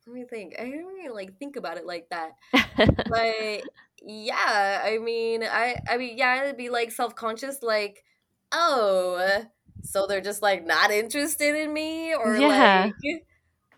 let 0.07 0.15
me 0.15 0.25
think. 0.29 0.55
I 0.59 0.65
didn't 0.65 0.85
really 0.85 1.09
like 1.09 1.37
think 1.37 1.55
about 1.55 1.77
it 1.77 1.85
like 1.85 2.09
that. 2.09 2.31
But 3.09 3.63
yeah, 4.05 4.81
I 4.83 4.97
mean, 5.01 5.43
I 5.43 5.77
I 5.89 5.97
mean, 5.97 6.17
yeah, 6.17 6.43
it'd 6.43 6.57
be 6.57 6.69
like 6.69 6.91
self-conscious 6.91 7.63
like, 7.63 8.03
"Oh, 8.51 9.45
so 9.85 10.07
they're 10.07 10.21
just 10.21 10.41
like 10.41 10.65
not 10.65 10.91
interested 10.91 11.55
in 11.55 11.73
me 11.73 12.13
or 12.13 12.37
yeah. 12.39 12.91
like 13.03 13.23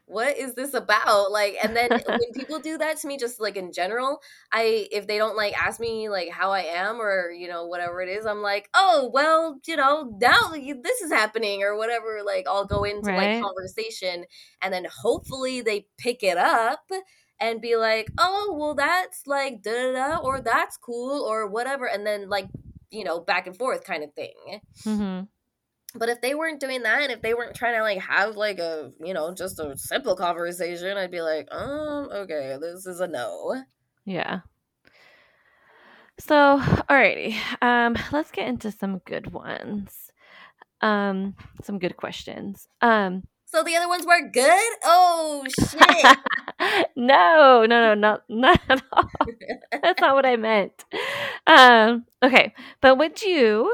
what 0.06 0.38
is 0.38 0.54
this 0.56 0.74
about?" 0.74 1.32
Like 1.32 1.58
and 1.64 1.76
then 1.76 1.90
when 2.08 2.34
people 2.34 2.60
do 2.60 2.78
that 2.78 2.98
to 3.00 3.08
me 3.08 3.18
just 3.18 3.40
like 3.42 3.58
in 3.58 3.72
general, 3.74 4.22
I 4.52 4.88
if 4.92 5.08
they 5.08 5.18
don't 5.18 5.36
like 5.38 5.54
ask 5.62 5.80
me 5.80 6.10
like 6.10 6.30
how 6.32 6.52
I 6.52 6.62
am 6.62 7.02
or, 7.02 7.32
you 7.32 7.48
know, 7.50 7.66
whatever 7.68 8.02
it 8.02 8.10
is, 8.10 8.26
I'm 8.26 8.42
like, 8.42 8.70
"Oh, 8.74 9.10
well, 9.14 9.60
you 9.68 9.76
know, 9.76 10.18
now 10.22 10.52
this 10.52 11.02
is 11.02 11.12
happening 11.12 11.64
or 11.64 11.78
whatever." 11.78 12.22
Like 12.26 12.48
I'll 12.48 12.66
go 12.66 12.84
into 12.86 13.14
like 13.14 13.34
conversation 13.40 14.26
and 14.62 14.74
then 14.74 14.86
hopefully 14.90 15.62
they 15.62 15.88
pick 15.98 16.24
it 16.24 16.38
up 16.38 16.90
and 17.40 17.62
be 17.62 17.76
like, 17.76 18.10
"Oh, 18.18 18.56
well, 18.58 18.76
that's 18.76 19.28
like 19.28 19.62
da 19.62 19.72
da 19.72 19.94
da," 19.94 20.18
or 20.20 20.42
"That's 20.42 20.78
cool," 20.78 21.24
or 21.24 21.48
whatever, 21.48 21.88
and 21.88 22.06
then 22.08 22.30
like 22.30 22.48
you 22.92 23.04
know 23.04 23.20
back 23.20 23.48
and 23.48 23.58
forth 23.58 23.84
kind 23.86 24.04
of 24.04 24.14
thing. 24.14 24.62
Mhm. 24.86 25.28
But 25.96 26.10
if 26.10 26.22
they 26.22 26.36
weren't 26.36 26.60
doing 26.60 26.84
that, 26.84 27.02
and 27.02 27.12
if 27.12 27.22
they 27.22 27.34
weren't 27.34 27.56
trying 27.56 27.76
to 27.76 27.82
like 27.82 28.00
have 28.00 28.36
like 28.36 28.60
a 28.60 28.92
you 29.04 29.14
know 29.14 29.34
just 29.34 29.60
a 29.60 29.78
simple 29.78 30.16
conversation, 30.16 30.98
I'd 30.98 31.12
be 31.12 31.22
like, 31.22 31.48
um, 31.52 32.10
okay, 32.14 32.58
this 32.60 32.86
is 32.86 33.00
a 33.00 33.08
no. 33.08 33.64
Yeah. 34.06 34.42
So, 36.20 36.60
alrighty. 36.90 37.36
Um, 37.62 37.96
let's 38.12 38.32
get 38.32 38.48
into 38.48 38.72
some 38.72 39.00
good 39.06 39.32
ones. 39.32 40.12
Um, 40.82 41.36
some 41.64 41.78
good 41.80 41.96
questions. 41.98 42.68
Um, 42.82 43.24
So 43.46 43.64
the 43.64 43.76
other 43.76 43.88
ones 43.88 44.06
were 44.06 44.30
good. 44.30 44.72
Oh 44.84 45.46
shit! 45.60 46.18
no, 46.96 47.66
no, 47.66 47.94
no, 47.94 47.94
not 47.96 48.24
not 48.30 48.60
at 48.68 48.84
all. 48.92 49.10
That's 49.72 50.02
not 50.02 50.16
what 50.16 50.26
I 50.26 50.36
meant. 50.36 50.86
Um, 51.46 52.06
okay, 52.22 52.54
but 52.82 52.98
would 52.98 53.22
you 53.22 53.74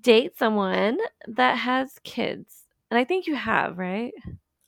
date 0.00 0.36
someone 0.38 0.98
that 1.26 1.54
has 1.58 1.98
kids? 2.04 2.64
And 2.90 2.98
I 2.98 3.04
think 3.04 3.26
you 3.26 3.34
have, 3.34 3.78
right? 3.78 4.12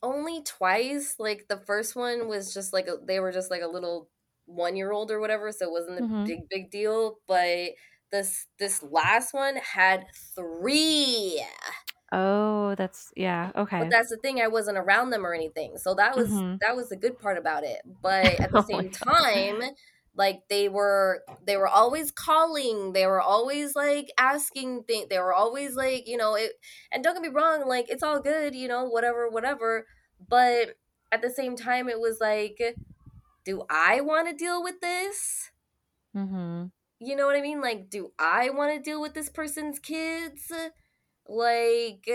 Only 0.01 0.43
twice. 0.43 1.15
Like 1.19 1.47
the 1.47 1.57
first 1.57 1.95
one 1.95 2.27
was 2.27 2.53
just 2.53 2.73
like 2.73 2.87
a, 2.87 2.97
they 3.01 3.19
were 3.19 3.31
just 3.31 3.49
like 3.51 3.61
a 3.61 3.67
little 3.67 4.09
one 4.45 4.75
year 4.75 4.91
old 4.91 5.09
or 5.11 5.19
whatever, 5.19 5.51
so 5.51 5.65
it 5.65 5.71
wasn't 5.71 5.99
a 5.99 6.03
Mm-hmm. 6.03 6.25
big 6.25 6.47
big 6.49 6.69
deal. 6.71 7.19
But 7.27 7.71
this 8.11 8.47
this 8.59 8.83
last 8.83 9.33
one 9.33 9.55
had 9.57 10.05
three. 10.35 11.43
Oh, 12.11 12.75
that's 12.75 13.11
yeah. 13.15 13.51
But 13.77 13.87
Okay. 13.87 13.91
that's 13.91 14.09
the 14.09 14.17
thing, 14.17 14.39
I 14.41 14.47
wasn't 14.47 14.77
around 14.77 15.09
them 15.09 15.25
or 15.25 15.33
anything. 15.33 15.77
So 15.77 15.93
that 15.95 16.15
was 16.15 16.43
Mm-hmm. 16.43 16.55
that 16.61 16.75
was 16.75 16.89
the 16.89 16.95
good 16.95 17.17
part 17.19 17.37
about 17.37 17.63
it. 17.63 17.81
But 18.01 18.39
at 18.41 18.51
the 18.53 18.59
oh 18.67 18.67
same 18.69 18.89
god. 19.05 19.73
Like 20.15 20.41
they 20.49 20.69
were 20.69 21.23
they 21.45 21.57
were 21.57 21.67
always 21.67 22.11
calling, 22.11 22.93
they 22.93 23.05
were 23.05 23.21
always 23.21 23.75
like 23.75 24.11
asking 24.17 24.83
things, 24.83 25.07
they 25.09 25.19
were 25.19 25.33
always 25.33 25.75
like, 25.75 26.07
you 26.07 26.17
know, 26.17 26.35
it 26.35 26.53
and 26.91 27.03
don't 27.03 27.13
get 27.13 27.21
me 27.21 27.29
wrong, 27.29 27.67
like 27.67 27.89
it's 27.89 28.03
all 28.03 28.21
good, 28.21 28.55
you 28.55 28.67
know, 28.67 28.85
whatever, 28.85 29.29
whatever. 29.29 29.85
But 30.27 30.77
at 31.11 31.21
the 31.21 31.29
same 31.29 31.55
time 31.55 31.89
it 31.89 31.99
was 31.99 32.19
like, 32.21 32.59
do 33.43 33.63
I 33.69 34.01
want 34.01 34.27
to 34.29 34.35
deal 34.35 34.63
with 34.63 34.81
this? 34.81 35.51
Mm-hmm. 36.15 36.65
You 36.99 37.15
know 37.15 37.25
what 37.25 37.35
I 37.35 37.41
mean? 37.41 37.61
Like, 37.61 37.89
do 37.89 38.11
I 38.17 38.49
want 38.49 38.73
to 38.73 38.81
deal 38.81 39.01
with 39.01 39.13
this 39.13 39.29
person's 39.29 39.79
kids? 39.79 40.51
Like, 41.27 42.07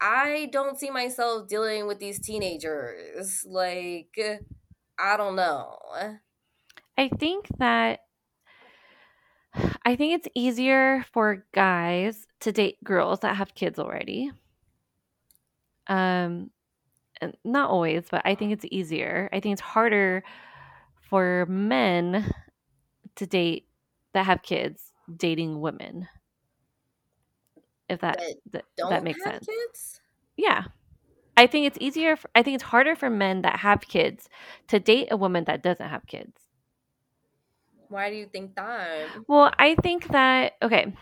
I 0.00 0.48
don't 0.52 0.78
see 0.78 0.90
myself 0.90 1.48
dealing 1.48 1.86
with 1.86 1.98
these 1.98 2.18
teenagers. 2.18 3.44
Like, 3.46 4.18
I 4.98 5.16
don't 5.16 5.36
know. 5.36 5.76
I 6.98 7.08
think 7.08 7.48
that 7.58 8.00
I 9.84 9.96
think 9.96 10.14
it's 10.14 10.28
easier 10.34 11.04
for 11.12 11.46
guys 11.52 12.26
to 12.40 12.52
date 12.52 12.82
girls 12.84 13.20
that 13.20 13.36
have 13.36 13.54
kids 13.54 13.78
already. 13.78 14.30
Um, 15.86 16.50
not 17.44 17.70
always, 17.70 18.04
but 18.10 18.22
I 18.24 18.34
think 18.34 18.52
it's 18.52 18.66
easier. 18.70 19.28
I 19.32 19.40
think 19.40 19.54
it's 19.54 19.60
harder 19.62 20.22
for 21.08 21.46
men 21.48 22.32
to 23.16 23.26
date 23.26 23.68
that 24.14 24.26
have 24.26 24.42
kids 24.42 24.92
dating 25.16 25.60
women. 25.60 26.08
If 27.88 28.00
that 28.00 28.18
That 28.18 28.34
that, 28.52 28.64
don't 28.76 28.90
that 28.90 29.04
makes 29.04 29.22
sense. 29.22 29.46
kids. 29.46 30.00
Yeah. 30.36 30.64
I 31.36 31.46
think 31.46 31.66
it's 31.66 31.78
easier. 31.80 32.18
I 32.34 32.42
think 32.42 32.56
it's 32.56 32.64
harder 32.64 32.96
for 32.96 33.10
men 33.10 33.42
that 33.42 33.60
have 33.60 33.82
kids 33.82 34.28
to 34.68 34.80
date 34.80 35.08
a 35.10 35.16
woman 35.16 35.44
that 35.44 35.62
doesn't 35.62 35.88
have 35.88 36.06
kids. 36.06 36.45
Why 37.88 38.10
do 38.10 38.16
you 38.16 38.26
think 38.26 38.54
that? 38.56 39.08
Well, 39.28 39.52
I 39.58 39.74
think 39.76 40.08
that 40.08 40.54
okay. 40.62 40.92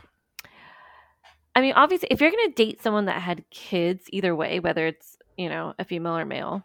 I 1.56 1.60
mean, 1.60 1.74
obviously, 1.74 2.08
if 2.10 2.20
you're 2.20 2.30
gonna 2.30 2.50
date 2.50 2.82
someone 2.82 3.06
that 3.06 3.22
had 3.22 3.48
kids, 3.50 4.04
either 4.10 4.34
way, 4.34 4.60
whether 4.60 4.86
it's 4.86 5.16
you 5.36 5.48
know 5.48 5.74
a 5.78 5.84
female 5.84 6.16
or 6.16 6.24
male, 6.24 6.64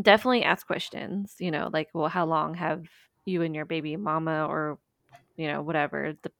definitely 0.00 0.42
ask 0.44 0.66
questions. 0.66 1.36
You 1.38 1.50
know, 1.50 1.70
like, 1.72 1.88
well, 1.94 2.08
how 2.08 2.26
long 2.26 2.54
have 2.54 2.84
you 3.24 3.42
and 3.42 3.54
your 3.54 3.64
baby 3.66 3.96
mama 3.96 4.46
or 4.46 4.78
you 5.36 5.48
know 5.48 5.62
whatever 5.62 6.14
the 6.22 6.32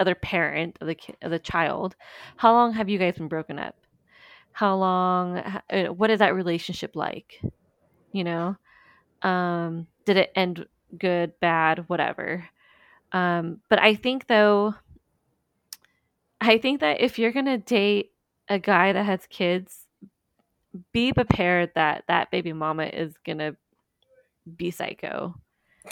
other 0.00 0.14
parent 0.14 0.76
of 0.80 0.86
the 0.88 0.94
kid, 0.94 1.16
of 1.22 1.30
the 1.30 1.38
child, 1.38 1.96
how 2.36 2.52
long 2.52 2.72
have 2.72 2.88
you 2.88 2.98
guys 2.98 3.16
been 3.16 3.28
broken 3.28 3.58
up? 3.58 3.76
How 4.52 4.76
long? 4.76 5.38
h- 5.38 5.88
uh, 5.88 5.92
What 5.92 6.10
is 6.10 6.18
that 6.20 6.34
relationship 6.34 6.96
like? 6.96 7.40
You 8.12 8.24
know, 8.24 8.56
um, 9.22 9.86
did 10.06 10.16
it 10.16 10.32
end 10.36 10.66
good, 10.96 11.32
bad, 11.40 11.88
whatever? 11.88 12.48
Um, 13.12 13.60
but 13.68 13.80
I 13.80 13.94
think 13.94 14.26
though, 14.26 14.74
I 16.40 16.58
think 16.58 16.80
that 16.80 17.00
if 17.00 17.18
you're 17.18 17.32
gonna 17.32 17.58
date 17.58 18.12
a 18.48 18.58
guy 18.58 18.92
that 18.92 19.04
has 19.04 19.26
kids, 19.28 19.86
be 20.92 21.12
prepared 21.12 21.72
that 21.74 22.04
that 22.08 22.30
baby 22.30 22.52
mama 22.52 22.84
is 22.84 23.14
gonna 23.24 23.56
be 24.56 24.70
psycho, 24.70 25.34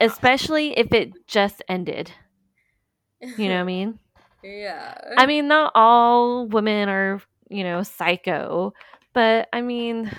especially 0.00 0.78
if 0.78 0.92
it 0.92 1.26
just 1.26 1.62
ended. 1.68 2.12
You 3.20 3.48
know 3.48 3.54
what 3.54 3.60
I 3.60 3.64
mean? 3.64 3.98
yeah. 4.42 4.94
I 5.16 5.26
mean, 5.26 5.48
not 5.48 5.72
all 5.74 6.46
women 6.46 6.88
are, 6.88 7.20
you 7.48 7.64
know, 7.64 7.82
psycho, 7.82 8.74
but 9.12 9.48
I 9.52 9.62
mean, 9.62 10.10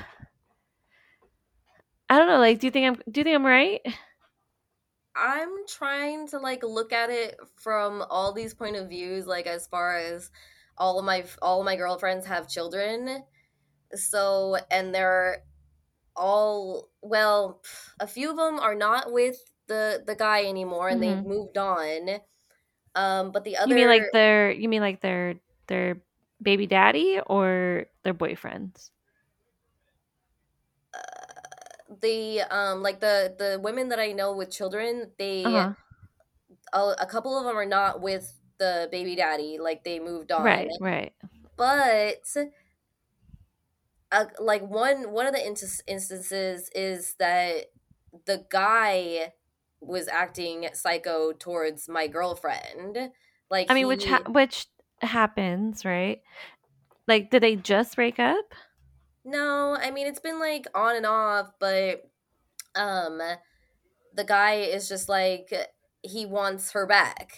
I 2.10 2.18
don't 2.18 2.28
know. 2.28 2.40
Like, 2.40 2.60
do 2.60 2.68
you 2.68 2.72
think 2.72 2.88
I'm? 2.88 3.12
Do 3.12 3.20
you 3.20 3.24
think 3.24 3.36
I'm 3.36 3.46
right? 3.46 3.82
I'm 5.16 5.66
trying 5.68 6.28
to 6.30 6.40
like 6.40 6.64
look 6.64 6.94
at 6.94 7.10
it 7.10 7.40
from 7.56 8.04
all 8.10 8.34
these 8.34 8.54
point 8.54 8.76
of 8.76 8.90
views, 8.90 9.26
like 9.26 9.48
as 9.48 9.68
far 9.68 9.98
as 9.98 10.30
all 10.78 11.00
of 11.00 11.06
my 11.06 11.26
all 11.42 11.60
of 11.62 11.66
my 11.66 11.76
girlfriends 11.76 12.26
have 12.28 12.48
children. 12.50 13.24
So 13.96 14.58
and 14.72 14.96
they're 14.96 15.44
all 16.16 16.90
well, 17.04 17.62
a 18.00 18.08
few 18.08 18.32
of 18.32 18.38
them 18.38 18.60
are 18.60 18.76
not 18.76 19.14
with 19.14 19.38
the 19.68 20.04
the 20.08 20.16
guy 20.16 20.46
anymore, 20.46 20.90
and 20.90 21.04
they've 21.04 21.24
hmm 21.24 21.26
moved 21.26 21.58
on. 21.58 22.20
Um, 22.96 23.32
but 23.32 23.44
the 23.46 23.58
other 23.58 23.66
You 23.66 23.76
mean 23.76 23.88
like 23.88 24.12
their? 24.12 24.52
You 24.52 24.70
mean 24.70 24.82
like 24.82 25.02
their 25.02 25.36
their 25.68 26.02
baby 26.42 26.68
daddy 26.68 27.20
or 27.26 27.88
their 28.04 28.14
boyfriends? 28.14 28.92
The 32.02 32.42
um 32.42 32.82
like 32.82 33.00
the 33.00 33.36
the 33.38 33.60
women 33.60 33.90
that 33.90 34.00
I 34.00 34.12
know 34.12 34.36
with 34.36 34.52
children, 34.52 35.14
they 35.18 35.44
huh. 35.46 35.74
a, 36.74 36.96
a 37.00 37.06
couple 37.06 37.38
of 37.38 37.46
them 37.46 37.56
are 37.58 37.66
not 37.66 38.02
with 38.02 38.40
the 38.58 38.90
baby 38.92 39.16
daddy, 39.16 39.58
like 39.60 39.84
they 39.84 40.00
moved 40.00 40.32
on. 40.32 40.44
Right. 40.44 40.70
Right. 40.80 41.14
But 41.56 42.26
uh, 44.12 44.26
like 44.40 44.62
one 44.64 45.12
one 45.12 45.28
of 45.28 45.34
the 45.34 45.46
inst- 45.46 45.84
instances 45.88 46.70
is 46.74 47.16
that 47.16 47.66
the 48.26 48.46
guy 48.50 49.34
was 49.82 50.08
acting 50.08 50.70
psycho 50.74 51.34
towards 51.34 51.88
my 51.90 52.08
girlfriend. 52.08 53.12
Like 53.50 53.70
I 53.70 53.74
mean, 53.74 53.88
which 53.88 54.06
ha- 54.06 54.24
which 54.28 54.68
happens, 55.02 55.86
right? 55.86 56.22
Like, 57.08 57.32
did 57.32 57.44
they 57.44 57.56
just 57.56 57.96
break 57.96 58.20
up? 58.20 58.54
No, 59.28 59.76
I 59.80 59.92
mean 59.92 60.08
it's 60.08 60.20
been 60.22 60.40
like 60.40 60.68
on 60.76 60.96
and 60.98 61.06
off, 61.08 61.52
but 61.60 62.04
um 62.76 63.22
the 64.14 64.24
guy 64.26 64.56
is 64.56 64.88
just 64.90 65.10
like 65.10 65.54
he 66.04 66.26
wants 66.26 66.72
her 66.72 66.86
back. 66.88 67.38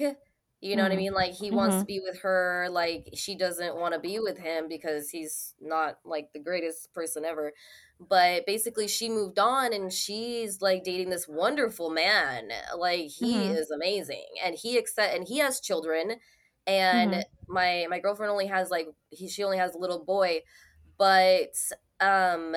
You 0.61 0.75
know 0.75 0.83
what 0.83 0.91
I 0.93 0.95
Mm. 0.95 0.97
mean? 0.97 1.13
Like 1.13 1.33
he 1.33 1.51
wants 1.51 1.79
to 1.79 1.85
Mhm. 1.85 1.87
be 1.87 2.01
with 2.01 2.21
her, 2.21 2.67
like 2.71 3.09
she 3.15 3.35
doesn't 3.37 3.77
want 3.77 3.93
to 3.93 3.99
be 3.99 4.19
with 4.19 4.37
him 4.39 4.67
because 4.69 5.09
he's 5.09 5.55
not 5.61 5.99
like 6.05 6.33
the 6.33 6.39
greatest 6.39 6.93
person 6.93 7.25
ever. 7.25 7.53
But 7.99 8.45
basically 8.45 8.87
she 8.87 9.09
moved 9.09 9.39
on 9.39 9.73
and 9.73 9.91
she's 9.93 10.61
like 10.61 10.83
dating 10.83 11.09
this 11.11 11.27
wonderful 11.27 11.89
man. 11.91 12.51
Like 12.77 13.07
he 13.07 13.45
Mhm. 13.45 13.59
is 13.59 13.71
amazing 13.71 14.25
and 14.43 14.55
he 14.55 14.77
accept 14.77 15.15
and 15.15 15.27
he 15.27 15.39
has 15.39 15.61
children 15.61 16.17
and 16.67 17.15
Mhm. 17.15 17.23
my 17.47 17.87
my 17.89 17.99
girlfriend 17.99 18.31
only 18.31 18.47
has 18.47 18.69
like 18.69 18.87
he 19.09 19.27
she 19.27 19.43
only 19.43 19.57
has 19.57 19.73
a 19.75 19.77
little 19.79 20.03
boy, 20.05 20.41
but 20.99 21.55
um 22.01 22.55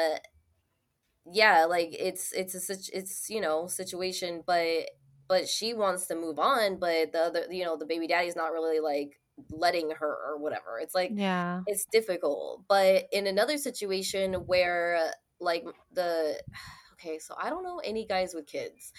yeah 1.30 1.64
like 1.66 1.95
it's 1.99 2.32
it's 2.32 2.55
a 2.55 2.61
situ- 2.61 2.90
it's 2.95 3.30
you 3.30 3.40
know 3.40 3.66
situation 3.66 4.43
but 4.47 4.88
but 5.28 5.49
she 5.49 5.72
wants 5.72 6.07
to 6.07 6.14
move 6.16 6.38
on 6.38 6.78
but 6.78 7.12
the 7.12 7.18
other 7.20 7.47
you 7.51 7.64
know 7.64 7.76
the 7.76 7.86
baby 7.86 8.07
daddy's 8.07 8.36
not 8.36 8.53
really 8.53 8.80
like 8.80 9.20
letting 9.51 9.90
her 9.90 10.14
or 10.28 10.38
whatever. 10.38 10.78
It's 10.80 10.95
like 10.95 11.14
Yeah. 11.16 11.62
it's 11.66 11.86
difficult. 11.90 12.64
But 12.68 13.07
in 13.12 13.26
another 13.26 13.57
situation 13.57 14.34
where 14.47 15.12
like 15.40 15.64
the 15.93 16.40
okay 16.95 17.18
so 17.18 17.34
i 17.40 17.51
don't 17.51 17.64
know 17.64 17.80
any 17.84 18.07
guys 18.07 18.32
with 18.34 18.47
kids 18.47 18.93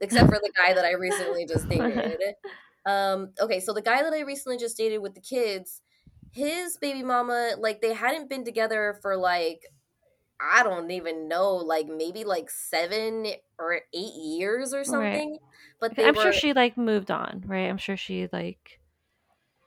except 0.00 0.28
for 0.28 0.38
the 0.40 0.52
guy 0.56 0.72
that 0.74 0.84
i 0.84 0.92
recently 0.92 1.46
just 1.46 1.68
dated. 1.70 2.20
Um 2.86 3.32
okay 3.40 3.60
so 3.60 3.72
the 3.72 3.82
guy 3.82 4.02
that 4.02 4.12
i 4.12 4.20
recently 4.20 4.58
just 4.58 4.76
dated 4.76 5.00
with 5.02 5.14
the 5.14 5.20
kids 5.20 5.82
his 6.32 6.76
baby 6.78 7.02
mama 7.02 7.54
like 7.58 7.80
they 7.80 7.94
hadn't 7.94 8.28
been 8.28 8.44
together 8.44 8.98
for 9.02 9.16
like 9.16 9.62
I 10.40 10.62
don't 10.64 10.90
even 10.92 11.28
know, 11.28 11.56
like 11.56 11.88
maybe 11.88 12.24
like 12.24 12.50
seven 12.50 13.26
or 13.58 13.82
eight 13.94 14.14
years 14.16 14.74
or 14.74 14.84
right. 14.86 15.24
something. 15.24 15.38
But 15.80 15.96
they 15.96 16.08
I'm 16.08 16.14
sure 16.14 16.32
she 16.32 16.52
like 16.52 16.76
moved 16.78 17.10
on, 17.10 17.42
right? 17.46 17.68
I'm 17.68 17.78
sure 17.78 17.96
she 17.96 18.28
like. 18.32 18.80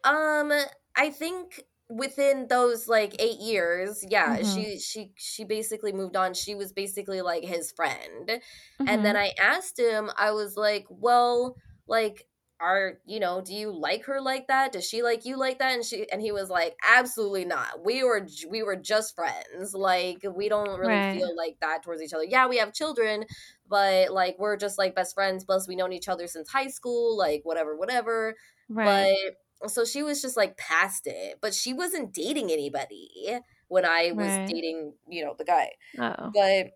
um, 0.03 0.51
I 0.95 1.09
think 1.09 1.62
within 1.89 2.47
those 2.47 2.88
like 2.88 3.16
eight 3.22 3.39
years, 3.39 4.03
yeah, 4.09 4.41
Mhm. 4.41 4.43
she 4.43 4.80
she 4.80 5.14
she 5.18 5.43
basically 5.43 5.93
moved 5.93 6.16
on. 6.16 6.34
She 6.34 6.55
was 6.55 6.74
basically 6.74 7.22
like 7.22 7.43
his 7.43 7.72
friend. 7.72 8.41
And 8.86 9.05
then 9.05 9.16
Mhm. 9.16 9.18
I 9.18 9.34
asked 9.39 9.78
him, 9.80 10.09
I 10.18 10.32
was 10.32 10.57
like, 10.57 10.86
well, 10.89 11.55
like 11.88 12.28
are 12.62 12.99
you 13.05 13.20
know 13.20 13.41
do 13.41 13.53
you 13.55 13.72
like 13.72 14.05
her 14.05 14.22
like 14.22 14.47
that 14.47 14.72
does 14.72 14.88
she 14.88 15.01
like 15.01 15.26
you 15.26 15.36
like 15.38 15.59
that 15.59 15.74
and 15.74 15.84
she 15.84 16.09
and 16.12 16.22
he 16.22 16.32
was 16.32 16.49
like 16.49 16.76
absolutely 16.88 17.43
not 17.45 17.84
we 17.84 18.03
were 18.03 18.28
we 18.49 18.62
were 18.64 18.76
just 18.76 19.16
friends 19.16 19.74
like 19.74 20.24
we 20.36 20.47
don't 20.47 20.80
really 20.80 21.01
Right. 21.01 21.12
feel 21.12 21.36
like 21.36 21.57
that 21.62 21.84
towards 21.84 22.01
each 22.01 22.14
other 22.14 22.24
yeah 22.26 22.47
we 22.47 22.57
have 22.57 22.74
children 22.74 23.26
but 23.68 24.12
like 24.12 24.36
we're 24.39 24.57
just 24.57 24.78
like 24.78 24.95
best 24.95 25.16
friends 25.16 25.43
plus 25.45 25.68
we 25.68 25.76
known 25.76 25.93
each 25.93 26.07
other 26.07 26.28
since 26.28 26.49
high 26.49 26.68
school 26.68 27.18
like 27.18 27.41
whatever 27.43 27.76
whatever 27.76 28.36
Right. 28.70 29.18
but 29.62 29.70
so 29.70 29.86
she 29.86 30.03
was 30.03 30.22
just 30.22 30.38
like 30.38 30.57
past 30.57 31.07
it 31.07 31.38
but 31.41 31.53
she 31.53 31.74
wasn't 31.74 32.14
dating 32.14 32.51
anybody 32.51 33.39
when 33.68 33.86
i 33.86 34.12
was 34.12 34.39
Right. 34.39 34.47
dating 34.47 34.93
you 35.07 35.24
know 35.24 35.36
the 35.38 35.45
guy 35.45 35.72
Oh. 35.97 36.34
but 36.34 36.68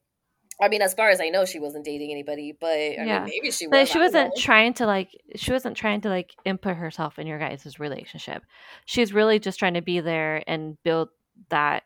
i 0.62 0.68
mean 0.68 0.82
as 0.82 0.94
far 0.94 1.10
as 1.10 1.20
i 1.22 1.30
know 1.30 1.46
she 1.46 1.60
wasn't 1.60 1.84
dating 1.84 2.12
anybody 2.12 2.56
but 2.60 2.70
i 2.70 2.96
mean 2.98 3.08
Yeah. 3.08 3.24
maybe 3.26 3.52
she 3.52 3.68
was. 3.68 3.72
But 3.72 3.88
she 3.88 4.00
wasn't 4.00 4.30
know 4.36 4.42
trying 4.42 4.74
to 4.76 4.86
like 4.86 5.10
she 5.36 5.52
wasn't 5.52 5.76
trying 5.78 6.02
to 6.02 6.10
like 6.10 6.32
input 6.46 6.78
herself 6.78 7.20
in 7.20 7.28
your 7.28 7.40
guys' 7.40 7.80
relationship. 7.80 8.44
She's 8.86 9.14
really 9.14 9.40
just 9.40 9.60
trying 9.60 9.74
to 9.76 9.82
be 9.82 10.00
there 10.00 10.44
and 10.48 10.78
build 10.84 11.10
that 11.50 11.84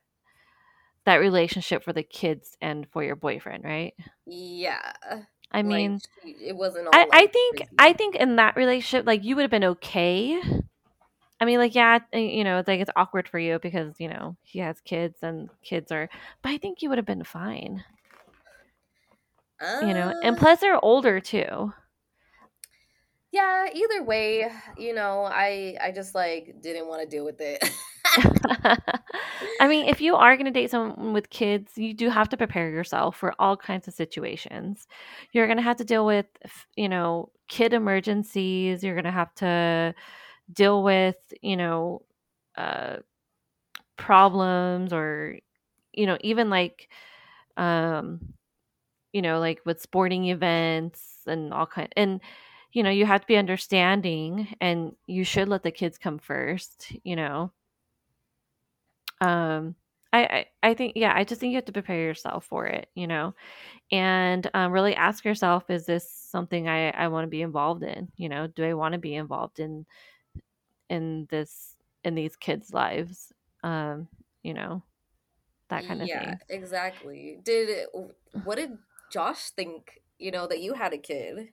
that 1.06 1.16
relationship 1.16 1.84
for 1.84 1.94
the 1.94 2.04
kids 2.04 2.56
and 2.62 2.88
for 2.92 3.04
your 3.04 3.16
boyfriend, 3.16 3.64
right? 3.64 3.94
yeah 4.26 4.94
I 5.52 5.58
like 5.62 5.66
mean, 5.66 6.00
she, 6.24 6.30
it 6.50 6.56
wasn't 6.56 6.88
all 6.88 6.92
I 6.94 7.08
I 7.12 7.28
think 7.28 7.58
crazy 7.58 7.72
I 7.80 7.94
think 7.94 8.16
in 8.16 8.36
that 8.36 8.56
relationship 8.56 9.08
like 9.08 9.24
you 9.24 9.36
would 9.36 9.42
have 9.44 9.52
been 9.52 9.64
okay. 9.64 10.40
I 11.42 11.46
mean, 11.46 11.58
like 11.58 11.74
yeah, 11.74 12.00
uh, 12.14 12.18
you 12.18 12.44
know, 12.44 12.60
it's 12.60 12.68
like 12.68 12.82
it's 12.82 12.92
awkward 12.96 13.28
for 13.28 13.40
you 13.40 13.60
because, 13.60 13.96
you 13.98 14.10
know, 14.10 14.36
he 14.44 14.60
has 14.60 14.82
kids 14.82 15.18
and 15.24 15.50
kids 15.64 15.92
are 15.92 16.10
but 16.44 16.50
I 16.50 16.58
think 16.58 16.82
you 16.82 16.90
would 16.90 16.98
have 16.98 17.06
been 17.08 17.24
fine, 17.24 17.84
you 19.82 19.94
know. 19.94 20.14
And 20.24 20.36
uh 20.36 20.40
plus 20.40 20.60
they're 20.60 20.84
older 20.84 21.20
too. 21.20 21.74
yeah 23.32 23.68
either 23.74 24.04
way 24.04 24.52
you 24.78 24.94
know 24.94 25.24
i 25.26 25.76
i 25.82 25.92
just 25.92 26.16
like 26.16 26.56
didn't 26.62 26.88
want 26.88 27.02
to 27.02 27.08
deal 27.08 27.26
with 27.26 27.40
it 27.40 27.64
I 29.60 29.68
mean, 29.68 29.88
if 29.88 30.02
you 30.02 30.16
are 30.16 30.36
going 30.36 30.46
to 30.46 30.52
date 30.52 30.72
someone 30.72 31.14
with 31.14 31.30
kids, 31.30 31.74
you 31.78 31.94
do 31.94 32.10
have 32.10 32.30
to 32.30 32.38
prepare 32.38 32.70
yourself 32.70 33.16
for 33.18 33.36
all 33.38 33.56
kinds 33.56 33.88
of 33.88 33.94
situations. 33.94 34.88
You're 35.32 35.46
going 35.46 35.58
to 35.58 35.64
have 35.64 35.78
to 35.78 35.84
deal 35.86 36.06
with, 36.06 36.26
you 36.76 36.90
know, 36.90 37.30
kid 37.50 37.74
emergencies. 37.74 38.84
You're 38.84 38.96
gonna 38.96 39.12
have 39.12 39.34
to 39.36 39.94
deal 40.54 40.82
with, 40.84 41.18
you 41.42 41.58
know, 41.58 42.04
uh, 42.56 42.98
problems 43.98 44.94
or, 44.94 45.38
you 45.94 46.06
know, 46.06 46.18
even 46.22 46.50
like, 46.50 46.90
um, 47.58 48.34
you 49.14 49.22
know, 49.22 49.40
like 49.40 49.62
with 49.66 49.82
sporting 49.82 50.26
events 50.26 51.22
and 51.28 51.54
all 51.54 51.66
kind 51.66 51.92
and 51.96 52.22
you 52.72 52.84
know, 52.84 52.92
you 52.92 53.06
have 53.06 53.22
to 53.22 53.28
be 53.28 53.36
understanding 53.36 54.48
and 54.62 54.96
you 55.08 55.24
should 55.24 55.48
let 55.48 55.64
the 55.64 55.72
kids 55.72 55.98
come 55.98 56.20
first, 56.20 56.92
you 57.04 57.16
know. 57.16 57.52
Um 59.22 59.76
I, 60.12 60.24
I, 60.24 60.46
I 60.70 60.74
think 60.74 60.94
yeah, 60.96 61.14
I 61.16 61.24
just 61.24 61.40
think 61.40 61.52
you 61.52 61.58
have 61.58 61.66
to 61.66 61.72
prepare 61.72 62.02
yourself 62.02 62.46
for 62.46 62.66
it, 62.66 62.90
you 62.96 63.06
know, 63.06 63.36
and 63.92 64.50
um, 64.54 64.72
really 64.72 64.96
ask 64.96 65.24
yourself, 65.24 65.70
is 65.70 65.86
this 65.86 66.12
something 66.12 66.68
I, 66.68 66.90
I 66.90 67.10
want 67.10 67.26
to 67.26 67.30
be 67.30 67.42
involved 67.42 67.84
in? 67.84 68.12
You 68.18 68.30
know, 68.30 68.48
do 68.48 68.64
I 68.64 68.74
want 68.74 68.94
to 68.94 69.00
be 69.00 69.16
involved 69.16 69.60
in 69.60 69.86
in 70.90 71.28
this 71.30 71.76
in 72.04 72.16
these 72.16 72.36
kids' 72.36 72.74
lives? 72.74 73.32
Um, 73.64 74.08
you 74.42 74.54
know, 74.54 74.84
that 75.70 75.86
kind 75.88 76.02
of 76.02 76.08
thing. 76.08 76.18
Yeah, 76.18 76.36
thing. 76.36 76.40
exactly. 76.50 77.40
Did 77.44 77.88
what 78.44 78.56
did 78.58 78.78
Josh 79.12 79.52
think, 79.52 80.02
you 80.18 80.32
know, 80.32 80.48
that 80.48 80.60
you 80.60 80.74
had 80.74 80.94
a 80.94 80.98
kid? 80.98 81.50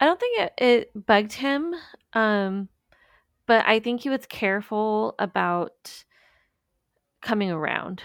I 0.00 0.06
don't 0.06 0.18
think 0.18 0.40
it, 0.40 0.52
it 0.58 1.06
bugged 1.06 1.34
him, 1.34 1.74
um, 2.14 2.68
but 3.46 3.66
I 3.66 3.80
think 3.80 4.00
he 4.00 4.08
was 4.08 4.24
careful 4.26 5.14
about 5.18 6.04
coming 7.20 7.50
around, 7.50 8.02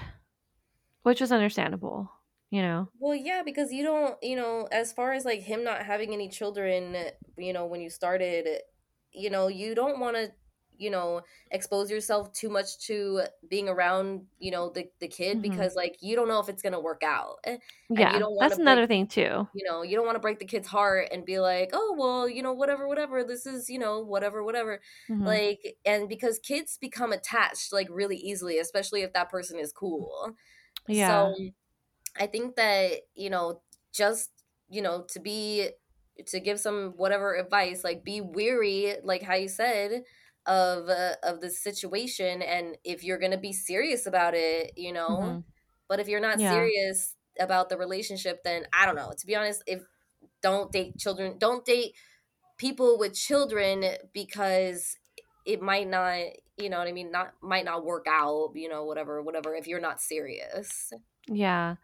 which 1.04 1.22
was 1.22 1.32
understandable, 1.32 2.12
you 2.50 2.62
know. 2.62 2.90
Well, 3.00 3.16
yeah, 3.16 3.44
because 3.46 3.72
you 3.72 3.84
don't, 3.84 4.22
you 4.22 4.36
know, 4.36 4.68
as 4.72 4.92
far 4.92 5.14
as 5.14 5.24
like 5.24 5.42
him 5.42 5.64
not 5.64 5.84
having 5.86 6.14
any 6.14 6.28
children, 6.28 6.98
you 7.38 7.54
know, 7.54 7.66
when 7.66 7.80
you 7.80 7.90
started, 7.90 8.62
you 9.14 9.30
know, 9.30 9.48
you 9.48 9.74
don't 9.74 10.00
want 10.00 10.18
to, 10.18 10.32
you 10.78 10.90
know, 10.90 11.22
expose 11.52 11.90
yourself 11.92 12.32
too 12.34 12.50
much 12.50 12.80
to 12.88 13.24
being 13.48 13.70
around, 13.70 14.28
you 14.40 14.52
know, 14.52 14.70
the 14.72 14.90
the 15.00 15.08
kid 15.08 15.42
hmm 15.42 15.42
because 15.42 15.76
like 15.76 15.98
you 16.02 16.16
don't 16.16 16.28
know 16.28 16.40
if 16.40 16.50
it's 16.50 16.62
going 16.62 16.74
to 16.74 16.80
work 16.80 17.04
out. 17.04 17.38
eh, 17.46 17.58
And 17.96 18.12
you 18.12 18.20
Yeah, 18.20 18.26
that's 18.40 18.58
break, 18.60 18.60
another 18.60 18.88
thing 18.88 19.08
too. 19.08 19.48
you 19.54 19.64
know, 19.70 19.84
you 19.84 19.96
don't 19.96 20.06
want 20.06 20.16
to 20.16 20.20
break 20.22 20.40
the 20.40 20.46
kid's 20.46 20.68
heart 20.68 21.10
and 21.12 21.26
be 21.26 21.40
like, 21.40 21.70
"Oh, 21.74 21.96
well, 21.98 22.28
you 22.30 22.42
know, 22.44 22.54
whatever, 22.54 22.88
whatever. 22.88 23.24
This 23.24 23.46
is, 23.46 23.70
you 23.70 23.80
know, 23.80 24.00
whatever, 24.02 24.44
whatever." 24.44 24.82
hmm 25.08 25.38
Like 25.38 25.78
and 25.86 26.10
because 26.10 26.40
kids 26.40 26.78
become 26.78 27.14
attached 27.14 27.72
like 27.74 27.88
really 27.90 28.18
easily, 28.18 28.60
especially 28.60 29.02
if 29.04 29.14
that 29.14 29.30
person 29.30 29.60
is 29.60 29.72
cool. 29.74 30.36
yeah 30.88 31.30
So, 31.30 31.36
I 32.18 32.28
think 32.28 32.56
that, 32.56 33.02
you 33.16 33.30
know, 33.30 33.64
just, 33.94 34.32
you 34.70 34.82
know, 34.82 35.04
to 35.10 35.20
be 35.20 35.72
to 36.28 36.40
give 36.40 36.60
some 36.60 36.94
whatever 36.98 37.36
advice, 37.36 37.84
like 37.84 38.04
be 38.06 38.22
weary, 38.22 38.96
like 39.04 39.22
how 39.22 39.36
you 39.36 39.50
said, 39.50 40.04
of 40.46 40.90
uh, 40.90 41.16
of 41.24 41.42
the 41.42 41.50
situation 41.50 42.42
and 42.42 42.78
if 42.84 43.04
you're 43.04 43.18
going 43.18 43.32
to 43.32 43.38
be 43.38 43.54
serious 43.54 44.06
about 44.06 44.34
it, 44.36 44.74
you 44.78 44.94
know. 44.94 45.08
hmm 45.08 45.40
But 45.88 46.00
if 46.00 46.08
you're 46.08 46.20
not 46.22 46.40
yeah, 46.40 46.70
serious 46.70 47.16
about 47.40 47.70
the 47.70 47.78
relationship, 47.78 48.44
then 48.44 48.68
I 48.74 48.86
don't 48.86 48.96
know. 48.96 49.14
To 49.18 49.26
be 49.28 49.36
honest, 49.36 49.64
if 49.68 49.84
don't 50.42 50.72
date 50.72 50.98
children, 50.98 51.38
don't 51.40 51.66
date 51.66 51.96
people 52.58 52.98
with 53.00 53.14
children 53.16 53.84
because 54.14 54.98
it 55.46 55.62
might 55.62 55.88
not, 55.88 56.20
you 56.58 56.70
know 56.70 56.80
what 56.80 56.88
I 56.88 56.92
mean, 56.94 57.12
not 57.12 57.34
might 57.42 57.66
not 57.66 57.86
work 57.86 58.06
out, 58.10 58.52
you 58.56 58.70
know, 58.70 58.86
whatever, 58.86 59.22
whatever 59.22 59.56
if 59.56 59.68
you're 59.68 59.82
not 59.82 60.02
serious. 60.02 60.94
yeah. 61.28 61.76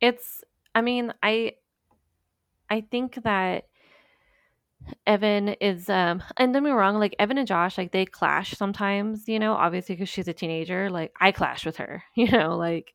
It's. 0.00 0.44
I 0.74 0.80
mean, 0.82 1.12
I 1.22 1.56
I 2.70 2.80
think 2.82 3.16
that 3.24 3.68
Evan 5.06 5.48
is 5.60 5.88
um 5.88 6.22
and 6.36 6.52
don't 6.52 6.64
me 6.64 6.70
wrong, 6.70 6.98
like 6.98 7.14
Evan 7.18 7.38
and 7.38 7.48
Josh, 7.48 7.78
like 7.78 7.92
they 7.92 8.06
clash 8.06 8.52
sometimes, 8.52 9.28
you 9.28 9.38
know, 9.38 9.54
obviously 9.54 9.94
because 9.94 10.08
she's 10.08 10.28
a 10.28 10.32
teenager. 10.32 10.90
Like 10.90 11.12
I 11.20 11.32
clash 11.32 11.66
with 11.66 11.76
her, 11.78 12.04
you 12.14 12.30
know, 12.30 12.56
like 12.56 12.92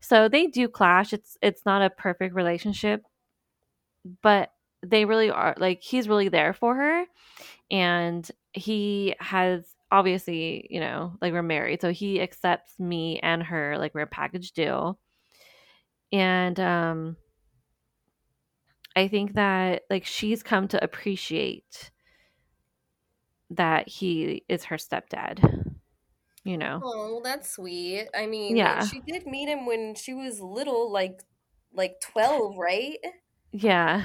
so 0.00 0.28
they 0.28 0.46
do 0.46 0.68
clash. 0.68 1.12
It's 1.12 1.36
it's 1.42 1.64
not 1.66 1.82
a 1.82 1.90
perfect 1.90 2.34
relationship, 2.34 3.02
but 4.22 4.50
they 4.82 5.04
really 5.04 5.30
are 5.30 5.54
like 5.58 5.82
he's 5.82 6.08
really 6.08 6.28
there 6.28 6.52
for 6.52 6.74
her 6.74 7.04
and 7.70 8.30
he 8.52 9.16
has 9.20 9.64
obviously, 9.90 10.66
you 10.70 10.80
know, 10.80 11.14
like 11.22 11.32
we're 11.32 11.42
married, 11.42 11.80
so 11.80 11.92
he 11.92 12.20
accepts 12.20 12.78
me 12.78 13.20
and 13.20 13.42
her 13.42 13.78
like 13.78 13.94
we're 13.94 14.02
a 14.02 14.06
package 14.06 14.52
deal. 14.52 14.98
And 16.12 16.58
um 16.60 17.16
I 18.96 19.08
think 19.08 19.34
that 19.34 19.82
like 19.90 20.04
she's 20.04 20.42
come 20.42 20.68
to 20.68 20.82
appreciate 20.82 21.90
that 23.50 23.88
he 23.88 24.44
is 24.48 24.64
her 24.64 24.76
stepdad, 24.76 25.74
you 26.44 26.58
know? 26.58 26.80
Oh, 26.82 27.20
that's 27.22 27.50
sweet. 27.50 28.08
I 28.14 28.26
mean, 28.26 28.56
Yeah. 28.56 28.80
she 28.80 29.00
did 29.00 29.26
meet 29.26 29.48
him 29.48 29.66
when 29.66 29.94
she 29.94 30.14
was 30.14 30.40
little, 30.40 30.90
like 30.92 31.22
like 31.72 32.00
12, 32.00 32.56
right? 32.56 32.98
Yeah. 33.52 34.04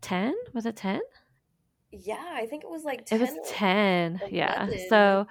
10? 0.00 0.34
Was 0.52 0.66
it 0.66 0.76
10? 0.76 1.00
Yeah, 1.90 2.32
I 2.34 2.46
think 2.46 2.64
it 2.64 2.70
was 2.70 2.84
like 2.84 3.06
It 3.10 3.18
10 3.18 3.20
was 3.20 3.30
or 3.38 3.44
10. 3.44 4.20
Yeah. 4.30 4.66
11. 4.66 4.88
So, 4.88 5.26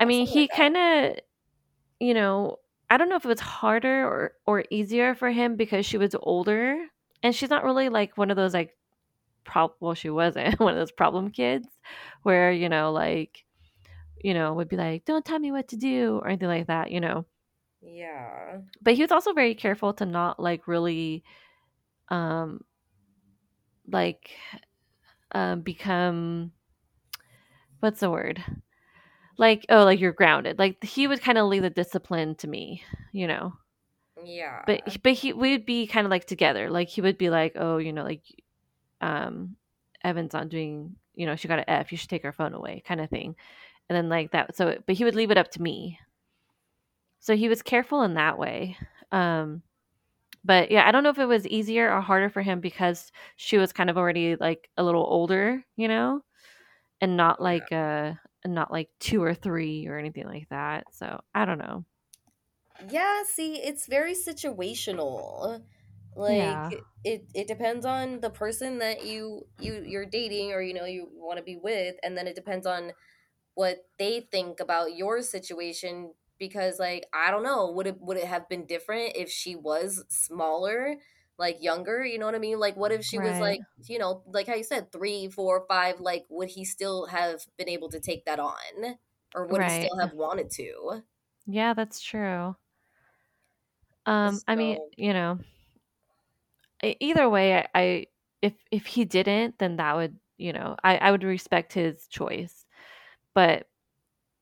I 0.00 0.04
mean, 0.04 0.26
something 0.26 0.26
like 0.26 0.28
he 0.28 0.48
kind 0.48 0.76
of, 0.76 1.16
you 2.00 2.14
know, 2.14 2.58
I 2.90 2.96
don't 2.96 3.08
know 3.08 3.16
if 3.16 3.24
it 3.24 3.28
was 3.28 3.40
harder 3.40 4.06
or 4.06 4.32
or 4.46 4.64
easier 4.70 5.14
for 5.14 5.30
him 5.30 5.56
because 5.56 5.86
she 5.86 5.98
was 5.98 6.14
older 6.20 6.86
and 7.22 7.34
she's 7.34 7.50
not 7.50 7.64
really 7.64 7.88
like 7.88 8.16
one 8.18 8.30
of 8.30 8.36
those 8.36 8.54
like 8.54 8.76
prob 9.44 9.72
well, 9.80 9.94
she 9.94 10.10
wasn't 10.10 10.60
one 10.60 10.74
of 10.74 10.78
those 10.78 10.92
problem 10.92 11.30
kids 11.30 11.68
where, 12.22 12.52
you 12.52 12.68
know, 12.68 12.92
like, 12.92 13.44
you 14.22 14.34
know, 14.34 14.54
would 14.54 14.68
be 14.68 14.76
like, 14.76 15.04
"Don't 15.04 15.24
tell 15.24 15.38
me 15.38 15.52
what 15.52 15.68
to 15.68 15.76
do," 15.76 16.18
or 16.22 16.28
anything 16.28 16.48
like 16.48 16.66
that, 16.68 16.90
you 16.92 17.00
know. 17.00 17.26
Yeah. 17.82 18.58
But 18.82 18.94
he 18.94 19.02
was 19.02 19.12
also 19.12 19.32
very 19.32 19.54
careful 19.54 19.92
to 19.94 20.06
not 20.06 20.40
like 20.40 20.66
really 20.68 21.24
um 22.08 22.60
like 23.88 24.30
um 25.32 25.60
become 25.60 26.52
what's 27.80 28.00
the 28.00 28.10
word? 28.10 28.42
Like 29.38 29.66
oh 29.68 29.84
like 29.84 30.00
you're 30.00 30.12
grounded. 30.12 30.58
Like 30.58 30.82
he 30.84 31.06
would 31.06 31.22
kind 31.22 31.38
of 31.38 31.46
leave 31.48 31.62
the 31.62 31.70
discipline 31.70 32.34
to 32.36 32.48
me, 32.48 32.82
you 33.12 33.26
know. 33.26 33.54
Yeah. 34.26 34.64
but 34.66 34.98
but 35.02 35.12
he 35.14 35.32
we'd 35.32 35.66
be 35.66 35.86
kind 35.86 36.06
of 36.06 36.10
like 36.10 36.26
together. 36.26 36.70
Like 36.70 36.88
he 36.88 37.00
would 37.02 37.18
be 37.18 37.30
like, 37.30 37.52
"Oh, 37.56 37.78
you 37.78 37.92
know, 37.92 38.04
like 38.04 38.22
um 39.00 39.56
Evan's 40.04 40.32
not 40.34 40.48
doing, 40.50 40.96
you 41.14 41.26
know, 41.26 41.36
she 41.36 41.48
got 41.48 41.58
an 41.60 41.66
F, 41.68 41.92
you 41.92 41.98
should 41.98 42.10
take 42.10 42.22
her 42.24 42.32
phone 42.32 42.54
away," 42.54 42.82
kind 42.86 43.00
of 43.00 43.10
thing. 43.10 43.36
And 43.88 43.96
then 43.96 44.08
like 44.08 44.32
that 44.32 44.56
so 44.56 44.78
but 44.86 44.96
he 44.96 45.04
would 45.04 45.14
leave 45.16 45.30
it 45.30 45.38
up 45.38 45.50
to 45.52 45.62
me. 45.62 46.00
So 47.20 47.36
he 47.36 47.48
was 47.48 47.62
careful 47.62 48.02
in 48.02 48.14
that 48.14 48.38
way. 48.38 48.76
Um 49.12 49.62
but 50.44 50.70
yeah, 50.70 50.88
I 50.88 50.92
don't 50.92 51.02
know 51.04 51.10
if 51.10 51.18
it 51.18 51.26
was 51.26 51.46
easier 51.48 51.92
or 51.92 52.00
harder 52.00 52.30
for 52.30 52.42
him 52.42 52.60
because 52.60 53.12
she 53.36 53.58
was 53.58 53.72
kind 53.72 53.90
of 53.90 53.98
already 53.98 54.36
like 54.36 54.70
a 54.76 54.84
little 54.84 55.04
older, 55.04 55.64
you 55.76 55.88
know, 55.88 56.22
and 57.00 57.16
not 57.16 57.42
like 57.42 57.72
uh 57.72 58.14
not 58.46 58.72
like 58.72 58.90
2 59.00 59.22
or 59.22 59.34
3 59.34 59.88
or 59.88 59.98
anything 59.98 60.26
like 60.26 60.48
that. 60.50 60.86
So, 60.94 61.22
I 61.34 61.44
don't 61.46 61.58
know. 61.58 61.84
Yeah, 62.78 63.22
see, 63.24 63.56
it's 63.62 63.86
very 63.86 64.14
situational. 64.14 65.64
Like 66.14 66.64
Yeah. 66.64 66.82
it 67.04 67.28
it 67.34 67.46
depends 67.46 67.86
on 67.86 68.20
the 68.20 68.30
person 68.30 68.78
that 68.78 69.04
you 69.04 69.48
you 69.58 69.82
you're 69.84 70.06
dating 70.06 70.52
or 70.52 70.60
you 70.62 70.74
know 70.74 70.84
you 70.86 71.08
want 71.12 71.38
to 71.38 71.44
be 71.44 71.56
with 71.56 71.96
and 72.02 72.16
then 72.16 72.26
it 72.26 72.34
depends 72.34 72.66
on 72.66 72.92
what 73.54 73.88
they 73.98 74.20
think 74.20 74.60
about 74.60 74.96
your 74.96 75.22
situation 75.22 76.14
because 76.38 76.78
like 76.80 77.06
I 77.14 77.30
don't 77.32 77.42
know, 77.44 77.70
would 77.72 77.86
it 77.88 78.00
would 78.00 78.18
it 78.18 78.26
have 78.26 78.48
been 78.48 78.66
different 78.66 79.16
if 79.16 79.30
she 79.30 79.56
was 79.56 80.04
smaller, 80.10 80.96
like 81.38 81.62
younger, 81.62 82.04
you 82.04 82.18
know 82.18 82.26
what 82.26 82.34
I 82.36 82.38
mean? 82.40 82.60
Like 82.60 82.76
what 82.76 82.92
if 82.92 83.04
she 83.04 83.18
was 83.20 83.40
like, 83.40 83.60
you 83.88 83.98
know, 83.98 84.24
like 84.26 84.48
how 84.48 84.54
you 84.56 84.64
said, 84.64 84.92
three, 84.92 85.28
four, 85.30 85.66
five, 85.68 86.00
like 86.00 86.26
would 86.30 86.50
he 86.50 86.64
still 86.66 87.06
have 87.08 87.46
been 87.58 87.68
able 87.70 87.90
to 87.90 88.00
take 88.00 88.26
that 88.26 88.40
on? 88.40 88.98
Or 89.34 89.46
would 89.48 89.62
he 89.62 89.70
still 89.70 89.98
have 90.00 90.12
wanted 90.14 90.50
to? 90.52 91.02
Yeah, 91.46 91.74
that's 91.74 92.00
true. 92.00 92.56
Um 94.06 94.40
I 94.46 94.54
mean, 94.56 94.78
you 94.96 95.12
know, 95.12 95.38
either 96.82 97.28
way 97.28 97.56
I, 97.58 97.68
I 97.74 98.06
if 98.42 98.54
if 98.70 98.86
he 98.86 99.04
didn't, 99.04 99.58
then 99.58 99.76
that 99.76 99.96
would, 99.96 100.16
you 100.38 100.52
know, 100.52 100.76
I 100.84 100.96
I 100.98 101.10
would 101.10 101.24
respect 101.24 101.72
his 101.72 102.06
choice. 102.08 102.64
But, 103.34 103.68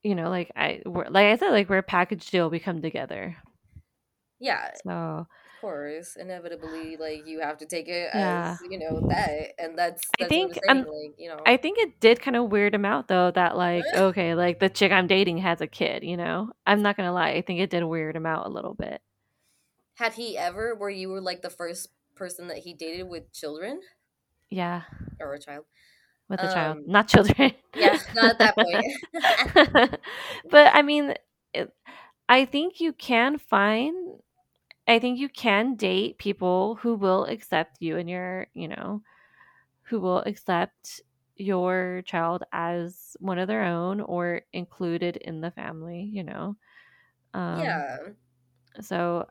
you 0.03 0.15
know, 0.15 0.31
like 0.31 0.53
I 0.57 0.83
we're, 0.87 1.09
like 1.09 1.27
I 1.27 1.37
said 1.37 1.51
like 1.51 1.69
we're 1.71 1.79
a 1.79 1.85
package 1.85 2.31
deal, 2.31 2.51
we 2.51 2.61
come 2.61 2.83
together. 2.83 3.37
yeah, 4.39 4.71
So, 4.85 4.91
of 4.91 5.27
course, 5.61 6.17
inevitably 6.17 6.97
like 6.97 7.27
you 7.27 7.41
have 7.41 7.59
to 7.59 7.67
take 7.67 7.89
it 7.89 8.11
yeah. 8.15 8.59
as, 8.61 8.61
you 8.63 8.79
know, 8.79 9.03
that 9.09 9.53
and 9.59 9.79
that's 9.79 10.15
I 10.21 10.25
that's 10.25 10.37
I'm 10.41 10.51
think 10.51 10.55
saying, 10.55 10.63
um 10.69 10.79
like, 10.87 11.15
you 11.19 11.29
know. 11.29 11.43
I 11.47 11.57
think 11.57 11.79
it 11.79 12.01
did 12.01 12.21
kind 12.21 12.37
of 12.37 12.51
weird 12.51 12.75
him 12.75 12.85
out 12.85 13.09
though 13.09 13.31
that 13.33 13.57
like 13.57 13.93
okay, 13.95 14.35
like 14.35 14.61
the 14.61 14.69
chick 14.71 14.93
I'm 14.93 15.07
dating 15.07 15.39
has 15.39 15.61
a 15.61 15.67
kid, 15.67 16.05
you 16.05 16.17
know? 16.17 16.53
I'm 16.67 16.83
not 16.83 16.97
going 16.97 17.09
to 17.09 17.13
lie. 17.13 17.31
I 17.31 17.43
think 17.43 17.61
it 17.61 17.71
did 17.71 17.85
weird 17.85 18.17
him 18.17 18.27
out 18.27 18.47
a 18.47 18.51
little 18.51 18.75
bit. 18.75 19.01
Had 19.95 20.15
he 20.15 20.37
ever 20.37 20.75
where 20.75 20.91
you 20.91 21.09
were 21.09 21.21
like 21.21 21.43
the 21.43 21.51
first 21.51 21.89
person 22.15 22.49
that 22.49 22.59
he 22.59 22.75
dated 22.75 23.09
with 23.09 23.33
children? 23.33 23.81
Yeah, 24.51 24.83
or 25.21 25.35
a 25.35 25.39
child. 25.39 25.65
with 26.29 26.43
a 26.43 26.49
child, 26.49 26.79
Um, 26.79 26.85
not 26.87 27.09
children. 27.09 27.53
yeah, 27.75 27.99
not 28.15 28.31
at 28.31 28.39
that 28.39 28.59
point. 28.59 28.85
but 30.51 30.71
I 30.75 30.83
mean, 30.83 31.15
it, 31.53 31.73
I 32.29 32.45
think 32.45 32.81
you 32.81 32.93
can 32.93 33.39
find. 33.39 34.19
I 34.87 34.99
think 34.99 35.19
you 35.19 35.29
can 35.29 35.77
date 35.77 36.19
people 36.19 36.77
who 36.77 36.95
will 36.95 37.25
accept 37.27 37.79
you 37.81 37.97
and 37.97 38.09
your, 38.11 38.49
you 38.55 38.69
know, 38.69 39.03
who 39.85 40.01
will 40.01 40.21
accept 40.21 41.01
your 41.37 42.03
child 42.07 42.43
as 42.53 43.17
one 43.21 43.39
of 43.39 43.49
their 43.49 43.65
own 43.65 44.01
or 44.01 44.43
included 44.53 45.17
in 45.17 45.41
the 45.41 45.51
family, 45.53 46.03
you 46.13 46.23
know. 46.25 46.57
Um, 47.35 47.63
yeah. 47.63 47.97
so 48.81 49.27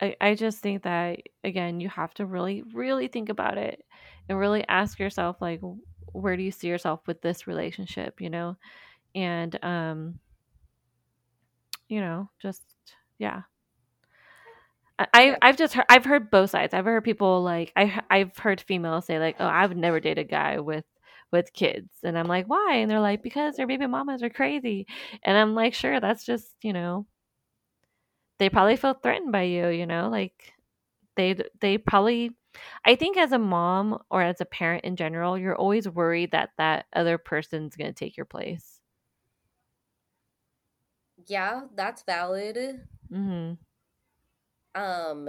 I, 0.00 0.16
I 0.20 0.34
just 0.34 0.58
think 0.60 0.82
that 0.84 1.20
again, 1.44 1.80
you 1.80 1.88
have 1.88 2.14
to 2.14 2.26
really, 2.26 2.62
really 2.74 3.08
think 3.08 3.28
about 3.28 3.58
it 3.58 3.84
and 4.28 4.38
really 4.38 4.66
ask 4.68 4.98
yourself 4.98 5.36
like 5.40 5.60
where 6.12 6.36
do 6.36 6.42
you 6.42 6.50
see 6.50 6.68
yourself 6.68 7.00
with 7.06 7.20
this 7.22 7.46
relationship, 7.46 8.20
you 8.20 8.30
know? 8.30 8.56
And 9.14 9.62
um, 9.64 10.20
you 11.88 12.00
know, 12.00 12.30
just 12.40 12.62
yeah. 13.18 13.42
I, 14.98 15.36
I've 15.40 15.56
just 15.56 15.72
heard, 15.74 15.86
I've 15.88 16.04
heard 16.04 16.30
both 16.30 16.50
sides. 16.50 16.74
I've 16.74 16.84
heard 16.84 17.04
people 17.04 17.42
like 17.42 17.72
I 17.74 18.00
I've 18.10 18.36
heard 18.36 18.60
females 18.60 19.06
say 19.06 19.18
like, 19.18 19.36
"Oh, 19.40 19.46
I 19.46 19.66
would 19.66 19.76
never 19.78 19.98
date 19.98 20.18
a 20.18 20.24
guy 20.24 20.60
with 20.60 20.84
with 21.32 21.52
kids," 21.54 21.88
and 22.04 22.18
I'm 22.18 22.26
like, 22.26 22.46
"Why?" 22.46 22.76
And 22.76 22.90
they're 22.90 23.00
like, 23.00 23.22
"Because 23.22 23.56
their 23.56 23.66
baby 23.66 23.86
mamas 23.86 24.22
are 24.22 24.28
crazy," 24.30 24.86
and 25.22 25.38
I'm 25.38 25.54
like, 25.54 25.72
"Sure, 25.74 26.00
that's 26.00 26.24
just 26.26 26.54
you 26.62 26.74
know, 26.74 27.06
they 28.40 28.50
probably 28.50 28.76
feel 28.76 28.94
threatened 28.94 29.32
by 29.32 29.44
you, 29.44 29.68
you 29.70 29.86
know, 29.86 30.10
like 30.10 30.54
they 31.16 31.36
they 31.60 31.78
probably." 31.78 32.36
I 32.86 32.96
think 32.96 33.16
as 33.16 33.32
a 33.32 33.38
mom 33.40 34.02
or 34.10 34.22
as 34.22 34.40
a 34.40 34.46
parent 34.46 34.84
in 34.84 34.96
general, 34.96 35.38
you're 35.38 35.56
always 35.56 35.88
worried 35.88 36.32
that 36.32 36.50
that 36.58 36.86
other 36.94 37.18
person's 37.18 37.76
going 37.76 37.90
to 37.90 37.94
take 37.98 38.16
your 38.16 38.26
place. 38.26 38.80
Yeah, 41.26 41.68
that's 41.74 42.02
valid. 42.02 42.88
mm-hmm. 43.10 43.54
Um, 44.74 45.28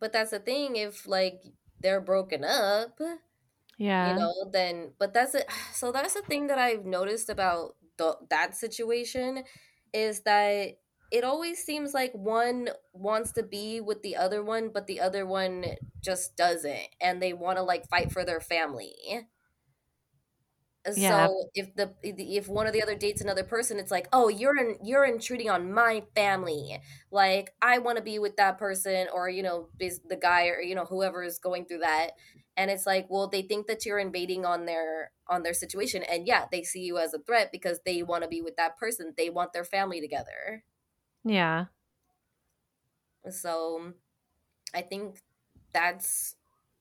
but 0.00 0.12
that's 0.12 0.30
the 0.30 0.38
thing. 0.38 0.76
If 0.76 1.06
like 1.06 1.42
they're 1.80 2.00
broken 2.00 2.44
up, 2.44 2.98
Yeah. 3.78 4.08
you 4.08 4.14
know, 4.14 4.32
then 4.52 4.94
but 4.98 5.12
that's 5.14 5.34
it. 5.34 5.46
So 5.74 5.92
that's 5.92 6.14
the 6.14 6.22
thing 6.22 6.46
that 6.48 6.58
I've 6.58 6.84
noticed 6.84 7.28
about 7.30 7.76
the, 7.98 8.16
that 8.30 8.54
situation 8.56 9.44
is 9.92 10.20
that 10.22 10.78
it 11.10 11.24
always 11.24 11.64
seems 11.64 11.94
like 11.94 12.12
one 12.12 12.70
wants 12.92 13.32
to 13.32 13.42
be 13.42 13.80
with 13.80 14.02
the 14.02 14.16
other 14.16 14.42
one, 14.42 14.70
but 14.70 14.86
the 14.86 15.00
other 15.00 15.26
one 15.26 15.64
just 16.02 16.36
doesn't, 16.36 16.88
and 17.00 17.22
they 17.22 17.32
want 17.32 17.58
to 17.58 17.62
like 17.62 17.88
fight 17.88 18.12
for 18.12 18.24
their 18.24 18.40
family. 18.40 18.94
Yeah. 20.94 21.28
So 21.28 21.50
if 21.54 21.74
the 21.74 21.94
if 22.02 22.48
one 22.48 22.66
of 22.66 22.72
the 22.72 22.82
other 22.82 22.94
dates 22.94 23.20
another 23.20 23.44
person, 23.44 23.78
it's 23.78 23.90
like, 23.90 24.08
oh, 24.12 24.28
you're 24.28 24.56
in, 24.56 24.78
you're 24.82 25.04
intruding 25.04 25.50
on 25.50 25.70
my 25.72 26.02
family. 26.14 26.80
Like 27.10 27.50
I 27.60 27.78
want 27.78 27.98
to 27.98 28.02
be 28.02 28.18
with 28.18 28.36
that 28.36 28.56
person, 28.58 29.06
or 29.12 29.28
you 29.28 29.42
know, 29.42 29.68
the 29.78 30.16
guy, 30.20 30.46
or 30.48 30.60
you 30.60 30.74
know, 30.74 30.86
whoever 30.86 31.22
is 31.22 31.38
going 31.38 31.66
through 31.66 31.80
that. 31.80 32.12
And 32.56 32.70
it's 32.70 32.86
like, 32.86 33.06
well, 33.10 33.28
they 33.28 33.42
think 33.42 33.66
that 33.66 33.84
you're 33.84 33.98
invading 33.98 34.46
on 34.46 34.64
their 34.64 35.12
on 35.28 35.42
their 35.42 35.52
situation, 35.54 36.02
and 36.04 36.26
yeah, 36.26 36.46
they 36.50 36.62
see 36.62 36.80
you 36.80 36.96
as 36.98 37.12
a 37.12 37.18
threat 37.18 37.50
because 37.52 37.80
they 37.84 38.02
want 38.02 38.22
to 38.22 38.28
be 38.28 38.40
with 38.40 38.56
that 38.56 38.78
person. 38.78 39.12
They 39.16 39.28
want 39.28 39.52
their 39.52 39.64
family 39.64 40.00
together. 40.00 40.64
Yeah. 41.28 41.66
So 43.30 43.92
I 44.74 44.82
think 44.82 45.22
that's 45.72 46.36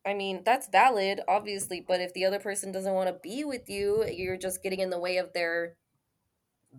I 0.06 0.14
mean, 0.14 0.44
that's 0.46 0.70
valid, 0.70 1.22
obviously, 1.28 1.82
but 1.82 2.00
if 2.00 2.14
the 2.14 2.26
other 2.26 2.40
person 2.40 2.72
doesn't 2.72 2.94
want 2.94 3.10
to 3.10 3.20
be 3.22 3.44
with 3.44 3.70
you, 3.70 4.06
you're 4.08 4.38
just 4.38 4.64
getting 4.64 4.80
in 4.80 4.90
the 4.90 5.00
way 5.00 5.18
of 5.18 5.34
their 5.34 5.76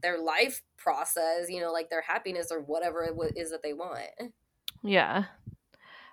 their 0.03 0.19
life 0.19 0.63
process, 0.77 1.51
you 1.51 1.61
know, 1.61 1.73
like 1.73 1.91
their 1.91 2.03
happiness 2.03 2.49
or 2.51 2.61
whatever 2.61 3.05
it 3.05 3.37
is 3.37 3.51
that 3.51 3.63
they 3.63 3.73
want. 3.73 4.33
Yeah. 4.83 5.25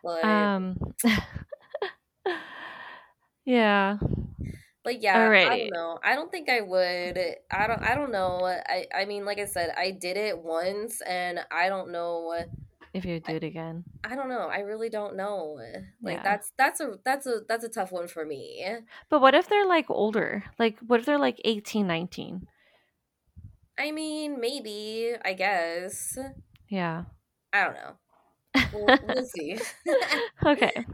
But 0.03 0.23
Um 0.25 0.77
Yeah. 3.45 3.97
But 4.85 5.01
yeah, 5.01 5.33
I 5.43 5.49
Alrighty. 5.49 5.57
don't 5.57 5.71
know. 5.71 5.99
I 6.03 6.15
don't 6.15 6.31
think 6.31 6.49
I 6.49 6.61
would. 6.61 7.19
I 7.51 7.67
don't 7.67 7.83
I 7.83 7.95
don't 7.95 8.13
know. 8.13 8.45
I 8.45 8.87
I 8.95 9.05
mean, 9.05 9.25
like 9.25 9.39
I 9.39 9.45
said, 9.45 9.71
I 9.77 9.91
did 9.91 10.17
it 10.17 10.39
once 10.39 11.01
and 11.01 11.41
I 11.51 11.69
don't 11.69 11.91
know 11.91 12.33
If 12.93 13.05
you 13.05 13.19
do 13.19 13.35
it 13.35 13.43
again. 13.43 13.83
I 14.03 14.15
don't 14.15 14.29
know. 14.29 14.47
I 14.47 14.59
really 14.59 14.89
don't 14.89 15.15
know. 15.17 15.59
Like 16.03 16.21
Yeah. 16.21 16.23
that's 16.23 16.51
that's 16.57 16.79
a 16.79 16.99
that's 17.03 17.25
a 17.27 17.41
that's 17.47 17.63
a 17.63 17.69
tough 17.69 17.91
one 17.91 18.07
for 18.07 18.25
me. 18.25 18.65
But 19.09 19.19
what 19.19 19.33
if 19.33 19.47
they're 19.47 19.65
like 19.65 19.89
older? 19.89 20.43
Like 20.59 20.77
what 20.79 20.99
if 20.99 21.07
they're 21.07 21.17
like 21.17 21.41
18, 21.43 21.87
19? 21.87 22.47
I 23.77 23.91
mean, 23.91 24.39
maybe, 24.39 25.13
I 25.23 25.33
guess. 25.33 26.17
Yeah. 26.67 27.05
I 27.53 27.63
don't 27.63 27.73
know. 27.75 27.95
We'll, 28.71 28.97
we'll 29.01 29.25
see. 29.25 29.59
okay. 30.45 30.85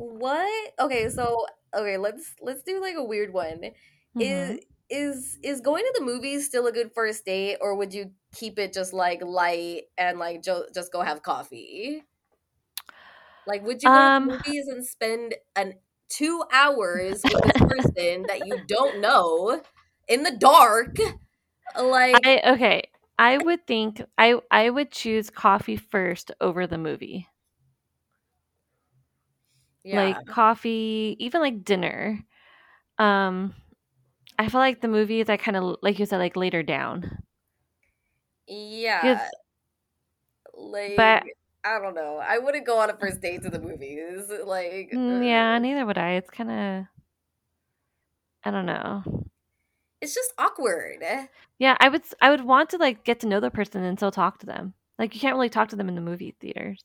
What? 0.00 0.72
Okay, 0.78 1.08
so 1.10 1.46
okay, 1.74 1.96
let's 1.98 2.34
let's 2.40 2.62
do 2.62 2.80
like 2.80 2.96
a 2.96 3.04
weird 3.04 3.32
one. 3.32 3.62
Mhm. 4.14 4.50
Is 4.50 4.60
is 4.90 5.38
is 5.42 5.60
going 5.60 5.84
to 5.84 5.94
the 5.98 6.04
movies 6.04 6.46
still 6.46 6.66
a 6.66 6.72
good 6.72 6.92
first 6.94 7.24
date, 7.24 7.58
or 7.60 7.76
would 7.76 7.94
you 7.94 8.12
keep 8.34 8.58
it 8.58 8.72
just 8.72 8.92
like 8.92 9.22
light 9.22 9.84
and 9.98 10.18
like 10.18 10.42
jo- 10.42 10.66
just 10.74 10.92
go 10.92 11.02
have 11.02 11.22
coffee? 11.22 12.04
Like, 13.46 13.62
would 13.62 13.82
you 13.82 13.90
go 13.90 13.98
Um, 13.98 14.28
to 14.28 14.38
the 14.44 14.50
movies 14.52 14.68
and 14.68 14.86
spend 14.86 15.34
an 15.56 15.74
two 16.08 16.44
hours 16.52 17.24
with 17.26 17.42
this 17.42 17.52
person 17.68 18.26
that 18.26 18.42
you 18.44 18.58
don't 18.58 19.00
know 19.00 19.62
in 20.08 20.22
the 20.22 20.36
dark? 20.36 20.96
Like, 21.78 22.24
I 22.24 22.40
okay. 22.54 22.90
I 23.18 23.38
would 23.38 23.66
think 23.66 24.02
I 24.18 24.40
I 24.50 24.70
would 24.70 24.90
choose 24.90 25.30
coffee 25.30 25.76
first 25.76 26.30
over 26.40 26.66
the 26.66 26.78
movie. 26.78 27.28
Yeah, 29.84 29.96
Like 29.96 30.26
coffee, 30.26 31.16
even 31.18 31.40
like 31.40 31.64
dinner. 31.64 32.20
Um 32.98 33.54
I 34.38 34.48
feel 34.48 34.60
like 34.60 34.80
the 34.82 34.88
movies 34.88 35.28
I 35.30 35.36
kind 35.38 35.56
of 35.56 35.78
like 35.82 35.98
you 35.98 36.06
said 36.06 36.18
like 36.18 36.36
later 36.36 36.62
down. 36.62 37.22
yeah. 38.46 39.28
Like, 40.54 40.96
but 40.96 41.24
I 41.64 41.78
don't 41.78 41.94
know. 41.94 42.18
I 42.18 42.38
wouldn't 42.38 42.66
go 42.66 42.78
on 42.78 42.90
a 42.90 42.96
first 42.96 43.20
date 43.20 43.42
to 43.42 43.50
the 43.50 43.60
movies. 43.60 44.30
Like, 44.44 44.90
mm, 44.94 45.24
yeah, 45.24 45.54
uh, 45.54 45.58
neither 45.58 45.86
would 45.86 45.98
I. 45.98 46.12
It's 46.12 46.30
kind 46.30 46.50
of 46.50 46.86
I 48.44 48.50
don't 48.50 48.66
know. 48.66 49.02
it's 50.00 50.14
just 50.14 50.32
awkward. 50.38 51.02
Yeah, 51.58 51.76
I 51.80 51.88
would 51.88 52.02
I 52.20 52.30
would 52.30 52.40
want 52.44 52.70
to 52.70 52.76
like 52.78 53.04
get 53.04 53.20
to 53.20 53.28
know 53.28 53.38
the 53.40 53.50
person 53.52 53.82
and 53.84 53.96
still 53.98 54.10
talk 54.10 54.38
to 54.40 54.46
them. 54.46 54.74
Like 54.98 55.14
you 55.14 55.20
can't 55.20 55.34
really 55.36 55.48
talk 55.50 55.68
to 55.68 55.76
them 55.76 55.88
in 55.88 55.94
the 55.94 56.00
movie 56.00 56.32
theaters. 56.40 56.82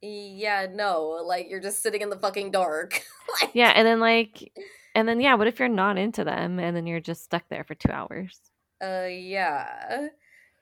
Yeah, 0.00 0.66
no, 0.72 1.02
like 1.24 1.48
you're 1.48 1.60
just 1.60 1.82
sitting 1.82 2.02
in 2.02 2.10
the 2.10 2.18
fucking 2.18 2.50
dark. 2.52 3.02
like, 3.42 3.52
Yeah, 3.52 3.72
and 3.74 3.86
then 3.86 4.00
like 4.00 4.52
and 4.94 5.08
then 5.08 5.20
yeah, 5.20 5.34
what 5.34 5.46
if 5.46 5.58
you're 5.58 5.68
not 5.68 5.98
into 5.98 6.24
them 6.24 6.58
and 6.58 6.76
then 6.76 6.86
you're 6.86 7.00
just 7.00 7.24
stuck 7.24 7.48
there 7.48 7.64
for 7.64 7.74
2 7.74 7.90
hours? 7.90 8.40
uh, 8.82 9.06
yeah, 9.10 10.08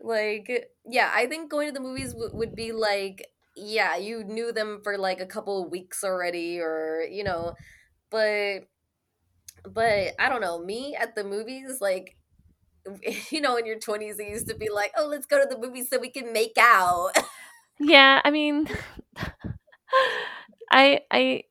like, 0.00 0.70
yeah. 0.86 1.10
I 1.14 1.26
think 1.26 1.50
going 1.50 1.68
to 1.68 1.72
the 1.72 1.80
movies 1.80 2.12
w- 2.12 2.30
would 2.34 2.54
be 2.54 2.72
like, 2.72 3.26
yeah, 3.56 3.96
you 3.96 4.24
knew 4.24 4.52
them 4.52 4.80
for 4.82 4.98
like 4.98 5.20
a 5.20 5.26
couple 5.26 5.62
of 5.64 5.70
weeks 5.70 6.02
already, 6.04 6.58
or 6.60 7.02
you 7.10 7.24
know, 7.24 7.54
but, 8.10 8.68
but 9.64 10.14
I 10.18 10.28
don't 10.28 10.40
know. 10.40 10.58
Me 10.58 10.96
at 10.96 11.14
the 11.14 11.24
movies, 11.24 11.80
like. 11.80 12.16
You 13.30 13.40
know, 13.40 13.56
in 13.56 13.66
your 13.66 13.78
twenties, 13.78 14.18
it 14.18 14.28
used 14.28 14.48
to 14.48 14.56
be 14.56 14.68
like, 14.70 14.92
"Oh, 14.96 15.06
let's 15.06 15.26
go 15.26 15.40
to 15.42 15.48
the 15.48 15.58
movies 15.60 15.90
so 15.90 15.98
we 15.98 16.10
can 16.10 16.32
make 16.32 16.56
out." 16.58 17.12
Yeah, 17.78 18.20
I 18.24 18.30
mean 18.30 18.66
I 20.70 21.00
I 21.10 21.44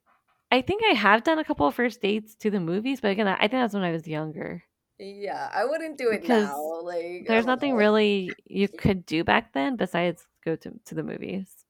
I 0.51 0.61
think 0.61 0.83
I 0.85 0.93
have 0.95 1.23
done 1.23 1.39
a 1.39 1.45
couple 1.45 1.67
of 1.67 1.75
first 1.75 2.01
dates 2.01 2.35
to 2.37 2.51
the 2.51 2.59
movies, 2.59 3.01
but 3.01 3.11
again, 3.11 3.27
I 3.27 3.39
think 3.39 3.53
that's 3.53 3.73
when 3.73 3.83
I 3.83 3.91
was 3.91 4.07
younger. 4.07 4.63
Yeah, 4.99 5.49
I 5.53 5.65
wouldn't 5.65 5.97
do 5.97 6.09
it 6.11 6.21
Because 6.21 6.23
now. 6.23 6.81
Like, 6.81 7.27
There's 7.27 7.45
nothing 7.45 7.71
know. 7.71 7.77
really 7.77 8.37
you 8.45 8.67
could 8.69 9.05
do 9.05 9.23
back 9.23 9.53
then 9.53 9.75
besides 9.77 10.27
go 10.45 10.55
to 10.57 10.71
to 10.85 10.95
the 10.95 11.03
movies. 11.03 11.64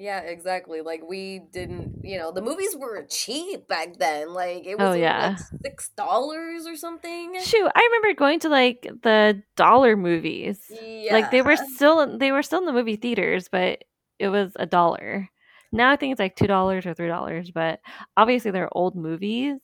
Yeah, 0.00 0.20
exactly. 0.20 0.80
Like 0.80 1.02
we 1.06 1.42
didn't, 1.52 2.00
you 2.02 2.18
know, 2.18 2.32
the 2.32 2.40
movies 2.40 2.74
were 2.74 3.04
cheap 3.10 3.68
back 3.68 3.98
then. 3.98 4.32
Like 4.32 4.64
it 4.64 4.78
was 4.78 4.88
Oh 4.88 4.92
yeah. 4.94 5.36
like 5.36 5.60
six 5.62 5.90
dollars 5.94 6.66
or 6.66 6.74
something. 6.74 7.38
Shoot, 7.42 7.70
I 7.74 7.82
remember 7.92 8.18
going 8.18 8.40
to 8.40 8.48
like 8.48 8.88
the 9.02 9.42
dollar 9.56 9.96
movies. 9.96 10.58
Yeah. 10.70 11.12
Like 11.12 11.30
they 11.30 11.42
were 11.42 11.56
still 11.56 12.16
they 12.16 12.32
were 12.32 12.42
still 12.42 12.60
in 12.60 12.64
the 12.64 12.72
movie 12.72 12.96
theaters, 12.96 13.48
but 13.52 13.84
it 14.18 14.28
was 14.28 14.52
a 14.56 14.64
dollar. 14.64 15.28
Now 15.70 15.90
I 15.90 15.96
think 15.96 16.12
it's 16.12 16.18
like 16.20 16.34
two 16.34 16.46
dollars 16.46 16.86
or 16.86 16.94
three 16.94 17.08
dollars, 17.08 17.50
but 17.50 17.80
obviously 18.16 18.52
they're 18.52 18.74
old 18.74 18.96
movies. 18.96 19.58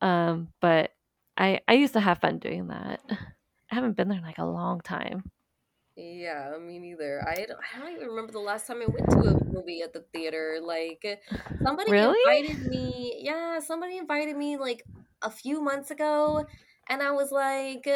Um, 0.00 0.48
but 0.60 0.92
I 1.36 1.58
I 1.66 1.72
used 1.72 1.94
to 1.94 2.00
have 2.00 2.18
fun 2.18 2.38
doing 2.38 2.68
that. 2.68 3.00
I 3.10 3.74
haven't 3.74 3.96
been 3.96 4.06
there 4.06 4.18
in 4.18 4.24
like 4.24 4.38
a 4.38 4.44
long 4.44 4.80
time. 4.80 5.24
Yeah, 5.96 6.56
me 6.60 6.78
neither. 6.78 7.22
I 7.26 7.46
don't, 7.46 7.58
I 7.74 7.78
don't 7.78 7.92
even 7.94 8.08
remember 8.08 8.32
the 8.32 8.38
last 8.40 8.66
time 8.66 8.82
I 8.82 8.86
went 8.86 9.08
to 9.10 9.24
a 9.24 9.36
movie 9.52 9.80
at 9.82 9.92
the 9.94 10.04
theater. 10.12 10.58
Like 10.62 11.20
somebody 11.64 11.90
Really? 11.90 12.18
invited 12.24 12.62
me. 12.66 13.20
Yeah, 13.22 13.60
somebody 13.60 13.96
invited 13.98 14.36
me 14.36 14.58
like 14.58 14.84
a 15.22 15.30
few 15.30 15.62
months 15.62 15.90
ago, 15.90 16.46
and 16.88 17.02
I 17.02 17.12
was 17.12 17.32
like, 17.32 17.88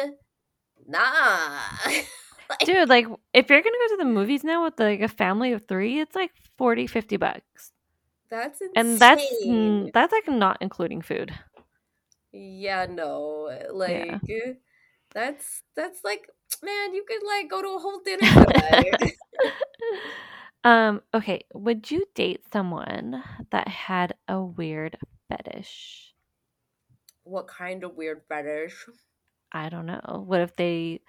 nah. 0.87 1.59
like 2.49 2.59
Dude, 2.65 2.89
like 2.89 3.07
if 3.33 3.49
you're 3.49 3.61
going 3.61 3.73
to 3.73 3.87
go 3.89 3.95
to 3.95 3.97
the 4.03 4.09
movies 4.09 4.43
now 4.43 4.63
with 4.63 4.79
like 4.79 5.01
a 5.01 5.07
family 5.07 5.51
of 5.53 5.65
3, 5.67 5.99
it's 5.99 6.15
like 6.15 6.31
40, 6.57 6.87
50 6.87 7.17
bucks. 7.17 7.71
that's 8.29 8.61
insane. 8.61 8.75
And 8.75 8.99
that's 8.99 9.43
mm, 9.45 9.91
that's 9.93 10.11
like 10.11 10.27
not 10.27 10.57
including 10.61 11.01
food. 11.01 11.33
Yeah, 12.31 12.85
no. 12.89 13.51
Yeah. 13.85 14.19
Like 14.19 14.21
that's 15.13 15.63
that's 15.75 16.03
like 16.03 16.27
man, 16.63 16.93
you 16.93 17.03
could 17.07 17.25
like 17.25 17.49
go 17.49 17.61
to 17.61 17.67
a 17.67 17.79
whole 17.79 18.01
dinner 18.03 18.45
um, 20.63 21.01
okay, 21.13 21.41
would 21.53 21.89
you 21.89 22.05
date 22.13 22.41
someone 22.51 23.23
that 23.51 23.67
had 23.67 24.15
a 24.27 24.41
weird 24.41 24.97
fetish? 25.29 26.11
what 27.23 27.47
kind 27.47 27.83
of 27.83 27.95
weird 27.95 28.21
fetish? 28.27 28.85
I 29.51 29.69
don't 29.69 29.85
know. 29.85 30.23
What 30.25 30.41
if 30.41 30.55
they 30.55 31.01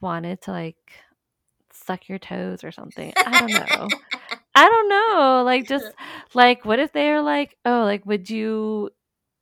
wanted 0.00 0.42
to 0.42 0.52
like 0.52 0.92
suck 1.72 2.08
your 2.08 2.18
toes 2.18 2.64
or 2.64 2.72
something? 2.72 3.12
I 3.16 3.40
don't 3.40 3.52
know. 3.52 3.88
I 4.54 4.68
don't 4.68 4.88
know. 4.88 5.42
Like 5.44 5.66
just 5.68 5.86
like 6.34 6.64
what 6.64 6.78
if 6.78 6.92
they're 6.92 7.22
like, 7.22 7.56
"Oh, 7.64 7.82
like 7.84 8.06
would 8.06 8.30
you, 8.30 8.90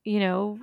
you 0.05 0.21
know, 0.21 0.59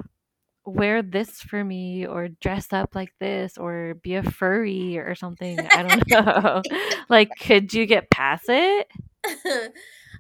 wear 0.66 1.02
this 1.02 1.42
for 1.42 1.64
me 1.64 2.06
or 2.06 2.28
dress 2.28 2.72
up 2.72 2.96
like 2.96 3.12
this 3.20 3.58
or 3.58 3.96
be 4.04 4.16
a 4.16 4.24
furry 4.24 4.98
or 4.98 5.16
something?" 5.16 5.60
I 5.60 5.84
don't 5.84 6.10
know. 6.10 6.62
like 7.10 7.30
could 7.40 7.74
you 7.74 7.86
get 7.86 8.10
past 8.10 8.46
it? 8.48 8.88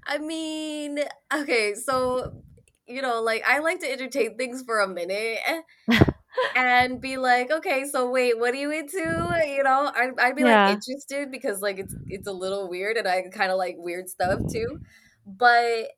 I 0.08 0.18
mean, 0.18 1.00
okay, 1.34 1.74
so 1.76 2.44
you 2.88 3.02
know, 3.02 3.22
like 3.22 3.44
I 3.48 3.60
like 3.60 3.80
to 3.82 3.92
entertain 3.92 4.38
things 4.38 4.64
for 4.64 4.80
a 4.82 4.88
minute 4.88 5.39
and 6.56 7.00
be 7.00 7.18
like, 7.18 7.52
okay, 7.52 7.86
so 7.86 8.10
wait, 8.10 8.38
what 8.38 8.54
are 8.54 8.58
you 8.58 8.72
into? 8.72 9.00
You 9.00 9.64
know, 9.64 9.92
I, 9.96 10.10
I'd 10.20 10.36
be 10.36 10.44
like 10.44 10.76
interested 10.76 11.32
because 11.32 11.62
like 11.62 11.80
it's 11.80 11.96
it's 12.08 12.28
a 12.28 12.34
little 12.34 12.70
weird 12.70 12.98
and 12.98 13.08
I 13.08 13.24
kind 13.34 13.52
of 13.52 13.58
like 13.58 13.76
weird 13.78 14.10
stuff 14.10 14.42
too. 14.52 14.80
But 15.26 15.92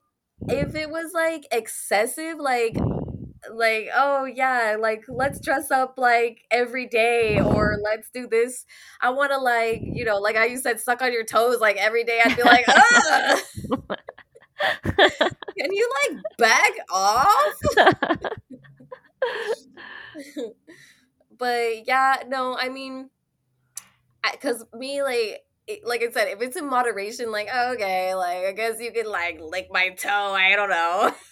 if 0.47 0.75
it 0.75 0.89
was 0.89 1.13
like 1.13 1.47
excessive, 1.51 2.37
like 2.39 2.77
like 3.51 3.89
oh 3.95 4.25
yeah, 4.25 4.75
like 4.79 5.03
let's 5.07 5.39
dress 5.39 5.71
up 5.71 5.95
like 5.97 6.41
every 6.51 6.87
day 6.87 7.39
or 7.39 7.73
mm-hmm. 7.73 7.83
let's 7.83 8.09
do 8.11 8.27
this. 8.27 8.65
I 9.01 9.09
want 9.11 9.31
to 9.31 9.37
like 9.37 9.81
you 9.83 10.05
know, 10.05 10.17
like 10.17 10.35
how 10.35 10.43
you 10.43 10.57
said, 10.57 10.79
suck 10.79 11.01
on 11.01 11.13
your 11.13 11.25
toes 11.25 11.59
like 11.59 11.77
every 11.77 12.03
day. 12.03 12.21
I'd 12.23 12.35
be 12.35 12.43
like, 12.43 12.65
can 14.83 15.71
you 15.71 15.89
like 16.03 16.17
back 16.37 16.71
off? 16.91 17.55
but 21.37 21.87
yeah, 21.87 22.23
no, 22.27 22.57
I 22.57 22.69
mean, 22.69 23.09
because 24.31 24.65
me 24.73 25.03
like 25.03 25.43
it- 25.67 25.85
like 25.85 26.01
I 26.01 26.11
said, 26.11 26.27
if 26.29 26.41
it's 26.41 26.55
in 26.57 26.69
moderation, 26.69 27.31
like 27.31 27.47
oh, 27.53 27.73
okay, 27.73 28.13
like 28.15 28.45
I 28.45 28.51
guess 28.51 28.79
you 28.79 28.91
could 28.91 29.07
like 29.07 29.39
lick 29.41 29.67
my 29.71 29.89
toe. 29.89 30.33
I 30.33 30.55
don't 30.55 30.69
know. 30.69 31.11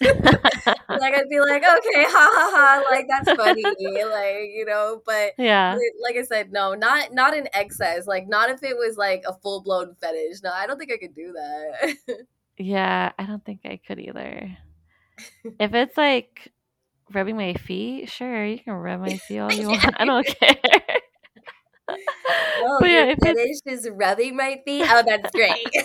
like 0.88 1.14
I'd 1.14 1.28
be 1.28 1.40
like, 1.40 1.62
okay, 1.62 2.04
ha 2.04 2.30
ha 2.32 2.50
ha, 2.54 2.84
like 2.90 3.06
that's 3.08 3.32
funny, 3.36 3.62
like 3.64 4.50
you 4.54 4.64
know. 4.66 5.02
But 5.04 5.32
yeah. 5.38 5.76
like 6.02 6.16
I 6.16 6.22
said, 6.22 6.52
no, 6.52 6.74
not 6.74 7.12
not 7.12 7.36
in 7.36 7.48
excess. 7.52 8.06
Like 8.06 8.28
not 8.28 8.50
if 8.50 8.62
it 8.62 8.76
was 8.76 8.96
like 8.96 9.24
a 9.26 9.34
full 9.34 9.62
blown 9.62 9.96
fetish. 10.00 10.38
No, 10.42 10.50
I 10.52 10.66
don't 10.66 10.78
think 10.78 10.92
I 10.92 10.98
could 10.98 11.14
do 11.14 11.32
that. 11.32 11.96
Yeah, 12.58 13.12
I 13.18 13.24
don't 13.24 13.44
think 13.44 13.60
I 13.64 13.80
could 13.84 13.98
either. 13.98 14.56
If 15.58 15.74
it's 15.74 15.96
like 15.96 16.52
rubbing 17.12 17.36
my 17.36 17.54
feet, 17.54 18.10
sure, 18.10 18.44
you 18.44 18.58
can 18.58 18.74
rub 18.74 19.00
my 19.00 19.16
feet 19.16 19.38
all 19.38 19.52
you 19.52 19.68
want. 19.68 19.84
I 19.96 20.04
don't 20.04 20.26
care. 20.26 20.56
Oh, 21.88 22.78
but 22.80 22.90
your 22.90 23.06
yeah, 23.06 23.14
fetish 23.22 23.60
is 23.66 23.88
rubbing 23.90 24.36
my 24.36 24.60
feet. 24.64 24.84
Oh, 24.88 25.02
that's 25.06 25.30
great. 25.32 25.68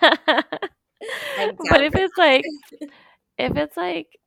But 1.70 1.82
if 1.82 1.94
it's 1.94 2.16
like 2.16 2.44
if 3.38 3.56
it's 3.56 3.76
like 3.76 4.18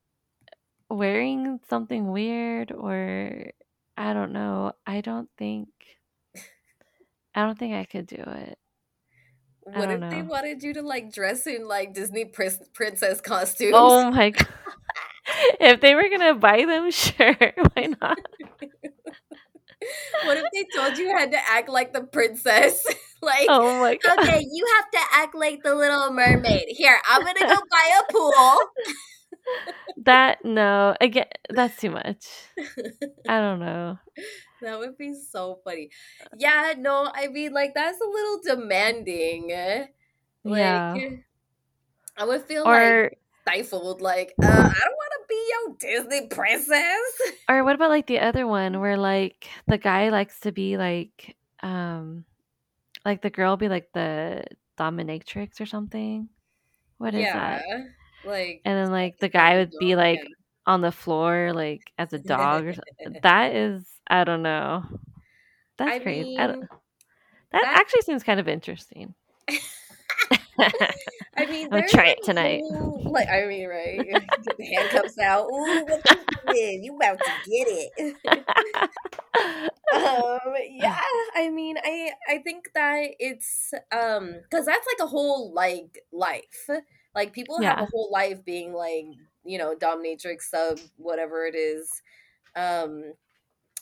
wearing 0.90 1.60
something 1.70 2.12
weird 2.12 2.72
or 2.72 3.52
I 3.98 4.14
don't 4.14 4.34
know, 4.34 4.74
I 4.86 5.02
don't 5.02 5.30
think 5.38 5.70
I 7.34 7.44
don't 7.44 7.58
think 7.58 7.76
I 7.76 7.86
could 7.86 8.08
do 8.08 8.18
it. 8.18 8.58
What 9.62 9.90
if 9.90 10.10
they 10.10 10.22
wanted 10.22 10.64
you 10.64 10.74
to 10.76 10.82
like 10.84 11.12
dress 11.12 11.48
in 11.48 11.68
like 11.68 11.94
Disney 11.94 12.26
pris- 12.26 12.62
princess 12.74 13.20
oh 13.20 13.22
costumes? 13.24 13.74
Oh 13.74 14.12
my 14.12 14.30
god. 14.30 14.48
If 15.60 15.82
they 15.82 15.96
were 15.96 16.08
gonna 16.10 16.36
buy 16.36 16.66
them, 16.66 16.92
sure, 16.92 17.36
why 17.74 17.94
not? 18.02 18.20
What 20.26 20.38
if 20.38 20.46
they 20.54 20.66
told 20.76 20.98
you 20.98 21.06
you 21.08 21.18
had 21.18 21.32
to 21.32 21.38
act 21.50 21.70
like 21.70 21.94
the 21.94 22.04
princess? 22.04 22.86
like, 23.22 23.48
Oh 23.50 23.80
my 23.80 23.96
god. 24.04 24.20
okay, 24.20 24.46
you 24.52 24.66
have 24.78 24.92
to 24.92 25.00
act 25.14 25.36
like 25.36 25.64
the 25.64 25.76
little 25.76 26.12
mermaid. 26.12 26.66
Here, 26.70 27.00
I'm 27.08 27.24
gonna 27.24 27.40
go 27.48 27.62
buy 27.72 28.00
a 28.02 28.12
pool. 28.12 28.60
That 30.06 30.44
no, 30.44 30.96
again, 31.00 31.28
that's 31.50 31.78
too 31.80 31.90
much. 31.92 32.26
I 33.28 33.40
don't 33.40 33.60
know. 33.60 33.98
that 34.62 34.80
would 34.80 34.98
be 34.98 35.14
so 35.14 35.60
funny. 35.64 35.90
Yeah, 36.38 36.74
no, 36.78 37.10
I 37.14 37.28
mean, 37.28 37.54
like, 37.54 37.74
that's 37.74 38.00
a 38.02 38.06
little 38.08 38.40
demanding. 38.44 39.50
Like, 40.44 40.58
Yeah. 40.58 40.96
I 42.18 42.26
would 42.26 42.44
feel 42.44 42.64
like 42.64 43.20
stifled. 43.42 44.02
Like, 44.02 44.36
uh, 44.42 44.48
I 44.48 44.52
don't 44.52 44.72
want 44.72 45.05
to 45.05 45.05
be 45.28 45.50
your 45.50 45.76
Disney 45.80 46.28
princess. 46.28 47.02
or 47.50 47.64
what 47.64 47.76
about 47.76 47.90
like 47.90 48.08
the 48.08 48.20
other 48.20 48.48
one 48.48 48.80
where 48.80 48.98
like 48.98 49.48
the 49.68 49.78
guy 49.78 50.10
likes 50.10 50.40
to 50.42 50.52
be 50.52 50.78
like 50.78 51.36
um 51.62 52.26
like 53.04 53.22
the 53.22 53.30
girl 53.30 53.58
be 53.58 53.70
like 53.70 53.90
the 53.94 54.44
dominatrix 54.78 55.62
or 55.62 55.66
something? 55.66 56.30
What 56.98 57.14
is 57.14 57.22
yeah, 57.22 57.60
that? 57.60 57.64
like 58.26 58.62
And 58.66 58.78
then 58.78 58.92
like 58.92 59.20
the 59.20 59.30
guy 59.30 59.58
would 59.58 59.74
be 59.80 59.96
like 59.96 60.26
on 60.66 60.82
the 60.82 60.92
floor 60.92 61.52
like 61.54 61.92
as 61.98 62.14
a 62.14 62.20
dog 62.20 62.66
or 62.66 62.74
something. 62.74 63.20
That 63.24 63.56
is 63.56 63.88
I 64.08 64.24
don't 64.24 64.44
know. 64.44 64.84
That's 65.78 65.92
I 65.92 66.00
crazy. 66.00 66.36
Mean, 66.36 66.38
that 66.38 66.58
that 67.52 67.64
actually 67.64 68.02
seems 68.02 68.24
kind 68.24 68.40
of 68.40 68.48
interesting. 68.48 69.14
I 71.38 71.46
mean, 71.48 71.70
I'll 71.72 71.84
try 71.84 72.08
it 72.08 72.24
tonight. 72.24 72.64
like 73.04 73.28
I 73.30 73.46
mean, 73.46 73.68
right? 73.68 74.04
Get 74.04 74.24
the 74.58 74.66
handcuffs 74.76 75.18
out. 75.20 75.48
Ooh, 75.52 75.86
what 75.86 76.02
this 76.06 76.20
is? 76.48 76.84
You 76.84 76.96
about 76.96 77.24
to 77.24 77.32
get 77.32 77.68
it? 77.68 78.18
um, 79.94 80.54
yeah. 80.70 80.98
I 81.36 81.50
mean, 81.50 81.78
I 81.84 82.12
I 82.28 82.38
think 82.40 82.70
that 82.74 83.08
it's 83.20 83.74
um 83.92 84.34
because 84.44 84.66
that's 84.66 84.88
like 84.88 85.06
a 85.06 85.10
whole 85.10 85.54
like 85.54 86.00
life. 86.12 86.70
Like 87.14 87.34
people 87.34 87.62
have 87.62 87.80
a 87.80 87.86
whole 87.86 88.10
life 88.12 88.44
being 88.46 88.74
like 88.74 89.06
you 89.44 89.58
know 89.58 89.76
dominatrix 89.76 90.42
sub 90.44 90.80
whatever 90.98 91.46
it 91.46 91.56
is. 91.56 91.90
Um, 92.56 93.14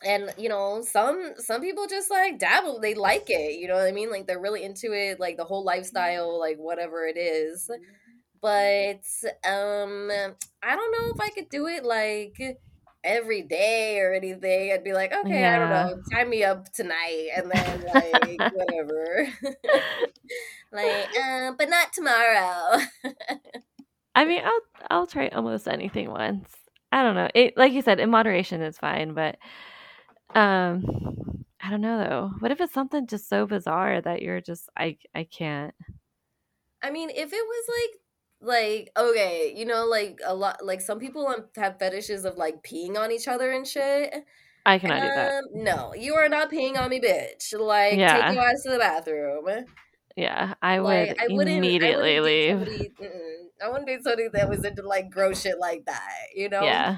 and 0.04 0.34
you 0.38 0.50
know 0.50 0.82
some 0.82 1.34
some 1.38 1.62
people 1.62 1.88
just 1.88 2.10
like 2.12 2.40
dabble 2.40 2.80
they 2.80 2.94
like 2.94 3.30
it 3.30 3.60
you 3.60 3.68
know 3.68 3.76
what 3.76 3.88
i 3.88 3.92
mean? 3.92 4.12
Like 4.12 4.28
they're 4.28 4.40
really 4.40 4.64
into 4.64 4.92
it 4.94 5.20
like 5.20 5.38
the 5.38 5.46
whole 5.46 5.64
lifestyle 5.64 6.40
like 6.40 6.58
whatever 6.58 7.06
it 7.06 7.18
is. 7.18 7.70
But 8.42 9.04
um 9.48 10.12
i 10.62 10.76
don't 10.76 10.92
know 10.92 11.12
if 11.16 11.22
i 11.22 11.30
could 11.34 11.50
do 11.50 11.68
it 11.68 11.86
like 11.86 12.38
every 13.04 13.42
day 13.42 14.00
or 14.00 14.14
anything. 14.14 14.72
I'd 14.72 14.84
be 14.84 14.94
like 14.94 15.14
okay 15.14 15.46
i 15.46 15.58
don't 15.60 15.70
know 15.70 16.02
tie 16.12 16.26
me 16.26 16.44
up 16.44 16.72
tonight 16.74 17.30
and 17.36 17.52
then 17.52 17.84
like 17.94 18.42
whatever. 18.54 19.28
Like 20.72 21.10
uh, 21.16 21.52
but 21.58 21.70
not 21.70 21.94
tomorrow. 21.94 22.80
I 24.16 24.26
mean, 24.26 24.42
I'll 24.44 24.62
I'll 24.90 25.08
try 25.08 25.30
almost 25.30 25.68
anything 25.68 26.10
once. 26.10 26.50
I 26.92 27.04
don't 27.04 27.16
know. 27.16 27.30
It 27.34 27.58
like 27.58 27.74
you 27.74 27.82
said, 27.82 28.00
in 28.00 28.10
moderation 28.10 28.62
is 28.62 28.78
fine, 28.78 29.14
but 29.14 29.38
um 30.36 31.46
I 31.62 31.70
don't 31.70 31.82
know 31.82 31.98
though. 31.98 32.32
What 32.40 32.52
if 32.52 32.60
it's 32.62 32.74
something 32.74 33.08
just 33.08 33.30
so 33.30 33.46
bizarre 33.46 34.02
that 34.02 34.22
you're 34.22 34.42
just 34.42 34.70
I 34.78 34.98
I 35.16 35.24
can't. 35.26 35.74
I 36.82 36.92
mean, 36.92 37.10
if 37.10 37.32
it 37.32 37.46
was 37.46 37.66
like 37.70 38.00
like 38.42 38.92
okay, 38.98 39.54
you 39.56 39.66
know, 39.66 39.86
like 39.86 40.20
a 40.26 40.36
lot 40.36 40.64
like 40.66 40.82
some 40.82 41.00
people 41.00 41.28
um, 41.28 41.46
have 41.56 41.80
fetishes 41.80 42.26
of 42.26 42.36
like 42.38 42.62
peeing 42.64 42.98
on 42.98 43.12
each 43.12 43.28
other 43.28 43.52
and 43.52 43.66
shit. 43.68 44.14
I 44.66 44.80
cannot 44.80 45.02
do 45.02 45.08
that. 45.16 45.34
Um, 45.34 45.44
no, 45.64 45.94
you 45.94 46.16
are 46.16 46.30
not 46.30 46.52
peeing 46.52 46.78
on 46.78 46.90
me, 46.90 47.00
bitch. 47.02 47.58
Like, 47.58 47.92
take 47.92 48.00
Yeah. 48.00 48.32
your 48.32 48.44
ass 48.44 48.64
to 48.64 48.72
the 48.72 48.78
bathroom. 48.80 49.66
Yeah, 50.16 50.54
I 50.62 50.78
Like, 50.80 51.10
would 51.10 51.20
I 51.20 51.28
wouldn't, 51.30 51.50
I 51.50 51.58
immediately 51.58 52.20
wouldn't 52.20 52.26
leave. 52.26 52.60
somebody. 52.60 52.92
I 53.62 53.68
wouldn't 53.68 53.88
date 53.88 54.04
somebody 54.04 54.28
that 54.34 54.50
was 54.50 54.64
into 54.64 54.84
like 54.88 55.10
gross 55.10 55.42
shit 55.42 55.58
like 55.60 55.86
that. 55.86 56.28
You 56.36 56.50
know? 56.50 56.64
Yeah. 56.64 56.98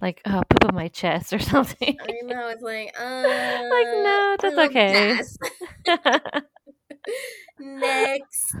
Like 0.00 0.20
oh, 0.26 0.42
poop 0.48 0.64
on 0.68 0.74
my 0.74 0.88
chest 0.88 1.32
or 1.32 1.38
something. 1.52 1.96
I 2.00 2.12
know 2.24 2.48
it's 2.48 2.62
like, 2.62 2.94
uh, 2.98 3.22
like 3.70 3.86
no, 3.86 4.36
that's 4.40 4.58
uh, 4.58 4.62
okay. 4.62 5.20
Next. 7.60 8.54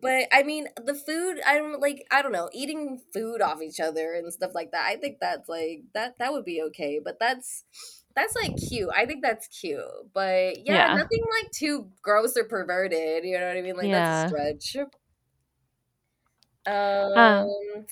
but 0.00 0.26
I 0.32 0.42
mean, 0.44 0.66
the 0.84 0.94
food. 0.94 1.40
I 1.46 1.58
don't 1.58 1.80
like. 1.80 2.06
I 2.10 2.22
don't 2.22 2.32
know. 2.32 2.48
Eating 2.52 3.00
food 3.12 3.40
off 3.40 3.62
each 3.62 3.80
other 3.80 4.12
and 4.14 4.32
stuff 4.32 4.52
like 4.54 4.72
that. 4.72 4.84
I 4.86 4.96
think 4.96 5.18
that's 5.20 5.48
like 5.48 5.82
that. 5.94 6.18
That 6.18 6.32
would 6.32 6.44
be 6.44 6.62
okay. 6.62 7.00
But 7.02 7.18
that's 7.20 7.64
that's 8.14 8.34
like 8.34 8.56
cute. 8.56 8.90
I 8.94 9.06
think 9.06 9.22
that's 9.22 9.46
cute. 9.48 9.80
But 10.12 10.66
yeah, 10.66 10.88
Yeah. 10.88 10.94
nothing 10.94 11.22
like 11.42 11.50
too 11.52 11.90
gross 12.02 12.36
or 12.36 12.44
perverted. 12.44 13.24
You 13.24 13.38
know 13.38 13.48
what 13.48 13.56
I 13.56 13.62
mean? 13.62 13.76
Like 13.76 13.90
that's 13.90 14.24
a 14.24 14.28
stretch. 14.28 14.76
Um, 16.66 17.86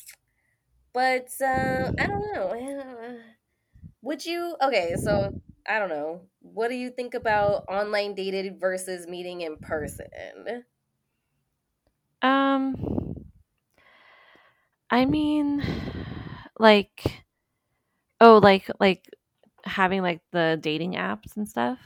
but 0.97 1.29
uh, 1.43 1.93
I 1.99 2.07
don't 2.07 2.35
know. 2.35 3.21
Would 4.03 4.25
you? 4.27 4.57
Okay, 4.63 4.95
so 4.97 5.35
I 5.69 5.79
don't 5.79 5.89
know. 5.89 6.29
What 6.41 6.69
do 6.69 6.75
you 6.77 6.91
think 6.91 7.15
about 7.15 7.65
online 7.69 8.15
dated 8.15 8.61
versus 8.61 9.07
meeting 9.07 9.43
in 9.43 9.59
person? 9.59 10.09
um, 12.23 12.75
I 14.91 15.05
mean, 15.05 15.63
like, 16.59 17.25
oh, 18.21 18.39
like 18.43 18.69
like 18.81 19.09
having 19.65 20.03
like 20.03 20.23
the 20.33 20.59
dating 20.61 20.95
apps 20.95 21.37
and 21.37 21.49
stuff. 21.49 21.81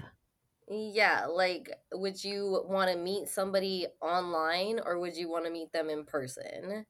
Yeah, 0.68 1.26
like, 1.26 1.68
would 1.92 2.22
you 2.22 2.64
want 2.68 2.90
to 2.92 2.96
meet 2.96 3.28
somebody 3.28 3.88
online 4.00 4.78
or 4.78 5.00
would 5.00 5.16
you 5.16 5.28
want 5.28 5.46
to 5.46 5.50
meet 5.50 5.72
them 5.72 5.90
in 5.90 6.04
person? 6.04 6.86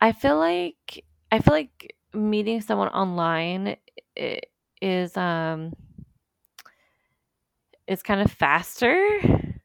I 0.00 0.12
feel 0.12 0.38
like 0.38 1.04
I 1.30 1.40
feel 1.40 1.54
like 1.54 1.94
meeting 2.14 2.60
someone 2.60 2.88
online 2.88 3.76
is 4.80 5.16
um 5.16 5.72
is 7.86 8.02
kind 8.02 8.20
of 8.20 8.30
faster 8.30 9.00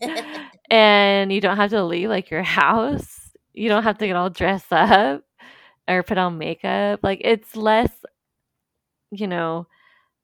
and 0.70 1.32
you 1.32 1.40
don't 1.40 1.56
have 1.56 1.70
to 1.70 1.84
leave 1.84 2.08
like 2.08 2.30
your 2.30 2.42
house. 2.42 3.30
You 3.54 3.68
don't 3.68 3.82
have 3.84 3.98
to 3.98 4.06
get 4.06 4.16
all 4.16 4.30
dressed 4.30 4.72
up 4.72 5.22
or 5.88 6.02
put 6.02 6.18
on 6.18 6.38
makeup. 6.38 7.00
Like 7.02 7.20
it's 7.24 7.56
less, 7.56 7.90
you 9.10 9.26
know, 9.26 9.66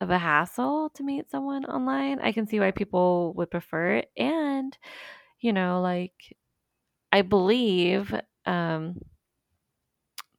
of 0.01 0.11
a 0.11 0.19
hassle 0.19 0.91
to 0.95 1.03
meet 1.03 1.31
someone 1.31 1.65
online. 1.67 2.21
I 2.21 2.33
can 2.33 2.47
see 2.47 2.61
why 2.61 2.71
people 2.73 3.35
would 3.37 3.51
prefer 3.51 3.97
it 3.97 4.11
and 4.17 4.77
you 5.41 5.53
know, 5.53 5.81
like 5.83 6.37
I 7.13 7.23
believe 7.23 8.15
um 8.47 9.01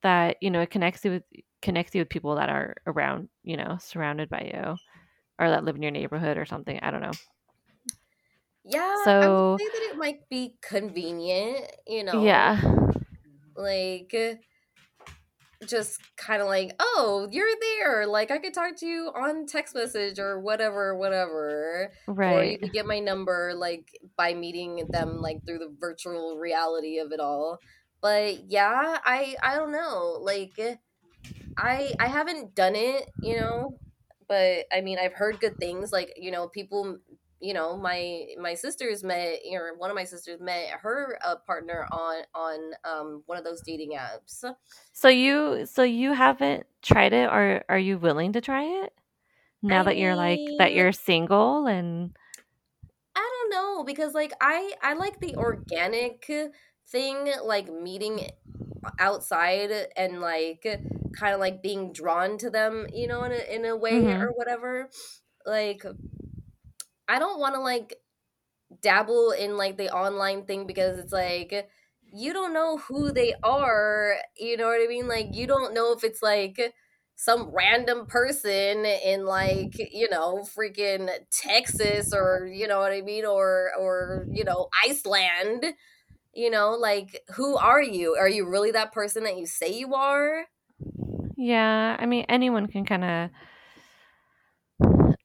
that, 0.03 0.37
you 0.41 0.51
know, 0.51 0.61
it 0.61 0.69
connects 0.69 1.03
you 1.03 1.11
with 1.11 1.23
connects 1.61 1.95
you 1.95 2.01
with 2.01 2.09
people 2.09 2.35
that 2.35 2.49
are 2.49 2.75
around, 2.85 3.29
you 3.43 3.57
know, 3.57 3.77
surrounded 3.79 4.29
by 4.29 4.51
you 4.53 4.75
or 5.39 5.49
that 5.49 5.63
live 5.63 5.75
in 5.75 5.81
your 5.81 5.91
neighborhood 5.91 6.37
or 6.37 6.45
something. 6.45 6.79
I 6.81 6.91
don't 6.91 7.01
know. 7.01 7.11
Yeah, 8.65 8.79
I 8.81 8.95
would 8.95 9.03
So, 9.05 9.57
say 9.59 9.65
that 9.65 9.89
it 9.91 9.97
might 9.97 10.29
be 10.29 10.55
convenient, 10.61 11.65
you 11.87 12.03
know, 12.03 12.23
yeah. 12.23 12.61
like 13.55 14.13
uh, 14.17 14.35
just 15.67 15.99
kind 16.15 16.41
of 16.41 16.47
like, 16.47 16.73
oh, 16.79 17.27
you're 17.31 17.47
there. 17.59 18.05
Like 18.05 18.31
I 18.31 18.37
could 18.37 18.53
talk 18.53 18.75
to 18.77 18.85
you 18.85 19.11
on 19.15 19.45
text 19.45 19.75
message 19.75 20.19
or 20.19 20.39
whatever, 20.39 20.95
whatever. 20.95 21.91
Right 22.07 22.35
or 22.35 22.43
you 22.43 22.57
could 22.57 22.73
get 22.73 22.85
my 22.85 22.99
number 22.99 23.53
like 23.55 23.89
by 24.17 24.33
meeting 24.33 24.85
them 24.89 25.19
like 25.19 25.45
through 25.45 25.59
the 25.59 25.75
virtual 25.79 26.37
reality 26.37 26.99
of 26.99 27.11
it 27.11 27.19
all. 27.19 27.59
But 28.03 28.51
yeah, 28.51 28.99
I 29.05 29.37
I 29.43 29.55
don't 29.55 29.73
know. 29.73 30.19
Like 30.21 30.59
I 31.57 31.93
I 31.99 32.07
haven't 32.07 32.55
done 32.55 32.75
it, 32.75 33.09
you 33.21 33.39
know, 33.39 33.79
but 34.27 34.65
I 34.71 34.81
mean, 34.81 34.99
I've 34.99 35.13
heard 35.13 35.39
good 35.39 35.59
things. 35.59 35.91
Like 35.91 36.13
you 36.17 36.31
know, 36.31 36.47
people, 36.47 36.99
you 37.39 37.53
know, 37.53 37.77
my 37.77 38.27
my 38.39 38.55
sisters 38.55 39.03
met, 39.03 39.39
or 39.51 39.75
one 39.77 39.89
of 39.89 39.95
my 39.95 40.05
sisters 40.05 40.39
met 40.41 40.71
her 40.81 41.19
uh, 41.23 41.37
partner 41.45 41.87
on 41.91 42.23
on 42.33 42.73
um 42.83 43.23
one 43.27 43.37
of 43.37 43.43
those 43.43 43.61
dating 43.61 43.91
apps. 43.93 44.43
So 44.91 45.07
you 45.09 45.65
so 45.65 45.83
you 45.83 46.13
haven't 46.13 46.65
tried 46.81 47.13
it 47.13 47.29
or 47.29 47.63
are 47.69 47.79
you 47.79 47.97
willing 47.97 48.33
to 48.33 48.41
try 48.41 48.63
it? 48.63 48.93
Now 49.61 49.83
I 49.83 49.83
that 49.83 49.97
you're 49.97 50.15
like 50.15 50.53
that 50.57 50.73
you're 50.73 50.91
single 50.93 51.67
and 51.67 52.17
I 53.15 53.19
don't 53.21 53.49
know 53.51 53.83
because 53.83 54.13
like 54.13 54.33
I 54.41 54.73
I 54.81 54.93
like 54.93 55.19
the 55.19 55.35
organic 55.35 56.29
thing, 56.93 57.33
like 57.43 57.69
meeting 57.69 58.29
outside 58.99 59.71
and 59.97 60.21
like 60.21 60.63
kind 61.13 61.35
of 61.35 61.41
like 61.41 61.63
being 61.63 61.93
drawn 61.93 62.37
to 62.39 62.51
them, 62.51 62.87
you 62.93 63.07
know, 63.07 63.25
in 63.25 63.33
a, 63.33 63.55
in 63.55 63.65
a 63.65 63.77
way 63.77 64.13
or 64.13 64.29
Mhm. 64.29 64.35
whatever. 64.35 64.89
Like 65.45 65.83
I 67.07 67.19
don't 67.19 67.39
want 67.39 67.55
to 67.55 67.61
like 67.61 68.01
dabble 68.81 69.31
in 69.31 69.57
like 69.57 69.77
the 69.77 69.91
online 69.95 70.45
thing 70.45 70.67
because 70.67 70.99
it's 70.99 71.13
like 71.13 71.69
you 72.13 72.33
don't 72.33 72.53
know 72.53 72.77
who 72.77 73.11
they 73.13 73.35
are 73.43 74.17
you 74.37 74.57
know 74.57 74.67
what 74.67 74.81
i 74.83 74.87
mean 74.87 75.07
like 75.07 75.35
you 75.35 75.47
don't 75.47 75.73
know 75.73 75.93
if 75.93 76.03
it's 76.03 76.21
like 76.23 76.75
some 77.15 77.49
random 77.55 78.05
person 78.07 78.85
in 78.85 79.25
like 79.25 79.75
you 79.79 80.09
know 80.09 80.39
freaking 80.57 81.09
texas 81.31 82.13
or 82.13 82.47
you 82.47 82.67
know 82.67 82.79
what 82.79 82.91
i 82.93 83.01
mean 83.01 83.25
or 83.25 83.71
or 83.79 84.27
you 84.31 84.43
know 84.43 84.69
iceland 84.85 85.65
you 86.33 86.49
know 86.49 86.71
like 86.71 87.21
who 87.35 87.57
are 87.57 87.81
you? 87.81 88.15
Are 88.15 88.29
you 88.29 88.47
really 88.47 88.71
that 88.71 88.91
person 88.91 89.23
that 89.23 89.37
you 89.37 89.45
say 89.45 89.73
you 89.73 89.93
are? 89.95 90.45
Yeah, 91.35 91.95
I 91.99 92.05
mean 92.05 92.25
anyone 92.29 92.67
can 92.67 92.85
kind 92.85 93.03
of 93.03 93.29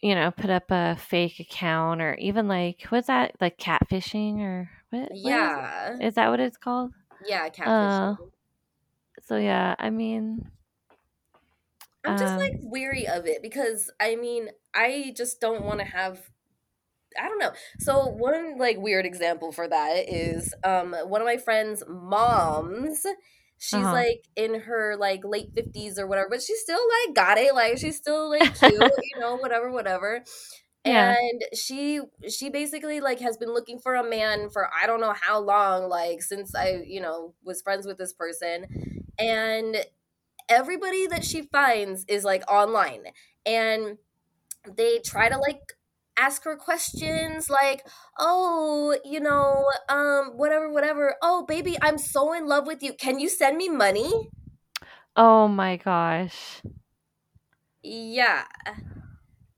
you 0.00 0.14
know, 0.14 0.30
put 0.30 0.50
up 0.50 0.64
a 0.70 0.96
fake 0.96 1.40
account 1.40 2.00
or 2.00 2.14
even 2.14 2.48
like 2.48 2.82
what's 2.88 3.08
that 3.08 3.32
like 3.40 3.58
catfishing 3.58 4.38
or 4.40 4.70
what 4.90 5.10
what 5.22 5.34
is 5.34 5.50
yeah. 5.54 5.96
Is 6.00 6.14
that 6.14 6.28
what 6.28 6.40
it's 6.40 6.56
called? 6.56 6.92
yeah 7.26 7.48
Uh 7.64 8.14
catfishing. 8.14 8.30
so 9.22 9.36
yeah, 9.36 9.74
I 9.78 9.90
mean 9.90 10.50
i'm 12.04 12.16
just 12.16 12.36
like 12.38 12.52
um 12.60 12.70
weary 12.70 13.06
of 13.06 13.26
it 13.26 13.42
because 13.42 13.90
i 14.00 14.16
mean 14.16 14.48
i 14.74 15.12
just 15.16 15.40
don't 15.40 15.64
want 15.64 15.80
to 15.80 15.84
have 15.84 16.30
I 17.20 17.28
don't 17.28 17.38
know. 17.38 17.52
So 17.78 18.06
one 18.08 18.58
like 18.58 18.78
weird 18.78 19.06
example 19.06 19.52
for 19.52 19.68
that 19.68 20.08
is 20.08 20.52
um 20.64 20.94
one 21.04 21.20
of 21.20 21.26
my 21.26 21.36
friends' 21.36 21.82
moms. 21.88 23.04
She's 23.60 23.74
uh-huh. 23.74 23.92
like 23.92 24.24
in 24.36 24.60
her 24.60 24.96
like 24.96 25.22
late 25.24 25.50
fifties 25.54 25.98
or 25.98 26.06
whatever, 26.06 26.28
but 26.30 26.42
she's 26.42 26.60
still 26.60 26.80
like 27.06 27.14
got 27.14 27.38
it. 27.38 27.54
Like 27.54 27.78
she's 27.78 27.96
still 27.96 28.30
like 28.30 28.54
cute, 28.58 28.72
you 29.14 29.20
know, 29.20 29.36
whatever, 29.36 29.70
whatever. 29.70 30.22
yeah. 30.84 31.16
And 31.18 31.42
she 31.54 32.00
she 32.28 32.50
basically 32.50 33.00
like 33.00 33.20
has 33.20 33.36
been 33.36 33.52
looking 33.52 33.78
for 33.80 33.94
a 33.94 34.08
man 34.08 34.48
for 34.50 34.68
I 34.80 34.86
don't 34.86 35.00
know 35.00 35.14
how 35.18 35.40
long, 35.40 35.88
like 35.88 36.22
since 36.22 36.54
I 36.54 36.82
you 36.86 37.00
know 37.00 37.34
was 37.42 37.62
friends 37.62 37.86
with 37.86 37.98
this 37.98 38.12
person, 38.12 38.66
and 39.18 39.76
everybody 40.48 41.06
that 41.08 41.24
she 41.24 41.42
finds 41.42 42.04
is 42.06 42.24
like 42.24 42.48
online, 42.50 43.04
and 43.44 43.98
they 44.76 44.98
try 44.98 45.28
to 45.28 45.38
like 45.38 45.72
ask 46.18 46.44
her 46.44 46.56
questions 46.56 47.48
like 47.48 47.86
oh 48.18 48.96
you 49.04 49.20
know 49.20 49.64
um 49.88 50.32
whatever 50.36 50.70
whatever. 50.72 51.14
Oh 51.22 51.44
baby 51.46 51.76
i'm 51.82 51.98
so 51.98 52.32
in 52.32 52.46
love 52.46 52.66
with 52.66 52.82
you. 52.82 52.92
Can 52.92 53.18
you 53.18 53.28
send 53.28 53.56
me 53.56 53.68
money? 53.68 54.30
Oh 55.16 55.48
my 55.48 55.76
gosh. 55.76 56.62
yeah. 57.82 58.44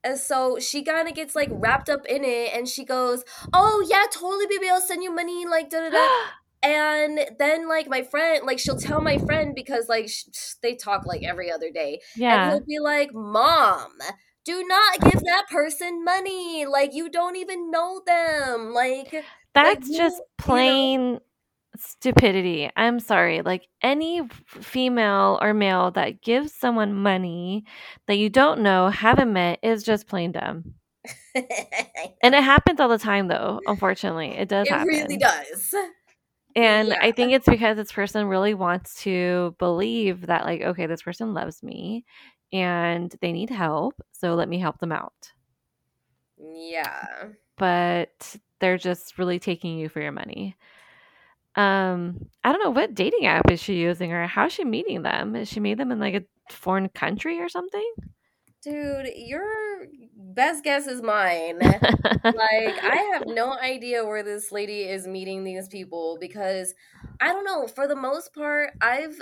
And 0.02 0.18
so 0.18 0.58
she 0.58 0.82
kind 0.82 1.08
of 1.08 1.14
gets 1.14 1.36
like 1.36 1.48
wrapped 1.52 1.90
up 1.90 2.06
in 2.06 2.24
it 2.24 2.54
and 2.54 2.66
she 2.68 2.84
goes 2.84 3.22
oh 3.52 3.84
yeah 3.88 4.04
totally 4.12 4.46
baby 4.46 4.68
i'll 4.70 4.80
send 4.80 5.02
you 5.02 5.14
money 5.14 5.46
like 5.46 5.70
da 5.70 5.80
da 5.80 5.90
da. 5.90 6.08
And 6.62 7.18
then 7.38 7.68
like 7.68 7.88
my 7.88 8.02
friend 8.02 8.44
like 8.46 8.58
she'll 8.58 8.76
tell 8.78 9.00
my 9.00 9.16
friend 9.16 9.54
because 9.54 9.88
like 9.88 10.11
sh- 10.11 10.24
sh- 10.32 10.54
they 10.62 10.74
talk 10.74 11.06
like 11.06 11.22
every 11.22 11.50
other 11.50 11.70
day. 11.70 12.00
And 12.14 12.22
yeah. 12.22 12.50
he'll 12.50 12.64
be 12.66 12.78
like 12.78 13.14
mom 13.14 13.92
do 14.45 14.64
not 14.66 15.01
give 15.01 15.20
that 15.24 15.47
person 15.51 16.05
money 16.05 16.66
like 16.66 16.95
you 16.95 17.09
don't 17.11 17.36
even 17.36 17.70
know 17.70 18.01
them 18.07 18.72
like 18.72 19.12
like 19.12 19.24
That's 19.55 19.88
you 19.88 19.99
just 19.99 20.16
you 20.18 20.22
know 20.22 20.24
plain 20.38 21.20
stupidity. 21.76 22.70
I'm 22.76 23.01
sorry. 23.01 23.43
Like 23.43 23.68
any 23.82 24.22
female 24.47 25.38
or 25.43 25.55
male 25.55 25.91
that 25.93 26.22
gives 26.22 26.55
someone 26.55 26.95
money 26.95 27.64
that 28.07 28.16
you 28.18 28.30
don't 28.30 28.61
know, 28.62 28.88
haven't 28.88 29.32
met, 29.32 29.61
is 29.62 29.82
just 29.84 30.07
plain 30.09 30.32
dumb. 30.32 30.74
And 32.22 32.34
it 32.34 32.43
happens 32.45 32.80
all 32.80 32.88
the 32.88 32.99
time, 32.99 33.28
though. 33.28 33.61
Unfortunately, 33.66 34.30
it 34.36 34.49
does 34.49 34.70
it 34.70 34.84
really 34.84 35.16
does 35.16 35.74
And 36.57 36.88
yeah 36.88 36.99
I 37.01 37.12
think 37.12 37.32
it's 37.32 37.47
because 37.47 37.76
this 37.76 37.93
person 37.93 38.26
really 38.26 38.55
wants 38.55 39.03
to 39.03 39.55
believe 39.59 40.26
that, 40.26 40.45
like, 40.45 40.62
okay, 40.62 40.86
this 40.86 41.03
person 41.03 41.32
loves 41.32 41.62
me 41.62 42.05
and 42.53 43.14
they 43.20 43.32
need 43.32 43.51
help. 43.51 44.01
So 44.12 44.34
let 44.34 44.48
me 44.48 44.59
help 44.59 44.78
them 44.78 44.92
out. 44.92 45.32
yeah 46.38 47.30
But 47.57 48.36
they're 48.61 48.78
just 48.78 49.18
really 49.18 49.38
taking 49.38 49.78
you 49.78 49.88
for 49.88 50.01
your 50.01 50.12
money. 50.12 50.57
Um, 51.57 52.28
I 52.44 52.53
don't 52.53 52.62
know 52.62 52.70
what 52.70 52.94
dating 52.94 53.26
app 53.26 53.51
is 53.51 53.61
she 53.61 53.74
using 53.74 54.12
or 54.12 54.26
how's 54.26 54.53
she 54.53 54.64
meeting 54.64 55.03
them? 55.03 55.34
Is 55.36 55.48
she 55.48 55.61
meet 55.61 55.78
them 55.78 55.90
in 55.92 55.98
like 55.98 56.14
a 56.14 56.24
foreign 56.53 56.88
country 56.90 57.40
or 57.40 57.48
something? 57.48 57.92
Dude, 58.62 59.09
your 59.16 59.86
best 60.14 60.64
guess 60.64 60.86
is 60.86 61.01
mine. 61.03 61.59
like, 61.61 62.78
I 62.84 63.11
have 63.14 63.24
no 63.26 63.53
idea 63.59 64.05
where 64.05 64.22
this 64.22 64.53
lady 64.53 64.82
is 64.82 65.07
meeting 65.07 65.44
these 65.44 65.68
people 65.68 66.18
because 66.20 66.74
I 67.20 67.28
don't 67.28 67.44
know, 67.44 67.66
for 67.66 67.88
the 67.88 67.96
most 67.96 68.34
part, 68.34 68.70
I've 68.80 69.20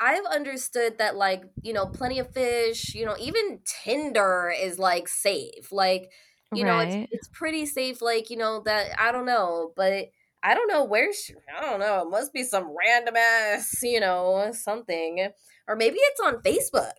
I've 0.00 0.24
understood 0.26 0.98
that 0.98 1.16
like, 1.16 1.44
you 1.62 1.72
know, 1.72 1.86
plenty 1.86 2.18
of 2.18 2.32
fish, 2.32 2.94
you 2.94 3.04
know, 3.04 3.16
even 3.18 3.60
Tinder 3.64 4.52
is 4.56 4.78
like 4.78 5.08
safe. 5.08 5.72
Like, 5.72 6.10
you 6.54 6.64
know, 6.64 6.78
it's 6.78 6.96
it's 7.10 7.28
pretty 7.28 7.66
safe 7.66 8.00
like, 8.00 8.30
you 8.30 8.36
know, 8.36 8.62
that 8.64 8.98
I 8.98 9.12
don't 9.12 9.26
know, 9.26 9.72
but 9.76 10.06
I 10.42 10.54
don't 10.54 10.68
know 10.68 10.84
where 10.84 11.12
she, 11.12 11.34
I 11.56 11.60
don't 11.62 11.80
know, 11.80 12.02
it 12.02 12.10
must 12.10 12.32
be 12.32 12.44
some 12.44 12.74
random 12.78 13.16
ass, 13.16 13.74
you 13.82 14.00
know, 14.00 14.50
something. 14.52 15.28
Or 15.66 15.76
maybe 15.76 15.98
it's 15.98 16.20
on 16.20 16.42
Facebook. 16.42 16.92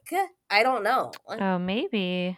I 0.49 0.61
don't 0.61 0.83
know. 0.83 1.11
Oh, 1.27 1.57
maybe. 1.57 2.37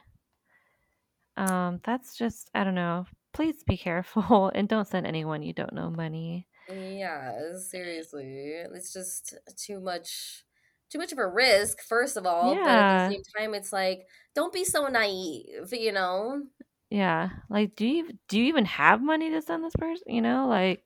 Um, 1.36 1.82
that's 1.84 2.16
just 2.16 2.50
I 2.54 2.64
don't 2.64 2.76
know. 2.76 3.06
Please 3.34 3.64
be 3.64 3.78
careful 3.78 4.52
and 4.56 4.68
don't 4.68 4.88
send 4.88 5.08
anyone 5.08 5.42
you 5.42 5.54
don't 5.54 5.74
know 5.74 5.90
money. 5.90 6.48
Yeah, 6.70 7.34
seriously. 7.58 8.54
It's 8.74 8.94
just 8.94 9.36
too 9.58 9.82
much 9.82 10.46
too 10.92 11.00
much 11.00 11.12
of 11.14 11.20
a 11.20 11.28
risk, 11.28 11.82
first 11.82 12.18
of 12.18 12.26
all, 12.26 12.62
but 12.64 12.80
at 12.80 12.88
the 12.90 13.00
same 13.00 13.22
time 13.38 13.54
it's 13.56 13.74
like 13.74 14.08
don't 14.36 14.54
be 14.54 14.66
so 14.66 14.88
naive, 14.88 15.72
you 15.74 15.92
know? 15.92 16.44
Yeah. 16.90 17.30
Like 17.50 17.76
do 17.76 17.86
you 17.88 18.12
do 18.28 18.38
you 18.40 18.46
even 18.46 18.66
have 18.66 19.02
money 19.02 19.30
to 19.32 19.42
send 19.42 19.64
this 19.64 19.76
person? 19.78 20.04
You 20.14 20.22
know, 20.22 20.48
like 20.48 20.84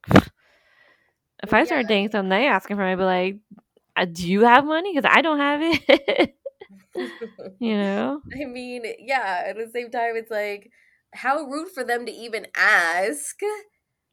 if 1.44 1.54
I 1.54 1.64
Yeah. 1.64 1.66
start 1.66 1.88
dating 1.88 2.12
someone 2.12 2.30
they 2.30 2.48
asking 2.48 2.78
for 2.78 2.84
me, 2.84 2.92
I'd 2.92 2.96
be 2.98 3.04
like, 3.04 3.36
"Uh, 3.96 4.06
do 4.06 4.30
you 4.30 4.42
have 4.42 4.66
money? 4.66 4.94
Because 4.96 5.10
I 5.14 5.22
don't 5.22 5.40
have 5.40 5.60
it. 5.64 6.36
you 7.60 7.78
know? 7.78 8.22
I 8.42 8.46
mean, 8.46 8.84
yeah, 9.00 9.44
at 9.48 9.58
the 9.58 9.70
same 9.72 9.92
time 9.92 10.16
it's 10.16 10.32
like 10.32 10.72
how 11.14 11.44
rude 11.46 11.70
for 11.70 11.84
them 11.84 12.06
to 12.06 12.12
even 12.12 12.48
ask. 12.56 13.38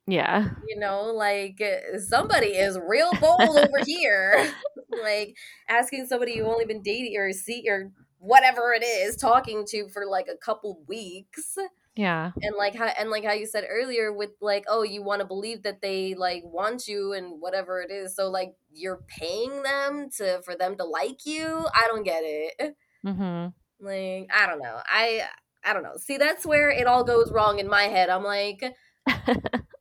Yeah. 0.07 0.51
You 0.69 0.79
know, 0.79 1.05
like 1.05 1.63
somebody 2.07 2.49
is 2.49 2.79
real 2.79 3.11
bold 3.21 3.41
over 3.57 3.79
here. 3.85 4.53
like 5.03 5.37
asking 5.69 6.07
somebody 6.07 6.33
you've 6.33 6.47
only 6.47 6.65
been 6.67 6.83
dating 6.83 7.17
or 7.17 7.33
see 7.33 7.65
or 7.69 7.93
whatever 8.19 8.73
it 8.75 8.83
is 8.85 9.17
talking 9.17 9.65
to 9.69 9.89
for 9.89 10.07
like 10.07 10.29
a 10.29 10.37
couple 10.37 10.83
weeks. 10.87 11.57
Yeah. 11.95 12.33
and 12.41 12.57
like 12.57 12.75
how 12.75 12.87
and 12.87 13.11
like 13.11 13.23
how 13.23 13.33
you 13.33 13.45
said 13.47 13.65
earlier 13.69 14.13
with 14.15 14.31
like 14.41 14.65
oh 14.67 14.83
you 14.83 15.03
want 15.03 15.21
to 15.21 15.27
believe 15.27 15.63
that 15.65 15.83
they 15.83 16.15
like 16.15 16.43
want 16.43 16.89
you 16.89 17.13
and 17.13 17.39
whatever 17.39 17.83
it 17.83 17.91
is 17.91 18.17
so 18.17 18.31
like 18.31 18.55
you're 18.73 19.03
paying 19.09 19.63
them 19.63 20.09
to 20.17 20.41
for 20.43 20.57
them 20.57 20.75
to 20.79 20.85
like 20.85 21.27
you 21.27 21.67
i 21.75 21.87
don't 21.89 22.03
get 22.05 22.23
it 22.25 22.77
Mm-hmm. 23.05 23.49
like 23.87 24.27
i 24.35 24.47
don't 24.47 24.63
know 24.63 24.81
i 24.87 25.23
i 25.65 25.75
don't 25.75 25.83
know 25.83 25.97
see 25.99 26.17
that's 26.17 26.47
where 26.47 26.71
it 26.71 26.87
all 26.87 27.05
goes 27.05 27.31
wrong 27.31 27.59
in 27.59 27.69
my 27.69 27.83
head 27.85 28.09
i'm 28.09 28.25
like 28.25 28.63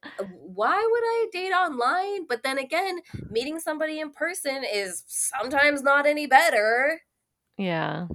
why 0.62 0.78
would 0.92 1.04
i 1.04 1.28
date 1.32 1.52
online 1.52 2.26
but 2.28 2.44
then 2.44 2.58
again 2.58 3.00
meeting 3.30 3.60
somebody 3.60 4.00
in 4.00 4.12
person 4.12 4.64
is 4.64 5.04
sometimes 5.08 5.82
not 5.82 6.06
any 6.06 6.28
better 6.28 7.02
yeah. 7.62 8.08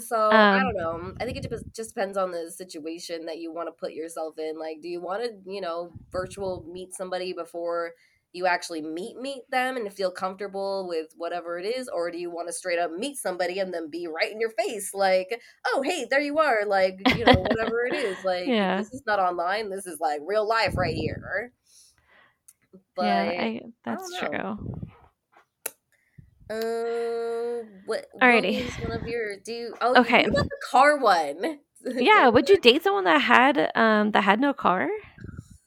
So 0.00 0.30
I 0.30 0.56
Um 0.56 0.62
don't 0.62 0.76
know. 0.76 1.14
I 1.20 1.24
think 1.24 1.36
it 1.36 1.52
just 1.74 1.94
depends 1.94 2.16
on 2.16 2.30
the 2.30 2.50
situation 2.50 3.26
that 3.26 3.38
you 3.38 3.52
want 3.52 3.68
to 3.68 3.72
put 3.72 3.92
yourself 3.92 4.38
in. 4.38 4.58
Like, 4.58 4.80
do 4.80 4.88
you 4.88 5.00
want 5.00 5.22
to, 5.22 5.50
you 5.50 5.60
know, 5.60 5.92
virtual 6.10 6.64
meet 6.70 6.94
somebody 6.94 7.32
before 7.32 7.92
you 8.32 8.46
actually 8.46 8.80
meet 8.80 9.16
meet 9.20 9.42
them 9.50 9.76
and 9.76 9.92
feel 9.92 10.10
comfortable 10.10 10.88
with 10.88 11.08
whatever 11.16 11.58
it 11.58 11.66
is, 11.66 11.88
or 11.88 12.10
do 12.10 12.16
you 12.18 12.30
want 12.30 12.48
to 12.48 12.52
straight 12.52 12.78
up 12.78 12.90
meet 12.90 13.18
somebody 13.18 13.58
and 13.58 13.74
then 13.74 13.90
be 13.90 14.06
right 14.06 14.32
in 14.32 14.40
your 14.40 14.50
face, 14.50 14.94
like, 14.94 15.40
oh 15.66 15.82
hey, 15.82 16.06
there 16.08 16.20
you 16.20 16.38
are, 16.38 16.64
like 16.66 17.00
you 17.16 17.24
know 17.24 17.34
whatever 17.34 17.84
it 17.86 17.94
is. 17.94 18.16
Like 18.24 18.46
yeah. 18.46 18.78
this 18.78 18.92
is 18.92 19.02
not 19.06 19.18
online. 19.18 19.68
This 19.68 19.86
is 19.86 20.00
like 20.00 20.20
real 20.24 20.46
life 20.48 20.76
right 20.76 20.94
here. 20.94 21.52
But 22.96 23.04
Yeah, 23.06 23.32
I 23.38 23.44
I 23.44 23.60
that's 23.84 24.18
don't 24.18 24.30
true. 24.30 24.58
Um, 26.50 27.66
what 27.86 28.06
what 28.12 28.22
Alrighty. 28.22 28.62
was 28.64 28.76
one 28.78 28.92
of 29.00 29.06
your 29.06 29.36
do? 29.38 29.52
You, 29.52 29.74
oh, 29.80 30.00
Okay. 30.00 30.24
what 30.24 30.32
about 30.32 30.48
the 30.50 30.56
car 30.70 30.96
one? 30.98 31.58
Yeah, 31.98 32.28
would 32.28 32.48
you 32.48 32.56
date 32.60 32.82
someone 32.82 33.04
that 33.04 33.20
had 33.22 33.70
um 33.74 34.10
that 34.12 34.22
had 34.24 34.40
no 34.40 34.52
car? 34.52 34.88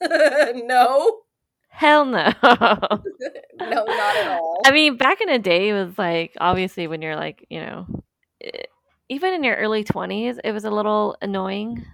no, 0.00 1.20
Hell 1.68 2.04
no. 2.04 2.32
no, 2.42 3.84
not 3.86 4.16
at 4.16 4.28
all. 4.28 4.62
I 4.64 4.72
mean, 4.72 4.96
back 4.96 5.20
in 5.20 5.28
the 5.28 5.38
day, 5.38 5.68
it 5.68 5.72
was 5.74 5.98
like 5.98 6.34
obviously 6.40 6.86
when 6.86 7.02
you're 7.02 7.16
like, 7.16 7.46
you 7.50 7.60
know, 7.60 7.86
even 9.08 9.34
in 9.34 9.44
your 9.44 9.56
early 9.56 9.84
20s, 9.84 10.38
it 10.42 10.52
was 10.52 10.64
a 10.64 10.70
little 10.70 11.16
annoying. 11.22 11.84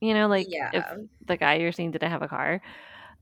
You 0.00 0.14
know, 0.14 0.28
like 0.28 0.48
if 0.72 0.84
the 1.26 1.36
guy 1.36 1.56
you're 1.56 1.72
seeing 1.72 1.90
didn't 1.90 2.10
have 2.10 2.22
a 2.22 2.28
car. 2.28 2.60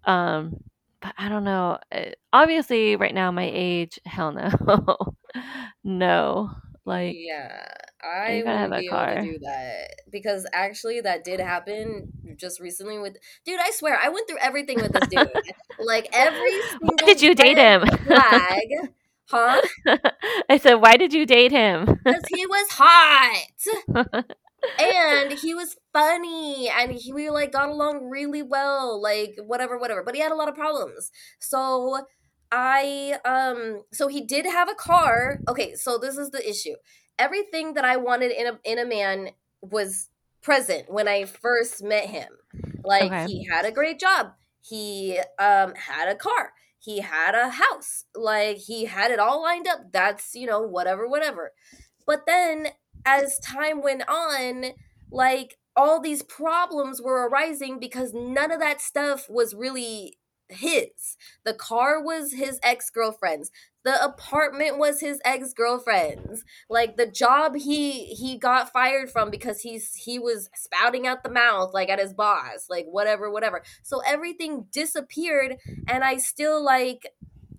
Um, 0.07 0.57
but 1.01 1.15
I 1.19 1.29
don't 1.29 1.45
know. 1.45 1.79
eh, 1.93 2.13
Obviously, 2.33 2.97
right 2.97 3.15
now, 3.15 3.31
my 3.33 3.51
age, 3.53 3.99
hell 4.07 4.33
no. 4.33 5.17
no. 5.85 6.51
Like, 6.85 7.17
yeah. 7.19 7.67
I 8.03 8.43
wouldn't 8.47 8.77
be 8.77 8.89
able 8.89 9.07
to 9.07 9.17
do 9.17 9.39
that 9.41 9.89
because 10.11 10.47
actually, 10.53 11.01
that 11.01 11.25
did 11.25 11.41
happen 11.41 12.13
just 12.37 12.61
recently 12.61 12.99
with 12.99 13.17
dude. 13.45 13.59
I 13.61 13.71
swear, 13.73 13.99
I 14.01 14.09
went 14.11 14.29
through 14.29 14.39
everything 14.41 14.81
with 14.81 14.93
this 14.93 15.09
dude. 15.09 15.29
Like 15.79 16.09
every 16.13 16.63
Why 16.81 16.97
single 16.97 17.07
did 17.07 17.21
you 17.23 17.35
date 17.35 17.59
him? 17.59 17.83
flag, 18.07 18.69
huh? 19.31 19.63
I 20.49 20.59
said, 20.59 20.75
why 20.75 20.97
did 20.97 21.13
you 21.13 21.27
date 21.27 21.53
him? 21.53 21.85
Because 22.05 22.25
he 22.29 22.47
was 22.47 22.67
hot. 22.71 23.47
And 24.79 25.33
he 25.33 25.55
was 25.55 25.77
funny 25.93 26.69
and 26.69 26.93
he 26.93 27.13
we 27.13 27.31
like 27.31 27.53
got 27.53 27.69
along 27.69 28.09
really 28.09 28.43
well 28.43 29.01
like 29.01 29.37
whatever 29.45 29.79
whatever 29.79 30.03
but 30.05 30.15
he 30.15 30.21
had 30.21 30.33
a 30.33 30.37
lot 30.37 30.49
of 30.49 30.55
problems. 30.55 31.11
So 31.39 32.01
i 32.53 33.19
um 33.25 33.83
so 33.93 34.09
he 34.09 34.21
did 34.21 34.47
have 34.47 34.69
a 34.69 34.75
car. 34.75 35.41
Okay 35.49 35.75
so 35.75 35.99
this 35.99 36.17
is 36.17 36.31
the 36.31 36.49
issue. 36.49 36.75
Everything 37.19 37.75
that 37.75 37.85
i 37.85 37.97
wanted 37.97 38.33
in 38.33 38.47
a 38.47 38.59
in 38.65 38.79
a 38.79 38.85
man 38.85 39.31
was 39.61 40.11
present 40.43 40.93
when 40.93 41.09
i 41.09 41.25
first 41.25 41.83
met 41.83 42.07
him. 42.07 42.29
Like 42.85 43.11
okay. 43.11 43.27
he 43.27 43.47
had 43.51 43.65
a 43.65 43.73
great 43.73 43.99
job. 43.99 44.33
He 44.61 45.19
um 45.39 45.75
had 45.75 46.09
a 46.09 46.15
car. 46.15 46.53
He 46.79 47.01
had 47.01 47.35
a 47.35 47.51
house. 47.51 48.05
Like 48.15 48.59
he 48.59 48.85
had 48.85 49.11
it 49.11 49.19
all 49.19 49.43
lined 49.43 49.67
up. 49.67 49.93
That's 49.93 50.35
you 50.35 50.47
know 50.47 50.61
whatever 50.61 51.09
whatever. 51.09 51.53
But 52.07 52.27
then 52.27 52.69
as 53.07 53.39
time 53.39 53.83
went 53.83 54.03
on, 54.09 54.73
like 55.11 55.57
all 55.77 56.01
these 56.01 56.23
problems 56.23 57.01
were 57.01 57.29
arising 57.29 57.79
because 57.79 58.13
none 58.13 58.51
of 58.51 58.61
that 58.61 58.81
stuff 58.83 59.31
was 59.31 59.55
really 59.55 60.19
his. 60.49 61.17
The 61.45 61.55
car 61.55 62.03
was 62.03 62.33
his 62.33 62.59
ex 62.63 62.91
girlfriend's. 62.91 63.51
The 63.85 64.03
apartment 64.05 64.79
was 64.79 65.01
his 65.01 65.21
ex 65.25 65.53
girlfriend's. 65.53 66.45
Like 66.69 66.97
the 66.97 67.07
job 67.07 67.57
he 67.57 68.07
he 68.07 68.39
got 68.39 68.73
fired 68.73 69.11
from 69.11 69.31
because 69.31 69.61
he's 69.61 69.95
he 69.95 70.19
was 70.19 70.51
spouting 70.55 71.07
out 71.07 71.23
the 71.23 71.31
mouth 71.31 71.73
like 71.73 71.89
at 71.89 72.01
his 72.01 72.13
boss, 72.13 72.67
like 72.69 72.87
whatever, 72.87 73.31
whatever. 73.31 73.63
So 73.83 74.01
everything 74.07 74.67
disappeared, 74.73 75.57
and 75.89 76.03
I 76.03 76.17
still 76.17 76.65
like 76.65 77.07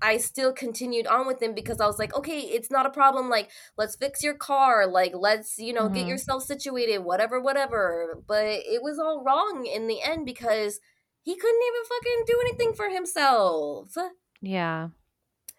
I 0.01 0.17
still 0.17 0.53
continued 0.53 1.07
on 1.07 1.27
with 1.27 1.41
him 1.41 1.53
because 1.53 1.79
I 1.81 1.87
was 1.87 1.99
like, 1.99 2.15
okay, 2.15 2.39
it's 2.39 2.71
not 2.71 2.85
a 2.85 2.91
problem. 2.91 3.29
Like, 3.29 3.49
let's 3.77 3.95
fix 3.95 4.23
your 4.23 4.35
car. 4.35 4.87
Like, 4.87 5.13
let's, 5.15 5.57
you 5.57 5.73
know, 5.73 5.89
get 5.89 6.05
hmm 6.05 6.07
yourself 6.07 6.43
situated, 6.43 6.99
whatever, 6.99 7.41
whatever. 7.41 8.21
But 8.27 8.45
it 8.45 8.83
was 8.83 8.99
all 8.99 9.23
wrong 9.23 9.65
in 9.65 9.87
the 9.87 10.01
end 10.01 10.25
because 10.25 10.79
he 11.21 11.35
couldn't 11.35 11.61
even 11.67 11.83
fucking 11.89 12.23
do 12.27 12.41
anything 12.41 12.73
for 12.73 12.89
himself. 12.89 13.95
Yeah. 14.41 14.89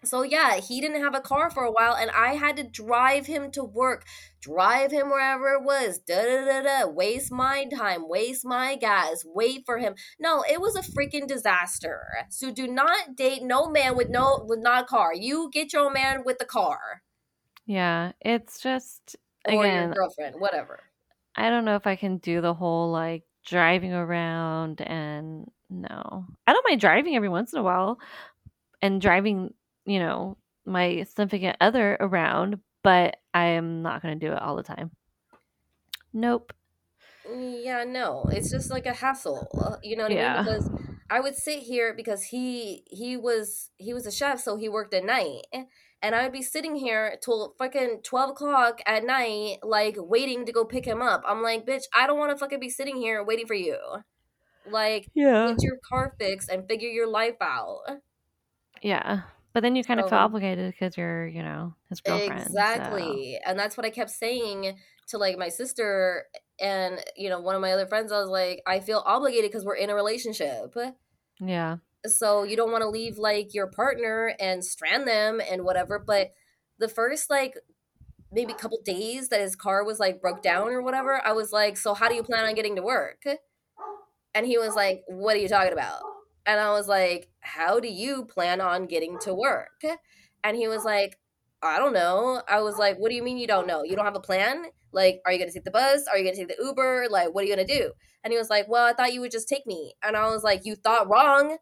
So, 0.05 0.23
yeah, 0.23 0.57
he 0.61 0.81
didn't 0.81 1.03
have 1.03 1.15
a 1.15 1.21
car 1.21 1.51
for 1.51 1.65
a 1.65 1.73
while, 1.73 1.95
and 1.95 2.11
I 2.13 2.35
had 2.35 2.57
to 2.57 2.63
drive 2.65 3.27
him 3.27 3.51
to 3.53 3.65
work, 3.65 4.05
drive 4.41 4.93
him 4.93 5.11
wherever 5.11 5.49
it 5.55 5.65
was, 5.65 5.99
da 5.99 6.23
da 6.23 6.45
da 6.45 6.63
da, 6.63 6.87
waste 6.89 7.33
my 7.33 7.65
time, 7.67 8.09
waste 8.09 8.45
my 8.45 8.77
gas, 8.77 9.25
wait 9.27 9.65
for 9.67 9.79
him. 9.79 9.95
No, 10.19 10.45
it 10.49 10.61
was 10.61 10.77
a 10.77 10.83
freaking 10.83 11.27
disaster. 11.27 12.01
So, 12.31 12.51
do 12.53 12.67
not 12.69 13.17
date 13.17 13.43
no 13.43 13.69
man 13.69 13.97
with 13.97 14.09
no 14.09 14.45
with 14.47 14.61
not 14.61 14.85
a 14.85 14.87
car. 14.87 15.13
You 15.15 15.51
get 15.53 15.73
your 15.73 15.91
man 15.91 16.23
with 16.25 16.39
the 16.39 16.45
car 16.45 17.03
Yeah. 17.67 18.13
It's 18.21 18.61
just, 18.61 19.17
or 19.45 19.67
your 19.67 19.87
girlfriend, 19.87 20.37
whatever. 20.41 20.81
I 21.35 21.51
don't 21.51 21.65
know 21.65 21.77
if 21.77 21.87
I 21.87 21.97
can 21.97 22.19
do 22.19 22.41
the 22.41 22.55
whole 22.55 22.91
like 22.91 23.25
driving 23.45 23.93
around 23.93 24.81
and 24.81 25.51
no. 25.71 26.27
I 26.47 26.53
don't 26.53 26.65
mind 26.69 26.81
driving 26.81 27.15
every 27.17 27.29
once 27.29 27.53
in 27.53 27.59
a 27.61 27.63
while 27.63 27.99
and 28.83 29.01
driving, 29.01 29.55
you 29.89 29.99
know, 29.99 30.37
my 30.67 31.03
significant 31.05 31.57
other 31.61 31.97
around, 32.01 32.61
but 32.85 33.17
I 33.35 33.47
am 33.59 33.83
not 33.83 34.03
going 34.03 34.19
to 34.19 34.27
do 34.27 34.33
it 34.33 34.41
all 34.43 34.57
the 34.57 34.63
time. 34.63 34.91
Nope. 36.13 36.53
Yeah, 37.31 37.85
no, 37.85 38.25
it's 38.31 38.51
just 38.51 38.71
like 38.71 38.87
a 38.87 38.95
hassle. 38.95 39.49
uh, 39.61 39.77
You 39.83 39.97
know 39.97 40.05
what 40.05 40.13
I 40.13 40.15
mean? 40.15 40.25
Yeah. 40.25 40.43
Because 40.43 40.71
I 41.11 41.21
would 41.21 41.37
sit 41.37 41.61
here 41.61 41.93
because 41.95 42.23
he 42.25 42.85
he 42.87 43.17
was 43.17 43.71
he 43.77 43.93
was 43.93 44.07
a 44.07 44.11
chef, 44.13 44.41
so 44.41 44.57
he 44.57 44.69
worked 44.69 44.95
at 44.95 45.05
night. 45.05 45.47
And 46.01 46.15
I 46.15 46.23
would 46.23 46.33
be 46.33 46.43
sitting 46.43 46.77
here 46.77 47.19
till 47.23 47.55
fucking 47.59 48.01
twelve 48.05 48.31
o'clock 48.31 48.81
at 48.87 49.05
night, 49.05 49.59
like 49.63 49.97
waiting 49.99 50.47
to 50.47 50.53
go 50.53 50.65
pick 50.65 50.87
him 50.87 51.03
up. 51.03 51.23
I'm 51.27 51.43
like, 51.43 51.67
bitch, 51.67 51.85
I 51.95 52.07
don't 52.07 52.19
want 52.19 52.31
to 52.33 52.39
fucking 52.39 52.61
be 52.61 52.71
sitting 52.71 52.97
here 52.97 53.23
waiting 53.25 53.47
for 53.47 53.55
you. 53.55 53.79
Like, 54.71 55.09
Yeah. 55.15 55.49
get 55.49 55.63
your 55.63 55.79
car 55.89 56.15
fixed 56.19 56.49
and 56.51 56.69
figure 56.69 56.89
your 56.89 57.09
life 57.09 57.37
out. 57.41 57.81
Yeah. 58.81 59.23
But 59.59 59.63
then 59.63 59.75
you 59.75 59.83
kind 59.83 59.99
of 59.99 60.09
feel 60.09 60.19
obligated 60.19 60.71
because 60.71 60.97
you're, 60.97 61.27
you 61.27 61.43
know, 61.43 61.75
his 61.89 62.01
girlfriend. 62.01 62.43
so- 62.43 62.47
Exactly. 62.47 63.41
And 63.45 63.59
that's 63.59 63.77
what 63.77 63.85
I 63.85 63.91
kept 63.91 64.11
saying 64.11 64.79
to 65.09 65.19
like 65.19 65.37
my 65.37 65.49
sister 65.49 66.27
and 66.61 67.03
you 67.17 67.29
know 67.29 67.41
one 67.41 67.57
of 67.57 67.61
my 67.61 67.73
other 67.73 67.87
friends 67.87 68.13
I 68.13 68.21
was 68.21 68.29
like 68.29 68.63
I 68.69 68.79
feel 68.79 69.03
obligated 69.05 69.51
because 69.51 69.65
we're 69.65 69.75
in 69.75 69.91
a 69.91 69.97
relationship. 69.97 70.77
Yeah. 71.41 71.79
So 72.07 72.45
you 72.45 72.55
don't 72.57 72.71
want 72.71 72.83
to 72.83 72.89
leave 72.89 73.19
like 73.19 73.53
your 73.53 73.67
partner 73.67 74.33
and 74.39 74.65
strand 74.65 75.09
them 75.09 75.41
and 75.51 75.65
whatever, 75.65 75.99
but 75.99 76.35
the 76.79 76.89
first 76.89 77.29
like 77.29 77.55
maybe 78.31 78.53
couple 78.53 78.79
days 78.85 79.29
that 79.31 79.41
his 79.41 79.57
car 79.57 79.83
was 79.85 79.99
like 79.99 80.21
broke 80.21 80.41
down 80.41 80.69
or 80.69 80.83
whatever, 80.83 81.21
I 81.25 81.33
was 81.33 81.51
like, 81.51 81.77
"So 81.77 81.95
how 81.95 82.09
do 82.09 82.15
you 82.15 82.23
plan 82.23 82.45
on 82.45 82.55
getting 82.55 82.77
to 82.77 82.83
work?" 82.83 83.25
And 84.37 84.47
he 84.47 84.57
was 84.57 84.77
like, 84.77 85.03
"What 85.09 85.35
are 85.35 85.41
you 85.41 85.49
talking 85.49 85.73
about?" 85.73 86.03
And 86.49 86.59
I 86.59 86.73
was 86.73 86.89
like, 86.89 87.29
"How 87.41 87.79
do 87.79 87.87
you 87.89 88.25
plan 88.25 88.61
on 88.61 88.87
getting 88.87 89.19
to 89.21 89.35
work?" 89.35 89.85
And 90.43 90.57
he 90.57 90.67
was 90.67 90.85
like, 90.85 91.19
"I 91.63 91.79
don't 91.79 91.93
know." 91.93 92.43
I 92.49 92.63
was 92.63 92.79
like, 92.79 92.99
"What 92.99 93.11
do 93.11 93.15
you 93.15 93.23
mean 93.23 93.39
you 93.39 93.47
don't 93.47 93.67
know? 93.67 93.85
You 93.85 93.95
don't 93.95 94.07
have 94.07 94.17
a 94.17 94.21
plan? 94.21 94.65
Like, 94.91 95.21
are 95.27 95.33
you 95.33 95.39
going 95.39 95.51
to 95.51 95.55
take 95.55 95.65
the 95.65 95.71
bus? 95.71 96.07
Are 96.11 96.17
you 96.17 96.25
going 96.25 96.35
to 96.35 96.47
take 96.47 96.57
the 96.57 96.65
Uber? 96.65 97.09
Like, 97.11 97.35
what 97.35 97.45
are 97.45 97.47
you 97.47 97.55
going 97.55 97.67
to 97.67 97.79
do?" 97.79 97.93
And 98.25 98.33
he 98.33 98.39
was 98.39 98.51
like, 98.51 98.67
"Well, 98.67 98.87
I 98.87 98.95
thought 98.95 99.13
you 99.13 99.21
would 99.21 99.31
just 99.31 99.49
take 99.49 99.67
me." 99.67 99.95
And 100.03 100.17
I 100.17 100.31
was 100.31 100.43
like, 100.43 100.65
"You 100.65 100.75
thought 100.75 101.09
wrong." 101.09 101.59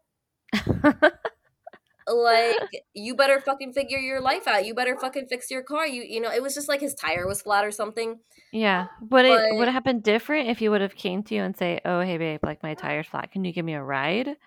like 2.07 2.57
you 2.93 3.13
better 3.15 3.41
fucking 3.41 3.73
figure 3.73 3.97
your 3.97 4.21
life 4.21 4.47
out 4.47 4.65
you 4.65 4.73
better 4.73 4.95
fucking 4.95 5.27
fix 5.27 5.51
your 5.51 5.61
car 5.61 5.85
you 5.85 6.01
you 6.03 6.21
know 6.21 6.31
it 6.31 6.41
was 6.41 6.55
just 6.55 6.69
like 6.69 6.79
his 6.79 6.95
tire 6.95 7.27
was 7.27 7.41
flat 7.41 7.65
or 7.65 7.71
something 7.71 8.17
yeah. 8.51 8.87
Would 9.09 9.25
it 9.25 9.55
would 9.55 9.67
it 9.67 9.71
happen 9.71 9.99
different 9.99 10.49
if 10.49 10.59
he 10.59 10.69
would 10.69 10.81
have 10.81 10.95
came 10.95 11.23
to 11.23 11.35
you 11.35 11.43
and 11.43 11.55
say, 11.55 11.81
"Oh, 11.85 12.01
hey 12.01 12.17
babe, 12.17 12.39
like 12.43 12.63
my 12.63 12.73
tire's 12.73 13.07
flat. 13.07 13.31
Can 13.31 13.43
you 13.43 13.51
give 13.51 13.65
me 13.65 13.73
a 13.73 13.83
ride?" 13.83 14.37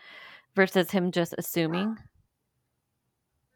Versus 0.54 0.90
him 0.90 1.12
just 1.12 1.34
assuming? 1.38 1.98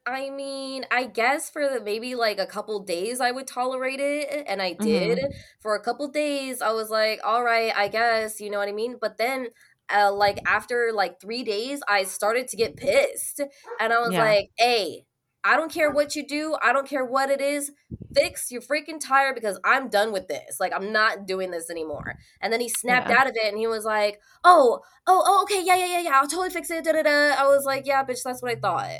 i 0.06 0.28
mean 0.28 0.84
i 0.90 1.04
guess 1.06 1.48
for 1.48 1.66
the, 1.68 1.80
maybe 1.80 2.14
like 2.14 2.38
a 2.38 2.46
couple 2.46 2.78
days 2.80 3.20
i 3.20 3.30
would 3.30 3.46
tolerate 3.46 4.00
it 4.00 4.44
and 4.46 4.60
i 4.60 4.72
did 4.74 5.18
for 5.60 5.74
a 5.74 5.80
couple 5.82 6.06
days 6.08 6.60
i 6.60 6.70
was 6.70 6.90
like 6.90 7.20
all 7.24 7.42
right 7.42 7.74
i 7.74 7.88
guess 7.88 8.40
you 8.40 8.50
know 8.50 8.58
what 8.58 8.68
i 8.68 8.72
mean 8.72 8.96
but 9.00 9.16
then 9.16 9.48
uh, 9.94 10.10
like 10.12 10.38
after 10.46 10.90
like 10.94 11.20
three 11.20 11.42
days 11.42 11.80
i 11.88 12.04
started 12.04 12.48
to 12.48 12.56
get 12.56 12.76
pissed 12.76 13.40
and 13.80 13.92
i 13.92 13.98
was 13.98 14.12
Yeah. 14.12 14.24
like 14.24 14.50
hey 14.58 15.04
i 15.44 15.56
don't 15.56 15.72
care 15.72 15.90
what 15.90 16.16
you 16.16 16.26
do 16.26 16.56
i 16.62 16.72
don't 16.72 16.88
care 16.88 17.04
what 17.04 17.30
it 17.30 17.40
is 17.40 17.70
fix 18.14 18.50
your 18.50 18.60
freaking 18.62 18.98
tire 19.00 19.34
because 19.34 19.58
i'm 19.64 19.88
done 19.88 20.12
with 20.12 20.28
this 20.28 20.56
like 20.60 20.72
i'm 20.74 20.92
not 20.92 21.26
doing 21.26 21.50
this 21.50 21.70
anymore 21.70 22.16
and 22.40 22.52
then 22.52 22.60
he 22.60 22.68
snapped 22.68 23.10
Yeah. 23.10 23.18
out 23.18 23.26
of 23.26 23.34
it 23.36 23.46
and 23.46 23.58
he 23.58 23.66
was 23.66 23.84
like 23.84 24.20
oh 24.44 24.80
oh 25.06 25.22
oh 25.26 25.42
okay 25.42 25.62
yeah 25.64 25.76
yeah 25.76 25.86
yeah 25.86 26.00
yeah 26.00 26.12
i'll 26.14 26.28
totally 26.28 26.50
fix 26.50 26.70
it 26.70 26.84
da, 26.84 26.92
da, 26.92 27.02
da. 27.02 27.34
i 27.38 27.46
was 27.46 27.64
like 27.64 27.86
yeah 27.86 28.04
bitch 28.04 28.22
that's 28.24 28.42
what 28.42 28.52
i 28.52 28.56
thought 28.56 28.90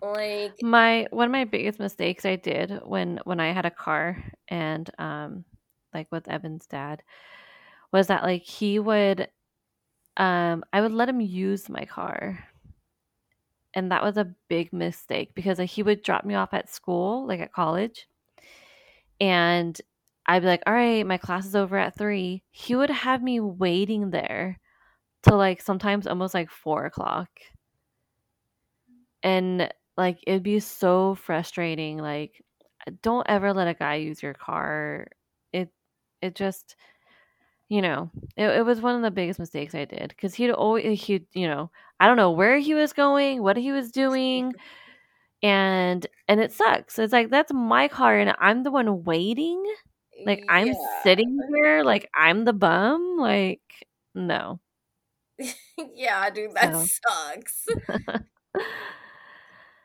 like 0.00 0.54
My 0.60 1.06
one 1.10 1.26
of 1.26 1.32
my 1.32 1.44
biggest 1.44 1.78
mistakes 1.78 2.24
I 2.24 2.36
did 2.36 2.80
when 2.84 3.20
when 3.24 3.40
I 3.40 3.52
had 3.52 3.66
a 3.66 3.70
car 3.70 4.22
and 4.48 4.88
um 4.98 5.44
like 5.94 6.08
with 6.10 6.28
Evan's 6.28 6.66
dad 6.66 7.02
was 7.92 8.08
that 8.08 8.22
like 8.22 8.42
he 8.42 8.78
would 8.78 9.28
um 10.16 10.64
I 10.72 10.80
would 10.80 10.92
let 10.92 11.08
him 11.08 11.20
use 11.20 11.68
my 11.68 11.84
car. 11.84 12.38
And 13.74 13.90
that 13.90 14.02
was 14.02 14.16
a 14.18 14.34
big 14.48 14.72
mistake 14.72 15.34
because 15.34 15.58
like, 15.58 15.70
he 15.70 15.82
would 15.82 16.02
drop 16.02 16.24
me 16.24 16.34
off 16.34 16.52
at 16.52 16.68
school, 16.70 17.26
like 17.26 17.40
at 17.40 17.52
college. 17.52 18.06
And 19.20 19.80
I'd 20.26 20.40
be 20.40 20.46
like, 20.48 20.62
all 20.66 20.74
right, 20.74 21.06
my 21.06 21.16
class 21.18 21.46
is 21.46 21.56
over 21.56 21.78
at 21.78 21.96
three. 21.96 22.42
He 22.50 22.74
would 22.76 22.90
have 22.90 23.22
me 23.22 23.40
waiting 23.40 24.10
there 24.10 24.58
till 25.22 25.36
like 25.38 25.60
sometimes 25.62 26.06
almost 26.06 26.34
like 26.34 26.50
four 26.50 26.86
o'clock. 26.86 27.30
And 29.22 29.72
like 29.96 30.18
it'd 30.26 30.42
be 30.42 30.60
so 30.60 31.14
frustrating. 31.14 31.98
Like, 31.98 32.42
don't 33.02 33.26
ever 33.28 33.52
let 33.52 33.68
a 33.68 33.74
guy 33.74 33.96
use 33.96 34.22
your 34.22 34.34
car. 34.34 35.06
It 35.52 35.70
it 36.20 36.34
just 36.34 36.76
you 37.68 37.80
know, 37.82 38.10
it, 38.36 38.48
it 38.48 38.66
was 38.66 38.80
one 38.82 38.96
of 38.96 39.02
the 39.02 39.10
biggest 39.10 39.38
mistakes 39.40 39.74
I 39.74 39.86
did 39.86 40.08
because 40.10 40.34
he'd 40.34 40.50
always 40.50 41.00
he'd 41.02 41.26
you 41.32 41.48
know 41.48 41.70
I 42.02 42.08
don't 42.08 42.18
know 42.18 42.32
where 42.32 42.58
he 42.58 42.74
was 42.74 42.92
going, 42.94 43.42
what 43.42 43.58
he 43.58 43.72
was 43.72 43.92
doing, 43.92 44.54
and 45.42 46.06
and 46.28 46.40
it 46.40 46.52
sucks. 46.52 46.98
It's 46.98 47.12
like 47.12 47.30
that's 47.30 47.52
my 47.52 47.88
car 47.88 48.18
and 48.18 48.34
I'm 48.40 48.64
the 48.64 48.70
one 48.72 49.04
waiting. 49.04 49.62
Like 50.26 50.44
I'm 50.48 50.68
yeah. 50.68 51.02
sitting 51.04 51.38
here, 51.54 51.82
like 51.84 52.08
I'm 52.14 52.44
the 52.44 52.52
bum. 52.54 53.16
Like 53.18 53.62
no, 54.14 54.60
yeah, 55.94 56.30
dude, 56.30 56.52
that 56.54 56.74
sucks. 56.76 57.66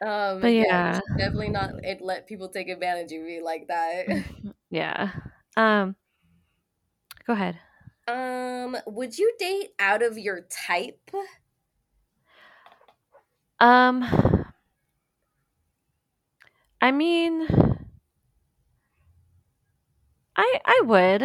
Um, 0.01 0.41
But 0.41 0.53
you 0.53 0.65
yeah. 0.67 0.99
definitely 1.17 1.49
not 1.49 1.71
it, 1.83 2.01
let 2.01 2.27
people 2.27 2.49
take 2.49 2.69
advantage 2.69 3.11
of 3.13 3.27
you 3.27 3.43
like 3.43 3.67
that. 3.67 4.05
yeah. 4.69 5.11
Um, 5.55 5.95
go 7.25 7.33
ahead. 7.33 7.59
um, 8.07 8.77
would 8.85 9.17
you 9.17 9.33
date 9.39 9.71
out 9.79 10.01
of 10.03 10.17
your 10.17 10.41
type? 10.49 11.11
Um, 13.59 14.03
I 16.81 16.91
mean, 16.91 17.47
I 20.35 20.59
I 20.65 20.81
would. 20.85 21.23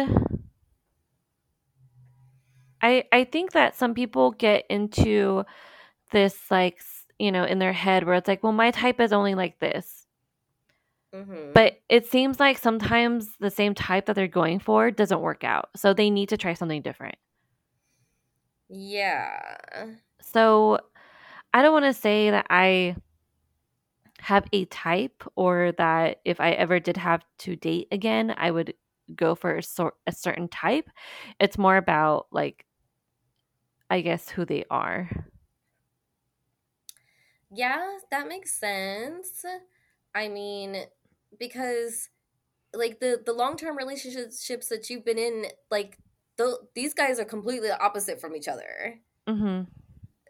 I 2.81 3.05
I 3.11 3.23
think 3.23 3.51
that 3.53 3.75
some 3.75 3.93
people 3.93 4.31
get 4.31 4.65
into 4.69 5.45
this 6.11 6.51
like 6.51 6.81
you 7.19 7.31
know 7.31 7.45
in 7.45 7.59
their 7.59 7.73
head 7.73 8.05
where 8.05 8.15
it's 8.15 8.27
like, 8.27 8.43
well, 8.43 8.53
my 8.53 8.71
type 8.71 8.99
is 8.99 9.13
only 9.13 9.35
like 9.35 9.59
this. 9.59 10.05
Mm-hmm. 11.13 11.53
But 11.53 11.81
it 11.89 12.07
seems 12.07 12.39
like 12.39 12.57
sometimes 12.57 13.37
the 13.39 13.51
same 13.51 13.75
type 13.75 14.05
that 14.07 14.15
they're 14.15 14.27
going 14.27 14.59
for 14.59 14.89
doesn't 14.91 15.21
work 15.21 15.43
out. 15.43 15.69
So 15.75 15.93
they 15.93 16.09
need 16.09 16.29
to 16.29 16.37
try 16.37 16.53
something 16.53 16.81
different. 16.81 17.15
yeah, 18.69 19.85
So 20.21 20.79
I 21.53 21.61
don't 21.61 21.73
want 21.73 21.85
to 21.85 21.93
say 21.93 22.31
that 22.31 22.47
I 22.49 22.95
have 24.19 24.47
a 24.53 24.65
type 24.65 25.23
or 25.35 25.73
that 25.77 26.21
if 26.25 26.39
I 26.39 26.51
ever 26.51 26.79
did 26.79 26.97
have 26.97 27.23
to 27.39 27.55
date 27.55 27.87
again, 27.91 28.33
I 28.37 28.51
would 28.51 28.73
go 29.15 29.35
for 29.35 29.57
a, 29.57 29.63
sort, 29.63 29.95
a 30.07 30.11
certain 30.11 30.47
type. 30.47 30.89
It's 31.39 31.57
more 31.57 31.77
about 31.77 32.27
like 32.31 32.65
I 33.89 34.01
guess 34.01 34.29
who 34.29 34.43
they 34.45 34.65
are. 34.69 35.09
yeah, 37.51 37.97
that 38.11 38.27
makes 38.27 38.53
sense. 38.53 39.45
I 40.15 40.27
mean, 40.29 40.85
because 41.39 42.09
like 42.73 42.99
the 42.99 43.21
the 43.25 43.33
long 43.33 43.57
term 43.57 43.77
relationships 43.77 44.69
that 44.69 44.89
you've 44.89 45.05
been 45.05 45.19
in, 45.19 45.47
like 45.71 45.99
th- 46.37 46.57
these 46.75 46.93
guys 46.93 47.19
are 47.19 47.25
completely 47.25 47.71
opposite 47.71 48.21
from 48.21 48.35
each 48.35 48.47
other. 48.47 49.01
Mhm. 49.27 49.67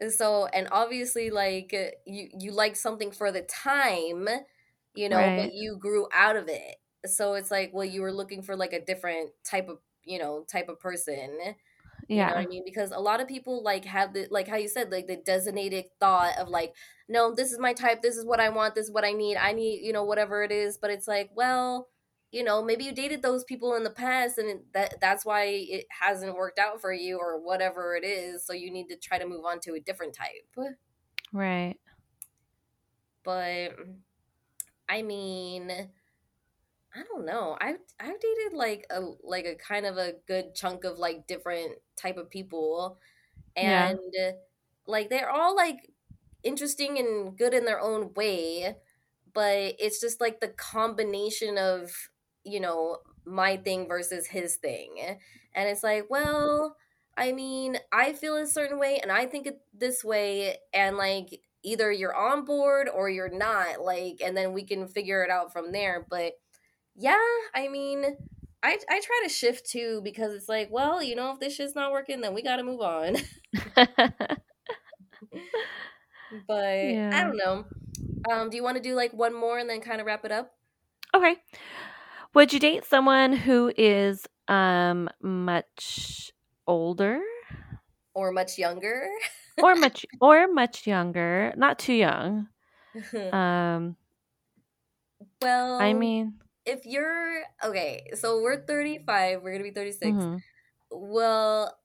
And 0.00 0.12
so 0.12 0.46
and 0.46 0.68
obviously 0.72 1.30
like 1.30 1.72
uh, 1.74 1.90
you 2.06 2.28
you 2.38 2.52
like 2.52 2.76
something 2.76 3.12
for 3.12 3.30
the 3.30 3.42
time 3.42 4.28
you 4.94 5.08
know 5.08 5.30
Right. 5.30 5.34
but 5.34 5.54
you 5.54 5.76
grew 5.78 6.08
out 6.12 6.36
of 6.36 6.48
it 6.48 6.76
so 7.06 7.34
it's 7.34 7.50
like 7.50 7.70
well 7.72 7.84
you 7.84 8.00
were 8.02 8.12
looking 8.12 8.42
for 8.42 8.56
like 8.56 8.72
a 8.72 8.84
different 8.84 9.30
type 9.44 9.68
of 9.68 9.78
you 10.04 10.18
know 10.18 10.44
type 10.50 10.68
of 10.68 10.80
person 10.80 11.38
you 12.12 12.24
know 12.24 12.34
what 12.34 12.36
Yeah. 12.36 12.44
i 12.44 12.46
mean 12.46 12.62
because 12.64 12.90
a 12.92 12.98
lot 12.98 13.20
of 13.20 13.28
people 13.28 13.62
like 13.62 13.84
have 13.84 14.12
the 14.14 14.26
like 14.30 14.48
how 14.48 14.56
you 14.56 14.68
said 14.68 14.90
like 14.90 15.06
the 15.06 15.16
designated 15.16 15.86
thought 16.00 16.36
of 16.38 16.48
like 16.48 16.74
no 17.08 17.34
this 17.34 17.52
is 17.52 17.58
my 17.58 17.72
type 17.72 18.02
this 18.02 18.16
is 18.16 18.24
what 18.24 18.40
i 18.40 18.48
want 18.48 18.74
this 18.74 18.86
is 18.86 18.92
what 18.92 19.04
i 19.04 19.12
need 19.12 19.36
i 19.36 19.52
need 19.52 19.80
you 19.84 19.92
know 19.92 20.04
whatever 20.04 20.42
it 20.42 20.52
is 20.52 20.78
but 20.78 20.90
it's 20.90 21.08
like 21.08 21.30
well 21.34 21.88
you 22.34 22.44
know 22.44 22.62
maybe 22.62 22.84
you 22.84 22.92
dated 22.92 23.22
those 23.22 23.44
people 23.44 23.74
in 23.76 23.84
the 23.84 23.90
past 23.90 24.38
and 24.38 24.64
that 24.74 25.00
that's 25.00 25.24
why 25.24 25.44
it 25.46 25.86
hasn't 25.90 26.34
worked 26.36 26.58
out 26.58 26.80
for 26.80 26.92
you 26.92 27.18
or 27.18 27.40
whatever 27.40 27.96
it 27.96 28.04
is 28.04 28.46
so 28.46 28.52
you 28.52 28.70
need 28.70 28.88
to 28.88 28.96
try 28.96 29.18
to 29.18 29.26
move 29.26 29.44
on 29.44 29.60
to 29.60 29.74
a 29.74 29.80
different 29.80 30.14
type 30.14 30.48
Right. 31.32 31.78
but 33.22 33.76
i 34.88 35.02
mean 35.02 35.70
i 35.70 37.02
don't 37.02 37.24
know 37.24 37.56
i've 37.60 37.80
i've 38.00 38.20
dated 38.20 38.52
like 38.52 38.86
a 38.90 39.00
like 39.22 39.44
a 39.46 39.54
kind 39.56 39.86
of 39.86 39.96
a 39.96 40.14
good 40.26 40.54
chunk 40.54 40.84
of 40.84 40.98
like 40.98 41.26
different 41.26 41.78
type 41.96 42.16
of 42.16 42.30
people 42.30 42.98
Yeah. 43.60 43.90
and 43.90 43.98
like 44.86 45.10
they're 45.10 45.30
all 45.30 45.56
like 45.56 45.92
interesting 46.42 46.98
and 46.98 47.36
good 47.38 47.54
in 47.54 47.64
their 47.66 47.80
own 47.80 48.14
way 48.14 48.76
but 49.34 49.76
it's 49.78 50.00
just 50.00 50.20
like 50.20 50.40
the 50.40 50.48
combination 50.48 51.58
of 51.58 52.10
you 52.44 52.60
know 52.60 52.98
my 53.26 53.56
thing 53.56 53.88
versus 53.88 54.26
his 54.26 54.56
thing 54.56 54.96
and 55.54 55.68
it's 55.68 55.82
like 55.82 56.04
well 56.10 56.76
I 57.16 57.32
mean, 57.32 57.78
I 57.92 58.12
feel 58.12 58.36
a 58.36 58.46
certain 58.46 58.78
way 58.78 58.98
and 59.00 59.10
I 59.12 59.26
think 59.26 59.46
it 59.46 59.60
this 59.72 60.02
way 60.02 60.56
and 60.72 60.96
like 60.96 61.40
either 61.62 61.90
you're 61.92 62.14
on 62.14 62.44
board 62.44 62.88
or 62.92 63.08
you're 63.08 63.30
not 63.30 63.80
like 63.80 64.20
and 64.22 64.36
then 64.36 64.52
we 64.52 64.64
can 64.64 64.88
figure 64.88 65.22
it 65.22 65.30
out 65.30 65.52
from 65.52 65.72
there, 65.72 66.06
but 66.10 66.32
yeah, 66.96 67.18
I 67.54 67.68
mean, 67.68 68.04
I 68.62 68.78
I 68.90 69.00
try 69.00 69.20
to 69.24 69.28
shift 69.28 69.66
too 69.70 70.00
because 70.04 70.34
it's 70.34 70.48
like, 70.48 70.68
well, 70.70 71.02
you 71.02 71.16
know, 71.16 71.32
if 71.32 71.40
this 71.40 71.54
shit's 71.56 71.74
not 71.74 71.92
working, 71.92 72.20
then 72.20 72.34
we 72.34 72.42
got 72.42 72.56
to 72.56 72.64
move 72.64 72.80
on. 72.80 73.16
but 76.46 76.98
I 77.12 77.22
don't 77.22 77.36
know. 77.36 77.64
Um, 78.30 78.50
do 78.50 78.56
you 78.56 78.62
want 78.62 78.76
to 78.76 78.82
do 78.82 78.94
like 78.94 79.12
one 79.12 79.34
more 79.34 79.58
and 79.58 79.68
then 79.68 79.80
kind 79.80 80.00
of 80.00 80.06
wrap 80.06 80.24
it 80.24 80.32
up? 80.32 80.52
Okay. 81.14 81.36
Would 82.34 82.52
you 82.52 82.58
date 82.60 82.84
someone 82.84 83.32
who 83.32 83.72
is 83.76 84.26
um 84.48 85.08
much 85.22 86.32
older 86.66 87.22
Or 88.14 88.32
much 88.32 88.58
younger? 88.58 89.08
or 89.60 89.74
much 89.76 90.04
or 90.20 90.48
much 90.48 90.86
younger? 90.86 91.52
Not 91.56 91.78
too 91.78 91.94
young. 91.94 92.48
Um 93.32 93.96
well, 95.40 95.78
I 95.78 95.92
mean, 95.94 96.40
if 96.66 96.86
you're 96.86 97.42
okay, 97.64 98.08
so 98.14 98.42
we're 98.42 98.64
35, 98.66 99.42
we're 99.42 99.52
gonna 99.52 99.64
be 99.64 99.70
36. 99.72 100.26
mhm, 100.26 100.42
Well, 100.90 101.78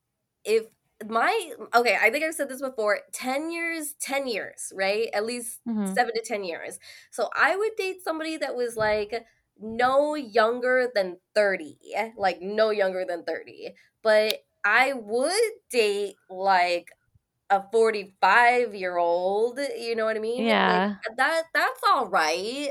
if 0.45 0.67
my 1.07 1.53
okay, 1.75 1.97
I 2.01 2.09
think 2.11 2.25
I've 2.25 2.35
said 2.35 2.49
this 2.49 2.61
before 2.61 3.01
10 3.13 3.51
years, 3.51 3.93
10 4.01 4.27
years, 4.27 4.71
right? 4.75 5.09
At 5.13 5.25
least 5.25 5.61
mhm, 5.65 5.97
seven 5.97 6.13
to 6.15 6.23
10 6.25 6.43
years. 6.43 6.79
So 7.11 7.29
I 7.35 7.55
would 7.57 7.75
date 7.77 8.03
somebody 8.03 8.37
that 8.37 8.55
was 8.55 8.77
like 8.77 9.25
no 9.59 10.15
younger 10.15 10.89
than 10.93 11.19
30, 11.35 11.79
like 12.17 12.41
no 12.41 12.69
younger 12.71 13.05
than 13.07 13.23
30. 13.23 13.73
But 14.03 14.39
I 14.63 14.93
would 14.93 15.51
date 15.71 16.17
like 16.29 16.89
a 17.49 17.63
45 17.71 18.75
year 18.75 18.97
old, 18.97 19.59
you 19.59 19.95
know 19.95 20.05
what 20.05 20.17
I 20.17 20.19
mean? 20.19 20.47
Like 20.65 20.83
yeah. 20.85 20.97
that 21.17 21.43
that's 21.53 21.81
all 21.87 22.07
right. 22.09 22.69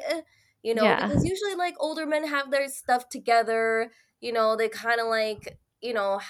You 0.62 0.74
know, 0.74 0.94
Yeah. 0.94 0.96
because 0.96 1.24
usually 1.24 1.54
like 1.54 1.74
older 1.78 2.06
men 2.06 2.26
have 2.26 2.50
their 2.50 2.68
stuff 2.68 3.08
together, 3.08 3.90
you 4.20 4.32
know, 4.32 4.56
they 4.56 4.68
kind 4.68 5.00
of 5.00 5.06
like, 5.08 5.58
you 5.80 5.94
know, 5.94 6.20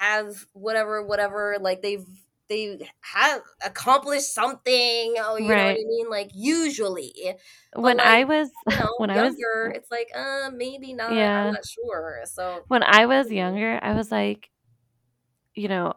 have 0.00 0.46
whatever 0.52 1.02
whatever 1.06 1.56
like 1.60 1.82
they've 1.82 2.06
they 2.48 2.88
have 3.00 3.42
accomplished 3.64 4.32
something, 4.34 5.14
oh, 5.18 5.36
you 5.36 5.48
know 5.48 5.54
what 5.54 5.72
I 5.72 5.74
mean? 5.74 6.08
Like 6.10 6.30
usually. 6.34 7.34
When 7.74 7.98
like, 7.98 8.06
I 8.06 8.24
was 8.24 8.50
you 8.70 8.76
know, 8.78 8.94
when 8.98 9.10
I 9.10 9.22
was 9.22 9.36
younger, 9.38 9.72
it's 9.74 9.90
like, 9.90 10.08
uh, 10.14 10.50
maybe 10.54 10.92
not. 10.92 11.10
I'm 11.10 11.16
yeah. 11.16 11.50
not 11.50 11.66
sure. 11.66 12.22
So, 12.24 12.64
When 12.68 12.82
I 12.82 13.06
was 13.06 13.30
younger, 13.30 13.78
I 13.82 13.94
was 13.94 14.10
like, 14.10 14.50
you 15.54 15.68
know, 15.68 15.94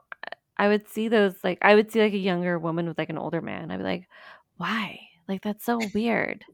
I 0.57 0.67
would 0.67 0.89
see 0.89 1.07
those 1.07 1.35
like 1.43 1.59
I 1.61 1.76
would 1.76 1.91
see 1.91 2.01
like 2.01 2.13
a 2.13 2.17
younger 2.17 2.59
woman 2.59 2.88
with 2.88 2.97
like 2.97 3.09
an 3.09 3.17
older 3.17 3.41
man. 3.41 3.71
I'd 3.71 3.77
be 3.77 3.84
like, 3.84 4.09
"Why?" 4.57 4.99
Like 5.27 5.41
that's 5.41 5.65
so 5.65 5.80
weird. 5.93 6.43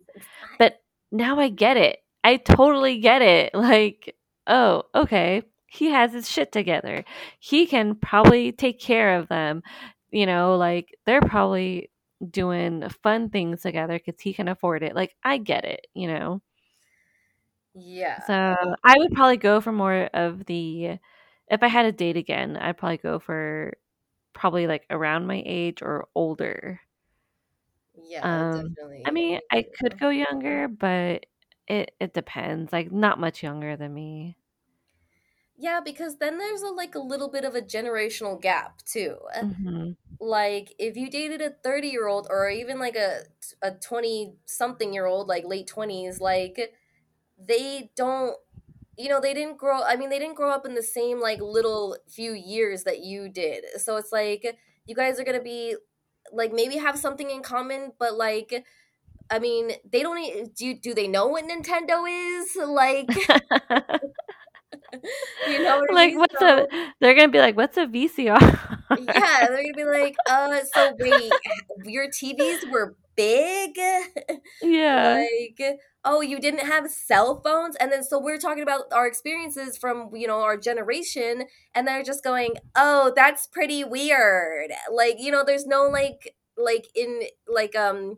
But 0.60 0.82
now 1.12 1.40
I 1.40 1.50
get 1.50 1.76
it. 1.76 2.00
I 2.24 2.38
totally 2.38 3.00
get 3.00 3.22
it. 3.22 3.54
Like, 3.56 4.16
oh, 4.48 4.84
okay. 4.94 5.44
He 5.76 5.88
has 5.92 6.14
his 6.14 6.30
shit 6.30 6.52
together. 6.52 7.04
He 7.40 7.66
can 7.68 7.96
probably 7.96 8.52
take 8.52 8.80
care 8.80 9.18
of 9.20 9.28
them. 9.28 9.64
You 10.12 10.26
know, 10.26 10.56
like 10.58 10.96
they're 11.06 11.22
probably 11.22 11.92
doing 12.32 12.88
fun 13.04 13.30
things 13.30 13.62
together 13.64 14.00
cuz 14.00 14.16
he 14.22 14.34
can 14.34 14.48
afford 14.48 14.84
it. 14.84 14.96
Like 14.96 15.16
I 15.24 15.38
get 15.38 15.66
it, 15.66 15.88
you 15.94 16.08
know. 16.08 16.42
yeah. 17.74 18.22
So, 18.22 18.34
I 18.84 18.96
would 18.98 19.12
probably 19.14 19.38
go 19.38 19.60
for 19.62 19.72
more 19.72 20.06
of 20.14 20.46
the 20.46 21.00
if 21.48 21.62
I 21.64 21.68
had 21.68 21.86
a 21.86 21.92
date 21.92 22.18
again, 22.18 22.58
I'd 22.58 22.78
probably 22.78 22.98
go 22.98 23.20
for 23.20 23.78
probably 24.34 24.68
like 24.68 24.86
around 24.92 25.28
my 25.28 25.44
age 25.46 25.82
or 25.82 26.08
older. 26.16 26.82
Yeah, 27.96 28.22
Um, 28.22 28.78
I 29.06 29.12
mean, 29.12 29.40
I 29.52 29.64
could 29.80 30.00
go 30.00 30.10
younger, 30.10 30.68
but 30.68 31.26
it 31.68 31.96
it 32.00 32.14
depends. 32.14 32.72
Like 32.74 32.92
not 32.92 33.20
much 33.20 33.44
younger 33.44 33.76
than 33.78 33.94
me. 33.94 34.38
Yeah, 35.58 35.80
because 35.84 36.18
then 36.18 36.38
there's 36.38 36.62
a 36.62 36.68
like 36.70 36.96
a 36.96 37.00
little 37.00 37.30
bit 37.30 37.46
of 37.46 37.56
a 37.56 37.62
generational 37.62 38.40
gap 38.42 38.82
too. 38.84 39.18
Mhm. 39.42 39.96
Like 40.20 40.74
if 40.80 40.98
you 40.98 41.10
dated 41.10 41.42
a 41.42 41.52
30-year-old 41.64 42.28
or 42.30 42.50
even 42.50 42.80
like 42.80 42.96
a 42.96 43.24
a 43.62 43.72
20 43.72 44.36
something 44.46 44.94
year 44.94 45.06
old 45.06 45.28
like 45.28 45.46
late 45.46 45.68
20s 45.68 46.20
like 46.22 46.74
they 47.38 47.92
don't 47.96 48.38
you 48.98 49.10
know, 49.10 49.22
they 49.22 49.34
didn't 49.34 49.58
grow 49.58 49.82
I 49.84 49.96
mean 49.98 50.10
they 50.10 50.20
didn't 50.20 50.36
grow 50.36 50.52
up 50.52 50.66
in 50.66 50.76
the 50.76 50.84
same 50.84 51.20
like 51.22 51.42
little 51.42 51.98
few 52.10 52.34
years 52.34 52.84
that 52.84 53.00
you 53.02 53.30
did. 53.30 53.66
So 53.78 53.98
it's 53.98 54.12
like 54.12 54.58
you 54.88 54.96
guys 54.96 55.20
are 55.20 55.24
going 55.26 55.38
to 55.38 55.44
be 55.44 55.76
like 56.34 56.54
maybe 56.54 56.78
have 56.78 56.98
something 57.00 57.30
in 57.30 57.42
common 57.44 57.94
but 58.00 58.16
like 58.16 58.66
I 59.32 59.40
mean, 59.40 59.72
they 59.92 60.02
don't 60.04 60.56
do 60.56 60.76
do 60.76 60.94
they 60.94 61.08
know 61.08 61.28
what 61.28 61.46
Nintendo 61.46 62.06
is? 62.10 62.56
Like, 62.58 63.10
you 65.46 65.60
know 65.60 65.78
what 65.78 65.90
I 65.92 65.94
Like 65.94 66.16
mean? 66.16 66.18
what's 66.18 66.42
a 66.42 66.68
they're 67.00 67.14
going 67.16 67.28
to 67.28 67.32
be 67.32 67.40
like, 67.40 67.56
"What's 67.56 67.78
a 67.78 67.86
VCR?" 67.86 68.40
Yeah, 68.96 69.48
they're 69.50 69.64
gonna 69.64 69.74
be 69.76 69.84
like, 69.86 70.16
uh, 70.28 70.60
so 70.74 70.96
wait, 71.00 71.42
your 71.84 72.08
TVs 72.10 72.70
were 72.70 72.96
big? 73.16 73.78
Yeah. 74.62 75.28
like, 75.58 75.80
oh, 76.04 76.22
you 76.22 76.40
didn't 76.40 76.66
have 76.66 76.90
cell 76.90 77.42
phones? 77.44 77.76
And 77.78 77.92
then 77.92 78.04
so 78.04 78.20
we're 78.20 78.38
talking 78.38 78.64
about 78.64 78.84
our 78.92 79.08
experiences 79.08 79.78
from, 79.78 80.10
you 80.14 80.28
know, 80.28 80.42
our 80.42 80.58
generation, 80.58 81.46
and 81.74 81.88
they're 81.88 82.04
just 82.04 82.24
going, 82.24 82.56
oh, 82.76 83.12
that's 83.16 83.48
pretty 83.48 83.84
weird. 83.84 84.72
Like, 84.92 85.16
you 85.20 85.32
know, 85.32 85.44
there's 85.46 85.66
no 85.66 85.84
like 85.90 86.36
like 86.58 86.88
in 86.96 87.22
like 87.48 87.76
um 87.76 88.18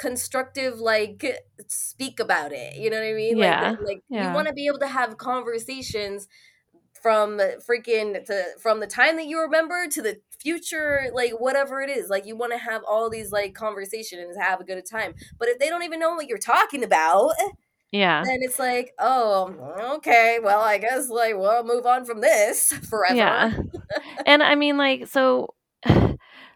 constructive 0.00 0.80
like 0.80 1.24
speak 1.68 2.20
about 2.20 2.52
it. 2.52 2.76
You 2.76 2.88
know 2.90 2.96
what 2.98 3.06
I 3.08 3.12
mean? 3.14 3.36
Yeah. 3.36 3.76
like 3.84 4.02
you 4.08 4.18
Yeah. 4.18 4.34
want 4.34 4.48
to 4.48 4.54
be 4.54 4.66
able 4.66 4.78
to 4.80 4.88
have 4.88 5.18
conversations 5.18 6.26
from 7.02 7.38
freaking 7.68 8.24
to 8.26 8.44
from 8.62 8.80
the 8.80 8.86
time 8.86 9.16
that 9.16 9.26
you 9.26 9.40
remember 9.40 9.86
to 9.88 10.02
the 10.02 10.20
future 10.38 11.10
like 11.14 11.32
whatever 11.40 11.80
it 11.82 11.90
is 11.90 12.08
like 12.10 12.26
you 12.26 12.36
want 12.36 12.52
to 12.52 12.58
have 12.58 12.82
all 12.88 13.10
these 13.10 13.30
like 13.32 13.54
conversations 13.54 14.34
and 14.36 14.42
have 14.42 14.60
a 14.60 14.64
good 14.64 14.82
time 14.86 15.14
but 15.38 15.48
if 15.48 15.58
they 15.58 15.68
don't 15.68 15.82
even 15.82 15.98
know 16.00 16.14
what 16.14 16.26
you're 16.28 16.38
talking 16.38 16.82
about 16.84 17.32
Yeah. 17.92 18.22
then 18.24 18.38
it's 18.42 18.58
like 18.58 18.92
oh 18.98 19.54
okay 19.96 20.38
well 20.42 20.60
i 20.60 20.78
guess 20.78 21.08
like 21.08 21.36
we'll 21.36 21.64
move 21.64 21.86
on 21.86 22.04
from 22.04 22.20
this 22.20 22.68
forever 22.90 23.14
Yeah. 23.16 23.52
And 24.26 24.42
I 24.42 24.54
mean, 24.54 24.76
like, 24.76 25.08
so, 25.08 25.54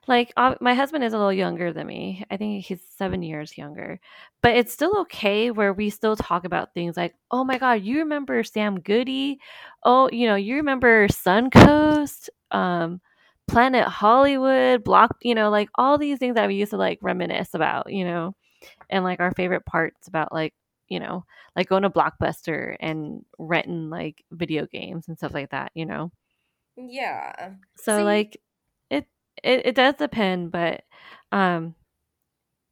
like, 0.08 0.32
uh, 0.36 0.54
my 0.60 0.74
husband 0.74 1.04
is 1.04 1.12
a 1.12 1.16
little 1.16 1.32
younger 1.32 1.72
than 1.72 1.86
me. 1.86 2.24
I 2.30 2.36
think 2.36 2.64
he's 2.64 2.80
seven 2.96 3.22
years 3.22 3.56
younger, 3.58 4.00
but 4.42 4.56
it's 4.56 4.72
still 4.72 4.98
okay 5.02 5.50
where 5.50 5.72
we 5.72 5.90
still 5.90 6.16
talk 6.16 6.44
about 6.44 6.74
things 6.74 6.96
like, 6.96 7.14
oh 7.30 7.44
my 7.44 7.58
God, 7.58 7.82
you 7.82 7.98
remember 8.00 8.42
Sam 8.44 8.80
Goody? 8.80 9.38
Oh, 9.84 10.08
you 10.12 10.26
know, 10.26 10.36
you 10.36 10.56
remember 10.56 11.08
Suncoast, 11.08 12.28
um, 12.50 13.00
Planet 13.48 13.86
Hollywood, 13.86 14.84
Block, 14.84 15.16
you 15.22 15.34
know, 15.34 15.50
like 15.50 15.68
all 15.76 15.98
these 15.98 16.18
things 16.18 16.34
that 16.36 16.48
we 16.48 16.54
used 16.54 16.70
to 16.70 16.76
like 16.78 16.98
reminisce 17.02 17.54
about, 17.54 17.92
you 17.92 18.04
know, 18.04 18.34
and 18.90 19.04
like 19.04 19.20
our 19.20 19.32
favorite 19.32 19.66
parts 19.66 20.08
about 20.08 20.32
like, 20.32 20.54
you 20.88 21.00
know, 21.00 21.24
like 21.56 21.68
going 21.68 21.82
to 21.82 21.90
Blockbuster 21.90 22.76
and 22.80 23.24
renting 23.38 23.90
like 23.90 24.24
video 24.32 24.66
games 24.66 25.08
and 25.08 25.18
stuff 25.18 25.34
like 25.34 25.50
that, 25.50 25.72
you 25.74 25.86
know. 25.86 26.10
yeah 26.76 27.54
So 27.76 27.96
see 27.96 28.04
like 28.04 28.36
it 29.42 29.66
it, 29.66 29.74
does 29.74 29.94
depend, 29.96 30.50
but 30.52 30.84
um 31.32 31.74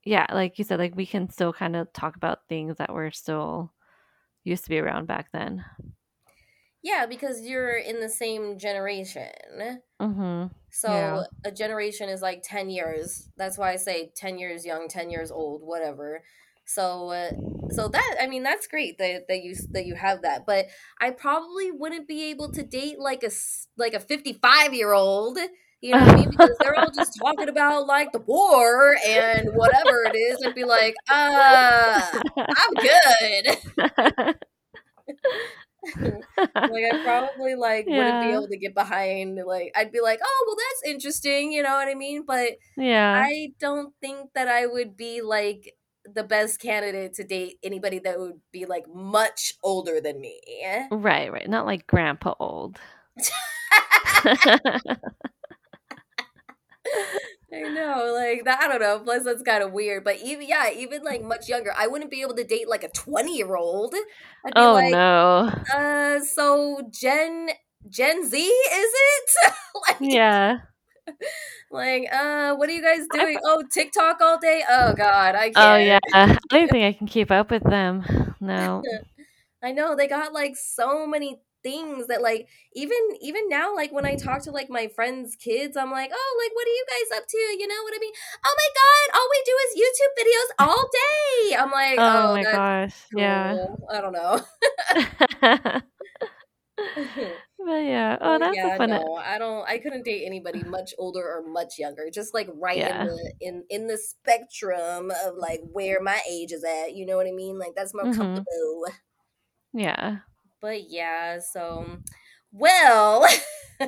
yeah, 0.05 0.26
like 0.32 0.59
you 0.59 0.64
said, 0.64 0.78
like 0.78 0.97
we 0.97 1.06
can 1.06 1.28
still 1.30 1.52
kind 1.52 1.76
of 1.76 1.93
talk 1.93 2.16
about 2.16 2.48
things 2.48 2.76
that 2.78 2.93
were 2.93 3.10
still 3.12 3.72
used 4.44 4.64
to 4.64 4.70
be 4.70 4.78
around 4.78 5.06
back 5.06 5.30
then. 5.32 5.64
yeah 6.82 7.06
because 7.06 7.43
you're 7.43 7.76
in 7.76 8.01
the 8.01 8.09
same 8.09 8.59
generation 8.59 9.30
Mm-hmm. 10.01 10.47
So 10.70 10.90
Yeah. 10.93 11.24
a 11.44 11.52
generation 11.52 12.09
is 12.09 12.22
like 12.22 12.43
10 12.43 12.70
years. 12.70 13.28
That's 13.36 13.59
why 13.59 13.72
I 13.72 13.76
say 13.76 14.12
10 14.16 14.39
years 14.39 14.64
young, 14.64 14.89
10 14.89 15.10
years 15.10 15.30
old, 15.30 15.62
whatever. 15.62 16.22
So 16.66 17.10
uh, 17.10 17.32
so 17.70 17.89
that 17.89 18.16
I 18.20 18.26
mean 18.26 18.43
that's 18.43 18.66
great 18.66 18.98
that 18.98 19.28
that 19.28 19.43
you 19.43 19.55
that 19.72 19.86
you 19.86 19.94
have 19.97 20.22
that. 20.22 20.47
But 20.47 20.66
I 21.01 21.10
probably 21.10 21.70
wouldn't 21.72 22.09
be 22.09 22.24
able 22.30 22.51
to 22.52 22.62
date 22.62 22.98
like 22.98 23.22
a 23.22 23.30
like 23.76 23.94
a 23.94 24.01
55-year-old, 24.01 25.39
you 25.83 25.95
know 25.95 26.01
what 26.01 26.11
I 26.11 26.17
mean? 26.17 26.31
Because 26.31 26.57
they're 26.61 26.77
all 26.77 26.91
just 26.95 27.19
talking 27.21 27.49
about 27.49 27.87
like 27.87 28.13
the 28.13 28.21
war 28.21 28.97
and 29.07 29.51
whatever 29.55 30.05
it 30.05 30.17
is 30.17 30.41
and 30.43 30.55
be 30.55 30.65
like, 30.65 30.95
"Uh, 31.11 32.21
I'm 32.39 32.77
good." 32.79 33.57
like 36.69 36.85
I 36.85 36.93
probably 37.03 37.55
like 37.57 37.87
wouldn't 37.91 38.21
be 38.21 38.33
able 38.33 38.49
to 38.49 38.57
get 38.57 38.75
behind 38.75 39.41
like 39.47 39.73
I'd 39.77 39.93
be 39.93 40.01
like, 40.01 40.21
"Oh, 40.25 40.45
well 40.47 40.57
that's 40.57 40.93
interesting," 40.95 41.53
you 41.53 41.63
know 41.63 41.75
what 41.75 41.89
I 41.89 41.95
mean? 41.95 42.25
But 42.27 42.51
Yeah. 42.77 43.21
I 43.25 43.53
don't 43.61 43.95
think 44.01 44.31
that 44.35 44.49
I 44.49 44.67
would 44.67 44.97
be 44.97 45.23
like 45.23 45.75
the 46.05 46.25
best 46.25 46.61
candidate 46.61 47.15
to 47.15 47.25
date 47.25 47.59
anybody 47.63 47.99
that 48.01 48.19
would 48.19 48.41
be 48.53 48.67
like 48.67 48.85
much 48.93 49.55
older 49.63 50.01
than 50.01 50.21
me. 50.21 50.41
Right, 50.91 51.33
right. 51.33 51.49
Not 51.49 51.67
like 51.67 51.87
grandpa 51.87 52.35
old. 52.41 52.79
I 57.55 57.69
know, 57.69 58.12
like 58.14 58.44
that. 58.44 58.60
I 58.62 58.69
don't 58.69 58.81
know. 58.81 59.01
Plus, 59.01 59.24
that's 59.24 59.43
kind 59.43 59.62
of 59.62 59.73
weird. 59.73 60.05
But 60.05 60.19
even 60.24 60.48
yeah, 60.48 60.70
even 60.70 61.02
like 61.02 61.23
much 61.23 61.48
younger, 61.48 61.73
I 61.77 61.86
wouldn't 61.86 62.10
be 62.10 62.23
able 62.23 62.35
to 62.36 62.44
date 62.44 62.69
like 62.69 62.82
a 62.82 62.89
twenty 62.89 63.36
year 63.36 63.56
old. 63.56 63.94
Oh 64.56 64.73
like, 64.73 64.93
no. 64.93 65.52
uh, 65.74 66.20
so 66.20 66.81
Gen 66.90 67.51
Gen 67.89 68.24
Z 68.27 68.39
is 68.39 68.93
it? 68.94 69.52
like, 69.89 69.97
Yeah. 70.01 70.59
like, 71.70 72.09
uh, 72.12 72.55
what 72.55 72.69
are 72.69 72.73
you 72.73 72.82
guys 72.82 73.06
doing? 73.10 73.39
Oh, 73.44 73.62
TikTok 73.73 74.20
all 74.20 74.39
day. 74.39 74.62
Oh 74.69 74.94
God, 74.94 75.35
I 75.35 75.51
can't. 75.51 75.56
Oh 75.56 75.77
yeah. 75.77 75.98
I 76.14 76.39
don't 76.48 76.70
think 76.70 76.85
I 76.85 76.97
can 76.97 77.06
keep 77.06 77.31
up 77.31 77.51
with 77.51 77.64
them. 77.64 78.35
No. 78.40 78.82
I 79.62 79.73
know 79.73 79.94
they 79.94 80.09
got 80.09 80.32
like 80.32 80.56
so 80.56 81.06
many 81.06 81.40
things 81.62 82.06
that 82.09 82.22
like 82.22 82.48
even 82.74 82.98
even 83.20 83.48
now 83.48 83.74
like 83.74 83.93
when 83.93 84.05
I 84.06 84.16
talk 84.16 84.43
to 84.44 84.51
like 84.52 84.70
my 84.70 84.89
friends' 84.89 85.36
kids, 85.36 85.76
I'm 85.76 85.90
like, 85.90 86.10
oh, 86.12 86.40
like 86.43 86.55
what 86.55 86.66
are 86.66 86.70
you 86.70 86.84
guys 86.89 87.18
up 87.18 87.26
to? 87.28 87.39
You 87.39 87.66
know 87.68 87.82
what 87.84 87.94
I 87.97 87.98
mean? 88.01 88.12
Oh 88.44 88.55
my 88.56 88.68
god, 88.80 89.18
all 89.18 89.28
we 89.30 89.43
do 89.44 89.56
is 89.66 89.82
YouTube 89.82 90.14
videos 90.24 90.51
all 90.68 90.90
day. 90.93 91.56
I'm 91.56 91.70
like, 91.70 91.98
Oh 91.98 92.28
oh, 92.30 92.32
my 92.32 92.43
gosh. 92.44 92.94
Yeah. 93.12 93.66
I 93.90 94.01
don't 94.01 94.12
know. 94.12 94.40
but 97.59 97.84
yeah. 97.84 98.18
Oh, 98.20 98.39
that's 98.39 98.62
a 98.64 98.68
yeah, 98.68 98.76
fun. 98.76 98.90
no, 98.90 99.16
I 99.16 99.39
don't. 99.39 99.68
I 99.68 99.78
couldn't 99.78 100.05
date 100.05 100.24
anybody 100.26 100.64
much 100.64 100.94
older 100.98 101.20
or 101.22 101.43
much 101.47 101.78
younger. 101.78 102.10
Just 102.12 102.34
like 102.34 102.48
right 102.55 102.78
Yeah. 102.78 103.02
in 103.02 103.06
the 103.06 103.34
in 103.40 103.64
in 103.70 103.86
the 103.86 103.98
spectrum 103.98 105.10
of 105.24 105.36
like 105.36 105.60
where 105.72 106.01
my 106.02 106.20
age 106.30 106.52
is 106.52 106.64
at. 106.64 106.94
You 106.94 107.06
know 107.06 107.16
what 107.16 107.26
I 107.26 107.32
mean? 107.32 107.59
Like 107.59 107.74
that's 107.76 107.94
more 107.94 108.06
Mhm. 108.06 108.16
comfortable. 108.16 108.84
Yeah. 109.72 110.20
But 110.62 110.90
yeah, 110.90 111.40
so 111.40 111.98
well, 112.52 113.26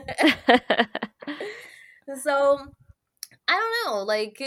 so 2.17 2.67
I 3.49 3.83
don't 3.85 3.95
know. 3.97 4.05
Like 4.05 4.43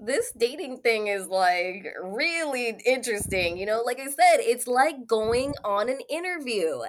this 0.00 0.32
dating 0.38 0.80
thing 0.82 1.08
is 1.08 1.26
like 1.28 1.86
really 2.02 2.76
interesting. 2.86 3.58
You 3.58 3.66
know, 3.66 3.82
like 3.82 3.98
I 4.00 4.06
said, 4.06 4.38
it's 4.40 4.66
like 4.68 5.06
going 5.06 5.54
on 5.64 5.88
an 5.90 6.00
interview. 6.10 6.80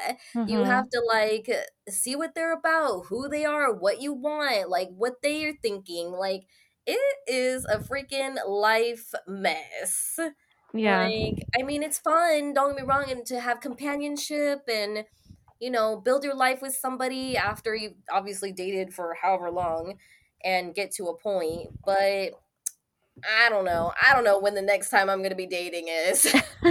You 0.45 0.55
Mhm. 0.55 0.65
have 0.65 0.89
to 0.91 1.01
like 1.07 1.49
see 1.89 2.15
what 2.15 2.35
they're 2.35 2.53
about, 2.53 3.05
who 3.07 3.27
they 3.29 3.45
are, 3.45 3.73
what 3.73 4.01
you 4.01 4.13
want, 4.13 4.69
like 4.69 4.89
what 4.89 5.21
they 5.23 5.45
are 5.47 5.53
thinking. 5.61 6.11
Like 6.11 6.43
it 6.85 7.17
is 7.27 7.65
a 7.65 7.79
freaking 7.79 8.37
life 8.47 9.11
mess. 9.27 10.19
Yeah. 10.75 11.07
Like, 11.07 11.39
I 11.59 11.63
mean, 11.63 11.83
it's 11.83 11.99
fun, 11.99 12.53
don't 12.53 12.75
get 12.75 12.81
me 12.85 12.87
wrong, 12.87 13.05
and 13.09 13.25
to 13.27 13.39
have 13.39 13.61
companionship 13.61 14.63
and, 14.67 15.05
you 15.59 15.71
know, 15.71 15.97
build 15.97 16.23
your 16.23 16.35
life 16.35 16.61
with 16.61 16.75
somebody 16.75 17.37
after 17.37 17.75
you've 17.75 17.95
obviously 18.11 18.51
dated 18.51 18.93
for 18.93 19.15
however 19.21 19.51
long 19.51 19.97
and 20.43 20.75
get 20.75 20.91
to 20.93 21.05
a 21.07 21.17
point. 21.17 21.69
But 21.85 22.31
I 23.23 23.49
don't 23.49 23.65
know. 23.65 23.93
I 24.07 24.13
don't 24.13 24.23
know 24.25 24.39
when 24.39 24.55
the 24.55 24.61
next 24.61 24.89
time 24.89 25.09
I'm 25.09 25.19
going 25.19 25.31
to 25.31 25.35
be 25.35 25.47
dating 25.47 25.87
is. 25.89 26.25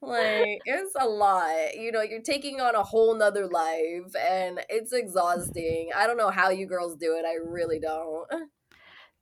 like, 0.00 0.60
it's 0.64 0.94
a 0.98 1.06
lot. 1.08 1.74
You 1.74 1.92
know, 1.92 2.02
you're 2.02 2.22
taking 2.22 2.60
on 2.60 2.74
a 2.74 2.82
whole 2.82 3.14
nother 3.16 3.46
life 3.48 4.14
and 4.18 4.60
it's 4.68 4.92
exhausting. 4.92 5.90
I 5.96 6.06
don't 6.06 6.16
know 6.16 6.30
how 6.30 6.50
you 6.50 6.66
girls 6.66 6.96
do 6.96 7.16
it. 7.16 7.24
I 7.26 7.34
really 7.34 7.80
don't. 7.80 8.26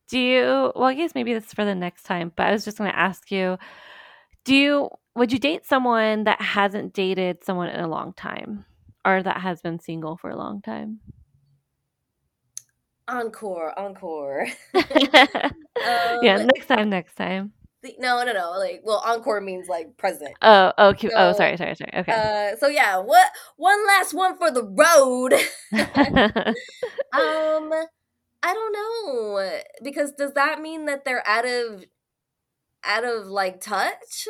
Do 0.08 0.18
you? 0.18 0.72
Well, 0.74 0.84
I 0.84 0.94
guess 0.94 1.14
maybe 1.14 1.34
this 1.34 1.46
is 1.46 1.52
for 1.52 1.64
the 1.64 1.74
next 1.74 2.04
time. 2.04 2.32
But 2.36 2.46
I 2.46 2.52
was 2.52 2.64
just 2.64 2.78
going 2.78 2.90
to 2.90 2.98
ask 2.98 3.30
you: 3.30 3.58
Do 4.44 4.54
you? 4.54 4.88
Would 5.14 5.32
you 5.32 5.38
date 5.38 5.66
someone 5.66 6.24
that 6.24 6.40
hasn't 6.40 6.92
dated 6.92 7.42
someone 7.42 7.68
in 7.68 7.80
a 7.80 7.88
long 7.88 8.12
time, 8.12 8.64
or 9.04 9.22
that 9.22 9.40
has 9.40 9.62
been 9.62 9.80
single 9.80 10.16
for 10.16 10.30
a 10.30 10.36
long 10.36 10.60
time? 10.62 11.00
Encore, 13.08 13.78
encore. 13.78 14.46
yeah. 14.74 16.40
Um, 16.42 16.46
Next 16.46 16.66
time. 16.66 16.90
Next 16.90 17.14
time. 17.14 17.52
no, 17.98 18.24
no, 18.24 18.32
no. 18.32 18.50
Like, 18.58 18.82
well, 18.84 19.02
encore 19.06 19.40
means 19.40 19.68
like 19.68 19.96
present. 19.96 20.34
Oh. 20.42 20.72
Oh. 20.76 20.92
Cute. 20.92 21.12
Oh. 21.16 21.32
Sorry. 21.32 21.56
Sorry. 21.56 21.74
Sorry. 21.76 21.92
Okay. 21.96 22.12
Uh, 22.12 22.56
so 22.56 22.66
yeah, 22.66 22.98
what? 22.98 23.30
One 23.56 23.86
last 23.86 24.12
one 24.12 24.36
for 24.36 24.50
the 24.50 24.64
road. 24.64 25.34
um, 27.12 27.86
I 28.46 28.54
don't 28.54 28.72
know 28.72 29.60
because 29.82 30.12
does 30.12 30.34
that 30.34 30.60
mean 30.60 30.86
that 30.86 31.04
they're 31.04 31.26
out 31.26 31.44
of 31.44 31.84
out 32.84 33.04
of 33.04 33.26
like 33.26 33.60
touch? 33.60 34.28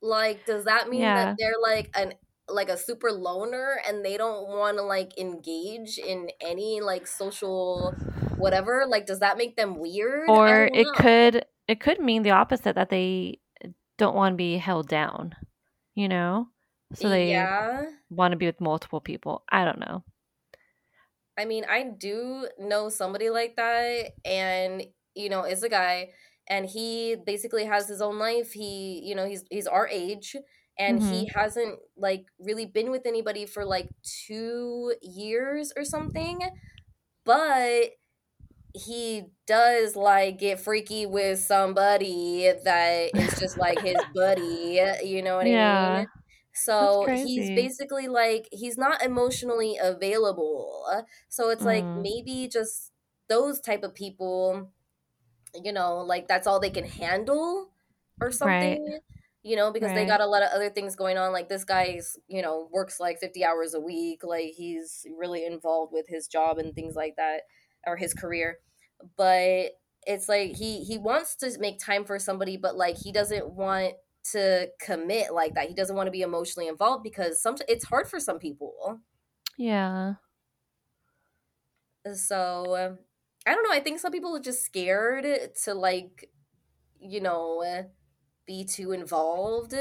Like, 0.00 0.46
does 0.46 0.64
that 0.64 0.88
mean 0.88 1.02
yeah. 1.02 1.26
that 1.26 1.36
they're 1.38 1.60
like 1.62 1.90
an 1.94 2.14
like 2.48 2.70
a 2.70 2.78
super 2.78 3.12
loner 3.12 3.80
and 3.86 4.02
they 4.02 4.16
don't 4.16 4.48
want 4.48 4.78
to 4.78 4.82
like 4.82 5.18
engage 5.18 5.98
in 5.98 6.30
any 6.40 6.80
like 6.80 7.06
social 7.06 7.92
whatever? 8.38 8.86
Like, 8.88 9.04
does 9.04 9.20
that 9.20 9.36
make 9.36 9.56
them 9.56 9.78
weird? 9.78 10.30
Or 10.30 10.64
it 10.72 10.86
know. 10.86 10.92
could. 10.94 11.44
It 11.66 11.80
could 11.80 12.00
mean 12.00 12.22
the 12.22 12.30
opposite 12.30 12.76
that 12.76 12.88
they 12.88 13.40
don't 13.98 14.16
want 14.16 14.32
to 14.32 14.36
be 14.38 14.56
held 14.56 14.88
down. 14.88 15.34
You 15.94 16.08
know. 16.08 16.48
So 16.94 17.10
they 17.10 17.32
Yeah. 17.32 17.84
want 18.08 18.32
to 18.32 18.38
be 18.38 18.46
with 18.46 18.60
multiple 18.62 19.02
people. 19.02 19.44
I 19.52 19.66
don't 19.66 19.80
know. 19.80 20.02
I 21.38 21.44
mean, 21.46 21.64
I 21.68 21.84
do 21.84 22.48
know 22.58 22.88
somebody 22.90 23.30
like 23.30 23.56
that, 23.56 24.12
and 24.24 24.84
you 25.14 25.30
know, 25.30 25.44
is 25.44 25.62
a 25.62 25.68
guy, 25.70 26.10
and 26.48 26.66
he 26.66 27.16
basically 27.26 27.64
has 27.66 27.88
his 27.88 28.02
own 28.02 28.18
life. 28.18 28.52
He, 28.52 29.00
you 29.04 29.14
know, 29.14 29.26
he's 29.28 29.44
he's 29.50 29.66
our 29.68 29.88
age, 29.88 30.36
and 30.78 31.00
hmm 31.00 31.02
he 31.02 31.30
hasn't 31.36 31.78
like 31.96 32.26
really 32.40 32.66
been 32.66 32.90
with 32.90 33.06
anybody 33.06 33.46
for 33.46 33.64
like 33.64 33.90
two 34.02 34.94
years 35.02 35.72
or 35.76 35.84
something. 35.84 36.40
But 37.24 37.90
he 38.74 39.24
does 39.46 39.96
like 39.96 40.38
get 40.38 40.60
freaky 40.60 41.06
with 41.06 41.40
somebody 41.40 42.52
that 42.64 43.12
is 43.18 43.38
just 43.38 43.58
like 43.58 43.80
his 43.80 44.04
buddy. 44.14 44.80
You 45.04 45.22
know 45.22 45.36
what 45.36 45.46
I 45.46 45.56
Yeah. 45.56 45.58
mean? 45.58 46.08
So 46.58 47.08
he's 47.12 47.50
basically 47.50 48.08
like 48.08 48.48
he's 48.52 48.78
not 48.78 49.02
emotionally 49.02 49.76
available. 49.80 50.84
So 51.28 51.50
it's 51.50 51.64
like 51.64 51.88
Mm, 51.88 51.94
maybe 51.94 52.48
just 52.48 52.92
those 53.28 53.60
type 53.60 53.82
of 53.82 53.94
people, 53.94 54.72
you 55.54 55.72
know, 55.72 55.98
like 55.98 56.28
that's 56.28 56.46
all 56.46 56.60
they 56.60 56.70
can 56.70 56.84
handle 56.84 57.72
or 58.20 58.30
right. 58.40 58.82
something. 58.84 59.00
You 59.42 59.56
know, 59.56 59.72
because 59.72 59.92
they 59.92 60.04
got 60.04 60.20
a 60.20 60.26
lot 60.26 60.42
of 60.42 60.50
other 60.52 60.68
things 60.68 60.96
going 60.96 61.16
on. 61.16 61.32
Like 61.32 61.48
this 61.48 61.64
guy's, 61.64 62.16
you 62.26 62.42
know, 62.42 62.68
works 62.72 63.00
like 63.00 63.18
50 63.20 63.44
hours 63.44 63.72
a 63.72 63.80
week. 63.80 64.24
Like 64.24 64.52
he's 64.56 65.06
really 65.16 65.46
involved 65.46 65.92
with 65.92 66.06
his 66.08 66.26
job 66.28 66.58
and 66.58 66.74
things 66.74 66.96
like 66.96 67.16
that 67.16 67.42
or 67.86 67.96
his 67.96 68.12
career. 68.14 68.58
But 69.16 69.72
it's 70.06 70.28
like 70.28 70.56
he 70.56 70.84
he 70.84 70.98
wants 70.98 71.36
to 71.36 71.56
make 71.58 71.78
time 71.78 72.04
for 72.04 72.18
somebody, 72.18 72.56
but 72.56 72.76
like 72.76 72.96
he 72.98 73.12
doesn't 73.12 73.50
want 73.50 73.94
to 74.32 74.68
commit 74.80 75.32
like 75.32 75.54
that. 75.54 75.68
He 75.68 75.74
doesn't 75.74 75.96
want 75.96 76.06
to 76.06 76.12
be 76.12 76.22
emotionally 76.22 76.68
involved 76.68 77.02
because 77.02 77.40
some 77.40 77.56
it's 77.68 77.84
hard 77.84 78.08
for 78.08 78.20
some 78.20 78.38
people. 78.38 79.00
Yeah. 79.56 80.14
So 82.14 82.76
um, 82.76 82.98
I 83.46 83.54
don't 83.54 83.64
know. 83.64 83.72
I 83.72 83.80
think 83.80 83.98
some 83.98 84.12
people 84.12 84.36
are 84.36 84.40
just 84.40 84.64
scared 84.64 85.26
to 85.64 85.74
like, 85.74 86.30
you 87.00 87.20
know, 87.20 87.62
uh, 87.62 87.82
be 88.46 88.64
too 88.64 88.92
involved. 88.92 89.74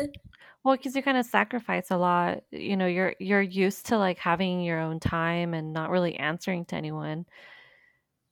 Well, 0.63 0.75
because 0.75 0.95
you 0.95 1.01
kind 1.01 1.17
of 1.17 1.25
sacrifice 1.25 1.91
a 1.91 1.97
lot. 1.97 2.43
You 2.51 2.75
know, 2.75 2.87
you're 2.87 3.15
you're 3.19 3.41
used 3.41 3.85
to 3.87 3.97
like 3.97 4.19
having 4.19 4.61
your 4.61 4.79
own 4.79 4.99
time 4.99 5.53
and 5.53 5.71
not 5.73 5.89
really 5.89 6.15
answering 6.15 6.65
to 6.65 6.75
anyone. 6.75 7.25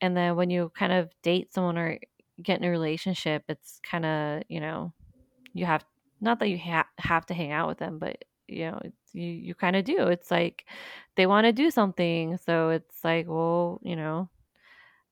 And 0.01 0.17
then 0.17 0.35
when 0.35 0.49
you 0.49 0.71
kind 0.77 0.91
of 0.91 1.09
date 1.23 1.53
someone 1.53 1.77
or 1.77 1.99
get 2.41 2.59
in 2.59 2.65
a 2.65 2.69
relationship, 2.69 3.43
it's 3.47 3.79
kind 3.89 4.05
of, 4.05 4.43
you 4.49 4.59
know, 4.59 4.91
you 5.53 5.65
have 5.65 5.85
not 6.21 6.39
that 6.39 6.49
you 6.49 6.57
ha- 6.59 6.89
have 6.99 7.25
to 7.27 7.33
hang 7.33 7.51
out 7.51 7.67
with 7.67 7.77
them, 7.79 7.99
but 7.99 8.25
you 8.47 8.71
know, 8.71 8.79
it's, 8.83 9.13
you 9.15 9.27
you 9.29 9.55
kind 9.55 9.75
of 9.75 9.85
do. 9.85 10.07
It's 10.07 10.31
like 10.31 10.65
they 11.15 11.27
want 11.27 11.45
to 11.45 11.53
do 11.53 11.71
something, 11.71 12.37
so 12.37 12.69
it's 12.69 13.03
like, 13.03 13.27
well, 13.27 13.79
you 13.83 13.95
know, 13.95 14.29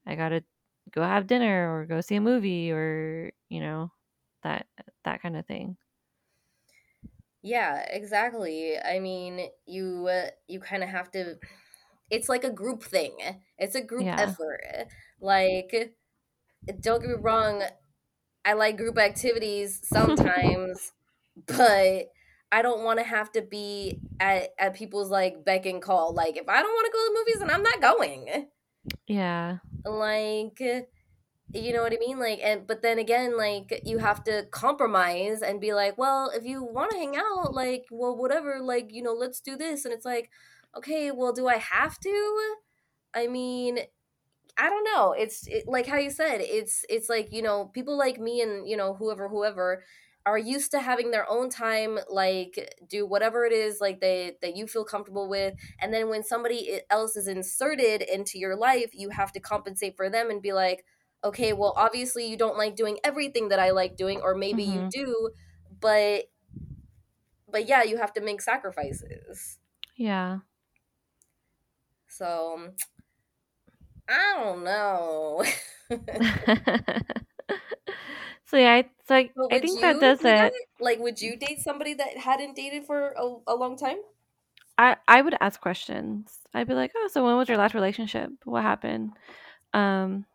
I 0.05 0.15
got 0.15 0.29
to 0.29 0.43
go 0.91 1.03
have 1.03 1.27
dinner 1.27 1.75
or 1.75 1.85
go 1.85 2.01
see 2.01 2.15
a 2.17 2.21
movie 2.21 2.71
or, 2.71 3.33
you 3.49 3.61
know, 3.61 3.91
that 4.43 4.67
that 5.05 5.21
kind 5.21 5.37
of 5.37 5.45
thing. 5.47 5.77
Yeah, 7.41 7.85
exactly. 7.89 8.77
I 8.79 8.99
mean, 8.99 9.49
you 9.65 10.07
uh, 10.07 10.29
you 10.47 10.59
kind 10.59 10.83
of 10.83 10.89
have 10.89 11.11
to. 11.11 11.39
It's 12.09 12.29
like 12.29 12.43
a 12.43 12.51
group 12.51 12.83
thing. 12.83 13.17
It's 13.57 13.75
a 13.75 13.81
group 13.83 14.09
Yeah. 14.09 14.17
effort. 14.17 14.87
Like, 15.21 15.95
don't 16.81 17.01
get 17.01 17.09
me 17.09 17.15
wrong. 17.19 17.63
I 18.45 18.53
like 18.53 18.77
group 18.77 18.97
activities 18.97 19.79
sometimes, 19.87 20.93
but 21.47 22.07
I 22.51 22.61
don't 22.61 22.83
want 22.83 22.99
to 22.99 23.05
have 23.05 23.31
to 23.33 23.41
be 23.41 24.01
at, 24.19 24.49
at 24.59 24.75
people's 24.75 25.09
like 25.09 25.43
beck 25.45 25.65
and 25.65 25.81
call. 25.81 26.13
Like 26.13 26.37
if 26.37 26.47
I 26.49 26.61
don't 26.61 26.73
want 26.73 26.85
to 26.85 26.91
go 26.91 26.99
to 26.99 27.13
the 27.13 27.19
movies, 27.19 27.39
then 27.39 27.49
I'm 27.49 27.63
not 27.63 27.81
going. 27.81 28.47
yeah. 29.07 29.57
Like 29.85 30.59
you 31.53 31.73
know 31.73 31.83
what 31.83 31.93
I 31.93 31.97
mean? 31.97 32.19
Like 32.19 32.39
and 32.43 32.65
but 32.67 32.81
then 32.81 32.99
again, 32.99 33.37
like 33.37 33.81
you 33.85 33.99
have 33.99 34.23
to 34.25 34.47
compromise 34.51 35.41
and 35.41 35.61
be 35.61 35.73
like, 35.73 35.97
well, 35.97 36.31
if 36.33 36.45
you 36.45 36.63
want 36.63 36.91
to 36.91 36.97
hang 36.97 37.15
out, 37.17 37.53
like 37.53 37.85
well, 37.91 38.15
whatever, 38.15 38.59
like 38.61 38.91
you 38.93 39.03
know, 39.03 39.13
let's 39.13 39.39
do 39.41 39.55
this. 39.57 39.85
And 39.85 39.93
it's 39.93 40.05
like, 40.05 40.29
okay, 40.75 41.11
well, 41.11 41.33
do 41.33 41.47
I 41.47 41.57
have 41.57 41.99
to? 42.01 42.55
I 43.13 43.27
mean, 43.27 43.79
I 44.57 44.69
don't 44.69 44.83
know. 44.83 45.13
It's 45.13 45.47
it, 45.47 45.67
like 45.67 45.87
how 45.87 45.97
you 45.97 46.09
said. 46.11 46.41
It's 46.41 46.85
it's 46.89 47.09
like 47.09 47.31
you 47.31 47.41
know 47.41 47.65
people 47.67 47.97
like 47.97 48.19
me 48.19 48.41
and 48.41 48.67
you 48.67 48.77
know 48.77 48.93
whoever 48.93 49.27
whoever 49.27 49.83
are 50.25 50.37
used 50.37 50.71
to 50.71 50.79
having 50.79 51.11
their 51.11 51.29
own 51.29 51.49
time 51.49 51.99
like 52.09 52.73
do 52.87 53.05
whatever 53.05 53.45
it 53.45 53.51
is 53.51 53.81
like 53.81 53.99
they 53.99 54.37
that 54.41 54.55
you 54.55 54.67
feel 54.67 54.85
comfortable 54.85 55.27
with 55.27 55.53
and 55.81 55.93
then 55.93 56.07
when 56.07 56.23
somebody 56.23 56.79
else 56.89 57.17
is 57.17 57.27
inserted 57.27 58.01
into 58.01 58.39
your 58.39 58.55
life 58.55 58.91
you 58.93 59.09
have 59.09 59.33
to 59.33 59.41
compensate 59.41 59.97
for 59.97 60.09
them 60.09 60.29
and 60.29 60.41
be 60.41 60.53
like 60.53 60.85
okay 61.25 61.51
well 61.51 61.73
obviously 61.75 62.25
you 62.25 62.37
don't 62.37 62.57
like 62.57 62.73
doing 62.77 62.97
everything 63.03 63.49
that 63.49 63.59
i 63.59 63.71
like 63.71 63.97
doing 63.97 64.21
or 64.21 64.33
maybe 64.33 64.63
Mhm. 64.63 64.63
you 64.63 64.87
do 64.89 65.29
but 65.81 66.27
but 67.47 67.67
yeah 67.67 67.83
you 67.83 67.97
have 67.97 68.13
to 68.13 68.21
make 68.21 68.41
sacrifices 68.41 69.59
Yeah. 69.95 70.41
so 72.07 72.71
i 74.09 74.33
don't 74.37 74.63
know 74.63 75.43
so 78.45 78.57
yeah, 78.57 78.73
I, 78.73 78.85
so 79.07 79.15
I, 79.15 79.29
I 79.51 79.59
think 79.59 79.77
you 79.77 79.81
that 79.81 79.99
does 79.99 80.19
that? 80.19 80.53
it. 80.53 80.67
Like, 80.79 80.99
would 80.99 81.21
you 81.21 81.35
date 81.35 81.61
somebody 81.61 81.93
that 81.95 82.17
hadn't 82.17 82.55
dated 82.55 82.85
for 82.85 83.13
a, 83.17 83.35
a 83.47 83.55
long 83.55 83.77
time? 83.77 83.97
I 84.77 84.97
I 85.07 85.21
would 85.21 85.35
ask 85.39 85.59
questions. 85.59 86.39
I'd 86.53 86.67
be 86.67 86.73
like, 86.73 86.91
"Oh, 86.95 87.09
so 87.11 87.25
when 87.25 87.37
was 87.37 87.49
your 87.49 87.57
last 87.57 87.73
relationship? 87.75 88.31
What 88.45 88.63
happened?" 88.63 89.11
Um, 89.73 90.25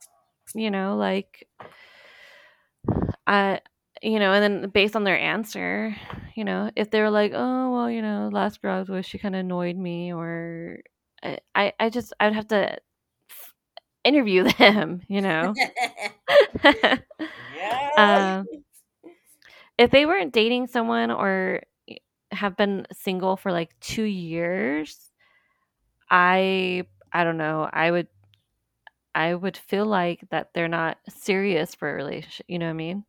you 0.54 0.70
know, 0.70 0.96
like 0.96 1.48
I 3.26 3.60
you 4.02 4.20
know, 4.20 4.32
and 4.32 4.62
then 4.62 4.70
based 4.70 4.94
on 4.94 5.02
their 5.02 5.18
answer, 5.18 5.94
you 6.36 6.44
know, 6.44 6.70
if 6.76 6.90
they 6.90 7.00
were 7.00 7.10
like, 7.10 7.32
"Oh, 7.34 7.72
well, 7.72 7.90
you 7.90 8.02
know, 8.02 8.30
last 8.32 8.62
girl 8.62 8.76
I 8.76 8.80
was 8.80 8.88
with, 8.88 9.06
she 9.06 9.18
kind 9.18 9.34
of 9.34 9.40
annoyed 9.40 9.76
me," 9.76 10.12
or 10.12 10.78
I, 11.22 11.38
I, 11.54 11.72
I 11.80 11.90
just, 11.90 12.12
I'd 12.20 12.34
have 12.34 12.48
to 12.48 12.78
interview 14.04 14.44
them, 14.58 15.02
you 15.08 15.20
know. 15.20 15.58
yeah. 17.54 17.90
um, 17.96 18.46
if 19.78 19.90
they 19.90 20.06
weren't 20.06 20.32
dating 20.32 20.66
someone 20.66 21.10
or 21.10 21.62
have 22.32 22.56
been 22.56 22.86
single 22.92 23.36
for 23.36 23.52
like 23.52 23.78
two 23.80 24.04
years, 24.04 25.10
I, 26.10 26.86
I 27.12 27.24
don't 27.24 27.36
know, 27.38 27.68
I 27.72 27.90
would, 27.90 28.08
I 29.14 29.34
would 29.34 29.56
feel 29.56 29.84
like 29.86 30.24
that 30.30 30.52
they're 30.54 30.68
not 30.68 30.98
serious 31.08 31.74
for 31.74 31.90
a 31.90 31.94
relationship. 31.94 32.46
You 32.48 32.58
know 32.58 32.66
what 32.66 32.70
I 32.70 32.74
mean? 32.74 33.04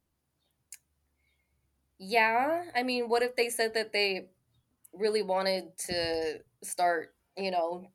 yeah. 1.97 2.63
I 2.75 2.83
mean, 2.83 3.09
what 3.09 3.23
if 3.23 3.35
they 3.35 3.49
said 3.49 3.73
that 3.73 3.93
they 3.93 4.29
really 4.93 5.21
wanted 5.21 5.77
to 5.87 6.41
start, 6.63 7.15
you 7.37 7.51
know, 7.51 7.87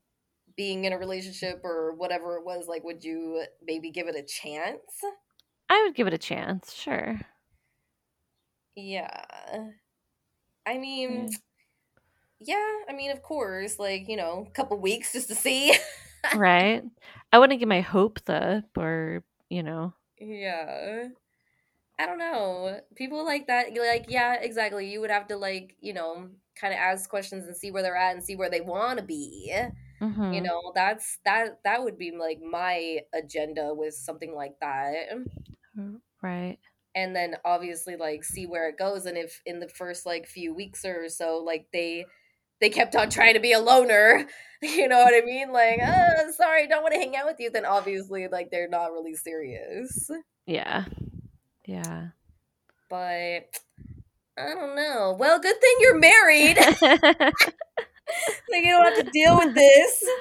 being 0.56 0.84
in 0.84 0.92
a 0.92 0.98
relationship 0.98 1.60
or 1.64 1.92
whatever 1.94 2.36
it 2.36 2.44
was? 2.44 2.66
Like, 2.68 2.84
would 2.84 3.04
you 3.04 3.44
maybe 3.62 3.90
give 3.90 4.08
it 4.08 4.16
a 4.16 4.22
chance? 4.22 4.80
I 5.68 5.82
would 5.82 5.94
give 5.94 6.06
it 6.06 6.14
a 6.14 6.18
chance, 6.18 6.72
sure. 6.72 7.20
Yeah. 8.76 9.70
I 10.66 10.78
mean, 10.78 11.28
Yeah. 11.28 11.36
yeah, 12.40 12.84
I 12.88 12.92
mean, 12.92 13.10
of 13.10 13.22
course, 13.22 13.78
like, 13.78 14.08
you 14.08 14.16
know, 14.16 14.46
a 14.48 14.50
couple 14.52 14.78
weeks 14.78 15.12
just 15.12 15.28
to 15.28 15.34
see. 15.34 15.74
right? 16.34 16.82
I 17.32 17.38
wouldn't 17.38 17.58
get 17.60 17.68
my 17.68 17.80
hopes 17.80 18.28
up 18.28 18.76
or, 18.76 19.24
you 19.48 19.62
know. 19.62 19.94
Yeah. 20.18 21.08
I 21.98 22.06
don't 22.06 22.18
know. 22.18 22.80
People 22.96 23.24
like 23.24 23.46
that, 23.46 23.74
like, 23.76 24.06
yeah, 24.08 24.34
exactly. 24.34 24.90
You 24.90 25.00
would 25.00 25.10
have 25.10 25.28
to, 25.28 25.36
like, 25.36 25.76
you 25.80 25.92
know, 25.92 26.30
kind 26.56 26.72
of 26.74 26.78
ask 26.78 27.08
questions 27.08 27.46
and 27.46 27.56
see 27.56 27.70
where 27.70 27.82
they're 27.82 27.96
at 27.96 28.14
and 28.16 28.24
see 28.24 28.36
where 28.36 28.50
they 28.50 28.60
want 28.60 28.98
to 28.98 29.04
be. 29.04 29.52
You 30.30 30.40
hmm 30.40 30.42
know, 30.42 30.72
that's 30.74 31.18
that 31.24 31.60
that 31.64 31.84
would 31.84 31.98
be 31.98 32.12
like 32.12 32.40
my 32.40 33.00
agenda 33.14 33.72
with 33.74 33.94
something 33.94 34.34
like 34.34 34.54
that. 34.60 34.94
Right. 36.22 36.58
And 36.96 37.14
then 37.14 37.36
obviously 37.44 37.96
like 37.96 38.22
see 38.24 38.46
where 38.46 38.68
it 38.68 38.78
goes 38.78 39.04
and 39.06 39.18
if 39.18 39.40
in 39.46 39.58
the 39.58 39.68
first 39.68 40.06
like 40.06 40.26
few 40.26 40.54
weeks 40.54 40.84
or 40.84 41.08
so 41.08 41.38
like 41.44 41.66
they 41.72 42.06
they 42.60 42.70
kept 42.70 42.94
on 42.94 43.10
trying 43.10 43.34
to 43.34 43.40
be 43.40 43.52
a 43.52 43.58
loner, 43.60 44.28
you 44.62 44.88
know 44.88 44.98
what 44.98 45.14
I 45.14 45.24
mean? 45.26 45.52
Like, 45.52 45.80
oh, 45.84 46.32
sorry, 46.36 46.68
don't 46.68 46.82
want 46.82 46.94
to 46.94 47.00
hang 47.00 47.16
out 47.16 47.26
with 47.26 47.36
you, 47.40 47.50
then 47.50 47.66
obviously 47.66 48.28
like 48.28 48.50
they're 48.50 48.68
not 48.68 48.92
really 48.92 49.14
serious. 49.14 50.08
Yeah. 50.46 50.84
Yeah. 51.66 52.10
But 52.88 53.58
I 54.38 54.54
don't 54.54 54.76
know. 54.76 55.16
Well, 55.18 55.40
good 55.40 55.60
thing 55.60 55.76
you're 55.80 55.98
married. 55.98 56.58
like 58.50 58.62
you 58.62 58.70
don't 58.70 58.84
have 58.84 59.04
to 59.04 59.10
deal 59.10 59.36
with 59.38 59.54
this. 59.54 60.14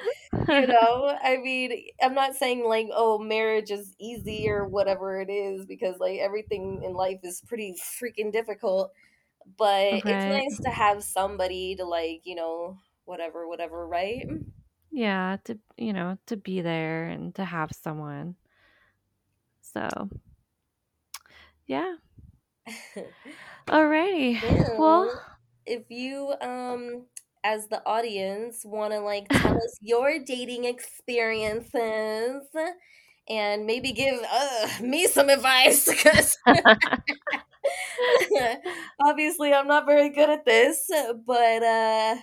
You 0.56 0.68
know, 0.68 1.18
I 1.24 1.38
mean, 1.38 1.88
I'm 2.02 2.14
not 2.14 2.36
saying 2.36 2.65
like, 2.65 2.88
oh, 2.94 3.18
marriage 3.20 3.72
is 3.72 3.95
easy 3.99 4.48
or 4.49 4.68
whatever 4.68 5.20
it 5.22 5.30
is, 5.30 5.65
because 5.65 5.98
like 5.99 6.20
everything 6.20 6.84
in 6.84 6.94
life 6.94 7.20
is 7.24 7.41
pretty 7.41 7.76
freaking 8.02 8.32
difficult. 8.32 8.91
But 9.57 10.03
it's 10.07 10.26
nice 10.28 10.60
to 10.65 10.72
have 10.72 11.03
somebody 11.03 11.76
to 11.78 11.86
like, 11.86 12.22
you 12.26 12.36
know, 12.36 12.80
whatever, 13.06 13.48
whatever, 13.48 13.88
right? 13.88 14.26
yeah, 14.91 15.38
to 15.45 15.60
you 15.78 15.94
know, 15.94 16.18
to 16.28 16.38
be 16.38 16.61
there 16.61 17.07
and 17.07 17.34
to 17.36 17.45
have 17.45 17.72
someone. 17.74 18.36
So, 19.61 20.10
yeah. 21.65 21.95
Alrighty. 23.68 24.40
Well, 24.78 24.78
Well, 24.78 25.10
if 25.65 25.90
you 25.90 26.34
um 26.41 27.07
as 27.44 27.68
the 27.68 27.82
audience 27.86 28.64
want 28.65 28.94
to 28.94 28.99
like 28.99 29.28
tell 29.30 29.56
us 29.56 29.78
your 29.82 30.20
dating 30.20 30.65
experiences 30.65 32.44
and 33.30 33.65
maybe 33.65 33.91
give 33.91 34.20
uh, 34.32 34.68
me 34.82 35.07
some 35.07 35.30
advice 35.30 35.86
because 35.88 36.38
obviously 38.99 39.53
I'm 39.53 39.68
not 39.68 39.86
very 39.86 40.10
good 40.10 40.30
at 40.30 40.45
this, 40.45 40.90
but 41.26 41.64
uh 41.64 42.15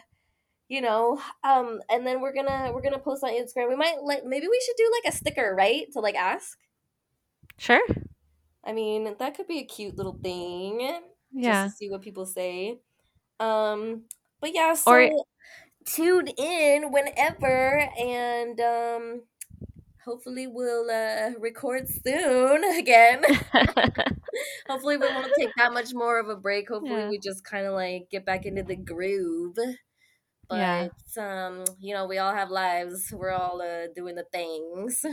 you 0.68 0.80
know, 0.80 1.20
um 1.42 1.80
and 1.90 2.06
then 2.06 2.20
we're 2.20 2.34
gonna 2.34 2.70
we're 2.72 2.82
gonna 2.82 2.98
post 2.98 3.24
on 3.24 3.30
Instagram. 3.30 3.68
We 3.68 3.76
might 3.76 4.02
like 4.02 4.24
maybe 4.24 4.46
we 4.48 4.62
should 4.64 4.76
do 4.76 4.90
like 5.02 5.12
a 5.12 5.16
sticker, 5.16 5.54
right? 5.56 5.86
To 5.92 6.00
like 6.00 6.14
ask. 6.14 6.58
sure. 7.58 7.86
I 8.64 8.72
mean, 8.72 9.16
that 9.18 9.34
could 9.36 9.46
be 9.46 9.58
a 9.60 9.64
cute 9.64 9.96
little 9.96 10.18
thing. 10.22 11.00
Yeah. 11.32 11.64
Just 11.64 11.74
to 11.74 11.76
see 11.78 11.90
what 11.90 12.02
people 12.02 12.26
say. 12.26 12.80
Um 13.38 14.04
but 14.40 14.54
yeah, 14.54 14.74
so 14.74 14.94
Or 14.94 15.10
tune 15.86 16.28
in 16.28 16.92
whenever 16.92 17.80
and 17.98 18.60
um 18.60 19.22
hopefully 20.04 20.46
we'll 20.46 20.90
uh 20.90 21.32
record 21.40 21.88
soon 21.88 22.64
again. 22.78 23.24
hopefully 24.68 24.96
we 24.96 25.08
won't 25.08 25.34
take 25.34 25.54
that 25.56 25.72
much 25.72 25.92
more 25.92 26.18
of 26.18 26.28
a 26.28 26.36
break. 26.36 26.68
Hopefully 26.68 27.02
Yeah. 27.02 27.08
we 27.08 27.18
just 27.18 27.44
kind 27.44 27.66
of 27.66 27.74
like 27.74 28.08
get 28.10 28.24
back 28.24 28.46
into 28.46 28.62
the 28.62 28.76
groove. 28.76 29.56
But 30.48 30.58
Yeah. 30.58 30.90
um, 31.18 31.64
you 31.80 31.94
know, 31.94 32.06
we 32.06 32.18
all 32.18 32.34
have 32.34 32.50
lives. 32.50 33.12
We're 33.12 33.30
all 33.32 33.62
uh 33.62 33.88
doing 33.94 34.16
the 34.16 34.26
things. 34.32 35.04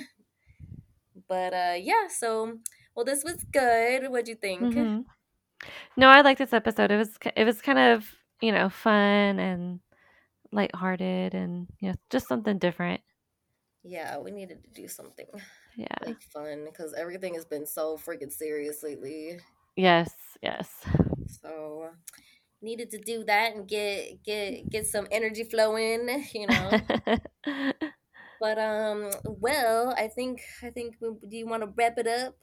But 1.27 1.53
uh 1.53 1.75
yeah, 1.79 2.07
so 2.07 2.59
well 2.95 3.05
this 3.05 3.23
was 3.23 3.43
good. 3.51 4.09
What'd 4.09 4.27
you 4.27 4.35
think? 4.35 4.75
Mhm. 4.75 5.05
No, 5.97 6.09
I 6.09 6.21
like 6.21 6.39
this 6.39 6.53
episode. 6.53 6.91
It 6.91 6.97
was 6.97 7.17
it 7.37 7.45
was 7.45 7.61
kind 7.61 7.79
of, 7.79 8.16
you 8.41 8.51
know, 8.51 8.69
fun 8.69 9.39
and 9.39 9.79
lighthearted 10.51 11.33
and 11.35 11.67
you 11.79 11.89
know, 11.89 11.95
just 12.09 12.27
something 12.27 12.57
different. 12.59 13.01
Yeah, 13.83 14.17
we 14.19 14.31
needed 14.31 14.63
to 14.63 14.69
do 14.69 14.87
something 14.87 15.27
Yeah. 15.75 15.97
like 16.05 16.21
fun 16.21 16.65
because 16.65 16.93
everything 16.93 17.33
has 17.35 17.45
been 17.45 17.65
so 17.65 17.97
freaking 17.97 18.31
serious 18.31 18.83
lately. 18.83 19.39
Yes, 19.75 20.11
yes. 20.41 20.85
So 21.25 21.89
needed 22.61 22.91
to 22.91 22.99
do 22.99 23.23
that 23.25 23.55
and 23.55 23.67
get 23.67 24.23
get 24.23 24.69
get 24.69 24.87
some 24.87 25.07
energy 25.11 25.43
flowing, 25.43 26.25
you 26.33 26.47
know. 26.47 26.81
but 28.39 28.57
um, 28.59 29.09
well, 29.25 29.93
I 29.97 30.07
think 30.07 30.41
I 30.63 30.69
think 30.69 30.95
we, 31.01 31.09
do 31.27 31.37
you 31.37 31.47
want 31.47 31.63
to 31.63 31.73
wrap 31.75 31.97
it 31.97 32.07
up? 32.07 32.35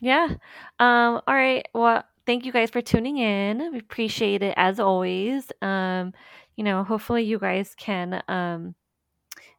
yeah. 0.00 0.28
Um 0.78 1.20
all 1.26 1.34
right. 1.34 1.66
Well, 1.74 2.04
thank 2.26 2.44
you 2.46 2.52
guys 2.52 2.70
for 2.70 2.80
tuning 2.82 3.18
in. 3.18 3.72
We 3.72 3.78
appreciate 3.78 4.42
it 4.42 4.54
as 4.56 4.80
always. 4.80 5.50
Um 5.62 6.12
you 6.56 6.64
know, 6.64 6.84
hopefully 6.84 7.22
you 7.24 7.38
guys 7.38 7.74
can 7.76 8.22
um 8.28 8.74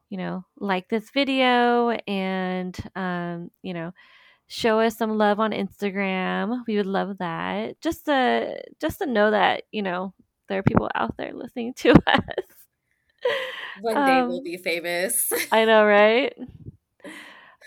you 0.10 0.18
know, 0.18 0.46
like 0.58 0.88
this 0.90 1.10
video 1.12 1.90
and 2.08 2.78
um, 2.96 3.50
you 3.64 3.74
know, 3.74 3.92
show 4.48 4.80
us 4.80 4.98
some 4.98 5.18
love 5.18 5.40
on 5.40 5.52
Instagram. 5.52 6.62
We 6.68 6.78
would 6.78 6.86
love 6.86 7.18
that. 7.20 7.80
Just 7.82 8.06
to 8.06 8.62
just 8.82 9.00
to 9.00 9.06
know 9.08 9.32
that, 9.32 9.64
you 9.72 9.82
know, 9.82 10.14
there 10.50 10.60
are 10.60 10.64
people 10.64 10.90
out 10.96 11.16
there 11.18 11.34
listening 11.34 11.74
to 11.78 11.92
us. 12.08 12.46
One 13.74 14.04
day 14.04 14.22
we'll 14.24 14.42
Um, 14.42 14.44
be 14.44 14.58
famous. 14.58 15.32
I 15.52 15.66
know, 15.66 15.86
right? 15.86 16.34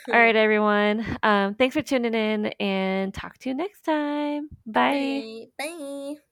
All 0.12 0.18
right, 0.20 0.36
everyone. 0.36 1.04
Um, 1.22 1.54
thanks 1.54 1.74
for 1.74 1.82
tuning 1.82 2.14
in 2.14 2.46
and 2.60 3.12
talk 3.12 3.38
to 3.38 3.48
you 3.48 3.54
next 3.54 3.82
time. 3.82 4.48
Bye. 4.66 5.24
Bye. 5.24 5.46
Bye. 5.58 6.27